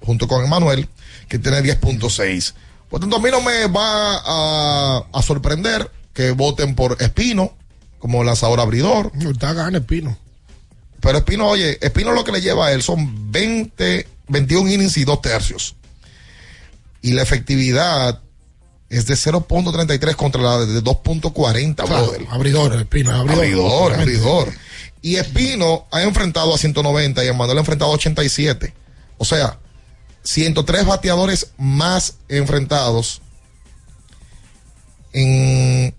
junto 0.00 0.26
con 0.28 0.44
Emmanuel, 0.44 0.88
que 1.28 1.38
tiene 1.38 1.62
10.6. 1.62 2.54
Por 2.88 3.00
tanto, 3.00 3.16
a 3.16 3.20
mí 3.20 3.30
no 3.30 3.40
me 3.40 3.66
va 3.68 4.16
a, 4.24 5.04
a 5.12 5.22
sorprender 5.22 5.90
que 6.12 6.32
voten 6.32 6.74
por 6.74 6.96
Espino 7.00 7.52
como 7.98 8.24
lanzador 8.24 8.60
abridor. 8.60 9.12
Está 9.30 9.52
gana 9.52 9.78
Espino. 9.78 10.16
Pero 11.00 11.18
Espino, 11.18 11.48
oye, 11.48 11.78
Espino 11.80 12.12
lo 12.12 12.24
que 12.24 12.32
le 12.32 12.40
lleva 12.40 12.66
a 12.66 12.72
él 12.72 12.82
son 12.82 13.30
20, 13.30 14.06
21 14.28 14.70
innings 14.70 14.96
y 14.96 15.04
dos 15.04 15.20
tercios. 15.22 15.76
Y 17.02 17.12
la 17.12 17.22
efectividad 17.22 18.20
es 18.88 19.06
de 19.06 19.14
0.33 19.14 20.16
contra 20.16 20.42
la 20.42 20.58
de 20.66 20.82
2.40, 20.82 21.74
Claro, 21.76 22.06
brother. 22.06 22.26
abridor, 22.30 22.74
Espino, 22.74 23.12
abridor. 23.12 23.38
Abridor, 23.38 23.92
abridor. 23.94 24.48
Y 25.00 25.16
Espino 25.16 25.86
ha 25.92 26.02
enfrentado 26.02 26.54
a 26.54 26.58
190 26.58 27.24
y 27.24 27.28
Emanuel 27.28 27.56
ha 27.58 27.60
enfrentado 27.60 27.92
a 27.92 27.94
87. 27.94 28.74
O 29.16 29.24
sea, 29.24 29.58
103 30.22 30.86
bateadores 30.86 31.48
más 31.58 32.16
enfrentados 32.28 33.20
en 35.12 35.94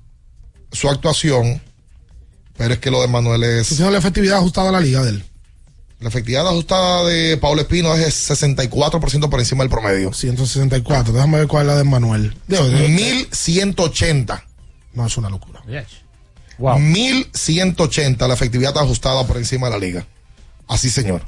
su 0.71 0.89
actuación. 0.89 1.61
Pero 2.57 2.73
es 2.75 2.79
que 2.79 2.91
lo 2.91 3.01
de 3.01 3.07
Manuel 3.07 3.43
es. 3.43 3.79
La 3.79 3.97
efectividad 3.97 4.37
ajustada 4.37 4.69
a 4.69 4.71
la 4.73 4.79
liga 4.79 5.01
de 5.01 5.09
él. 5.09 5.25
La 5.99 6.09
efectividad 6.09 6.47
ajustada 6.47 7.05
de 7.05 7.37
Pablo 7.37 7.61
Espino 7.61 7.93
es 7.95 8.29
64% 8.29 9.29
por 9.29 9.39
encima 9.39 9.63
del 9.63 9.69
promedio. 9.69 10.13
164. 10.13 11.13
Déjame 11.13 11.37
ver 11.39 11.47
cuál 11.47 11.63
es 11.63 11.67
la 11.73 11.77
de 11.77 11.83
Manuel. 11.83 12.35
Digo, 12.47 12.67
de- 12.67 12.87
1180. 12.89 14.43
No, 14.93 15.05
es 15.05 15.17
una 15.17 15.29
locura. 15.29 15.61
1180 16.77 18.27
la 18.27 18.33
efectividad 18.33 18.77
ajustada 18.77 19.25
por 19.25 19.37
encima 19.37 19.67
de 19.67 19.73
la 19.73 19.79
liga. 19.79 20.05
Así, 20.67 20.89
señor. 20.89 21.23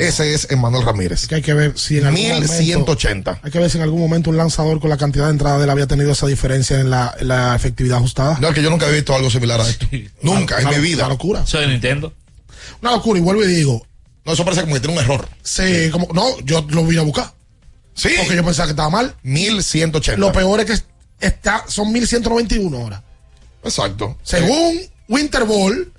Ese 0.00 0.34
es 0.34 0.50
Emanuel 0.50 0.84
Ramírez. 0.84 1.26
Que 1.26 1.36
hay 1.36 1.42
que 1.42 1.54
ver 1.54 1.78
si 1.78 1.98
en 1.98 2.06
algún 2.06 2.20
1180. 2.22 3.30
momento, 3.30 3.46
hay 3.46 3.50
que 3.52 3.58
ver 3.58 3.70
si 3.70 3.76
en 3.78 3.82
algún 3.84 4.00
momento 4.00 4.30
un 4.30 4.36
lanzador 4.36 4.80
con 4.80 4.90
la 4.90 4.96
cantidad 4.96 5.26
de 5.26 5.30
entrada 5.32 5.58
de 5.58 5.64
él 5.64 5.70
había 5.70 5.86
tenido 5.86 6.12
esa 6.12 6.26
diferencia 6.26 6.80
en 6.80 6.90
la, 6.90 7.14
en 7.18 7.28
la 7.28 7.54
efectividad 7.54 7.98
ajustada. 7.98 8.38
No, 8.40 8.48
es 8.48 8.54
que 8.54 8.62
yo 8.62 8.70
nunca 8.70 8.88
he 8.88 8.92
visto 8.92 9.14
algo 9.14 9.30
similar 9.30 9.60
a 9.60 9.68
esto. 9.68 9.86
Nunca, 10.22 10.58
en 10.60 10.66
Una- 10.68 10.76
mi 10.76 10.82
vida. 10.82 11.04
Una 11.04 11.08
locura. 11.14 11.46
Soy 11.46 11.62
de 11.62 11.68
Nintendo. 11.68 12.12
Una 12.82 12.92
locura. 12.92 13.18
Y 13.18 13.22
vuelvo 13.22 13.44
y 13.44 13.48
digo. 13.48 13.86
No, 14.24 14.32
eso 14.32 14.44
parece 14.44 14.62
como 14.62 14.74
que 14.74 14.80
tiene 14.80 14.96
un 14.98 15.02
error. 15.04 15.28
Sí, 15.42 15.88
como. 15.90 16.08
No, 16.12 16.38
yo 16.40 16.64
lo 16.70 16.84
vine 16.84 17.00
a 17.00 17.04
buscar. 17.04 17.32
Sí. 17.94 18.10
Porque 18.18 18.36
yo 18.36 18.44
pensaba 18.44 18.66
que 18.66 18.72
estaba 18.72 18.90
mal. 18.90 19.14
1180. 19.22 20.18
Lo 20.20 20.32
peor 20.32 20.60
es 20.60 20.66
que 20.66 21.26
está, 21.26 21.64
son 21.68 21.90
1191 21.92 22.76
ahora. 22.76 23.02
Exacto. 23.64 24.16
Según 24.22 24.80
Winter 25.10 25.44
Ball, 25.44 25.92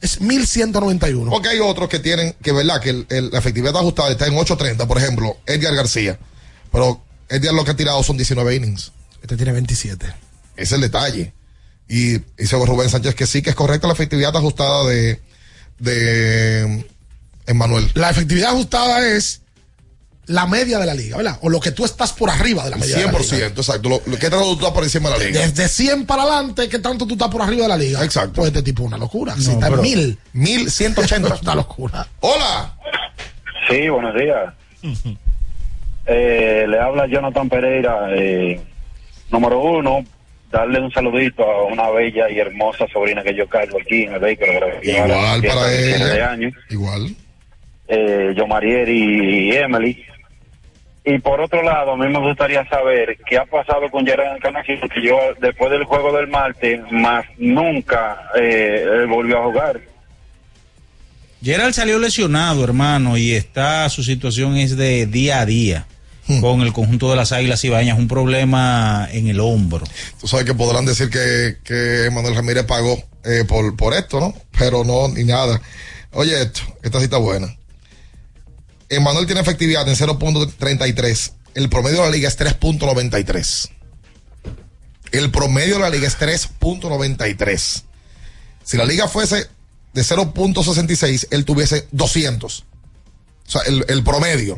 es 0.00 0.20
1191. 0.20 1.30
Porque 1.30 1.48
hay 1.48 1.58
otros 1.60 1.88
que 1.88 1.98
tienen, 1.98 2.34
que 2.42 2.52
verdad, 2.52 2.80
que 2.80 2.90
el- 2.90 3.06
el- 3.10 3.30
la 3.30 3.38
efectividad 3.40 3.76
ajustada 3.76 4.10
está 4.12 4.26
en 4.26 4.34
830, 4.36 4.86
por 4.86 4.96
ejemplo, 4.96 5.36
Edgar 5.44 5.74
García. 5.74 6.18
Pero 6.72 7.02
Edgar 7.28 7.52
lo 7.52 7.64
que 7.64 7.72
ha 7.72 7.76
tirado 7.76 8.02
son 8.02 8.16
19 8.16 8.54
innings. 8.54 8.92
Este 9.20 9.36
tiene 9.36 9.52
27. 9.52 10.06
Ese 10.06 10.14
es 10.62 10.72
el 10.72 10.80
detalle. 10.80 11.32
Y 11.88 12.18
dice 12.38 12.56
Rubén 12.64 12.88
Sánchez 12.88 13.14
que 13.14 13.26
sí, 13.26 13.42
que 13.42 13.50
es 13.50 13.56
correcta 13.56 13.86
la 13.88 13.92
efectividad 13.94 14.34
ajustada 14.36 14.84
de, 14.88 15.20
de 15.78 16.86
Emmanuel. 17.46 17.90
La 17.94 18.10
efectividad 18.10 18.50
ajustada 18.50 19.06
es 19.06 19.40
la 20.26 20.46
media 20.46 20.78
de 20.78 20.86
la 20.86 20.94
liga, 20.94 21.16
¿verdad? 21.16 21.38
O 21.42 21.48
lo 21.48 21.60
que 21.60 21.70
tú 21.70 21.84
estás 21.84 22.12
por 22.12 22.30
arriba 22.30 22.64
de 22.64 22.70
la 22.70 22.76
media. 22.76 22.96
de 22.96 23.04
la 23.04 23.12
100%, 23.12 23.32
liga. 23.32 23.46
exacto. 23.48 23.88
Lo, 23.88 24.00
lo 24.06 24.16
que 24.18 24.30
tanto 24.30 24.44
tú 24.44 24.52
estás 24.54 24.70
por 24.70 24.82
encima 24.84 25.10
de 25.10 25.18
la 25.18 25.24
liga. 25.24 25.40
Desde 25.40 25.68
100 25.68 26.06
para 26.06 26.22
adelante, 26.22 26.68
¿qué 26.68 26.78
tanto 26.78 27.06
tú 27.06 27.14
estás 27.14 27.28
por 27.28 27.42
arriba 27.42 27.62
de 27.64 27.68
la 27.68 27.76
liga? 27.76 28.02
Exacto. 28.04 28.32
Pues 28.36 28.48
este 28.48 28.62
tipo 28.62 28.82
es 28.82 28.88
una 28.88 28.98
locura. 28.98 29.34
si 29.36 29.46
No, 29.46 29.52
está 29.52 29.66
pero- 29.70 29.76
en 29.76 29.82
1000. 29.82 30.18
1180. 30.32 31.34
es 31.34 31.42
una 31.42 31.54
locura. 31.54 32.06
Hola. 32.20 32.74
Sí, 33.70 33.88
buenos 33.88 34.14
días. 34.14 34.54
Eh, 36.06 36.66
le 36.68 36.78
habla 36.78 37.06
Jonathan 37.06 37.48
Pereira. 37.48 38.08
eh, 38.14 38.60
número 39.30 39.58
uno, 39.60 40.04
darle 40.52 40.78
un 40.80 40.92
saludito 40.92 41.42
a 41.50 41.64
una 41.64 41.88
bella 41.88 42.28
y 42.30 42.38
hermosa 42.38 42.86
sobrina 42.92 43.22
que 43.22 43.34
yo 43.34 43.48
cargo 43.48 43.78
aquí 43.80 44.02
en 44.02 44.12
el 44.12 44.20
vehículo. 44.20 44.52
Igual 44.82 45.42
para 45.42 45.64
de 45.68 45.76
de 45.78 46.14
ella. 46.14 46.30
año. 46.30 46.50
Igual. 46.68 47.14
Eh, 47.88 48.34
yo, 48.36 48.46
Marieri 48.46 49.48
y 49.50 49.56
Emily. 49.56 50.04
Y 51.06 51.18
por 51.18 51.40
otro 51.40 51.62
lado, 51.62 51.92
a 51.92 51.96
mí 51.96 52.08
me 52.08 52.18
gustaría 52.18 52.66
saber 52.68 53.18
qué 53.28 53.36
ha 53.36 53.44
pasado 53.44 53.90
con 53.90 54.06
Gerard 54.06 54.36
Encarnación, 54.36 54.80
que 54.88 55.02
yo 55.02 55.18
después 55.38 55.70
del 55.70 55.84
juego 55.84 56.16
del 56.16 56.28
martes, 56.28 56.80
más 56.90 57.26
nunca 57.36 58.30
eh, 58.34 59.04
volvió 59.06 59.38
a 59.38 59.44
jugar. 59.44 59.80
Gerald 61.42 61.74
salió 61.74 61.98
lesionado, 61.98 62.64
hermano, 62.64 63.18
y 63.18 63.32
está, 63.32 63.86
su 63.90 64.02
situación 64.02 64.56
es 64.56 64.78
de 64.78 65.04
día 65.04 65.40
a 65.40 65.46
día 65.46 65.86
con 66.40 66.62
el 66.62 66.72
conjunto 66.72 67.10
de 67.10 67.16
las 67.16 67.32
Águilas 67.32 67.62
Ibañas, 67.64 67.98
un 67.98 68.08
problema 68.08 69.06
en 69.12 69.28
el 69.28 69.40
hombro. 69.40 69.84
Tú 70.18 70.26
sabes 70.26 70.46
que 70.46 70.54
podrán 70.54 70.86
decir 70.86 71.10
que, 71.10 71.56
que 71.62 72.08
Manuel 72.10 72.34
Ramírez 72.34 72.64
pagó 72.64 72.96
eh, 73.24 73.44
por, 73.46 73.76
por 73.76 73.92
esto, 73.92 74.20
¿no? 74.20 74.34
Pero 74.58 74.84
no, 74.84 75.08
ni 75.08 75.24
nada. 75.24 75.60
Oye, 76.12 76.40
esto, 76.40 76.62
esta 76.82 76.98
cita 76.98 77.18
buena. 77.18 77.54
Emanuel 78.88 79.26
tiene 79.26 79.40
efectividad 79.40 79.88
en 79.88 79.94
0.33. 79.96 81.32
El 81.54 81.68
promedio 81.68 81.98
de 82.00 82.04
la 82.06 82.10
liga 82.10 82.28
es 82.28 82.38
3.93. 82.38 83.70
El 85.12 85.30
promedio 85.30 85.74
de 85.76 85.80
la 85.80 85.90
liga 85.90 86.06
es 86.08 86.18
3.93. 86.18 87.82
Si 88.64 88.76
la 88.76 88.84
liga 88.84 89.06
fuese 89.08 89.48
de 89.92 90.02
0.66, 90.02 91.28
él 91.30 91.44
tuviese 91.44 91.86
200. 91.92 92.64
O 93.46 93.50
sea, 93.50 93.60
el, 93.62 93.84
el 93.88 94.02
promedio. 94.02 94.56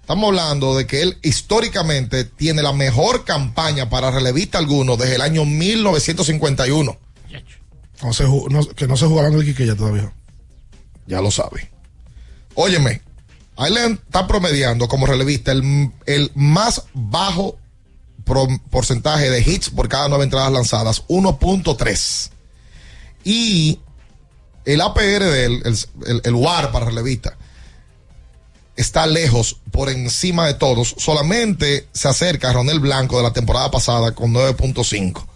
Estamos 0.00 0.28
hablando 0.28 0.76
de 0.76 0.86
que 0.86 1.02
él 1.02 1.18
históricamente 1.22 2.24
tiene 2.24 2.62
la 2.62 2.72
mejor 2.72 3.24
campaña 3.24 3.88
para 3.90 4.10
relevista 4.10 4.58
alguno 4.58 4.96
desde 4.96 5.16
el 5.16 5.20
año 5.22 5.44
1951. 5.44 6.98
No 8.02 8.12
se 8.12 8.24
ju- 8.26 8.48
no- 8.50 8.66
que 8.68 8.86
no 8.86 8.96
se 8.96 9.06
jugaba 9.06 9.28
en 9.28 9.34
el 9.34 9.44
Quiqueya 9.44 9.76
todavía. 9.76 10.12
Ya 11.06 11.20
lo 11.20 11.30
sabe. 11.30 11.70
Óyeme, 12.54 13.02
le 13.58 13.86
está 13.86 14.26
promediando 14.26 14.88
como 14.88 15.06
relevista 15.06 15.52
el, 15.52 15.90
el 16.06 16.30
más 16.34 16.82
bajo 16.92 17.58
porcentaje 18.70 19.30
de 19.30 19.40
hits 19.40 19.70
por 19.70 19.88
cada 19.88 20.08
nueve 20.08 20.24
entradas 20.24 20.52
lanzadas, 20.52 21.06
1.3. 21.08 22.30
Y 23.24 23.80
el 24.64 24.80
APR 24.80 25.00
de 25.00 25.44
él, 25.44 25.62
el, 25.64 26.22
el, 26.24 26.46
para 26.72 26.86
relevista, 26.86 27.36
está 28.76 29.06
lejos, 29.06 29.60
por 29.70 29.90
encima 29.90 30.46
de 30.46 30.54
todos. 30.54 30.94
Solamente 30.98 31.88
se 31.92 32.08
acerca 32.08 32.50
a 32.50 32.52
Ronel 32.54 32.80
Blanco 32.80 33.18
de 33.18 33.22
la 33.24 33.32
temporada 33.32 33.70
pasada 33.70 34.14
con 34.14 34.32
9.5. 34.32 35.26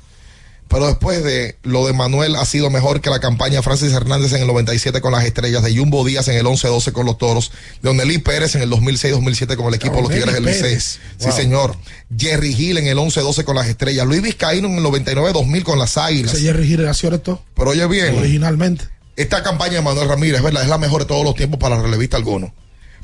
Pero 0.68 0.86
después 0.86 1.24
de 1.24 1.56
lo 1.62 1.86
de 1.86 1.94
Manuel 1.94 2.36
ha 2.36 2.44
sido 2.44 2.68
mejor 2.68 3.00
que 3.00 3.08
la 3.08 3.20
campaña 3.20 3.56
de 3.56 3.62
Francis 3.62 3.90
Hernández 3.92 4.32
en 4.34 4.42
el 4.42 4.46
97 4.48 5.00
con 5.00 5.12
las 5.12 5.24
estrellas, 5.24 5.62
de 5.62 5.74
Jumbo 5.76 6.04
Díaz 6.04 6.28
en 6.28 6.36
el 6.36 6.44
11-12 6.44 6.92
con 6.92 7.06
los 7.06 7.16
toros, 7.16 7.52
de 7.80 7.88
Onelí 7.88 8.18
Pérez 8.18 8.54
en 8.54 8.60
el 8.62 8.70
2006-2007 8.70 9.56
con 9.56 9.68
el 9.68 9.74
equipo 9.74 9.96
de 9.96 10.02
los 10.02 10.10
Tigres 10.10 10.34
del. 10.34 10.44
Licey. 10.44 10.78
Sí, 10.78 11.32
señor. 11.34 11.74
Jerry 12.16 12.54
Hill 12.56 12.78
en 12.78 12.86
el 12.86 12.98
11-12 12.98 13.44
con 13.44 13.56
las 13.56 13.66
estrellas. 13.66 14.06
Luis 14.06 14.20
Vizcaíno 14.22 14.68
en 14.68 14.74
el 14.76 14.84
99-2000 14.84 15.62
con 15.62 15.78
las 15.78 15.96
águilas. 15.96 16.34
Ese 16.34 16.42
Jerry 16.42 16.66
Gil 16.66 16.84
nació 16.84 17.14
esto 17.14 17.42
Pero 17.54 17.70
oye 17.70 17.86
bien, 17.86 18.18
originalmente. 18.18 18.84
esta 19.16 19.42
campaña 19.42 19.74
de 19.76 19.82
Manuel 19.82 20.08
Ramírez, 20.08 20.42
¿verdad? 20.42 20.62
Es 20.64 20.68
la 20.68 20.78
mejor 20.78 21.02
de 21.02 21.06
todos 21.06 21.24
los 21.24 21.34
tiempos 21.34 21.58
para 21.58 21.80
relevista 21.80 22.16
alguno. 22.18 22.52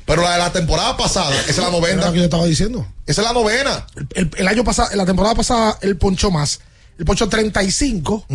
Pero 0.07 0.21
la 0.23 0.33
de 0.33 0.39
la 0.39 0.53
temporada 0.53 0.99
pasada, 0.99 1.35
esa 1.49 1.51
es 1.51 1.57
la 1.57 1.63
Era 1.69 1.73
novena. 1.73 2.07
lo 2.07 2.13
que 2.13 2.19
yo 2.19 2.25
estaba 2.25 2.45
diciendo. 2.45 2.87
Esa 3.07 3.23
es 3.23 3.27
la 3.27 3.33
novena. 3.33 3.87
El, 4.15 4.31
el 4.37 4.49
año 4.49 4.63
pasado, 4.63 4.91
la 4.95 5.07
temporada 5.07 5.35
pasada, 5.35 5.79
él 5.81 5.97
ponchó 5.97 6.31
más. 6.31 6.61
Él 6.99 7.05
ponchó 7.05 7.29
35 7.29 8.27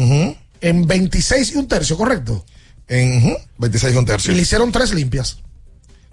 en 0.61 0.87
26 0.87 1.51
y 1.53 1.55
un 1.57 1.67
tercio, 1.67 1.97
¿correcto? 1.97 2.45
En 2.87 3.17
ujú, 3.17 3.37
26 3.59 3.93
y 3.93 3.97
un 3.97 4.05
tercio. 4.05 4.31
Y 4.33 4.35
le 4.35 4.41
hicieron 4.41 4.71
tres 4.71 4.93
limpias. 4.93 5.37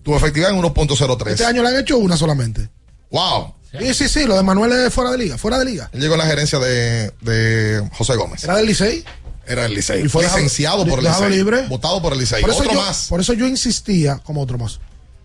Tu 0.02 0.14
efectividad 0.14 0.50
en 0.50 0.62
1.03. 0.62 1.28
Este 1.30 1.44
año 1.44 1.62
le 1.62 1.70
han 1.70 1.76
hecho 1.78 1.98
una 1.98 2.16
solamente. 2.16 2.68
Wow. 3.10 3.54
Sí, 3.78 3.92
sí, 3.94 4.08
sí, 4.08 4.24
lo 4.24 4.36
de 4.36 4.42
Manuel 4.42 4.72
es 4.72 4.94
fuera 4.94 5.10
de 5.10 5.18
liga, 5.18 5.36
fuera 5.36 5.58
de 5.58 5.64
liga. 5.64 5.90
Él 5.92 6.00
llegó 6.00 6.14
en 6.14 6.20
la 6.20 6.26
gerencia 6.26 6.58
de, 6.58 7.12
de 7.20 7.82
José 7.92 8.14
Gómez. 8.16 8.44
Era 8.44 8.56
del 8.56 8.66
Licey. 8.66 9.04
Era 9.46 9.66
el 9.66 9.74
Licey. 9.74 10.04
Y 10.04 10.08
fue 10.08 10.22
dejado- 10.22 10.38
licenciado 10.38 10.86
por 10.86 10.98
el 11.00 11.04
Licey. 11.04 11.30
libre. 11.30 11.66
Votado 11.66 12.00
por 12.00 12.12
el 12.12 12.18
Licey. 12.20 12.40
Por 12.40 12.50
eso, 12.50 12.60
Otro 12.60 12.72
yo, 12.72 12.80
más. 12.80 13.06
por 13.08 13.20
eso 13.20 13.32
yo 13.32 13.46
insistía, 13.46 14.18
como 14.24 14.40
otro 14.40 14.56
más. 14.58 14.78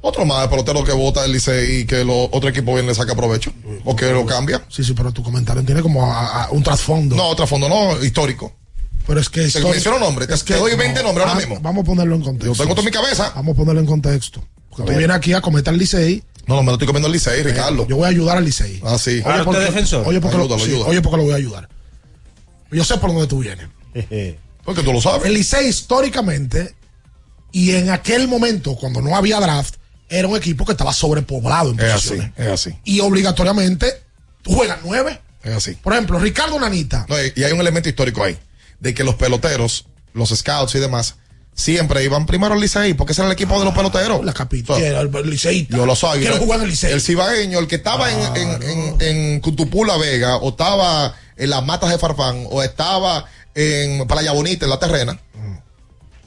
Otro 0.04 0.26
más 0.26 0.42
de 0.42 0.50
pelotero 0.50 0.84
que 0.84 0.92
vota 0.92 1.24
el 1.26 1.32
Licey 1.32 1.82
y 1.82 1.86
que 1.86 2.04
lo, 2.04 2.24
otro 2.26 2.50
equipo 2.50 2.74
viene 2.74 2.86
y 2.86 2.88
le 2.90 2.96
saca 2.96 3.14
provecho. 3.16 3.54
O 3.86 3.96
que 3.96 4.12
lo 4.12 4.26
cambia. 4.26 4.64
Sí, 4.68 4.84
sí, 4.84 4.94
pero 4.94 5.12
tu 5.12 5.22
comentario 5.22 5.64
tiene 5.64 5.82
como 5.82 6.12
a- 6.12 6.46
a 6.46 6.52
un 6.52 6.64
trasfondo. 6.64 7.16
No, 7.16 7.28
otro 7.28 7.46
fondo 7.46 7.70
no, 7.70 8.04
histórico. 8.04 8.52
Pero 9.06 9.20
es 9.20 9.30
que. 9.30 9.48
Te 9.48 9.60
menciono 9.62 10.00
nombres. 10.00 10.28
Te, 10.28 10.34
es 10.34 10.44
que- 10.44 10.54
te 10.56 10.60
doy 10.60 10.76
20 10.76 11.02
no, 11.02 11.08
nombres 11.08 11.28
ahora 11.28 11.38
ah, 11.38 11.40
mismo. 11.40 11.60
Vamos 11.62 11.84
a 11.84 11.86
ponerlo 11.86 12.16
en 12.16 12.22
contexto. 12.24 12.54
Yo 12.54 12.58
tengo 12.64 12.74
todo 12.74 12.82
en 12.82 12.86
mi 12.86 12.92
cabeza. 12.92 13.32
Vamos 13.36 13.54
a 13.54 13.58
ponerlo 13.58 13.80
en 13.82 13.86
contexto. 13.88 14.44
Porque 14.70 14.92
tú 14.92 14.98
vienes 14.98 15.16
aquí 15.16 15.34
a 15.34 15.42
cometer 15.42 15.74
el 15.74 15.80
Licey. 15.80 16.24
No, 16.48 16.56
no, 16.56 16.62
me 16.64 16.68
lo 16.68 16.74
estoy 16.74 16.88
comiendo 16.88 17.08
el 17.08 17.14
Licey, 17.14 17.44
Ricardo. 17.44 17.86
Yo 17.88 17.98
voy 17.98 18.06
a 18.06 18.10
ayudar 18.10 18.38
al 18.38 18.46
Licey. 18.46 18.82
Ah, 18.84 18.98
sí. 18.98 19.22
Oye, 19.24 19.44
porque, 19.44 19.60
Oye, 20.06 20.20
porque, 20.20 20.38
lo, 20.38 20.44
Ayúdalo, 20.44 20.60
sí, 20.60 20.66
ayúdalo. 20.72 20.88
oye, 20.88 21.02
porque 21.02 21.18
lo 21.18 21.24
voy 21.24 21.34
a 21.34 21.36
ayudar. 21.36 21.70
Yo 22.72 22.84
sé 22.84 22.98
por 22.98 23.12
dónde 23.12 23.28
tú 23.28 23.40
vienes. 23.40 23.68
Porque 24.64 24.84
tú 24.84 24.94
lo 24.94 25.02
sabes. 25.02 25.26
El 25.26 25.34
Licey 25.34 25.68
históricamente 25.68 26.76
y 27.52 27.72
en 27.72 27.90
aquel 27.90 28.28
momento, 28.28 28.76
cuando 28.76 29.02
no 29.02 29.16
había 29.16 29.40
draft, 29.40 29.76
era 30.12 30.28
un 30.28 30.36
equipo 30.36 30.66
que 30.66 30.74
estaba 30.74 30.94
sobrepoblado 30.94 31.72
en 31.72 31.80
Es 31.80 31.94
así, 31.94 32.22
es 32.36 32.48
así. 32.48 32.78
Y 32.84 33.00
obligatoriamente, 33.00 34.04
tú 34.44 34.54
juegas 34.54 34.80
nueve. 34.84 35.20
Es 35.42 35.56
así. 35.56 35.72
Por 35.74 35.94
ejemplo, 35.94 36.20
Ricardo 36.20 36.60
Nanita. 36.60 37.06
No, 37.10 37.16
y 37.20 37.44
hay 37.44 37.52
un 37.52 37.60
elemento 37.62 37.90
histórico 37.90 38.24
ahí. 38.24 38.38
De 38.80 38.94
que 38.94 39.04
los 39.04 39.16
peloteros, 39.16 39.86
los 40.14 40.30
scouts 40.30 40.76
y 40.76 40.80
demás, 40.80 41.16
siempre 41.54 42.04
iban 42.04 42.26
primero 42.26 42.54
al 42.54 42.60
Licey, 42.60 42.94
porque 42.94 43.14
ese 43.14 43.22
era 43.22 43.30
el 43.30 43.34
equipo 43.34 43.58
de 43.58 43.66
los 43.66 43.74
peloteros. 43.74 44.24
La 44.24 44.34
capital. 44.34 44.78
So, 44.78 44.86
era 44.86 45.00
el 45.00 45.12
Licey. 45.30 45.68
yo 45.70 45.86
lo 45.86 45.96
soy. 45.96 46.20
Quiero 46.20 46.38
jugar 46.38 46.60
en 46.60 46.66
el 46.66 46.72
Licey. 46.72 46.92
El 46.92 47.02
cibaeño, 47.02 47.58
el 47.60 47.68
que 47.68 47.76
estaba 47.76 48.12
en, 48.12 48.36
en, 48.36 48.64
en, 48.64 49.02
en 49.02 49.40
Cutupula 49.40 49.98
Vega, 49.98 50.38
o 50.38 50.50
estaba 50.50 51.16
en 51.38 51.50
las 51.50 51.64
matas 51.64 51.90
de 51.90 51.98
Farfán, 51.98 52.46
o 52.50 52.62
estaba 52.62 53.26
en 53.56 54.08
Playa 54.08 54.32
Bonita, 54.34 54.66
en 54.66 54.70
la 54.70 54.80
terrena. 54.80 55.20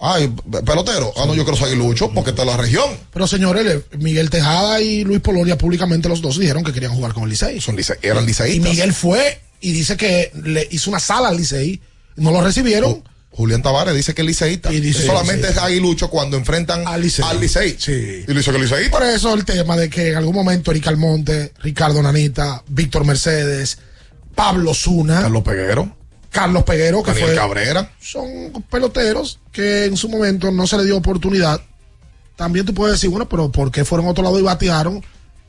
Ay, 0.07 0.29
pe- 0.29 0.63
pelotero. 0.63 1.13
Ah, 1.17 1.25
no, 1.27 1.35
yo 1.35 1.45
creo 1.47 1.57
que 1.57 1.75
Lucho, 1.75 2.11
porque 2.13 2.31
está 2.31 2.43
en 2.43 2.49
la 2.49 2.57
región. 2.59 2.91
Pero 3.13 3.27
señores, 3.27 3.85
Miguel 3.99 4.29
Tejada 4.29 4.81
y 4.83 5.03
Luis 5.03 5.21
Polonia 5.21 5.57
públicamente 5.57 6.09
los 6.11 6.21
dos 6.21 6.39
dijeron 6.39 6.63
que 6.63 6.73
querían 6.75 6.93
jugar 6.93 7.15
con 7.15 7.23
el 7.25 7.31
Licey. 7.31 7.61
Son 7.61 7.75
Licey- 7.77 7.99
eran 8.03 8.25
Y 8.25 8.27
liceístas. 8.27 8.71
Miguel 8.71 8.93
fue 8.93 9.41
y 9.61 9.73
dice 9.73 9.97
que 9.97 10.31
le 10.45 10.69
hizo 10.71 10.91
una 10.91 11.01
sala 11.01 11.29
al 11.29 11.37
Licey. 11.39 11.81
No 12.17 12.31
lo 12.33 12.43
recibieron. 12.43 13.03
Julián 13.31 13.63
Tavares 13.63 13.95
dice 13.97 14.15
que 14.15 14.23
es 14.23 14.27
liceísta. 14.29 14.73
Y 14.73 14.79
dice- 14.81 15.07
solamente 15.07 15.47
sí, 15.49 15.55
es 15.55 15.59
aguilucho 15.59 16.09
cuando 16.11 16.37
enfrentan 16.37 16.87
al 16.87 17.01
Licey. 17.01 17.77
Sí. 17.79 17.93
Y 17.93 18.27
le 18.29 18.35
dice 18.35 18.51
que 18.53 18.59
es 18.59 18.63
liceísta. 18.63 18.91
Por 18.99 19.03
eso 19.09 19.33
el 19.35 19.45
tema 19.47 19.77
de 19.77 19.89
que 19.91 20.11
en 20.11 20.17
algún 20.17 20.35
momento 20.35 20.71
Eric 20.71 20.87
Almonte, 20.89 21.53
Ricardo 21.63 22.01
Nanita, 22.03 22.63
Víctor 22.69 23.05
Mercedes, 23.07 23.79
Pablo 24.35 24.75
Zuna, 24.75 25.23
Carlos 25.23 25.43
Peguero, 25.43 25.97
Carlos 26.35 26.65
Peguero, 26.65 27.01
que 27.03 27.13
Daniel 27.13 27.29
fue, 27.29 27.37
Cabrera. 27.37 27.93
son 28.01 28.29
peloteros 28.69 29.39
que 29.53 29.85
en 29.85 29.97
su 29.97 30.09
momento 30.09 30.51
no 30.51 30.67
se 30.67 30.77
le 30.77 30.85
dio 30.85 30.97
oportunidad. 30.97 31.61
También 32.35 32.67
tú 32.67 32.75
puedes 32.75 32.97
decir, 32.97 33.09
bueno, 33.09 33.29
pero 33.29 33.53
¿por 33.53 33.71
qué 33.71 33.85
fueron 33.85 34.09
a 34.09 34.11
otro 34.11 34.25
lado 34.25 34.37
y 34.41 34.43
batearon? 34.43 35.01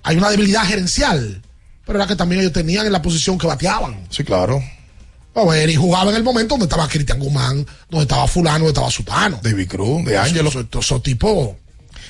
Hay 0.03 0.17
una 0.17 0.29
debilidad 0.29 0.63
gerencial. 0.63 1.41
Pero 1.87 1.97
era 1.97 2.07
que 2.07 2.15
también 2.15 2.41
ellos 2.41 2.53
tenían 2.53 2.85
en 2.85 2.91
la 2.91 3.01
posición 3.01 3.37
que 3.39 3.47
bateaban. 3.47 4.07
Sí, 4.11 4.23
claro. 4.23 4.61
A 5.33 5.43
ver, 5.43 5.69
y 5.71 5.75
jugaba 5.75 6.11
en 6.11 6.17
el 6.17 6.23
momento 6.23 6.53
donde 6.53 6.65
estaba 6.65 6.87
Cristian 6.87 7.19
Guzmán, 7.19 7.65
donde 7.89 8.03
estaba 8.03 8.27
Fulano, 8.27 8.59
donde 8.59 8.69
estaba 8.69 8.91
Sutano. 8.91 9.39
David 9.41 9.67
Cruz, 9.67 10.05
de 10.05 10.17
Ángelo. 10.19 10.49
Esos 10.49 10.65
esos 10.71 11.01
tipos. 11.01 11.55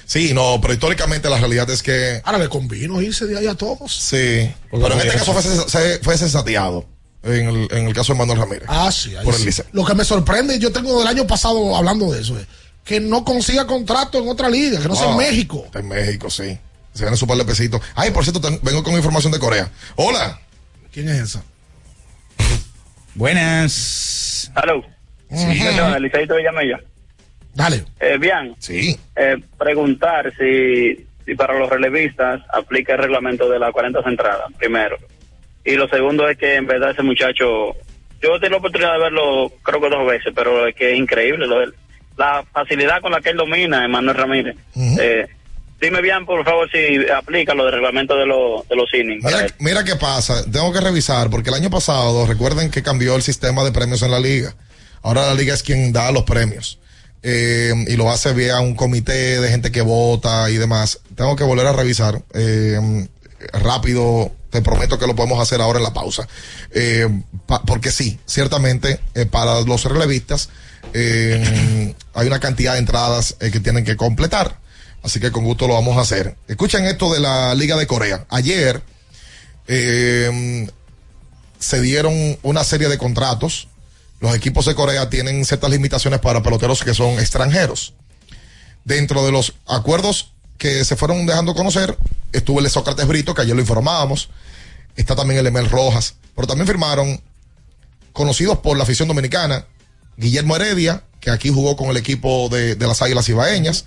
Sí, 0.06 0.34
no, 0.34 0.60
pero 0.61 0.73
históricamente 0.73 1.30
la 1.30 1.39
realidad 1.39 1.69
es 1.69 1.81
que. 1.81 2.22
Ahora 2.26 2.39
le 2.39 2.49
convino 2.49 3.02
irse 3.02 3.26
de 3.26 3.38
ahí 3.38 3.47
a 3.47 3.56
todos. 3.56 3.95
Sí. 3.95 4.52
Pero 4.69 4.91
en 4.91 4.99
este 4.99 5.18
caso 5.18 5.34
fue, 5.34 5.99
fue 6.03 6.18
sensateado. 6.18 6.94
En 7.26 7.49
el, 7.49 7.68
en 7.72 7.88
el 7.88 7.93
caso 7.93 8.14
de 8.14 8.19
Manuel 8.19 8.39
Ramírez. 8.39 8.65
Ah, 8.68 8.91
sí, 8.91 9.15
ahí 9.15 9.26
Por 9.26 9.34
el 9.34 9.52
sí. 9.52 9.61
Lo 9.72 9.84
que 9.84 9.95
me 9.95 10.03
sorprende, 10.06 10.60
yo 10.60 10.72
tengo 10.72 10.99
del 10.99 11.07
año 11.07 11.26
pasado 11.26 11.76
hablando 11.76 12.11
de 12.11 12.22
eso, 12.22 12.38
es 12.39 12.45
que 12.84 12.99
no 12.99 13.26
consiga 13.26 13.65
contrato 13.65 14.19
en 14.19 14.30
otra 14.30 14.47
liga, 14.47 14.80
que 14.80 14.88
no 14.88 14.95
sea 14.95 15.07
en 15.07 15.14
Ah, 15.14 15.18
México. 15.18 15.64
Está 15.65 15.80
en 15.80 15.88
México, 15.88 16.30
sí. 16.30 16.56
Se 16.93 17.03
gana 17.03 17.18
su 17.18 17.26
par 17.27 17.35
de 17.38 17.43
pesitos. 17.45 17.81
Ay, 17.95 18.11
por 18.11 18.23
cierto, 18.23 18.39
vengo 18.61 18.84
con 18.84 18.93
información 18.93 19.34
de 19.34 19.39
Corea. 19.39 19.69
Hola. 19.95 20.39
¿Quién 20.93 21.10
es 21.10 21.15
esa? 21.19 21.43
Buenas. 23.15 24.52
Perdón, 24.53 24.84
Elisaito 25.97 26.35
Villamella. 26.35 26.80
Dale. 27.53 27.85
Eh, 27.99 28.18
bien. 28.19 28.56
Sí. 28.60 28.99
Eh, 29.15 29.38
preguntar 29.57 30.31
si, 30.38 31.06
si 31.26 31.35
para 31.35 31.57
los 31.57 31.69
relevistas 31.69 32.41
aplica 32.53 32.93
el 32.93 32.99
reglamento 32.99 33.49
de 33.49 33.60
las 33.60 33.72
40 33.72 33.99
entradas, 34.06 34.52
primero. 34.57 34.97
Y 35.65 35.75
lo 35.75 35.87
segundo 35.89 36.29
es 36.29 36.37
que 36.37 36.55
en 36.55 36.67
verdad 36.67 36.91
ese 36.91 37.01
muchacho, 37.01 37.75
yo 38.21 38.35
he 38.35 38.39
tenido 38.39 38.51
la 38.51 38.57
oportunidad 38.57 38.93
de 38.93 38.99
verlo 38.99 39.51
creo 39.63 39.81
que 39.81 39.89
dos 39.89 40.07
veces, 40.07 40.31
pero 40.35 40.67
es 40.67 40.75
que 40.75 40.93
es 40.93 40.97
increíble 40.97 41.47
lo 41.47 41.59
de 41.59 41.65
él. 41.65 41.73
La 42.17 42.45
facilidad 42.53 43.01
con 43.01 43.11
la 43.11 43.19
que 43.19 43.31
él 43.31 43.37
domina, 43.37 43.83
Emanuel 43.83 44.15
Ramírez. 44.15 44.55
Eh, 44.75 45.25
dime 45.81 46.01
bien, 46.01 46.25
por 46.25 46.45
favor, 46.45 46.69
si 46.71 47.09
aplica 47.09 47.53
lo 47.53 47.65
del 47.65 47.73
reglamento 47.73 48.15
de, 48.15 48.25
los 48.25 48.67
de 48.69 48.75
los 48.75 48.93
innings. 48.93 49.23
Mira, 49.23 49.47
mira 49.59 49.83
qué 49.83 49.95
pasa. 49.95 50.49
Tengo 50.49 50.71
que 50.71 50.79
revisar 50.79 51.29
porque 51.29 51.49
el 51.49 51.55
año 51.55 51.69
pasado, 51.69 52.25
recuerden 52.25 52.69
que 52.69 52.83
cambió 52.83 53.15
el 53.15 53.21
sistema 53.21 53.63
de 53.63 53.71
premios 53.71 54.01
en 54.03 54.11
la 54.11 54.19
liga. 54.19 54.55
Ahora 55.01 55.25
la 55.25 55.33
liga 55.33 55.53
es 55.53 55.63
quien 55.63 55.91
da 55.91 56.11
los 56.11 56.23
premios. 56.23 56.79
Eh, 57.21 57.73
y 57.87 57.95
lo 57.95 58.11
hace 58.11 58.33
vía 58.33 58.59
un 58.59 58.75
comité 58.75 59.41
de 59.41 59.49
gente 59.49 59.71
que 59.71 59.81
vota 59.81 60.49
y 60.49 60.57
demás. 60.57 61.01
Tengo 61.15 61.35
que 61.35 61.43
volver 61.43 61.65
a 61.65 61.73
revisar. 61.73 62.21
Eh, 62.33 62.79
rápido, 63.51 64.31
te 64.56 64.61
prometo 64.61 64.98
que 64.98 65.06
lo 65.06 65.15
podemos 65.15 65.41
hacer 65.41 65.61
ahora 65.61 65.80
en 65.80 65.84
la 65.84 65.94
pausa. 65.94 66.27
Eh, 66.72 67.07
porque 67.68 67.91
sí, 67.91 68.18
ciertamente, 68.26 69.02
eh, 69.14 69.26
para 69.26 69.61
los 69.61 69.84
relevistas, 69.84 70.49
eh, 70.94 71.94
hay 72.14 72.27
una 72.27 72.40
cantidad 72.40 72.73
de 72.73 72.80
entradas 72.80 73.36
que 73.40 73.60
tienen 73.60 73.84
que 73.84 73.98
completar. 73.98 74.60
Así 75.03 75.19
que 75.19 75.32
con 75.32 75.44
gusto 75.44 75.68
lo 75.68 75.73
vamos 75.73 75.98
a 75.98 76.02
hacer. 76.02 76.38
Escuchen 76.48 76.86
esto 76.86 77.14
de 77.14 77.19
la 77.19 77.53
Liga 77.53 77.76
de 77.76 77.86
Corea. 77.86 78.26
Ayer 78.30 78.82
se 79.68 80.72
dieron 81.82 82.38
una 82.41 82.64
serie 82.64 82.88
de 82.88 82.98
contratos. 82.98 83.68
Los 84.22 84.34
equipos 84.34 84.65
de 84.65 84.73
Corea 84.73 85.10
tienen 85.10 85.44
ciertas 85.44 85.69
limitaciones 85.69 86.22
para 86.22 86.41
peloteros 86.41 86.82
que 86.82 86.94
son 86.94 87.19
extranjeros. 87.19 87.94
Dentro 88.86 89.26
de 89.26 89.34
los 89.34 89.53
acuerdos 89.68 90.32
que 90.57 90.86
se 90.86 90.95
fueron 90.95 91.26
dejando 91.26 91.53
conocer, 91.53 91.98
estuvo 92.32 92.60
el 92.60 92.69
Sócrates 92.69 93.07
Brito, 93.07 93.34
que 93.34 93.41
ayer 93.41 93.56
lo 93.56 93.61
informábamos. 93.61 94.30
Está 94.95 95.15
también 95.15 95.40
el 95.40 95.48
Emel 95.48 95.69
Rojas. 95.69 96.15
Pero 96.36 96.48
también 96.48 96.68
firmaron 96.68 97.22
conocidos 98.14 98.60
por 98.60 98.77
la 98.77 98.84
afición 98.84 99.07
dominicana, 99.07 99.65
Guillermo 100.18 100.56
Heredia, 100.56 101.03
que 101.19 101.32
aquí 101.32 101.49
jugó 101.49 101.76
con 101.76 101.90
el 101.90 101.98
equipo 101.98 102.49
de, 102.49 102.76
de 102.76 102.88
las 102.88 103.02
Águilas 103.02 103.27
Ibaeñas, 103.27 103.86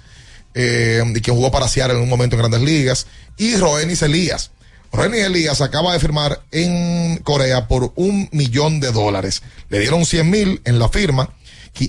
eh, 0.54 1.02
y 1.14 1.20
que 1.20 1.30
jugó 1.30 1.50
para 1.50 1.68
Seattle 1.68 1.96
en 1.96 2.02
un 2.02 2.08
momento 2.08 2.36
en 2.36 2.40
Grandes 2.40 2.62
Ligas, 2.62 3.06
y 3.36 3.56
Roenis 3.56 4.02
Elías. 4.02 4.50
Roenis 4.92 5.24
Elías 5.24 5.60
acaba 5.60 5.92
de 5.92 6.00
firmar 6.00 6.42
en 6.50 7.18
Corea 7.18 7.68
por 7.68 7.92
un 7.96 8.28
millón 8.32 8.80
de 8.80 8.90
dólares. 8.92 9.42
Le 9.68 9.80
dieron 9.80 10.04
100 10.06 10.30
mil 10.30 10.60
en 10.64 10.78
la 10.78 10.88
firma, 10.88 11.30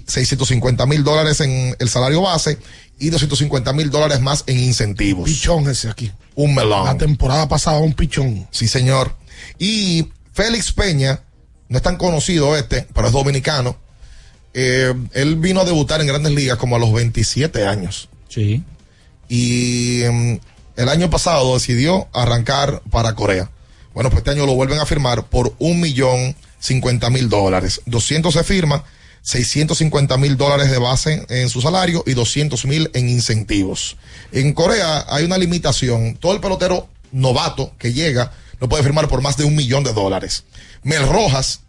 650 0.06 0.86
mil 0.86 1.04
dólares 1.04 1.42
en 1.42 1.76
el 1.80 1.90
salario 1.90 2.22
base 2.22 2.58
y 3.00 3.10
250 3.10 3.74
mil 3.74 3.90
dólares 3.90 4.22
más 4.22 4.44
en 4.48 4.60
incentivos. 4.60 5.26
Pichón 5.26 5.70
ese 5.70 5.90
aquí. 5.90 6.12
Un 6.36 6.56
melón. 6.56 6.86
La 6.86 6.98
temporada 6.98 7.48
pasada 7.48 7.80
un 7.80 7.94
pichón. 7.94 8.48
Sí, 8.52 8.68
señor. 8.68 9.16
Y 9.58 10.10
Félix 10.34 10.72
Peña, 10.72 11.22
no 11.68 11.78
es 11.78 11.84
tan 11.84 11.98
conocido 11.98 12.56
este, 12.56 12.88
pero 12.94 13.08
es 13.08 13.14
dominicano. 13.14 13.78
Eh, 14.54 14.94
él 15.14 15.36
vino 15.36 15.62
a 15.62 15.66
debutar 15.66 16.02
en 16.02 16.08
grandes 16.08 16.34
ligas 16.34 16.58
como 16.58 16.76
a 16.76 16.80
los 16.80 16.92
27 16.94 17.66
años. 17.66 18.10
Sí. 18.28 18.64
Y 19.28 20.02
mm, 20.10 20.36
el 20.78 20.90
año 20.90 21.10
pasado 21.10 21.54
decidió 21.54 22.08
arrancar 22.14 22.82
para 22.90 23.16
Corea. 23.16 23.50
Bueno, 23.94 24.10
pues 24.10 24.20
este 24.20 24.32
año 24.32 24.46
lo 24.46 24.56
vuelven 24.56 24.80
a 24.80 24.86
firmar 24.86 25.26
por 25.28 25.54
un 25.60 25.80
millón 25.80 26.36
cincuenta 26.60 27.10
mil 27.10 27.30
dólares. 27.30 27.82
200 27.86 28.34
se 28.34 28.44
firma, 28.44 28.84
650 29.22 30.18
mil 30.18 30.38
dólares 30.38 30.72
de 30.72 30.78
base 30.78 31.26
en 31.30 31.50
su 31.50 31.62
salario 31.62 32.04
y 32.06 32.14
200 32.14 32.66
mil 32.66 32.90
en 32.94 33.10
incentivos. 33.10 33.98
En 34.32 34.54
Corea 34.54 35.06
hay 35.10 35.26
una 35.26 35.38
limitación. 35.38 36.16
Todo 36.16 36.34
el 36.34 36.40
pelotero 36.40 36.90
novato 37.12 37.74
que 37.78 37.94
llega 37.94 38.32
no 38.60 38.70
puede 38.70 38.84
firmar 38.84 39.08
por 39.08 39.22
más 39.22 39.38
de 39.38 39.46
un 39.46 39.56
millón 39.56 39.84
de 39.84 39.94
dólares. 39.94 40.44
Mel 40.84 41.08
Rojas, 41.08 41.62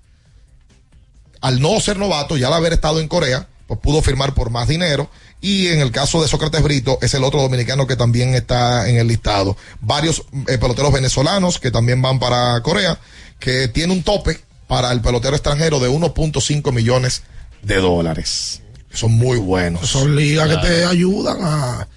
al 1.40 1.60
no 1.60 1.80
ser 1.80 1.98
novato, 1.98 2.36
ya 2.36 2.48
al 2.48 2.54
haber 2.54 2.72
estado 2.72 3.00
en 3.00 3.08
Corea, 3.08 3.48
pues 3.66 3.80
pudo 3.80 4.02
firmar 4.02 4.34
por 4.34 4.50
más 4.50 4.68
dinero. 4.68 5.10
Y 5.40 5.68
en 5.68 5.80
el 5.80 5.90
caso 5.90 6.20
de 6.20 6.28
Sócrates 6.28 6.62
Brito, 6.62 6.98
es 7.00 7.14
el 7.14 7.24
otro 7.24 7.40
dominicano 7.40 7.86
que 7.86 7.96
también 7.96 8.34
está 8.34 8.88
en 8.88 8.96
el 8.96 9.06
listado. 9.06 9.56
Varios 9.80 10.24
eh, 10.48 10.58
peloteros 10.58 10.92
venezolanos 10.92 11.58
que 11.58 11.70
también 11.70 12.02
van 12.02 12.18
para 12.18 12.60
Corea, 12.62 12.98
que 13.38 13.68
tiene 13.68 13.92
un 13.92 14.02
tope 14.02 14.40
para 14.66 14.92
el 14.92 15.00
pelotero 15.00 15.34
extranjero 15.34 15.80
de 15.80 15.88
1.5 15.88 16.72
millones 16.72 17.22
de 17.22 17.30
dólares. 17.62 18.62
Son 18.92 19.12
muy 19.12 19.38
buenos. 19.38 19.88
Son 19.88 20.16
ligas 20.16 20.48
que 20.48 20.56
te 20.66 20.84
ayudan 20.84 21.38
a 21.42 21.88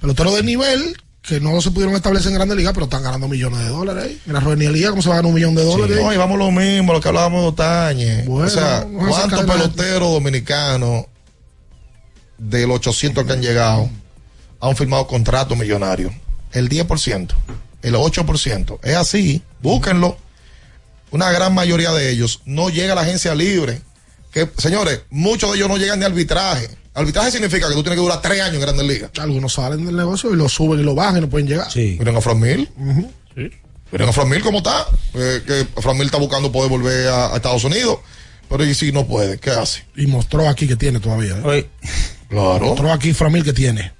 peloteros 0.00 0.36
de 0.36 0.42
nivel 0.42 0.96
que 1.22 1.40
no 1.40 1.60
se 1.60 1.70
pudieron 1.70 1.94
establecer 1.94 2.32
en 2.32 2.36
grandes 2.36 2.56
ligas, 2.56 2.72
pero 2.72 2.84
están 2.84 3.02
ganando 3.02 3.28
millones 3.28 3.60
de 3.60 3.68
dólares. 3.68 4.16
En 4.26 4.32
la 4.32 4.40
Liga, 4.40 4.90
¿cómo 4.90 5.02
se 5.02 5.08
va 5.08 5.16
a 5.16 5.18
ganar 5.18 5.28
un 5.28 5.34
millón 5.34 5.54
de 5.54 5.62
dólares? 5.62 5.96
No, 6.00 6.12
y 6.12 6.16
vamos 6.16 6.38
lo 6.38 6.50
mismo, 6.50 6.92
lo 6.92 7.00
que 7.00 7.08
hablábamos 7.08 7.42
de 7.42 7.48
Otañe. 7.48 8.24
Bueno, 8.24 8.46
o 8.46 8.50
sea, 8.50 8.86
¿cuántos 8.90 9.44
peloteros 9.44 10.12
dominicanos 10.12 11.04
de 12.38 12.66
los 12.66 12.76
800 12.78 13.26
que 13.26 13.32
han 13.32 13.42
llegado 13.42 13.90
han 14.60 14.76
firmado 14.76 15.06
contratos 15.06 15.56
millonarios? 15.58 16.12
El 16.52 16.68
10%, 16.68 17.28
el 17.82 17.94
8%. 17.94 18.78
Es 18.82 18.96
así, 18.96 19.42
búsquenlo. 19.62 20.16
Una 21.12 21.30
gran 21.30 21.54
mayoría 21.54 21.92
de 21.92 22.10
ellos 22.10 22.40
no 22.44 22.70
llega 22.70 22.92
a 22.92 22.96
la 22.96 23.02
agencia 23.02 23.34
libre. 23.34 23.82
Que, 24.32 24.48
señores, 24.58 25.02
muchos 25.10 25.50
de 25.50 25.56
ellos 25.56 25.68
no 25.68 25.76
llegan 25.76 25.98
ni 25.98 26.04
a 26.04 26.08
arbitraje. 26.08 26.68
Arbitraje 26.94 27.30
significa 27.30 27.68
que 27.68 27.74
tú 27.74 27.82
tienes 27.82 27.98
que 27.98 28.02
durar 28.02 28.20
tres 28.20 28.40
años 28.40 28.56
en 28.56 28.60
Grandes 28.60 28.86
Ligas. 28.86 29.10
Algunos 29.18 29.52
salen 29.52 29.86
del 29.86 29.96
negocio 29.96 30.32
y 30.32 30.36
lo 30.36 30.48
suben 30.48 30.80
y 30.80 30.82
lo 30.82 30.94
bajan 30.94 31.18
y 31.18 31.20
no 31.22 31.28
pueden 31.30 31.46
llegar. 31.48 31.70
Sí. 31.70 31.96
Miren 31.98 32.16
a 32.16 32.20
Fran 32.20 32.38
Mil. 32.38 32.68
Miren 33.92 34.08
a 34.08 34.12
Fran 34.12 34.28
Mil 34.28 34.42
cómo 34.42 34.58
está. 34.58 34.86
Eh, 35.14 35.42
que 35.46 35.80
Fran 35.80 35.96
Mil 35.96 36.06
está 36.06 36.18
buscando 36.18 36.50
poder 36.52 36.70
volver 36.70 37.08
a, 37.08 37.32
a 37.32 37.36
Estados 37.36 37.64
Unidos. 37.64 37.98
Pero 38.50 38.64
y 38.64 38.74
si 38.74 38.90
no 38.90 39.06
puede, 39.06 39.38
¿qué 39.38 39.50
hace? 39.50 39.84
Y 39.96 40.08
mostró 40.08 40.48
aquí 40.48 40.66
que 40.66 40.74
tiene 40.74 40.98
todavía. 40.98 41.36
¿eh? 41.52 41.68
Claro. 42.28 42.66
Mostró 42.66 42.92
aquí 42.92 43.12
Framil 43.12 43.44
que 43.44 43.52
tiene. 43.52 43.92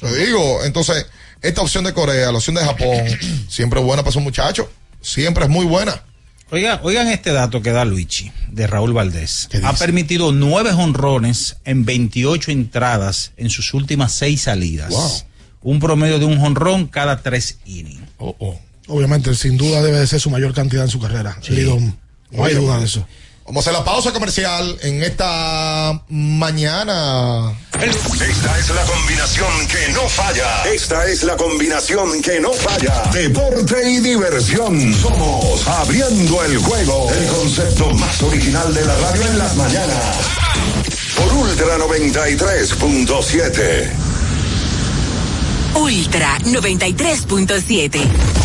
Te 0.00 0.26
digo, 0.26 0.64
entonces, 0.64 1.06
esta 1.42 1.60
opción 1.60 1.84
de 1.84 1.92
Corea, 1.92 2.32
la 2.32 2.38
opción 2.38 2.56
de 2.56 2.64
Japón, 2.64 3.04
siempre 3.48 3.80
es 3.80 3.86
buena 3.86 4.02
para 4.02 4.10
esos 4.10 4.22
muchachos. 4.22 4.66
Siempre 5.02 5.44
es 5.44 5.50
muy 5.50 5.66
buena. 5.66 6.02
Oiga, 6.50 6.80
oigan 6.82 7.08
este 7.08 7.32
dato 7.32 7.60
que 7.60 7.72
da 7.72 7.84
Luigi 7.84 8.32
de 8.50 8.66
Raúl 8.66 8.94
Valdés. 8.94 9.50
Ha 9.62 9.74
permitido 9.74 10.32
nueve 10.32 10.70
honrones 10.72 11.58
en 11.64 11.84
28 11.84 12.50
entradas 12.50 13.32
en 13.36 13.50
sus 13.50 13.74
últimas 13.74 14.12
seis 14.12 14.42
salidas. 14.42 15.26
Un 15.60 15.78
promedio 15.78 16.18
de 16.18 16.24
un 16.24 16.38
honrón 16.38 16.86
cada 16.86 17.20
tres 17.22 17.58
innings. 17.66 18.00
Oh, 18.16 18.34
oh. 18.38 18.58
Obviamente, 18.86 19.34
sin 19.34 19.58
duda 19.58 19.82
debe 19.82 19.98
de 19.98 20.06
ser 20.06 20.20
su 20.20 20.30
mayor 20.30 20.54
cantidad 20.54 20.84
en 20.84 20.90
su 20.90 20.98
carrera. 20.98 21.38
Lidón. 21.48 21.98
No 22.30 22.44
hay 22.44 22.54
duda 22.54 22.78
de 22.78 22.86
eso. 22.86 23.06
Vamos 23.48 23.66
a 23.66 23.72
la 23.72 23.82
pausa 23.82 24.12
comercial 24.12 24.78
en 24.82 25.02
esta 25.02 25.98
mañana. 26.10 27.56
Esta 27.80 28.58
es 28.58 28.68
la 28.68 28.84
combinación 28.84 29.48
que 29.68 29.88
no 29.94 30.06
falla. 30.06 30.64
Esta 30.64 31.06
es 31.06 31.22
la 31.22 31.34
combinación 31.34 32.20
que 32.20 32.40
no 32.40 32.52
falla. 32.52 33.04
Deporte 33.10 33.90
y 33.90 34.00
diversión. 34.00 34.92
Somos 34.92 35.66
abriendo 35.66 36.44
el 36.44 36.58
juego. 36.58 37.10
El 37.10 37.26
concepto 37.28 37.88
más 37.94 38.22
original 38.22 38.74
de 38.74 38.84
la 38.84 38.94
radio 38.96 39.22
en 39.22 39.38
las 39.38 39.56
mañanas. 39.56 40.16
Por 41.16 41.32
Ultra 41.32 41.78
93.7. 41.78 44.07
Ultra 45.78 46.38
93.7. 46.40 48.00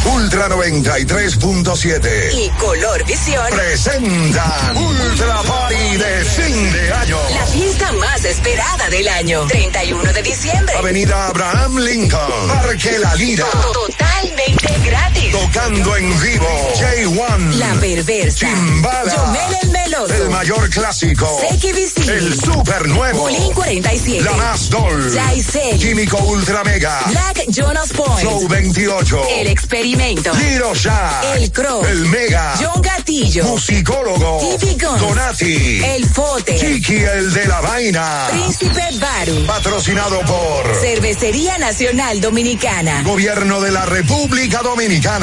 Ultra 0.05 0.49
93.7. 0.49 2.31
Y 2.31 2.49
Color 2.59 3.03
Visión. 3.05 3.43
Presentan 3.49 4.77
Ultra 4.77 5.41
Party 5.41 5.97
de 5.97 6.25
fin 6.25 6.71
de 6.71 6.93
año. 6.93 7.17
La 7.31 7.45
fiesta 7.47 7.91
más 7.93 8.23
esperada 8.23 8.87
del 8.91 9.07
año. 9.07 9.47
31 9.47 10.13
de 10.13 10.21
diciembre. 10.21 10.75
Avenida 10.77 11.27
Abraham 11.27 11.79
Lincoln. 11.79 12.47
Parque 12.49 12.99
La 12.99 13.15
Lira. 13.15 13.47
Tocando 15.33 15.97
en 15.97 16.21
vivo. 16.21 16.45
J1. 16.75 17.53
La 17.55 17.73
Perversa. 17.79 18.45
Chimbala. 18.45 19.15
Yomel 19.15 19.57
el 19.63 19.69
Meloso. 19.71 20.13
El 20.13 20.29
mayor 20.29 20.69
clásico. 20.69 21.25
CKBC. 21.41 22.07
El 22.07 22.39
super 22.39 22.87
nuevo. 22.87 23.21
Bulín 23.21 23.51
47. 23.53 24.23
La 24.23 24.33
más 24.33 24.69
doll. 24.69 25.11
Jaisel. 25.11 25.79
Químico 25.79 26.17
Ultra 26.19 26.63
Mega. 26.63 26.99
Black 27.07 27.45
Jonas 27.47 27.91
Point. 27.93 28.19
Flow 28.19 28.47
28. 28.47 29.21
El 29.39 29.47
Experimento. 29.47 30.35
Giro 30.35 30.73
Ya. 30.75 31.21
El 31.35 31.51
Crow. 31.51 31.83
El 31.83 32.05
Mega. 32.09 32.53
John 32.61 32.79
Gatillo. 32.83 33.45
Musicólogo. 33.45 34.39
TV 34.39 34.77
Guns. 34.85 35.01
Donati. 35.01 35.83
El 35.83 36.05
Fote. 36.05 36.55
Kiki 36.57 36.97
el 36.97 37.33
de 37.33 37.47
la 37.47 37.59
vaina. 37.59 38.27
Príncipe 38.29 38.83
Baru. 38.99 39.45
Patrocinado 39.47 40.19
por 40.21 40.75
Cervecería 40.79 41.57
Nacional 41.57 42.21
Dominicana. 42.21 43.01
Gobierno 43.01 43.61
de 43.61 43.71
la 43.71 43.85
República 43.87 44.61
Dominicana. 44.61 45.22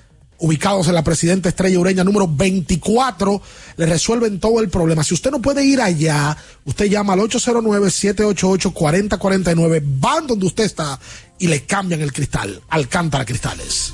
Ubicados 0.41 0.87
en 0.87 0.95
la 0.95 1.03
Presidenta 1.03 1.49
Estrella 1.49 1.77
Ureña 1.79 2.03
número 2.03 2.27
24, 2.27 3.39
le 3.77 3.85
resuelven 3.85 4.39
todo 4.39 4.59
el 4.59 4.69
problema. 4.69 5.03
Si 5.03 5.13
usted 5.13 5.29
no 5.29 5.39
puede 5.39 5.63
ir 5.63 5.79
allá, 5.79 6.35
usted 6.65 6.85
llama 6.85 7.13
al 7.13 7.19
809-788-4049, 7.19 9.83
van 9.99 10.25
donde 10.25 10.47
usted 10.47 10.63
está 10.63 10.99
y 11.37 11.45
le 11.47 11.63
cambian 11.65 12.01
el 12.01 12.11
cristal. 12.11 12.59
Alcántara 12.69 13.23
Cristales. 13.23 13.93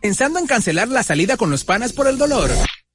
Pensando 0.00 0.38
en 0.38 0.46
cancelar 0.46 0.86
la 0.86 1.02
salida 1.02 1.36
con 1.36 1.50
los 1.50 1.64
panas 1.64 1.92
por 1.92 2.06
el 2.06 2.16
dolor. 2.16 2.48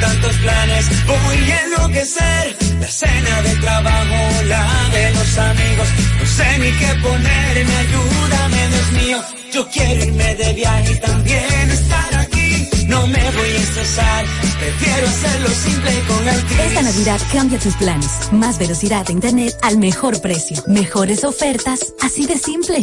Tantos 0.00 0.36
planes 0.36 0.86
voy 1.06 1.50
a 1.50 1.62
enloquecer. 1.64 2.56
La 2.80 2.88
cena 2.88 3.42
de 3.42 3.54
trabajo, 3.56 4.42
la 4.46 4.88
de 4.92 5.14
los 5.14 5.38
amigos. 5.38 5.88
No 6.20 6.26
sé 6.26 6.58
ni 6.58 6.70
qué 6.78 6.86
ponerme, 7.02 7.76
ayúdame, 7.76 8.68
Dios 8.68 8.92
mío. 9.02 9.18
Yo 9.52 9.68
quiero 9.68 10.04
irme 10.04 10.34
de 10.36 10.52
viaje 10.54 10.92
y 10.92 11.00
también 11.00 11.70
estar 11.70 12.14
aquí. 12.14 12.68
No 12.86 13.06
me 13.06 13.30
voy 13.30 13.50
a 13.50 13.58
estresar, 13.58 14.24
prefiero 14.58 15.06
hacerlo 15.06 15.48
simple 15.48 15.90
con 16.08 16.28
Altis. 16.28 16.60
Esta 16.60 16.82
Navidad 16.82 17.20
cambia 17.32 17.58
tus 17.58 17.74
planes. 17.76 18.10
Más 18.32 18.58
velocidad 18.58 19.06
de 19.06 19.12
internet 19.12 19.54
al 19.62 19.76
mejor 19.78 20.20
precio. 20.20 20.62
Mejores 20.66 21.24
ofertas, 21.24 21.94
así 22.00 22.26
de 22.26 22.38
simple. 22.38 22.82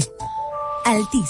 Altis. 0.85 1.29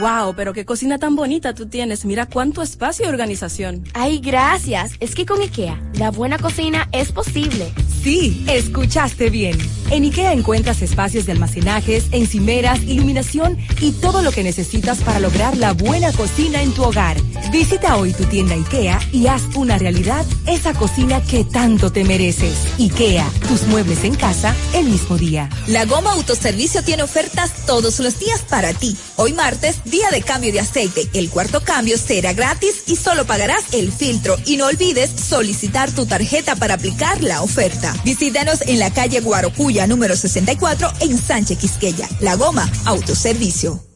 Wow, 0.00 0.34
pero 0.34 0.52
qué 0.52 0.64
cocina 0.64 0.98
tan 0.98 1.14
bonita 1.14 1.54
tú 1.54 1.66
tienes. 1.66 2.04
Mira 2.04 2.26
cuánto 2.26 2.60
espacio 2.60 3.06
y 3.06 3.08
organización. 3.08 3.84
Ay, 3.94 4.18
gracias. 4.18 4.94
Es 4.98 5.14
que 5.14 5.24
con 5.24 5.40
IKEA, 5.40 5.80
la 5.94 6.10
buena 6.10 6.38
cocina 6.38 6.88
es 6.90 7.12
posible. 7.12 7.72
Sí, 8.02 8.44
escuchaste 8.48 9.30
bien. 9.30 9.56
En 9.88 10.02
IKEA 10.02 10.32
encuentras 10.32 10.82
espacios 10.82 11.26
de 11.26 11.32
almacenajes, 11.32 12.06
encimeras, 12.10 12.82
iluminación 12.82 13.56
y 13.80 13.92
todo 13.92 14.20
lo 14.20 14.32
que 14.32 14.42
necesitas 14.42 14.98
para 14.98 15.20
lograr 15.20 15.56
la 15.56 15.74
buena 15.74 16.12
cocina 16.12 16.60
en 16.60 16.72
tu 16.72 16.82
hogar. 16.82 17.16
Visita 17.52 17.96
hoy 17.96 18.12
tu 18.12 18.24
tienda 18.24 18.54
IKEA 18.54 18.98
y 19.12 19.28
haz 19.28 19.42
una 19.54 19.78
realidad 19.78 20.26
esa 20.46 20.74
cocina 20.74 21.22
que 21.22 21.44
tanto 21.44 21.92
te 21.92 22.04
mereces. 22.04 22.66
IKEA, 22.78 23.28
tus 23.46 23.62
muebles 23.68 24.02
en 24.02 24.16
casa 24.16 24.56
el 24.74 24.86
mismo 24.86 25.16
día. 25.16 25.48
La 25.68 25.84
Goma 25.84 26.12
Autoservicio 26.12 26.82
tiene 26.82 27.04
ofertas 27.04 27.52
todos 27.64 28.00
los 28.00 28.18
días 28.18 28.42
para 28.42 28.72
ti. 28.74 28.96
Hoy 29.14 29.34
martes, 29.34 29.82
día 29.84 30.10
de 30.10 30.22
cambio 30.22 30.52
de 30.52 30.60
aceite. 30.60 31.08
El 31.14 31.30
cuarto 31.30 31.62
cambio 31.62 31.96
será 31.96 32.32
gratis 32.32 32.82
y 32.88 32.96
solo 32.96 33.24
pagarás 33.24 33.72
el 33.72 33.92
filtro. 33.92 34.36
Y 34.46 34.56
no 34.56 34.66
olvides 34.66 35.10
solicitar 35.10 35.92
tu 35.92 36.06
tarjeta 36.06 36.56
para 36.56 36.74
aplicar 36.74 37.22
la 37.22 37.42
oferta. 37.42 37.94
Visítanos 38.04 38.62
en 38.62 38.80
la 38.80 38.90
calle 38.92 39.20
Guarocuya 39.20 39.75
número 39.84 40.16
64 40.16 40.92
en 41.00 41.18
Sánchez 41.18 41.58
Quisqueya. 41.58 42.08
La 42.20 42.36
Goma 42.36 42.70
Autoservicio. 42.84 43.95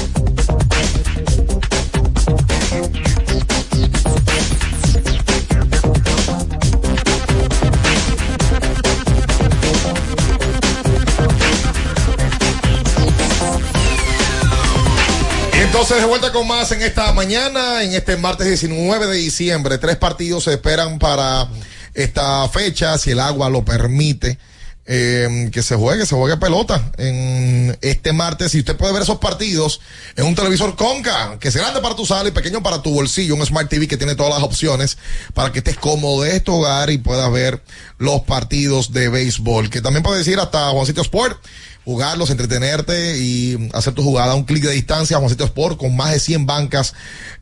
Entonces, 15.81 16.03
de 16.03 16.07
vuelta 16.09 16.31
con 16.31 16.47
más 16.47 16.71
en 16.73 16.83
esta 16.83 17.11
mañana, 17.11 17.81
en 17.81 17.93
este 17.95 18.15
martes 18.15 18.45
19 18.45 19.07
de 19.07 19.17
diciembre. 19.17 19.79
Tres 19.79 19.95
partidos 19.95 20.43
se 20.43 20.51
esperan 20.53 20.99
para 20.99 21.47
esta 21.95 22.47
fecha, 22.49 22.99
si 22.99 23.09
el 23.09 23.19
agua 23.19 23.49
lo 23.49 23.65
permite. 23.65 24.37
eh, 24.85 25.49
que 25.51 25.63
se 25.63 25.75
juegue, 25.75 26.05
se 26.05 26.15
juegue 26.15 26.37
pelota 26.37 26.91
en 26.97 27.77
este 27.81 28.13
martes. 28.13 28.53
Y 28.53 28.59
usted 28.59 28.75
puede 28.75 28.93
ver 28.93 29.03
esos 29.03 29.19
partidos 29.19 29.79
en 30.15 30.25
un 30.25 30.35
televisor 30.35 30.75
Conca, 30.75 31.37
que 31.39 31.47
es 31.47 31.55
grande 31.55 31.81
para 31.81 31.95
tu 31.95 32.05
sala 32.05 32.29
y 32.29 32.31
pequeño 32.31 32.61
para 32.61 32.81
tu 32.81 32.93
bolsillo. 32.93 33.35
Un 33.35 33.45
Smart 33.45 33.69
TV 33.69 33.87
que 33.87 33.97
tiene 33.97 34.15
todas 34.15 34.33
las 34.33 34.43
opciones 34.43 34.99
para 35.33 35.51
que 35.51 35.59
estés 35.59 35.77
cómodo 35.77 36.23
de 36.23 36.39
tu 36.41 36.55
hogar 36.55 36.91
y 36.91 36.97
puedas 36.99 37.31
ver 37.31 37.63
los 37.97 38.21
partidos 38.21 38.91
de 38.91 39.09
béisbol. 39.09 39.69
Que 39.69 39.81
también 39.81 40.03
puedes 40.03 40.27
ir 40.27 40.39
hasta 40.39 40.69
Juancito 40.69 41.01
Sport 41.01 41.43
jugarlos, 41.85 42.29
entretenerte 42.29 43.17
y 43.17 43.69
hacer 43.73 43.93
tu 43.93 44.03
jugada 44.03 44.33
a 44.33 44.35
un 44.35 44.43
clic 44.43 44.63
de 44.63 44.73
distancia. 44.73 45.17
Juancito 45.17 45.45
Sport 45.45 45.77
con 45.77 45.95
más 45.95 46.11
de 46.11 46.19
100 46.19 46.45
bancas 46.45 46.93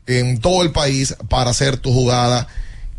en 0.06 0.40
todo 0.40 0.62
el 0.62 0.72
país 0.72 1.14
para 1.28 1.50
hacer 1.50 1.76
tu 1.76 1.92
jugada 1.92 2.48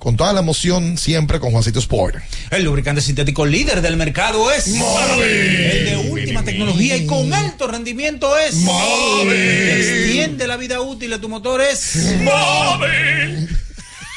con 0.01 0.17
toda 0.17 0.33
la 0.33 0.39
emoción 0.39 0.97
siempre 0.97 1.39
con 1.39 1.51
Juancito 1.51 1.77
Sport. 1.77 2.15
El 2.49 2.63
lubricante 2.63 3.01
sintético 3.01 3.45
líder 3.45 3.83
del 3.83 3.97
mercado 3.97 4.51
es 4.51 4.67
Movi. 4.69 5.21
El 5.21 5.85
de 5.85 6.09
última 6.09 6.43
tecnología 6.43 6.97
y 6.97 7.05
con 7.05 7.31
alto 7.31 7.67
rendimiento 7.67 8.35
es 8.35 8.55
Movi. 8.55 9.31
Extiende 9.31 10.47
la 10.47 10.57
vida 10.57 10.81
útil 10.81 11.11
de 11.11 11.19
tu 11.19 11.29
motor 11.29 11.61
es 11.61 12.15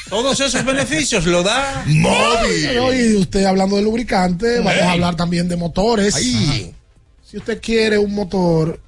Todos 0.08 0.40
esos 0.40 0.64
beneficios 0.64 1.26
lo 1.26 1.42
da 1.42 1.84
Pero, 1.84 2.94
y 2.94 3.16
usted 3.16 3.44
hablando 3.44 3.76
de 3.76 3.82
lubricante, 3.82 4.60
vamos 4.60 4.80
a 4.80 4.92
hablar 4.92 5.16
también 5.16 5.48
de 5.48 5.56
motores. 5.56 6.14
Ay. 6.14 6.74
Si 7.34 7.38
usted 7.38 7.60
quiere 7.60 7.98
un 7.98 8.14
motor 8.14 8.78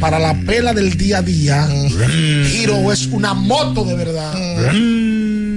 para 0.00 0.18
la 0.18 0.32
pela 0.46 0.72
del 0.72 0.96
día 0.96 1.18
a 1.18 1.22
día, 1.22 1.68
Hero 2.50 2.90
es 2.90 3.08
una 3.08 3.34
moto 3.34 3.84
de 3.84 3.94
verdad. 3.94 4.32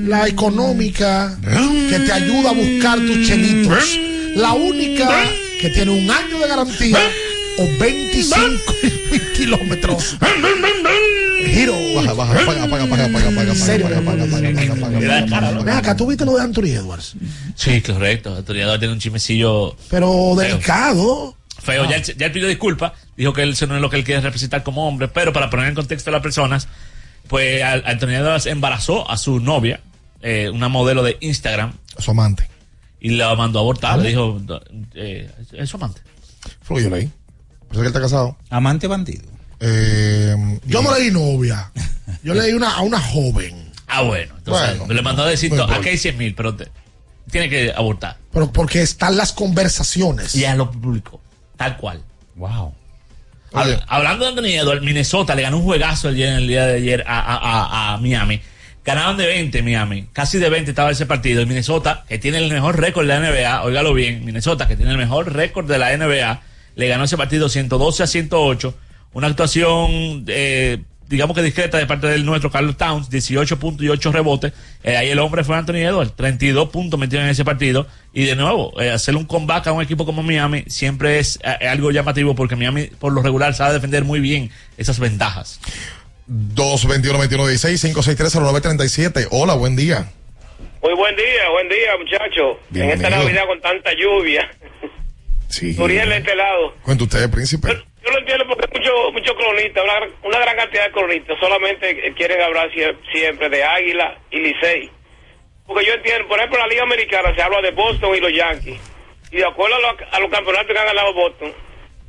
La 0.06 0.27
económica 0.27 1.39
que 1.41 1.99
te 1.99 2.11
ayuda 2.11 2.49
a 2.49 2.53
buscar 2.53 2.99
tus 2.99 3.26
chelitos. 3.26 3.97
La 4.35 4.51
única 4.51 5.23
que 5.61 5.69
tiene 5.69 5.91
un 5.91 6.11
año 6.11 6.38
de 6.39 6.47
garantía 6.49 6.99
o 7.57 7.65
25 7.80 8.45
kilómetros. 9.38 10.18
Hero. 11.45 11.76
Baja, 11.95 12.11
baja, 12.14 12.41
apaga, 12.43 12.64
apaga, 12.65 12.84
apaga, 12.84 13.06
apaga, 13.06 13.30
apaga, 13.30 13.51
¿En 13.51 13.56
serio? 13.56 13.85
apaga, 13.88 13.99
apaga, 14.26 14.26
apaga, 14.26 14.49
apaga, 14.49 14.73
apaga, 14.73 14.97
apaga, 14.97 15.47
apaga. 15.47 15.64
Ven 15.64 15.76
acá, 15.76 15.95
¿tú 15.95 16.07
viste 16.07 16.26
lo 16.26 16.35
de 16.35 16.41
Anthony 16.43 16.72
Edwards? 16.76 17.14
Sí, 17.56 17.80
correcto. 17.80 18.34
El 18.34 18.39
historiador 18.39 18.80
tiene 18.80 18.93
un 18.95 18.99
chimecillo 18.99 19.77
Pero 19.89 20.35
delicado. 20.38 21.38
Feo. 21.72 21.84
Ah. 21.84 21.90
Ya, 21.90 21.96
él, 21.98 22.04
ya 22.18 22.26
él 22.28 22.32
pidió 22.32 22.48
disculpas. 22.48 22.94
Dijo 23.18 23.34
que 23.34 23.44
él 23.44 23.52
eso 23.52 23.68
no 23.68 23.76
es 23.76 23.82
lo 23.82 23.90
que 23.90 23.98
él 23.98 24.04
quiere 24.04 24.22
representar 24.22 24.64
como 24.64 24.88
hombre. 24.88 25.08
Pero 25.08 25.34
para 25.34 25.50
poner 25.50 25.68
en 25.68 25.76
contexto 25.76 26.10
a 26.10 26.14
las 26.14 26.22
personas, 26.22 26.68
pues 27.28 27.64
Anthony 27.64 28.10
Edwards 28.16 28.46
embarazó 28.46 29.10
a 29.10 29.18
su 29.18 29.40
novia, 29.40 29.82
eh, 30.22 30.50
una 30.54 30.68
modelo 30.70 31.04
de 31.04 31.18
Instagram, 31.22 31.74
Su 31.98 32.12
amante. 32.12 32.50
y 33.00 33.10
la 33.12 33.36
mandó 33.36 33.60
a 33.60 33.62
abortar. 33.62 33.91
¿Vale? 33.98 34.04
Le 34.04 34.10
dijo, 34.10 34.41
eh, 34.96 35.30
es 35.54 35.70
su 35.70 35.78
amante. 35.78 36.02
Fue 36.62 36.82
yo 36.84 36.90
leí. 36.90 37.10
Pensé 37.68 37.74
que 37.76 37.80
él 37.82 37.86
está 37.88 38.02
casado. 38.02 38.38
Amante 38.50 38.88
bandido. 38.88 39.24
Eh, 39.60 40.60
Yo 40.66 40.82
no 40.82 40.94
leí 40.98 41.12
novia. 41.12 41.72
Yo 42.24 42.34
leí 42.34 42.54
una, 42.54 42.72
a 42.72 42.82
una 42.82 43.00
joven. 43.00 43.70
Ah, 43.88 44.02
bueno. 44.02 44.34
Entonces, 44.38 44.78
Bueno, 44.80 44.94
le 44.94 45.02
mandó 45.02 45.24
a 45.24 45.28
decir, 45.30 45.50
no 45.52 45.58
"No, 45.58 45.64
importa. 45.64 45.82
aquí 45.82 45.90
hay 45.90 45.98
100 45.98 46.18
mil, 46.18 46.34
pero 46.36 46.56
te- 46.56 46.68
tiene 47.32 47.50
que 47.50 47.72
abortar. 47.76 48.18
Pero 48.32 48.52
porque 48.52 48.82
están 48.82 49.18
las 49.18 49.32
conversaciones. 49.34 50.34
Y 50.36 50.41
ya 50.41 50.56
lo 50.56 50.72
publicó. 50.72 51.22
Tal 51.60 51.76
cual. 51.77 52.02
Wow. 52.36 52.73
Hab- 53.52 53.84
Hablando 53.88 54.23
de 54.26 54.30
Anthony 54.31 54.60
Edwards, 54.61 54.81
Minnesota 54.81 55.36
le 55.36 55.41
ganó 55.41 55.57
un 55.57 55.64
juegazo 55.64 56.07
el 56.10 56.15
día, 56.15 56.38
el 56.38 56.48
día 56.48 56.65
de 56.65 56.76
ayer 56.77 57.03
a, 57.06 57.19
a- 57.19 57.36
a- 57.36 57.94
a 57.94 57.98
Miami. 57.98 58.40
Ganaron 58.86 59.18
de 59.18 59.26
20 59.27 59.61
Miami. 59.61 60.07
Casi 60.14 60.38
de 60.40 60.49
20 60.49 60.72
estaba 60.72 60.90
ese 60.90 61.06
partido. 61.06 61.41
Y 61.41 61.45
Minnesota, 61.45 62.06
que 62.07 62.18
tiene 62.18 62.38
el 62.38 62.49
mejor 62.52 62.80
récord 62.80 63.06
de 63.06 63.14
la 63.14 63.19
NBA, 63.19 63.64
óigalo 63.64 63.94
bien, 63.94 64.23
Minnesota, 64.23 64.68
que 64.69 64.77
tiene 64.77 64.91
el 64.91 64.98
mejor 64.98 65.34
récord 65.34 65.68
de 65.69 65.77
la 65.77 65.91
NBA, 65.95 66.41
le 66.76 66.88
ganó 66.88 67.03
ese 67.03 67.18
partido 67.18 67.49
112 67.49 68.03
a 68.03 68.07
108. 68.07 68.73
Una 69.11 69.27
actuación, 69.27 70.23
eh, 70.27 70.84
digamos 71.10 71.36
que 71.36 71.41
discreta 71.41 71.77
de 71.80 71.88
parte 71.88 72.06
del 72.07 72.23
nuestro 72.23 72.52
Carlos 72.52 72.77
Towns, 72.77 73.10
18 73.10 73.57
puntos 73.60 73.84
y 73.84 73.90
8 73.90 74.11
rebotes. 74.11 74.53
Eh, 74.84 74.95
ahí 74.95 75.10
el 75.10 75.18
hombre 75.18 75.44
fue 75.44 75.57
Anthony 75.57 75.77
Edwards, 75.77 76.15
32 76.15 76.69
puntos 76.69 76.99
metido 76.99 77.23
en 77.23 77.30
ese 77.30 77.44
partido. 77.44 77.88
Y 78.14 78.26
de 78.26 78.36
nuevo, 78.36 78.80
eh, 78.80 78.91
hacer 78.91 79.15
un 79.15 79.26
comeback 79.26 79.65
a 79.68 79.72
un 79.72 79.81
equipo 79.81 80.06
como 80.06 80.22
Miami 80.22 80.65
siempre 80.68 81.18
es 81.18 81.40
eh, 81.44 81.68
algo 81.68 81.90
llamativo 81.90 82.36
porque 82.36 82.56
Miami 82.56 82.91
por 82.99 83.11
lo 83.11 83.23
regular 83.23 83.56
sabe 83.56 83.73
defender 83.73 84.03
muy 84.03 84.19
bien 84.19 84.52
esas 84.77 84.99
ventajas. 84.99 85.60
221-21-16-563-0937. 86.56 89.30
Hola, 89.31 89.56
buen 89.56 89.76
día. 89.76 90.11
Muy 90.84 90.94
buen 90.94 91.15
día, 91.15 91.49
buen 91.52 91.68
día, 91.68 91.98
muchachos. 91.98 92.57
En 92.72 92.91
esta 92.91 93.10
Navidad 93.10 93.48
con 93.48 93.60
tanta 93.61 93.90
lluvia. 93.94 94.48
Sí. 95.48 95.76
Uriel 95.80 96.10
de 96.10 96.18
este 96.18 96.36
lado. 96.36 96.76
Cuenta 96.84 97.06
usted, 97.06 97.27
príncipe. 97.31 97.89
Yo 98.03 98.11
lo 98.11 98.19
entiendo 98.19 98.45
porque 98.47 98.67
muchos 98.80 99.13
mucho 99.13 99.35
cronistas, 99.35 99.84
una, 99.84 100.07
una 100.23 100.39
gran 100.39 100.55
cantidad 100.55 100.85
de 100.85 100.91
cronistas, 100.91 101.38
solamente 101.39 102.13
quieren 102.15 102.41
hablar 102.41 102.71
sie- 102.71 102.95
siempre 103.11 103.49
de 103.49 103.63
Águila 103.63 104.17
y 104.31 104.39
Licey. 104.39 104.89
Porque 105.67 105.85
yo 105.85 105.93
entiendo, 105.93 106.27
por 106.27 106.38
ejemplo, 106.39 106.57
en 106.59 106.63
la 106.63 106.67
Liga 106.69 106.84
Americana 106.84 107.35
se 107.35 107.41
habla 107.41 107.61
de 107.61 107.71
Boston 107.71 108.15
y 108.15 108.19
los 108.21 108.31
Yankees. 108.34 108.80
Y 109.31 109.38
de 109.38 109.45
acuerdo 109.45 109.76
a, 109.76 109.80
lo- 109.80 109.97
a 110.11 110.19
los 110.19 110.31
campeonatos 110.31 110.71
que 110.73 110.80
han 110.80 110.85
ganado 110.88 111.13
Boston, 111.13 111.53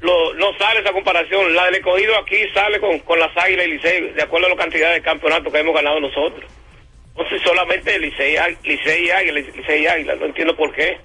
lo- 0.00 0.32
no 0.34 0.56
sale 0.58 0.80
esa 0.80 0.92
comparación. 0.92 1.54
La 1.54 1.64
del 1.66 1.74
escogido 1.74 2.16
aquí 2.18 2.36
sale 2.54 2.78
con, 2.80 3.00
con 3.00 3.18
las 3.18 3.36
Águilas 3.36 3.66
y 3.66 3.70
Licey, 3.72 4.00
de 4.12 4.22
acuerdo 4.22 4.46
a 4.46 4.50
la 4.50 4.56
cantidad 4.56 4.92
de 4.92 5.02
campeonatos 5.02 5.52
que 5.52 5.58
hemos 5.58 5.74
ganado 5.74 5.98
nosotros. 6.00 6.48
Entonces 7.16 7.42
solamente 7.42 7.98
Licey, 7.98 8.36
Licey 8.62 9.06
y 9.06 9.10
Águila, 9.10 9.40
Licey 9.40 9.82
y 9.82 9.86
Águila, 9.88 10.14
no 10.14 10.26
entiendo 10.26 10.56
por 10.56 10.72
qué. 10.72 10.98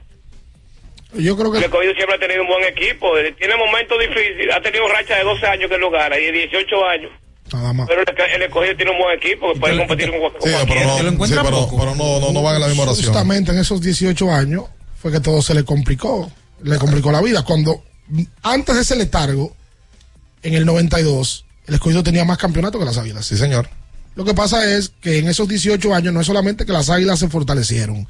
Yo 1.14 1.38
creo 1.38 1.54
El 1.54 1.60
que 1.60 1.66
escogido 1.66 1.94
siempre 1.94 2.16
ha 2.16 2.20
tenido 2.20 2.42
un 2.42 2.48
buen 2.48 2.64
equipo, 2.66 3.08
tiene 3.38 3.56
momentos 3.56 3.98
difíciles, 4.00 4.54
ha 4.54 4.62
tenido 4.62 4.88
racha 4.88 5.16
de 5.16 5.24
12 5.24 5.46
años 5.46 5.70
que 5.70 5.78
lo 5.78 5.90
gana 5.90 6.18
y 6.18 6.26
de 6.26 6.32
18 6.32 6.86
años. 6.86 7.12
nada 7.54 7.74
más. 7.74 7.88
Pero 7.88 8.02
el, 8.02 8.42
escogido 8.42 8.76
tiene 8.76 8.92
un 8.92 8.98
buen 8.98 9.18
equipo 9.18 9.54
que 9.54 9.60
puede 9.60 9.78
competir 9.78 10.12
con, 10.12 10.20
con 10.20 10.42
Sí, 10.42 10.58
pero 10.68 10.82
no, 10.82 11.26
sí, 11.26 11.34
pero, 11.44 11.70
pero 11.78 11.96
no, 11.96 12.20
no, 12.20 12.32
no 12.32 12.42
van 12.42 12.60
la 12.60 12.68
misma 12.68 12.84
oración. 12.84 13.08
Justamente 13.08 13.52
en 13.52 13.60
esos 13.60 13.82
18 13.82 14.32
años 14.32 14.66
fue 15.02 15.12
que 15.12 15.20
todo 15.20 15.42
se 15.42 15.54
le 15.54 15.64
complicó. 15.64 16.32
Le 16.64 16.78
complicó 16.78 17.12
la 17.12 17.22
vida. 17.22 17.44
Cuando, 17.44 17.84
antes 18.42 18.76
de 18.76 18.82
ese 18.82 18.96
letargo, 18.96 19.56
en 20.42 20.54
el 20.54 20.66
92, 20.66 21.46
el 21.68 21.76
escogido 21.76 22.04
tenía 22.04 22.26
más 22.26 22.38
campeonatos 22.38 22.80
que 22.80 22.86
las 22.86 22.98
águilas. 22.98 23.26
Sí, 23.26 23.38
señor. 23.38 23.70
Lo 24.16 24.24
que 24.24 24.34
pasa 24.34 24.66
es 24.66 24.92
que 25.02 25.20
en 25.20 25.28
esos 25.28 25.48
18 25.48 25.94
años 25.94 26.14
no 26.14 26.22
es 26.22 26.28
solamente 26.28 26.66
que 26.66 26.72
las 26.72 26.90
águilas 26.90 27.20
se 27.20 27.28
fortalecieron, 27.28 28.10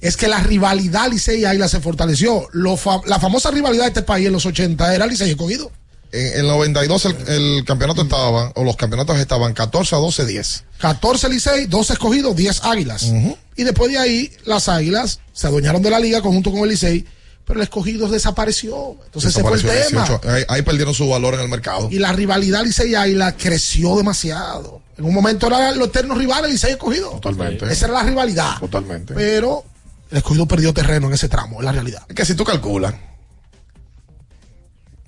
es 0.00 0.16
que 0.16 0.28
la 0.28 0.40
rivalidad 0.40 1.08
Licey 1.10 1.40
y 1.40 1.44
Águila 1.44 1.68
se 1.68 1.80
fortaleció. 1.80 2.48
Lo 2.52 2.76
fa- 2.76 3.00
la 3.06 3.18
famosa 3.20 3.50
rivalidad 3.50 3.84
de 3.84 3.88
este 3.88 4.02
país 4.02 4.26
en 4.26 4.32
los 4.32 4.46
80 4.46 4.94
era 4.94 5.06
Licey 5.06 5.28
y 5.28 5.30
escogido. 5.32 5.70
En 6.12 6.40
el 6.42 6.46
92 6.46 7.06
el, 7.06 7.16
el 7.28 7.64
campeonato 7.64 8.02
estaba, 8.02 8.52
o 8.54 8.62
los 8.62 8.76
campeonatos 8.76 9.18
estaban 9.18 9.52
14 9.52 9.96
a 9.96 9.98
12, 9.98 10.26
10. 10.26 10.64
14 10.78 11.28
Licey, 11.28 11.66
12 11.66 11.92
escogidos, 11.94 12.36
10 12.36 12.62
águilas. 12.64 13.10
Y 13.56 13.64
después 13.64 13.90
de 13.90 13.98
ahí, 13.98 14.30
las 14.44 14.68
águilas 14.68 15.18
se 15.32 15.46
adueñaron 15.48 15.82
de 15.82 15.90
la 15.90 15.98
liga 15.98 16.22
conjunto 16.22 16.52
con 16.52 16.60
el 16.60 16.68
Licey, 16.68 17.04
pero 17.44 17.58
el 17.58 17.64
escogido 17.64 18.08
desapareció. 18.08 18.96
Entonces 19.06 19.32
ese 19.32 19.42
fue 19.42 19.54
el 19.56 19.62
tema. 19.62 20.04
18. 20.06 20.20
Ahí, 20.30 20.44
ahí 20.48 20.62
perdieron 20.62 20.94
su 20.94 21.08
valor 21.08 21.34
en 21.34 21.40
el 21.40 21.48
mercado. 21.48 21.88
Y 21.90 21.98
la 21.98 22.12
rivalidad 22.12 22.62
Licey 22.64 22.92
y 22.92 22.94
Águila 22.94 23.36
creció 23.36 23.96
demasiado. 23.96 24.82
En 24.96 25.04
un 25.06 25.14
momento 25.14 25.48
eran 25.48 25.76
los 25.78 25.88
eternos 25.88 26.16
rivales 26.16 26.52
Licey 26.52 26.70
y 26.70 26.72
escogido. 26.74 27.10
Totalmente. 27.20 27.66
Esa 27.72 27.86
era 27.86 27.94
la 27.94 28.02
rivalidad. 28.04 28.58
Totalmente. 28.60 29.14
Pero 29.14 29.64
el 30.10 30.18
escogido 30.18 30.46
perdió 30.46 30.74
terreno 30.74 31.08
en 31.08 31.14
ese 31.14 31.28
tramo, 31.28 31.60
es 31.60 31.64
la 31.64 31.72
realidad. 31.72 32.02
Es 32.08 32.14
que 32.14 32.24
si 32.24 32.34
tú 32.34 32.44
calculas, 32.44 32.94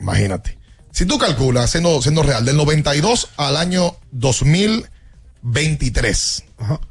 imagínate, 0.01 0.59
si 0.91 1.07
tú 1.07 1.19
calculas, 1.19 1.71
siendo, 1.71 2.03
siendo 2.03 2.23
real, 2.23 2.45
del 2.45 2.57
92 2.57 3.29
al 3.37 3.57
año 3.57 3.97
2023, 4.13 6.45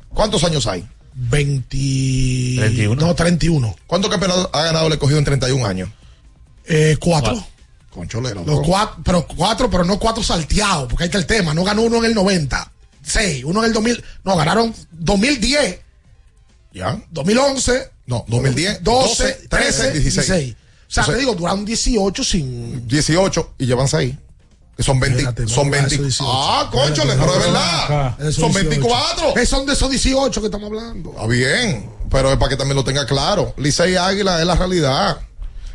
¿cuántos 0.09 0.43
años 0.43 0.67
hay? 0.67 0.85
20... 1.15 1.77
31. 2.59 3.01
No, 3.01 3.15
31. 3.15 3.75
¿Cuántos 3.87 4.11
campeonatos 4.11 4.49
ha 4.53 4.63
ganado 4.63 4.87
el 4.87 4.93
escogido 4.93 5.17
en 5.17 5.25
31 5.25 5.65
años? 5.65 5.89
Eh, 6.65 6.97
cuatro. 6.99 7.43
Concholero. 7.89 8.43
Los 8.45 8.61
cuatro, 8.61 9.01
pero 9.03 9.25
cuatro, 9.25 9.69
pero 9.69 9.85
no 9.85 9.97
cuatro 9.97 10.21
salteados, 10.21 10.89
porque 10.89 11.05
ahí 11.05 11.07
está 11.07 11.17
el 11.17 11.25
tema. 11.25 11.53
No 11.53 11.63
ganó 11.63 11.83
uno 11.83 11.99
en 11.99 12.05
el 12.05 12.13
90, 12.13 12.71
seis, 13.01 13.45
uno 13.45 13.61
en 13.61 13.67
el 13.67 13.73
2000, 13.73 14.03
no, 14.25 14.35
ganaron 14.35 14.75
2010, 14.91 15.79
¿Ya? 16.73 17.01
2011, 17.11 17.91
No, 18.07 18.23
2010, 18.27 18.83
12, 18.83 19.07
12, 19.23 19.47
13, 19.47 19.47
13, 19.49 19.91
16. 19.99 20.27
16. 20.27 20.55
O 20.87 20.91
sea, 20.93 21.03
te 21.05 21.15
digo, 21.17 21.33
duraron 21.35 21.65
18 21.65 22.23
sin... 22.23 22.87
18 22.87 23.53
y 23.57 23.65
llevan 23.65 23.87
6. 23.87 24.13
Que 24.77 24.83
son 24.83 24.99
20. 24.99 25.17
Espérate, 25.19 25.47
son 25.47 25.65
no, 25.67 25.71
20. 25.71 25.95
eso 25.95 26.03
18. 26.03 26.23
Ah, 26.27 26.69
Espérate, 26.71 27.01
pero 27.01 27.13
es 27.13 27.17
no, 27.17 27.39
verdad. 27.39 28.15
Esos 28.19 28.35
Son 28.35 28.51
18. 28.51 28.69
24. 28.69 29.37
Eh, 29.37 29.45
son 29.45 29.65
de 29.65 29.73
esos 29.73 29.89
18 29.89 30.41
que 30.41 30.47
estamos 30.47 30.67
hablando. 30.67 31.11
Está 31.11 31.27
bien, 31.27 31.89
pero 32.11 32.31
es 32.31 32.37
para 32.37 32.49
que 32.49 32.57
también 32.57 32.75
lo 32.75 32.83
tenga 32.83 33.05
claro. 33.05 33.53
Licey 33.57 33.95
Águila 33.95 34.39
es 34.39 34.45
la 34.45 34.55
realidad. 34.55 35.17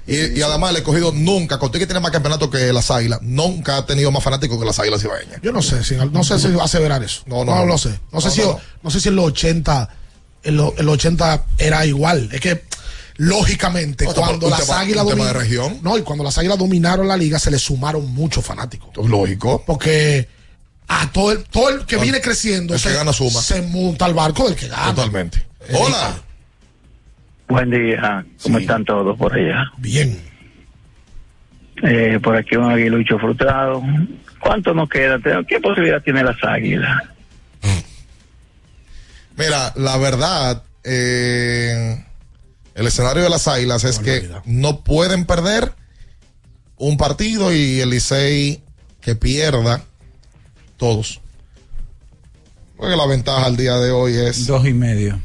Y, 0.07 0.39
y 0.39 0.43
además 0.43 0.71
el 0.71 0.77
escogido 0.77 1.13
nunca, 1.13 1.59
contigo 1.59 1.81
que 1.81 1.87
tiene 1.87 2.01
más 2.01 2.11
campeonatos 2.11 2.51
que 2.51 2.73
las 2.73 2.91
águilas, 2.91 3.21
nunca 3.23 3.77
ha 3.77 3.87
tenido 3.87 4.11
más 4.11 4.23
fanáticos 4.25 4.59
que 4.59 4.65
las 4.65 4.79
águilas 4.79 5.03
ibaeñas. 5.05 5.41
Yo 5.43 5.53
no 5.53 5.63
sé 5.63 5.85
si, 5.85 5.95
no 5.95 6.25
sé 6.25 6.39
si 6.39 6.49
va 6.53 6.63
a 6.63 6.65
aseverar 6.67 7.03
eso. 7.03 7.23
No, 7.27 7.45
No, 7.45 7.55
no, 7.55 7.61
no, 7.61 7.67
lo 7.67 7.79
sé. 7.79 7.99
No, 8.13 8.21
sé 8.21 8.29
No, 8.29 8.35
si, 8.35 8.41
no, 8.43 8.61
no. 8.83 8.91
sé 8.91 9.01
si 9.01 9.09
en 9.09 9.17
los 9.17 9.27
80, 9.27 9.89
en 10.43 10.57
los, 10.57 10.79
en 10.79 10.87
los 10.87 10.95
80 10.95 11.45
era 11.59 11.85
igual. 11.87 12.29
Es 12.33 12.41
que, 12.41 12.63
lógicamente, 13.17 14.05
cuando 14.07 14.47
un 14.47 14.51
las 14.53 14.67
tema- 14.67 14.81
águilas 14.81 15.05
un 15.05 15.11
tema 15.11 15.25
de 15.27 15.31
domin- 15.33 15.39
región. 15.39 15.79
No, 15.83 15.99
y 15.99 16.03
cuando 16.03 16.25
las 16.25 16.39
águilas 16.39 16.59
dominaron 16.59 17.07
la 17.09 17.17
liga, 17.17 17.39
se 17.39 17.51
le 17.51 17.59
sumaron 17.59 18.07
muchos 18.13 18.45
fanáticos. 18.45 18.91
Lógico. 19.09 19.63
Porque 19.67 20.29
a 20.89 21.11
todo 21.13 21.33
el, 21.33 21.45
todo 21.45 21.69
el 21.71 21.87
que 21.87 21.97
viene 21.99 22.21
creciendo 22.21 22.75
el 22.75 22.81
que 22.83 22.89
se, 22.89 22.95
gana 22.95 23.13
suma. 23.13 23.41
se 23.41 23.63
monta 23.63 24.07
al 24.07 24.15
barco 24.15 24.45
del 24.49 24.57
que 24.57 24.69
gana. 24.69 24.95
Totalmente. 24.95 25.47
Hola. 25.73 26.15
Buen 27.49 27.71
día, 27.71 28.25
¿cómo 28.43 28.59
están 28.59 28.85
todos 28.85 29.19
por 29.19 29.33
allá? 29.35 29.71
Bien. 29.79 30.21
Eh, 31.83 32.19
por 32.23 32.37
aquí 32.37 32.57
un 32.57 32.71
aguilucho 32.71 33.19
frustrado. 33.19 33.83
¿Cuánto 34.39 34.73
nos 34.75 34.89
queda? 34.89 35.19
¿Qué 35.49 35.61
posibilidad 35.61 36.03
tiene 36.03 36.23
las 36.23 36.37
águilas? 36.45 37.03
Mira, 39.41 39.73
la 39.77 39.97
verdad, 39.97 40.63
eh, 40.85 42.05
el 42.75 42.87
escenario 42.87 43.23
de 43.23 43.31
las 43.31 43.49
águilas 43.49 43.85
es 43.85 43.99
que 43.99 44.31
no 44.45 44.81
pueden 44.85 45.25
perder 45.25 45.73
un 46.77 46.99
partido 46.99 47.51
y 47.51 47.81
el 47.81 47.89
Licey 47.89 48.63
que 49.01 49.15
pierda 49.15 49.83
todos. 50.77 51.21
Porque 52.77 52.97
la 52.97 53.07
ventaja 53.07 53.47
al 53.47 53.57
día 53.57 53.77
de 53.77 53.91
hoy 53.91 54.15
es 54.15 54.47
Dos 54.47 54.67
y 54.67 54.75
medio 54.75 55.21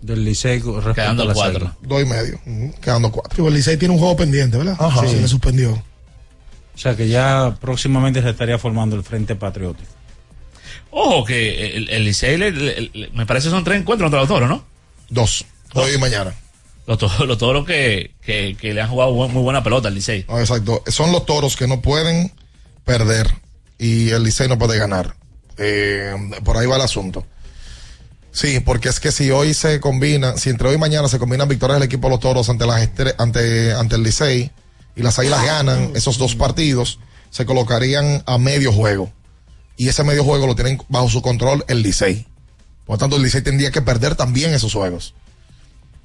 del 0.00 0.24
Licey 0.24 0.62
Quedando 0.94 1.24
a 1.24 1.26
las 1.26 1.34
cuatro. 1.34 1.56
Águilas. 1.56 1.74
dos 1.82 2.02
y 2.02 2.04
medio, 2.04 2.40
quedando 2.80 3.10
cuatro. 3.10 3.48
El 3.48 3.54
Licey 3.54 3.76
tiene 3.76 3.94
un 3.94 3.98
juego 3.98 4.16
pendiente, 4.16 4.56
¿verdad? 4.58 4.76
Ajá. 4.78 5.00
Sí, 5.00 5.08
se 5.08 5.20
le 5.20 5.26
suspendió. 5.26 5.72
O 5.72 6.78
sea 6.78 6.94
que 6.94 7.08
ya 7.08 7.56
próximamente 7.60 8.22
se 8.22 8.30
estaría 8.30 8.58
formando 8.58 8.94
el 8.94 9.02
Frente 9.02 9.34
Patriótico. 9.34 9.95
Ojo, 10.90 11.24
que 11.24 11.76
el, 11.76 11.90
el 11.90 12.04
Licey, 12.04 12.38
me 13.12 13.26
parece 13.26 13.50
son 13.50 13.64
tres 13.64 13.80
encuentros 13.80 14.06
contra 14.06 14.20
los 14.20 14.28
toros, 14.28 14.48
¿no? 14.48 14.64
Dos. 15.08 15.44
Hoy 15.74 15.94
y 15.94 15.98
mañana. 15.98 16.34
Los 16.86 16.98
toros, 16.98 17.26
los 17.26 17.38
toros 17.38 17.66
que, 17.66 18.14
que, 18.22 18.56
que 18.58 18.72
le 18.72 18.80
han 18.80 18.88
jugado 18.88 19.12
muy 19.12 19.42
buena 19.42 19.62
pelota 19.62 19.88
al 19.88 19.94
Licey. 19.94 20.24
No, 20.28 20.38
exacto. 20.38 20.82
Son 20.86 21.12
los 21.12 21.26
toros 21.26 21.56
que 21.56 21.66
no 21.66 21.82
pueden 21.82 22.32
perder 22.84 23.34
y 23.78 24.10
el 24.10 24.22
Licey 24.22 24.48
no 24.48 24.58
puede 24.58 24.78
ganar. 24.78 25.16
Eh, 25.58 26.14
por 26.44 26.56
ahí 26.56 26.66
va 26.66 26.76
el 26.76 26.82
asunto. 26.82 27.26
Sí, 28.30 28.60
porque 28.60 28.90
es 28.90 29.00
que 29.00 29.12
si 29.12 29.30
hoy 29.30 29.54
se 29.54 29.80
combina, 29.80 30.36
si 30.36 30.50
entre 30.50 30.68
hoy 30.68 30.74
y 30.74 30.78
mañana 30.78 31.08
se 31.08 31.18
combinan 31.18 31.48
victorias 31.48 31.80
del 31.80 31.86
equipo 31.86 32.08
de 32.08 32.12
los 32.12 32.20
toros 32.20 32.48
ante 32.50 32.66
las 32.66 32.88
ante, 33.18 33.72
ante 33.72 33.96
el 33.96 34.02
Licey 34.02 34.50
y 34.94 35.02
las 35.02 35.18
águilas 35.18 35.44
ganan 35.44 35.92
esos 35.94 36.18
dos 36.18 36.34
partidos, 36.34 36.98
se 37.30 37.46
colocarían 37.46 38.22
a 38.26 38.38
medio 38.38 38.72
juego. 38.72 39.10
Y 39.76 39.88
ese 39.88 40.04
medio 40.04 40.24
juego 40.24 40.46
lo 40.46 40.54
tienen 40.54 40.78
bajo 40.88 41.08
su 41.08 41.22
control 41.22 41.64
el 41.68 41.82
Licey. 41.82 42.26
Por 42.84 42.94
lo 42.94 42.98
tanto, 42.98 43.16
el 43.16 43.22
Licey 43.22 43.42
tendría 43.42 43.70
que 43.70 43.82
perder 43.82 44.14
también 44.14 44.54
esos 44.54 44.72
juegos. 44.72 45.14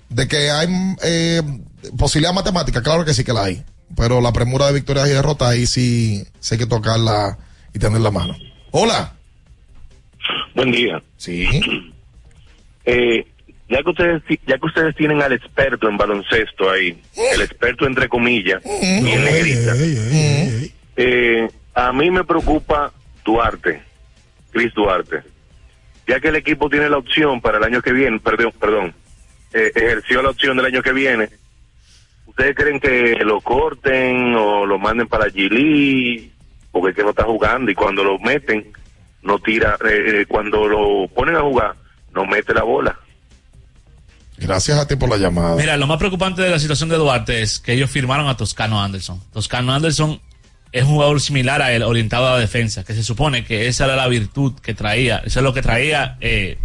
De 0.10 0.27
que 0.27 0.52
hay 0.52 0.68
eh, 1.03 1.41
posibilidad 1.98 2.34
matemática, 2.34 2.81
claro 2.84 3.06
que 3.06 3.14
sí 3.14 3.23
que 3.23 3.34
la 3.34 3.45
hay. 3.45 3.64
Pero 3.95 4.19
la 4.22 4.34
premura 4.34 4.68
de 4.68 4.73
victorias 4.73 5.07
y 5.07 5.11
derrotas 5.11 5.49
ahí 5.49 5.65
sí, 5.65 6.26
sí 6.39 6.56
hay 6.56 6.60
que 6.60 6.65
tocarla 6.65 7.38
y 7.73 7.80
tener 7.80 8.02
la 8.02 8.11
mano. 8.11 8.35
Hola. 8.72 9.14
Buen 10.56 10.72
día. 10.72 11.02
Sí. 11.18 11.48
Eh, 12.85 13.26
ya 13.69 13.84
que 13.84 13.89
ustedes 13.89 14.22
ya 14.48 14.57
que 14.57 14.65
ustedes 14.65 14.95
tienen 14.95 15.22
al 15.22 15.31
experto 15.31 15.88
en 15.88 15.98
baloncesto 15.98 16.69
ahí, 16.69 17.02
el 17.34 17.41
experto 17.41 17.85
entre 17.85 18.10
comillas, 18.10 18.61
y 18.65 19.11
en 19.11 19.23
negrita, 19.23 19.73
eh, 20.98 21.48
a 21.73 21.93
mí 21.93 22.11
me 22.11 22.23
preocupa 22.26 22.91
Duarte, 23.32 23.82
Chris 24.52 24.74
Duarte, 24.74 25.24
ya 26.08 26.20
que 26.20 26.28
el 26.28 26.36
equipo 26.36 26.70
tiene 26.70 26.90
la 26.90 26.98
opción 26.98 27.40
para 27.41 27.58
el 27.58 27.64
año 27.64 27.82
que 27.82 27.94
viene, 27.94 28.20
perdón, 28.20 28.53
perdón, 28.60 28.94
eh, 29.53 29.72
ejerció 29.74 30.22
la 30.22 30.32
opción 30.32 30.58
del 30.58 30.66
año 30.66 30.82
que 30.82 30.94
viene. 30.94 31.30
¿Ustedes 32.26 32.56
creen 32.56 32.80
que 32.80 33.16
lo 33.24 33.41
corten 33.41 34.36
o 34.36 34.66
lo 34.66 34.78
manden 34.80 35.08
para 35.08 35.30
Gili? 35.30 36.32
porque 36.72 36.91
es 36.91 36.95
que 36.95 37.03
no 37.03 37.10
está 37.10 37.24
jugando 37.24 37.70
y 37.70 37.76
cuando 37.76 38.03
lo 38.03 38.18
meten, 38.20 38.72
no 39.24 39.40
tira, 39.40 39.78
eh, 39.86 40.22
eh, 40.22 40.26
cuando 40.28 40.68
lo 40.68 41.08
ponen 41.10 41.36
a 41.36 41.41
jugar, 41.41 41.76
no 42.14 42.26
mete 42.26 42.53
la 42.53 42.64
bola. 42.64 42.98
Gracias 44.38 44.80
a 44.80 44.88
ti 44.88 44.95
por 44.95 45.10
la 45.10 45.18
llamada. 45.18 45.56
Mira, 45.56 45.78
lo 45.78 45.86
más 45.86 45.98
preocupante 45.98 46.41
de 46.41 46.49
la 46.49 46.58
situación 46.58 46.90
de 46.90 46.95
Duarte 46.95 47.41
es 47.41 47.60
que 47.60 47.74
ellos 47.74 47.91
firmaron 47.91 48.28
a 48.28 48.38
Toscano 48.38 48.82
Anderson. 48.82 49.22
Toscano 49.32 49.74
Anderson 49.74 50.20
es 50.72 50.84
un 50.84 50.89
jugador 50.89 51.19
similar 51.19 51.61
a 51.61 51.73
él, 51.73 51.84
orientado 51.84 52.27
a 52.27 52.34
la 52.34 52.39
defensa, 52.39 52.84
que 52.84 52.93
se 52.93 53.03
supone 53.03 53.43
que 53.43 53.68
esa 53.68 53.85
era 53.85 53.95
la 53.95 54.07
virtud 54.07 54.53
que 54.61 54.73
traía, 54.73 55.22
eso 55.26 55.39
es 55.39 55.43
lo 55.43 55.53
que 55.53 55.61
traía 55.61 56.18
eh, 56.22 56.57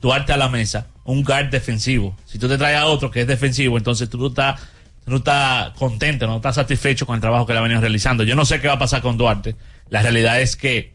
Duarte 0.00 0.32
a 0.32 0.36
la 0.36 0.48
mesa, 0.48 0.88
un 1.04 1.22
guard 1.22 1.46
defensivo. 1.46 2.14
Si 2.26 2.38
tú 2.38 2.46
te 2.46 2.58
traes 2.58 2.78
a 2.78 2.86
otro 2.86 3.10
que 3.10 3.22
es 3.22 3.26
defensivo, 3.26 3.78
entonces 3.78 4.10
tú 4.10 4.18
no 4.18 4.26
estás, 4.26 4.60
no 5.06 5.74
contento, 5.78 6.26
no 6.26 6.36
estás 6.36 6.56
satisfecho 6.56 7.06
con 7.06 7.14
el 7.14 7.20
trabajo 7.22 7.46
que 7.46 7.54
le 7.54 7.60
ha 7.60 7.62
venido 7.62 7.80
realizando. 7.80 8.22
Yo 8.22 8.34
no 8.36 8.44
sé 8.44 8.60
qué 8.60 8.68
va 8.68 8.74
a 8.74 8.78
pasar 8.78 9.00
con 9.00 9.16
Duarte. 9.16 9.56
La 9.88 10.02
realidad 10.02 10.42
es 10.42 10.56
que 10.56 10.92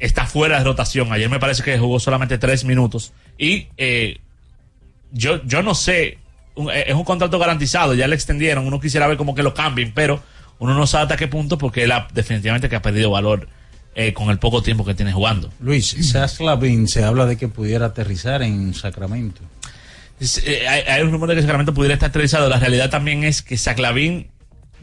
está 0.00 0.26
fuera 0.26 0.58
de 0.58 0.64
rotación. 0.64 1.12
Ayer 1.12 1.30
me 1.30 1.38
parece 1.38 1.62
que 1.62 1.78
jugó 1.78 2.00
solamente 2.00 2.36
tres 2.38 2.64
minutos. 2.64 3.12
Y 3.38 3.68
eh, 3.76 4.18
yo, 5.12 5.44
yo 5.44 5.62
no 5.62 5.74
sé, 5.74 6.18
eh, 6.56 6.84
es 6.86 6.94
un 6.94 7.04
contrato 7.04 7.38
garantizado, 7.38 7.94
ya 7.94 8.08
le 8.08 8.14
extendieron, 8.14 8.66
uno 8.66 8.80
quisiera 8.80 9.06
ver 9.06 9.16
como 9.16 9.34
que 9.34 9.42
lo 9.42 9.54
cambien, 9.54 9.92
pero 9.94 10.22
uno 10.58 10.74
no 10.74 10.86
sabe 10.86 11.02
hasta 11.04 11.16
qué 11.16 11.28
punto 11.28 11.58
porque 11.58 11.84
él 11.84 11.92
ha- 11.92 12.08
definitivamente 12.12 12.68
que 12.68 12.76
ha 12.76 12.82
perdido 12.82 13.10
valor 13.10 13.48
eh, 13.94 14.12
con 14.12 14.30
el 14.30 14.38
poco 14.38 14.62
tiempo 14.62 14.84
que 14.84 14.94
tiene 14.94 15.12
jugando. 15.12 15.50
Luis, 15.60 15.94
Zach 16.02 16.40
Lavin 16.40 16.88
se 16.88 17.04
habla 17.04 17.26
de 17.26 17.36
que 17.36 17.48
pudiera 17.48 17.86
aterrizar 17.86 18.42
en 18.42 18.72
Sacramento. 18.74 19.40
Es, 20.20 20.38
eh, 20.46 20.66
hay, 20.68 20.82
hay 20.82 21.02
un 21.02 21.10
rumor 21.10 21.28
de 21.28 21.34
que 21.34 21.42
Sacramento 21.42 21.74
pudiera 21.74 21.94
estar 21.94 22.06
actualizado. 22.08 22.48
La 22.48 22.58
realidad 22.58 22.90
también 22.90 23.24
es 23.24 23.42
que 23.42 23.56
Saclavín 23.58 24.28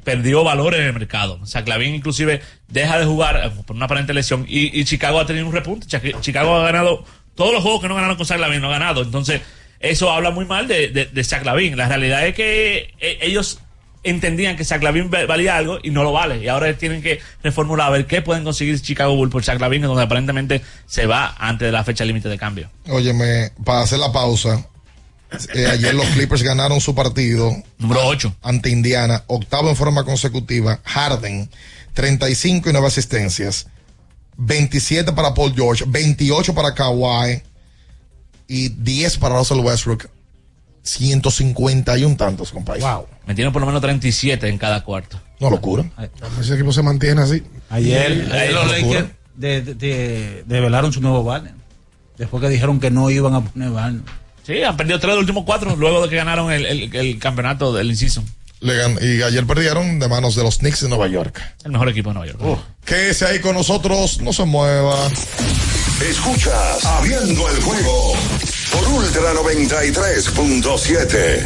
perdió 0.04 0.44
valor 0.44 0.76
en 0.76 0.82
el 0.84 0.94
mercado. 0.94 1.46
Saclavín 1.46 1.96
inclusive 1.96 2.42
deja 2.68 3.00
de 3.00 3.06
jugar 3.06 3.42
eh, 3.46 3.52
por 3.66 3.76
una 3.76 3.86
aparente 3.86 4.14
lesión 4.14 4.46
y, 4.48 4.78
y 4.80 4.84
Chicago 4.86 5.20
ha 5.20 5.26
tenido 5.26 5.46
un 5.48 5.54
repunte. 5.54 5.88
Chica- 5.88 6.20
Chicago 6.22 6.56
ha 6.56 6.64
ganado 6.64 7.04
todos 7.36 7.54
los 7.54 7.64
juegos 7.64 7.82
que 7.82 7.88
no 7.88 7.96
ganaron 7.96 8.16
con 8.18 8.26
Saclavín, 8.26 8.62
no 8.62 8.68
ha 8.68 8.72
ganado. 8.72 9.02
Entonces, 9.02 9.42
eso 9.80 10.12
habla 10.12 10.30
muy 10.32 10.46
mal 10.46 10.68
de, 10.68 10.90
de. 10.90 11.10
La 11.78 11.88
realidad 11.88 12.28
es 12.28 12.36
que 12.36 12.94
eh, 13.00 13.18
ellos 13.22 13.60
entendían 14.04 14.56
que 14.56 14.64
Saclavín 14.64 15.10
va- 15.14 15.26
valía 15.26 15.58
algo 15.58 15.80
y 15.84 15.90
no 15.92 16.04
lo 16.04 16.12
vale. 16.12 16.42
Y 16.44 16.48
ahora 16.48 16.74
tienen 16.78 17.02
que 17.02 17.20
reformular 17.44 17.88
a 17.88 17.90
ver 17.92 18.06
qué 18.08 18.22
pueden 18.22 18.44
conseguir 18.44 18.80
Chicago 18.82 19.16
Bulls 19.16 19.32
por 19.32 19.44
Saclavín, 19.44 19.82
donde 19.82 20.04
aparentemente 20.04 20.62
se 20.86 21.06
va 21.06 21.36
antes 21.38 21.66
de 21.68 21.72
la 21.72 21.84
fecha 21.84 22.06
límite 22.06 22.30
de 22.30 22.38
cambio. 22.38 22.70
Óyeme, 22.90 23.52
para 23.64 23.82
hacer 23.82 24.00
la 24.00 24.12
pausa, 24.12 24.66
eh, 25.54 25.66
ayer 25.68 25.94
los 25.94 26.08
Clippers 26.08 26.42
ganaron 26.44 26.80
su 26.82 26.96
partido. 26.96 27.56
Número 27.78 28.06
8. 28.08 28.36
Ante 28.42 28.70
Indiana, 28.70 29.24
octavo 29.28 29.70
en 29.70 29.76
forma 29.76 30.04
consecutiva. 30.04 30.80
Harden, 30.84 31.50
35 31.94 32.70
y 32.70 32.74
9 32.74 32.88
asistencias. 32.88 33.68
27 34.38 35.12
para 35.12 35.34
Paul 35.34 35.54
George, 35.54 35.84
28 35.86 36.54
para 36.56 36.74
Kawhi 36.74 37.42
y 38.48 38.70
10 38.70 39.18
para 39.18 39.38
Russell 39.38 39.60
Westbrook. 39.60 40.10
151 40.84 42.16
tantos, 42.18 42.52
compadre. 42.52 42.82
Wow. 42.82 43.06
Metieron 43.28 43.54
por 43.54 43.62
lo 43.62 43.66
menos 43.68 43.82
37 43.82 44.48
en 44.48 44.58
cada 44.58 44.84
cuarto. 44.84 45.20
No 45.40 45.50
locura. 45.50 45.86
Ese 46.40 46.56
equipo 46.56 46.72
se 46.74 46.82
mantiene 46.84 47.22
así. 47.22 47.44
Ayer, 47.70 48.30
ayer 48.32 48.54
los. 48.54 48.72
Lakers 48.72 49.08
de, 49.36 49.62
de- 49.62 49.74
de- 49.76 50.44
develaron 50.46 50.92
su 50.92 51.00
nuevo 51.02 51.24
banner. 51.24 51.54
Después 52.18 52.42
que 52.42 52.50
dijeron 52.50 52.80
que 52.80 52.92
no 52.92 53.10
iban 53.10 53.34
a 53.36 53.42
poner 53.42 53.70
banner. 53.70 54.02
Sí, 54.44 54.64
han 54.64 54.76
perdido 54.76 55.00
tres 55.00 55.12
de 55.12 55.16
los 55.16 55.22
últimos 55.24 55.46
cuatro 55.46 55.76
luego 55.76 56.02
de 56.04 56.10
que 56.10 56.16
ganaron 56.18 56.52
el, 56.52 56.66
el- 56.66 56.96
el 56.96 57.20
campeonato 57.20 57.72
del 57.74 57.88
inciso. 57.90 58.24
Le 58.62 58.76
gan- 58.78 59.00
y 59.02 59.22
ayer 59.24 59.46
perdieron 59.48 60.00
de 60.00 60.08
manos 60.10 60.36
de 60.36 60.44
los 60.44 60.58
Knicks 60.60 60.82
de 60.82 60.90
Nueva 60.90 61.08
York. 61.08 61.42
El 61.64 61.72
mejor 61.72 61.88
equipo 61.90 62.10
de 62.10 62.16
Nueva 62.16 62.32
York. 62.34 62.60
Quédese 62.86 63.26
ahí 63.26 63.40
con 63.40 63.56
nosotros, 63.56 64.20
no 64.22 64.34
se 64.34 64.44
mueva. 64.46 65.10
Escuchas 66.10 66.86
Abriendo 66.86 67.50
el 67.50 67.62
juego 67.62 68.14
por 68.72 68.88
Ultra 68.90 69.34
93.7. 69.34 71.46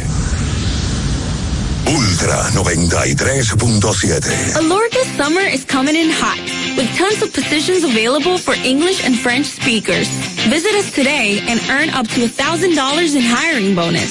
Ultra 1.86 2.50
93.7. 2.52 4.56
Alorca 4.56 4.98
summer 5.16 5.42
is 5.46 5.64
coming 5.66 5.94
in 5.96 6.10
hot, 6.10 6.38
with 6.76 6.88
tons 6.96 7.22
of 7.22 7.30
positions 7.32 7.84
available 7.84 8.38
for 8.38 8.54
English 8.64 9.04
and 9.04 9.16
French 9.18 9.46
speakers. 9.46 10.08
Visit 10.48 10.74
us 10.76 10.90
today 10.92 11.40
and 11.46 11.60
earn 11.70 11.90
up 11.90 12.06
to 12.08 12.20
$1,000 12.26 13.14
in 13.14 13.22
hiring 13.22 13.74
bonus. 13.74 14.10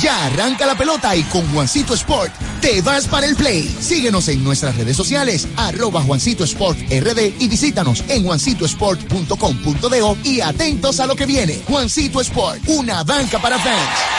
Ya 0.00 0.26
arranca 0.26 0.66
la 0.66 0.76
pelota 0.76 1.14
y 1.16 1.22
con 1.24 1.46
Juancito 1.52 1.94
Sport 1.94 2.32
te 2.60 2.80
vas 2.82 3.06
para 3.06 3.26
el 3.26 3.36
play. 3.36 3.64
Síguenos 3.80 4.28
en 4.28 4.44
nuestras 4.44 4.76
redes 4.76 4.96
sociales, 4.96 5.48
arroba 5.56 6.02
Juancito 6.02 6.44
Sport 6.44 6.78
RD 6.90 7.40
y 7.40 7.48
visítanos 7.48 8.04
en 8.08 8.24
juancitosport.com.de 8.24 10.16
y 10.24 10.40
atentos 10.40 11.00
a 11.00 11.06
lo 11.06 11.16
que 11.16 11.26
viene. 11.26 11.60
Juancito 11.66 12.20
Sport, 12.20 12.60
una 12.66 13.02
banca 13.04 13.40
para 13.40 13.58
fans. 13.58 14.18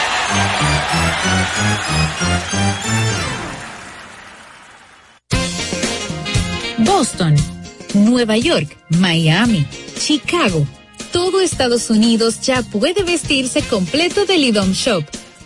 Boston, 6.78 7.36
Nueva 7.94 8.36
York, 8.36 8.76
Miami, 8.90 9.66
Chicago. 9.98 10.66
Todo 11.12 11.40
Estados 11.40 11.90
Unidos 11.90 12.40
ya 12.42 12.62
puede 12.62 13.02
vestirse 13.02 13.62
completo 13.62 14.26
del 14.26 14.44
IDOM 14.44 14.72
Shop. 14.72 15.04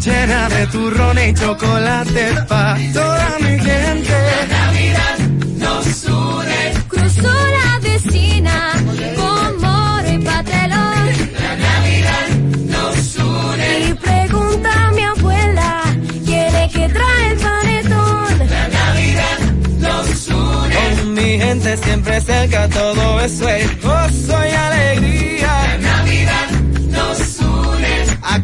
Llena 0.00 0.48
de 0.48 0.66
turrones 0.68 1.30
y 1.30 1.34
chocolate 1.34 2.34
pa' 2.48 2.76
toda 2.94 3.36
mi 3.40 3.58
gente. 3.58 4.12
La 4.12 4.46
Navidad 4.58 5.18
nos 5.56 6.04
une. 6.04 6.60
Cruzó 6.88 7.32
la 7.58 7.78
vecina 7.82 8.74
con 9.16 9.60
more 9.60 10.14
y 10.14 10.18
patelón. 10.18 11.06
La 11.42 11.52
Navidad 11.66 12.28
nos 12.74 13.16
une. 13.16 13.80
Y 13.88 13.94
pregunta 13.94 14.86
a 14.86 14.92
mi 14.92 15.02
abuela, 15.02 15.82
¿quién 16.24 16.54
es 16.54 16.72
que 16.72 16.88
trae 16.88 17.28
el 17.32 17.38
panetón? 17.38 18.38
La 18.38 18.68
Navidad 18.68 19.38
nos 19.80 20.28
une. 20.28 20.74
Con 20.74 21.14
mi 21.14 21.38
gente 21.40 21.76
siempre 21.76 22.20
cerca, 22.20 22.68
todo 22.68 23.20
eso 23.20 23.48
es 23.48 23.82
gozo 23.82 24.36
y 24.46 24.54
alegría. 24.54 24.77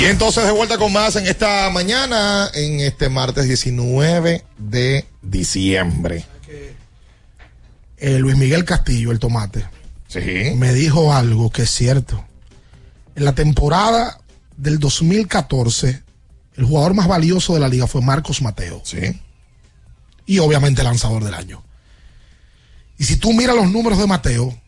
Y 0.00 0.04
entonces 0.06 0.44
de 0.44 0.52
vuelta 0.52 0.78
con 0.78 0.92
más 0.92 1.16
en 1.16 1.26
esta 1.26 1.68
mañana, 1.70 2.50
en 2.54 2.80
este 2.80 3.10
martes 3.10 3.46
19 3.46 4.44
de 4.56 5.06
diciembre. 5.20 6.24
Eh, 7.98 8.18
Luis 8.18 8.36
Miguel 8.38 8.64
Castillo, 8.64 9.12
el 9.12 9.18
tomate, 9.18 9.66
Sí. 10.08 10.54
me 10.56 10.72
dijo 10.72 11.12
algo 11.12 11.50
que 11.50 11.62
es 11.62 11.70
cierto. 11.70 12.24
En 13.14 13.26
la 13.26 13.34
temporada 13.34 14.18
del 14.56 14.78
2014, 14.78 16.02
el 16.56 16.64
jugador 16.64 16.94
más 16.94 17.06
valioso 17.06 17.52
de 17.52 17.60
la 17.60 17.68
liga 17.68 17.86
fue 17.86 18.00
Marcos 18.00 18.40
Mateo. 18.40 18.80
Sí. 18.86 19.20
Y 20.24 20.38
obviamente 20.38 20.82
lanzador 20.82 21.22
del 21.24 21.34
año. 21.34 21.62
Y 22.96 23.04
si 23.04 23.16
tú 23.16 23.34
miras 23.34 23.54
los 23.56 23.70
números 23.70 23.98
de 23.98 24.06
Mateo, 24.06 24.58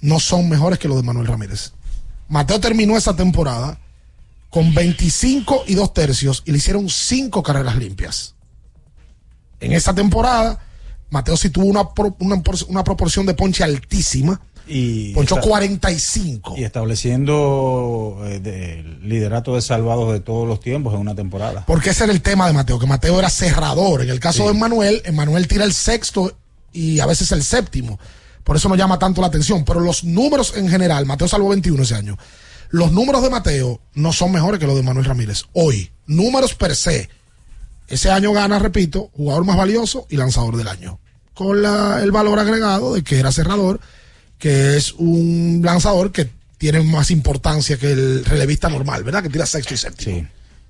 no 0.00 0.20
son 0.20 0.48
mejores 0.48 0.78
que 0.78 0.86
los 0.86 0.98
de 0.98 1.02
Manuel 1.02 1.26
Ramírez. 1.26 1.72
Mateo 2.28 2.60
terminó 2.60 2.96
esa 2.96 3.16
temporada 3.16 3.80
con 4.50 4.74
25 4.74 5.64
y 5.68 5.74
dos 5.74 5.94
tercios 5.94 6.42
y 6.44 6.50
le 6.52 6.58
hicieron 6.58 6.88
cinco 6.88 7.42
carreras 7.42 7.76
limpias. 7.76 8.34
En 9.60 9.72
esa 9.72 9.94
temporada, 9.94 10.58
Mateo 11.10 11.36
sí 11.36 11.50
tuvo 11.50 11.66
una, 11.66 11.90
pro- 11.90 12.16
una, 12.20 12.42
por- 12.42 12.56
una 12.68 12.82
proporción 12.84 13.26
de 13.26 13.34
ponche 13.34 13.62
altísima. 13.64 14.40
Y 14.66 15.12
Ponchó 15.14 15.36
esta- 15.36 15.48
45. 15.48 16.54
Y 16.56 16.62
estableciendo 16.64 18.20
eh, 18.24 18.40
de- 18.40 18.80
el 18.80 19.08
liderato 19.08 19.54
de 19.54 19.62
salvados 19.62 20.12
de 20.12 20.20
todos 20.20 20.46
los 20.46 20.60
tiempos 20.60 20.94
en 20.94 21.00
una 21.00 21.14
temporada. 21.14 21.64
Porque 21.66 21.90
ese 21.90 22.04
era 22.04 22.12
el 22.12 22.22
tema 22.22 22.46
de 22.46 22.52
Mateo, 22.52 22.78
que 22.78 22.86
Mateo 22.86 23.18
era 23.18 23.30
cerrador. 23.30 24.02
En 24.02 24.10
el 24.10 24.20
caso 24.20 24.46
de 24.46 24.54
Manuel, 24.54 25.02
Manuel 25.12 25.48
tira 25.48 25.64
el 25.64 25.72
sexto 25.72 26.32
y 26.72 27.00
a 27.00 27.06
veces 27.06 27.32
el 27.32 27.42
séptimo. 27.42 27.98
Por 28.44 28.56
eso 28.56 28.68
no 28.68 28.76
llama 28.76 28.98
tanto 28.98 29.20
la 29.20 29.26
atención. 29.26 29.64
Pero 29.64 29.80
los 29.80 30.04
números 30.04 30.54
en 30.56 30.68
general, 30.68 31.04
Mateo 31.06 31.28
salvó 31.28 31.48
21 31.50 31.82
ese 31.82 31.94
año. 31.96 32.16
Los 32.70 32.92
números 32.92 33.22
de 33.22 33.30
Mateo 33.30 33.80
no 33.94 34.12
son 34.12 34.32
mejores 34.32 34.60
que 34.60 34.66
los 34.66 34.76
de 34.76 34.82
Manuel 34.82 35.04
Ramírez. 35.04 35.44
Hoy, 35.52 35.90
números 36.06 36.54
per 36.54 36.76
se. 36.76 37.08
Ese 37.88 38.10
año 38.10 38.32
gana, 38.32 38.58
repito, 38.58 39.10
jugador 39.16 39.44
más 39.44 39.56
valioso 39.56 40.06
y 40.08 40.16
lanzador 40.16 40.56
del 40.56 40.68
año. 40.68 41.00
Con 41.34 41.62
la- 41.62 42.00
el 42.02 42.12
valor 42.12 42.38
agregado 42.38 42.94
de 42.94 43.02
que 43.02 43.18
era 43.18 43.32
cerrador, 43.32 43.80
que 44.38 44.76
es 44.76 44.92
un 44.92 45.60
lanzador 45.64 46.12
que 46.12 46.28
tiene 46.58 46.80
más 46.82 47.10
importancia 47.10 47.76
que 47.78 47.90
el 47.92 48.24
relevista 48.24 48.68
normal, 48.68 49.02
¿verdad? 49.02 49.22
Que 49.22 49.30
tira 49.30 49.46
sexto 49.46 49.74
y 49.74 49.76
séptimo. 49.76 50.16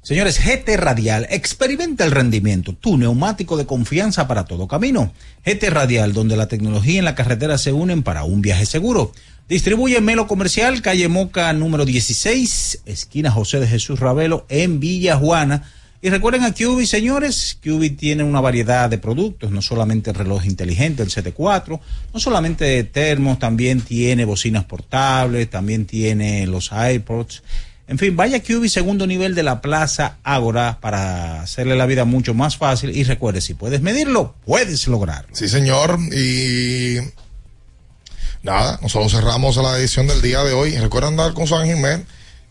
Señores, 0.03 0.39
GT 0.39 0.79
Radial, 0.79 1.27
experimenta 1.31 2.05
el 2.05 2.11
rendimiento, 2.13 2.73
tu 2.75 2.97
neumático 2.97 3.59
de 3.59 3.67
confianza 3.67 4.27
para 4.27 4.47
todo 4.47 4.67
camino. 4.67 5.13
GT 5.45 5.69
Radial, 5.69 6.15
donde 6.15 6.37
la 6.39 6.49
tecnología 6.49 7.01
y 7.01 7.03
la 7.03 7.15
carretera 7.15 7.59
se 7.59 7.73
unen 7.73 8.03
para 8.03 8.25
un 8.25 8.41
viaje 8.41 8.65
seguro. 8.65 9.13
Distribuye 9.51 10.01
Melo 10.01 10.29
Comercial, 10.29 10.81
calle 10.81 11.09
Moca 11.09 11.53
número 11.53 11.85
16, 11.85 12.83
esquina 12.87 13.33
José 13.33 13.59
de 13.59 13.67
Jesús 13.67 13.99
Ravelo, 13.99 14.47
en 14.49 14.79
Villa 14.79 15.17
Juana. 15.17 15.69
Y 16.01 16.09
recuerden 16.09 16.45
a 16.45 16.55
QB, 16.55 16.87
señores, 16.87 17.59
QB 17.61 17.97
tiene 17.97 18.23
una 18.23 18.41
variedad 18.41 18.89
de 18.89 18.99
productos, 18.99 19.51
no 19.51 19.61
solamente 19.61 20.11
el 20.11 20.15
reloj 20.15 20.45
inteligente, 20.45 21.03
el 21.03 21.09
CT4, 21.09 21.81
no 22.15 22.21
solamente 22.21 22.85
termos, 22.85 23.41
también 23.41 23.81
tiene 23.81 24.25
bocinas 24.25 24.67
portables, 24.67 25.51
también 25.51 25.85
tiene 25.85 26.47
los 26.47 26.71
iPods. 26.71 27.43
En 27.89 27.99
fin, 27.99 28.15
vaya 28.15 28.37
a 28.37 28.41
QB 28.41 28.69
segundo 28.69 29.05
nivel 29.05 29.35
de 29.35 29.43
la 29.43 29.61
Plaza 29.61 30.19
Ágora 30.23 30.79
para 30.81 31.43
hacerle 31.43 31.75
la 31.75 31.87
vida 31.87 32.05
mucho 32.05 32.35
más 32.35 32.57
fácil. 32.57 32.97
Y 32.97 33.03
recuerde, 33.03 33.41
si 33.41 33.55
puedes 33.55 33.81
medirlo, 33.81 34.37
puedes 34.47 34.87
lograrlo. 34.87 35.35
Sí, 35.35 35.49
señor. 35.49 35.99
Y 36.17 36.99
nada, 38.43 38.79
nosotros 38.83 39.13
cerramos 39.13 39.57
la 39.57 39.79
edición 39.79 40.07
del 40.07 40.23
día 40.23 40.43
de 40.43 40.53
hoy. 40.53 40.77
Recuerden 40.77 41.13
andar 41.13 41.35
con 41.35 41.47
su 41.47 41.57
Anjimet, 41.57 42.07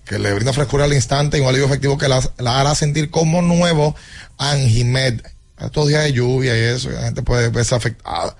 que 0.05 0.19
le 0.19 0.33
brinda 0.33 0.53
frescura 0.53 0.85
al 0.85 0.93
instante 0.93 1.37
y 1.37 1.41
un 1.41 1.47
alivio 1.47 1.65
efectivo 1.65 1.97
que 1.97 2.07
la, 2.07 2.21
la 2.37 2.59
hará 2.59 2.75
sentir 2.75 3.09
como 3.09 3.41
nuevo 3.41 3.95
Anjimet. 4.37 5.23
Estos 5.59 5.87
días 5.87 6.03
de 6.03 6.13
lluvia 6.13 6.57
y 6.57 6.61
eso, 6.75 6.89
la 6.89 7.01
gente 7.01 7.21
puede 7.21 7.49
verse 7.49 7.75
afectada. 7.75 8.35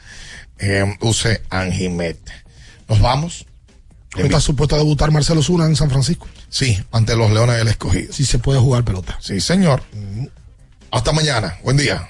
Eh, 0.58 0.98
use 1.02 1.42
Anjimet. 1.50 2.20
Nos 2.88 3.02
vamos. 3.02 3.46
Está 4.18 4.42
supuesto 4.42 4.76
a 4.76 4.80
debutar 4.80 5.12
Marcelo 5.12 5.44
Zuna 5.44 5.66
en 5.66 5.76
San 5.76 5.90
Francisco. 5.90 6.28
Sí, 6.50 6.84
ante 6.92 7.16
los 7.16 7.32
Leones 7.32 7.58
del 7.58 7.68
Escogido. 7.68 8.12
Sí 8.12 8.26
se 8.26 8.40
puede 8.40 8.60
jugar 8.60 8.84
pelota. 8.84 9.18
Sí, 9.22 9.40
señor. 9.40 9.84
Hasta 10.92 11.12
mañana. 11.12 11.58
Buen 11.64 11.78
día. 11.78 12.10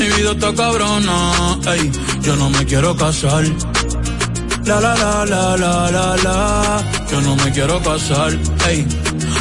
Mi 0.00 0.06
vida 0.06 0.30
está 0.30 0.54
cabrona, 0.54 1.58
ey, 1.74 1.92
yo 2.22 2.34
no 2.36 2.48
me 2.48 2.64
quiero 2.64 2.96
casar. 2.96 3.44
La 4.64 4.80
la 4.80 4.94
la 4.94 5.26
la 5.26 5.56
la 5.58 5.90
la 5.90 6.16
la, 6.16 6.84
yo 7.10 7.20
no 7.20 7.36
me 7.36 7.52
quiero 7.52 7.78
casar, 7.82 8.32
ey. 8.66 8.86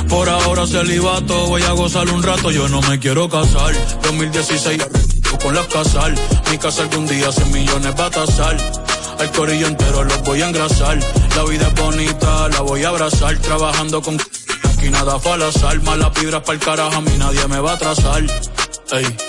Por 0.10 0.28
ahora 0.28 0.68
celibato, 0.68 1.48
voy 1.48 1.62
a 1.64 1.72
gozar 1.72 2.10
un 2.10 2.22
rato, 2.22 2.52
yo 2.52 2.68
no 2.68 2.82
me 2.82 3.00
quiero 3.00 3.30
casar. 3.30 3.74
2016 4.04 4.86
con 5.42 5.56
las 5.56 5.66
casal, 5.68 6.14
mi 6.52 6.58
casa 6.58 6.82
algún 6.82 7.08
día 7.08 7.32
100 7.32 7.52
millones 7.54 7.94
va 7.98 8.08
a 8.08 8.10
tasar. 8.10 8.58
Al 9.18 9.32
corillo 9.32 9.66
entero 9.66 10.04
los 10.04 10.22
voy 10.24 10.42
a 10.42 10.50
engrasar. 10.50 11.00
La 11.38 11.44
vida 11.46 11.68
es 11.70 11.76
bonita, 11.76 12.50
la 12.50 12.60
voy 12.60 12.84
a 12.84 12.90
abrazar. 12.90 13.38
Trabajando 13.38 14.02
con 14.02 14.18
aquí 14.20 14.90
nada 14.90 15.20
fue 15.20 15.32
al 15.32 15.44
azar. 15.44 15.82
Malas 15.84 16.14
vibras 16.20 16.42
para 16.42 16.54
el 16.54 16.60
carajo, 16.60 16.96
a 16.98 17.02
mí 17.02 17.12
nadie 17.18 17.48
me 17.48 17.62
va 17.62 17.72
a 17.72 17.76
atrasar. 17.76 18.24
Ey. 18.92 19.29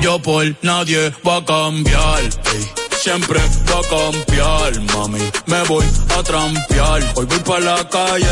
Yo 0.00 0.18
por 0.20 0.44
nadie 0.62 1.12
va 1.26 1.36
a 1.36 1.44
cambiar. 1.44 2.22
Siempre 3.00 3.40
va 3.70 3.80
a 3.80 4.12
cambiar, 4.12 4.80
mami. 4.94 5.20
Me 5.46 5.62
voy 5.64 5.84
a 6.16 6.22
trampear. 6.22 7.02
Hoy 7.14 7.26
voy 7.26 7.38
pa' 7.40 7.60
la 7.60 7.88
calle, 7.88 8.26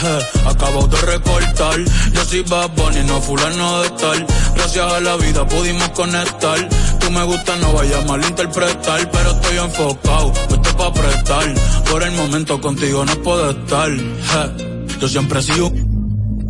je, 0.00 0.48
acabo 0.48 0.86
de 0.86 0.96
recortar. 1.02 1.78
Yo 2.12 2.24
soy 2.24 2.42
Bad 2.42 2.70
Bunny, 2.76 3.02
no 3.04 3.20
fulano 3.20 3.82
de 3.82 3.90
tal. 3.90 4.26
Gracias 4.54 4.92
a 4.92 5.00
la 5.00 5.16
vida 5.16 5.46
pudimos 5.46 5.88
conectar. 5.90 6.68
Tú 7.00 7.10
me 7.10 7.24
gusta, 7.24 7.56
no 7.56 7.72
vayas 7.72 8.04
a 8.04 8.06
malinterpretar. 8.06 9.10
Pero 9.10 9.30
estoy 9.30 9.58
enfocado, 9.58 10.32
esto 10.50 10.76
pa' 10.76 10.92
prestar. 10.92 11.54
Por 11.90 12.02
el 12.02 12.12
momento 12.12 12.60
contigo 12.60 13.04
no 13.04 13.14
puedo 13.22 13.50
estar. 13.50 13.90
je. 13.90 14.76
Yo 15.00 15.08
siempre 15.08 15.40
he 15.40 15.42
sido 15.42 15.70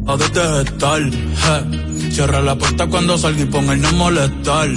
a 0.06 0.16
detestar. 0.16 1.02
je. 1.10 2.10
Cierra 2.12 2.40
la 2.40 2.56
puerta 2.56 2.86
cuando 2.86 3.18
salga 3.18 3.42
y 3.42 3.46
ponga 3.46 3.72
el 3.74 3.80
no 3.80 3.92
molestar. 3.92 4.68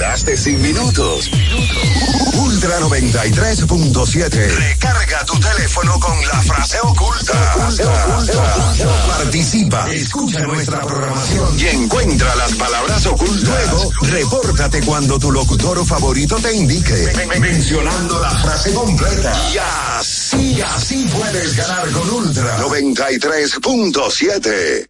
Quedaste 0.00 0.34
sin 0.34 0.58
minutos. 0.62 1.30
Ultra 2.32 2.80
93.7. 2.80 4.30
Recarga 4.56 5.26
tu 5.26 5.38
teléfono 5.38 6.00
con 6.00 6.18
la 6.26 6.40
frase 6.40 6.78
oculta. 6.80 7.54
Participa, 9.08 9.92
escucha 9.92 10.40
nuestra 10.46 10.80
programación 10.80 11.60
y 11.60 11.66
encuentra 11.66 12.34
las 12.36 12.54
palabras 12.54 13.04
ocultas. 13.06 13.42
Luego, 13.44 13.90
repórtate 14.00 14.80
cuando 14.80 15.18
tu 15.18 15.30
locutor 15.30 15.84
favorito 15.84 16.36
te 16.36 16.54
indique, 16.54 17.12
men- 17.16 17.38
mencionando 17.38 18.18
la 18.20 18.30
frase 18.30 18.72
completa. 18.72 19.34
Y 19.52 19.58
así, 19.98 20.62
así 20.62 21.06
puedes 21.14 21.54
ganar 21.56 21.90
con 21.90 22.08
Ultra 22.10 22.58
93.7. 22.60 24.89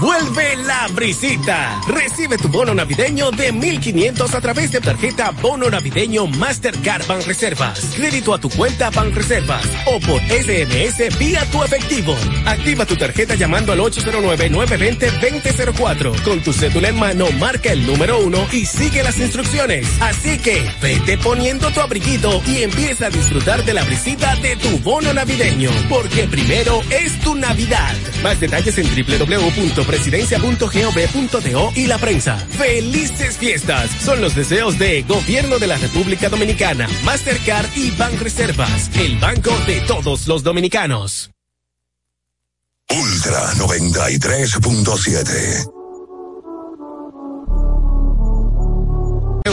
Vuelve 0.00 0.56
la 0.56 0.88
brisita. 0.94 1.78
Recibe 1.86 2.38
tu 2.38 2.48
bono 2.48 2.74
navideño 2.74 3.30
de 3.32 3.52
1500 3.52 4.34
a 4.34 4.40
través 4.40 4.72
de 4.72 4.80
tarjeta 4.80 5.30
Bono 5.42 5.68
Navideño 5.68 6.26
Mastercard 6.26 7.04
Reservas. 7.26 7.80
Crédito 7.94 8.32
a 8.32 8.38
tu 8.38 8.48
cuenta 8.48 8.88
Reservas 8.90 9.62
o 9.84 10.00
por 10.00 10.18
SMS 10.22 11.18
vía 11.18 11.44
tu 11.50 11.62
efectivo. 11.62 12.16
Activa 12.46 12.86
tu 12.86 12.96
tarjeta 12.96 13.34
llamando 13.34 13.72
al 13.72 13.80
809-920-2004. 13.80 16.22
Con 16.22 16.42
tu 16.42 16.54
cédula 16.54 16.88
en 16.88 16.98
mano, 16.98 17.26
marca 17.38 17.70
el 17.70 17.86
número 17.86 18.20
uno 18.20 18.46
y 18.52 18.64
sigue 18.64 19.02
las 19.02 19.18
instrucciones. 19.18 19.86
Así 20.00 20.38
que 20.38 20.66
vete 20.80 21.18
poniendo 21.18 21.70
tu 21.72 21.80
abriguito 21.80 22.40
y 22.46 22.62
empieza 22.62 23.08
a 23.08 23.10
disfrutar 23.10 23.66
de 23.66 23.74
la 23.74 23.84
brisita 23.84 24.34
de 24.36 24.56
tu 24.56 24.78
bono 24.78 25.12
navideño. 25.12 25.70
Porque 25.90 26.26
primero 26.26 26.80
es 26.88 27.20
tu 27.20 27.34
Navidad. 27.34 27.94
Más 28.22 28.40
detalles 28.40 28.78
en 28.78 28.86
www 28.86 29.89
presidencia.gov.do 29.90 31.72
y 31.74 31.88
la 31.88 31.98
prensa. 31.98 32.36
¡Felices 32.36 33.36
fiestas! 33.36 33.90
Son 34.00 34.20
los 34.20 34.36
deseos 34.36 34.78
de 34.78 35.02
Gobierno 35.02 35.58
de 35.58 35.66
la 35.66 35.78
República 35.78 36.28
Dominicana, 36.28 36.86
Mastercard 37.02 37.66
y 37.74 37.90
Reservas, 38.20 38.88
el 38.96 39.18
banco 39.18 39.50
de 39.66 39.80
todos 39.80 40.28
los 40.28 40.44
dominicanos. 40.44 41.32
Ultra 42.88 43.52
93.7 43.54 45.79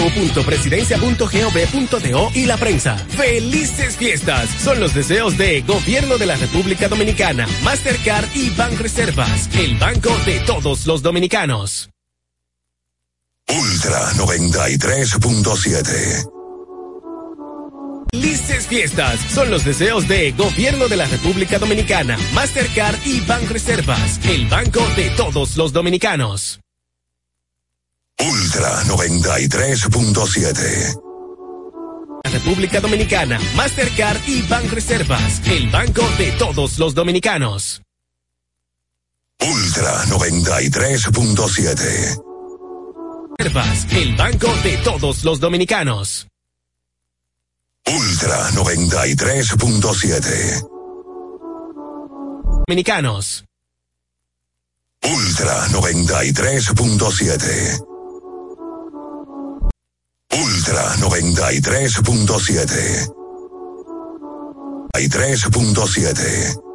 www.presidencia.gov.do 0.07 2.31
y 2.34 2.45
la 2.45 2.55
prensa. 2.57 2.97
¡Felices 2.97 3.95
fiestas! 3.97 4.49
Son 4.49 4.79
los 4.79 4.93
deseos 4.93 5.38
de 5.38 5.59
Gobierno 5.61 6.17
de 6.17 6.25
la 6.25 6.38
República 6.38 6.88
Dominicana, 6.88 7.45
Mastercard 7.63 8.25
y 8.35 8.49
Reservas, 8.77 9.49
el 9.55 9.75
banco 9.77 10.09
de 10.25 10.39
todos 10.41 10.85
los 10.88 11.01
dominicanos. 11.01 11.89
Ultra 13.49 14.11
93.7 14.13 16.29
Felices 18.11 18.67
fiestas 18.67 19.19
son 19.34 19.49
los 19.51 19.63
deseos 19.65 20.07
de 20.07 20.31
Gobierno 20.31 20.88
de 20.88 20.95
la 20.97 21.05
República 21.07 21.59
Dominicana, 21.59 22.17
Mastercard 22.34 22.95
y 23.05 23.19
Reservas, 23.49 24.19
el 24.25 24.47
banco 24.47 24.79
de 24.95 25.09
todos 25.11 25.57
los 25.57 25.73
dominicanos. 25.73 26.61
Ultra 28.19 28.84
93.7. 28.85 30.99
República 32.23 32.81
Dominicana, 32.81 33.39
Mastercard 33.56 34.18
y 34.27 34.41
Reservas, 34.72 35.39
el 35.45 35.69
banco 35.69 36.02
de 36.18 36.31
todos 36.34 36.77
los 36.80 36.94
dominicanos. 36.95 37.81
Ultra 39.39 40.03
93.7. 40.06 42.19
Reservas, 43.38 43.85
el 43.91 44.15
banco 44.15 44.52
de 44.64 44.77
todos 44.77 45.23
los 45.23 45.39
dominicanos. 45.39 46.27
Ultra 47.85 48.49
93.7. 48.49 50.68
Dominicanos. 52.68 53.45
Ultra 55.03 55.68
93.7. 55.68 57.97
Ultra 60.34 60.95
93.7. 60.98 63.14
93.7. 64.94 66.66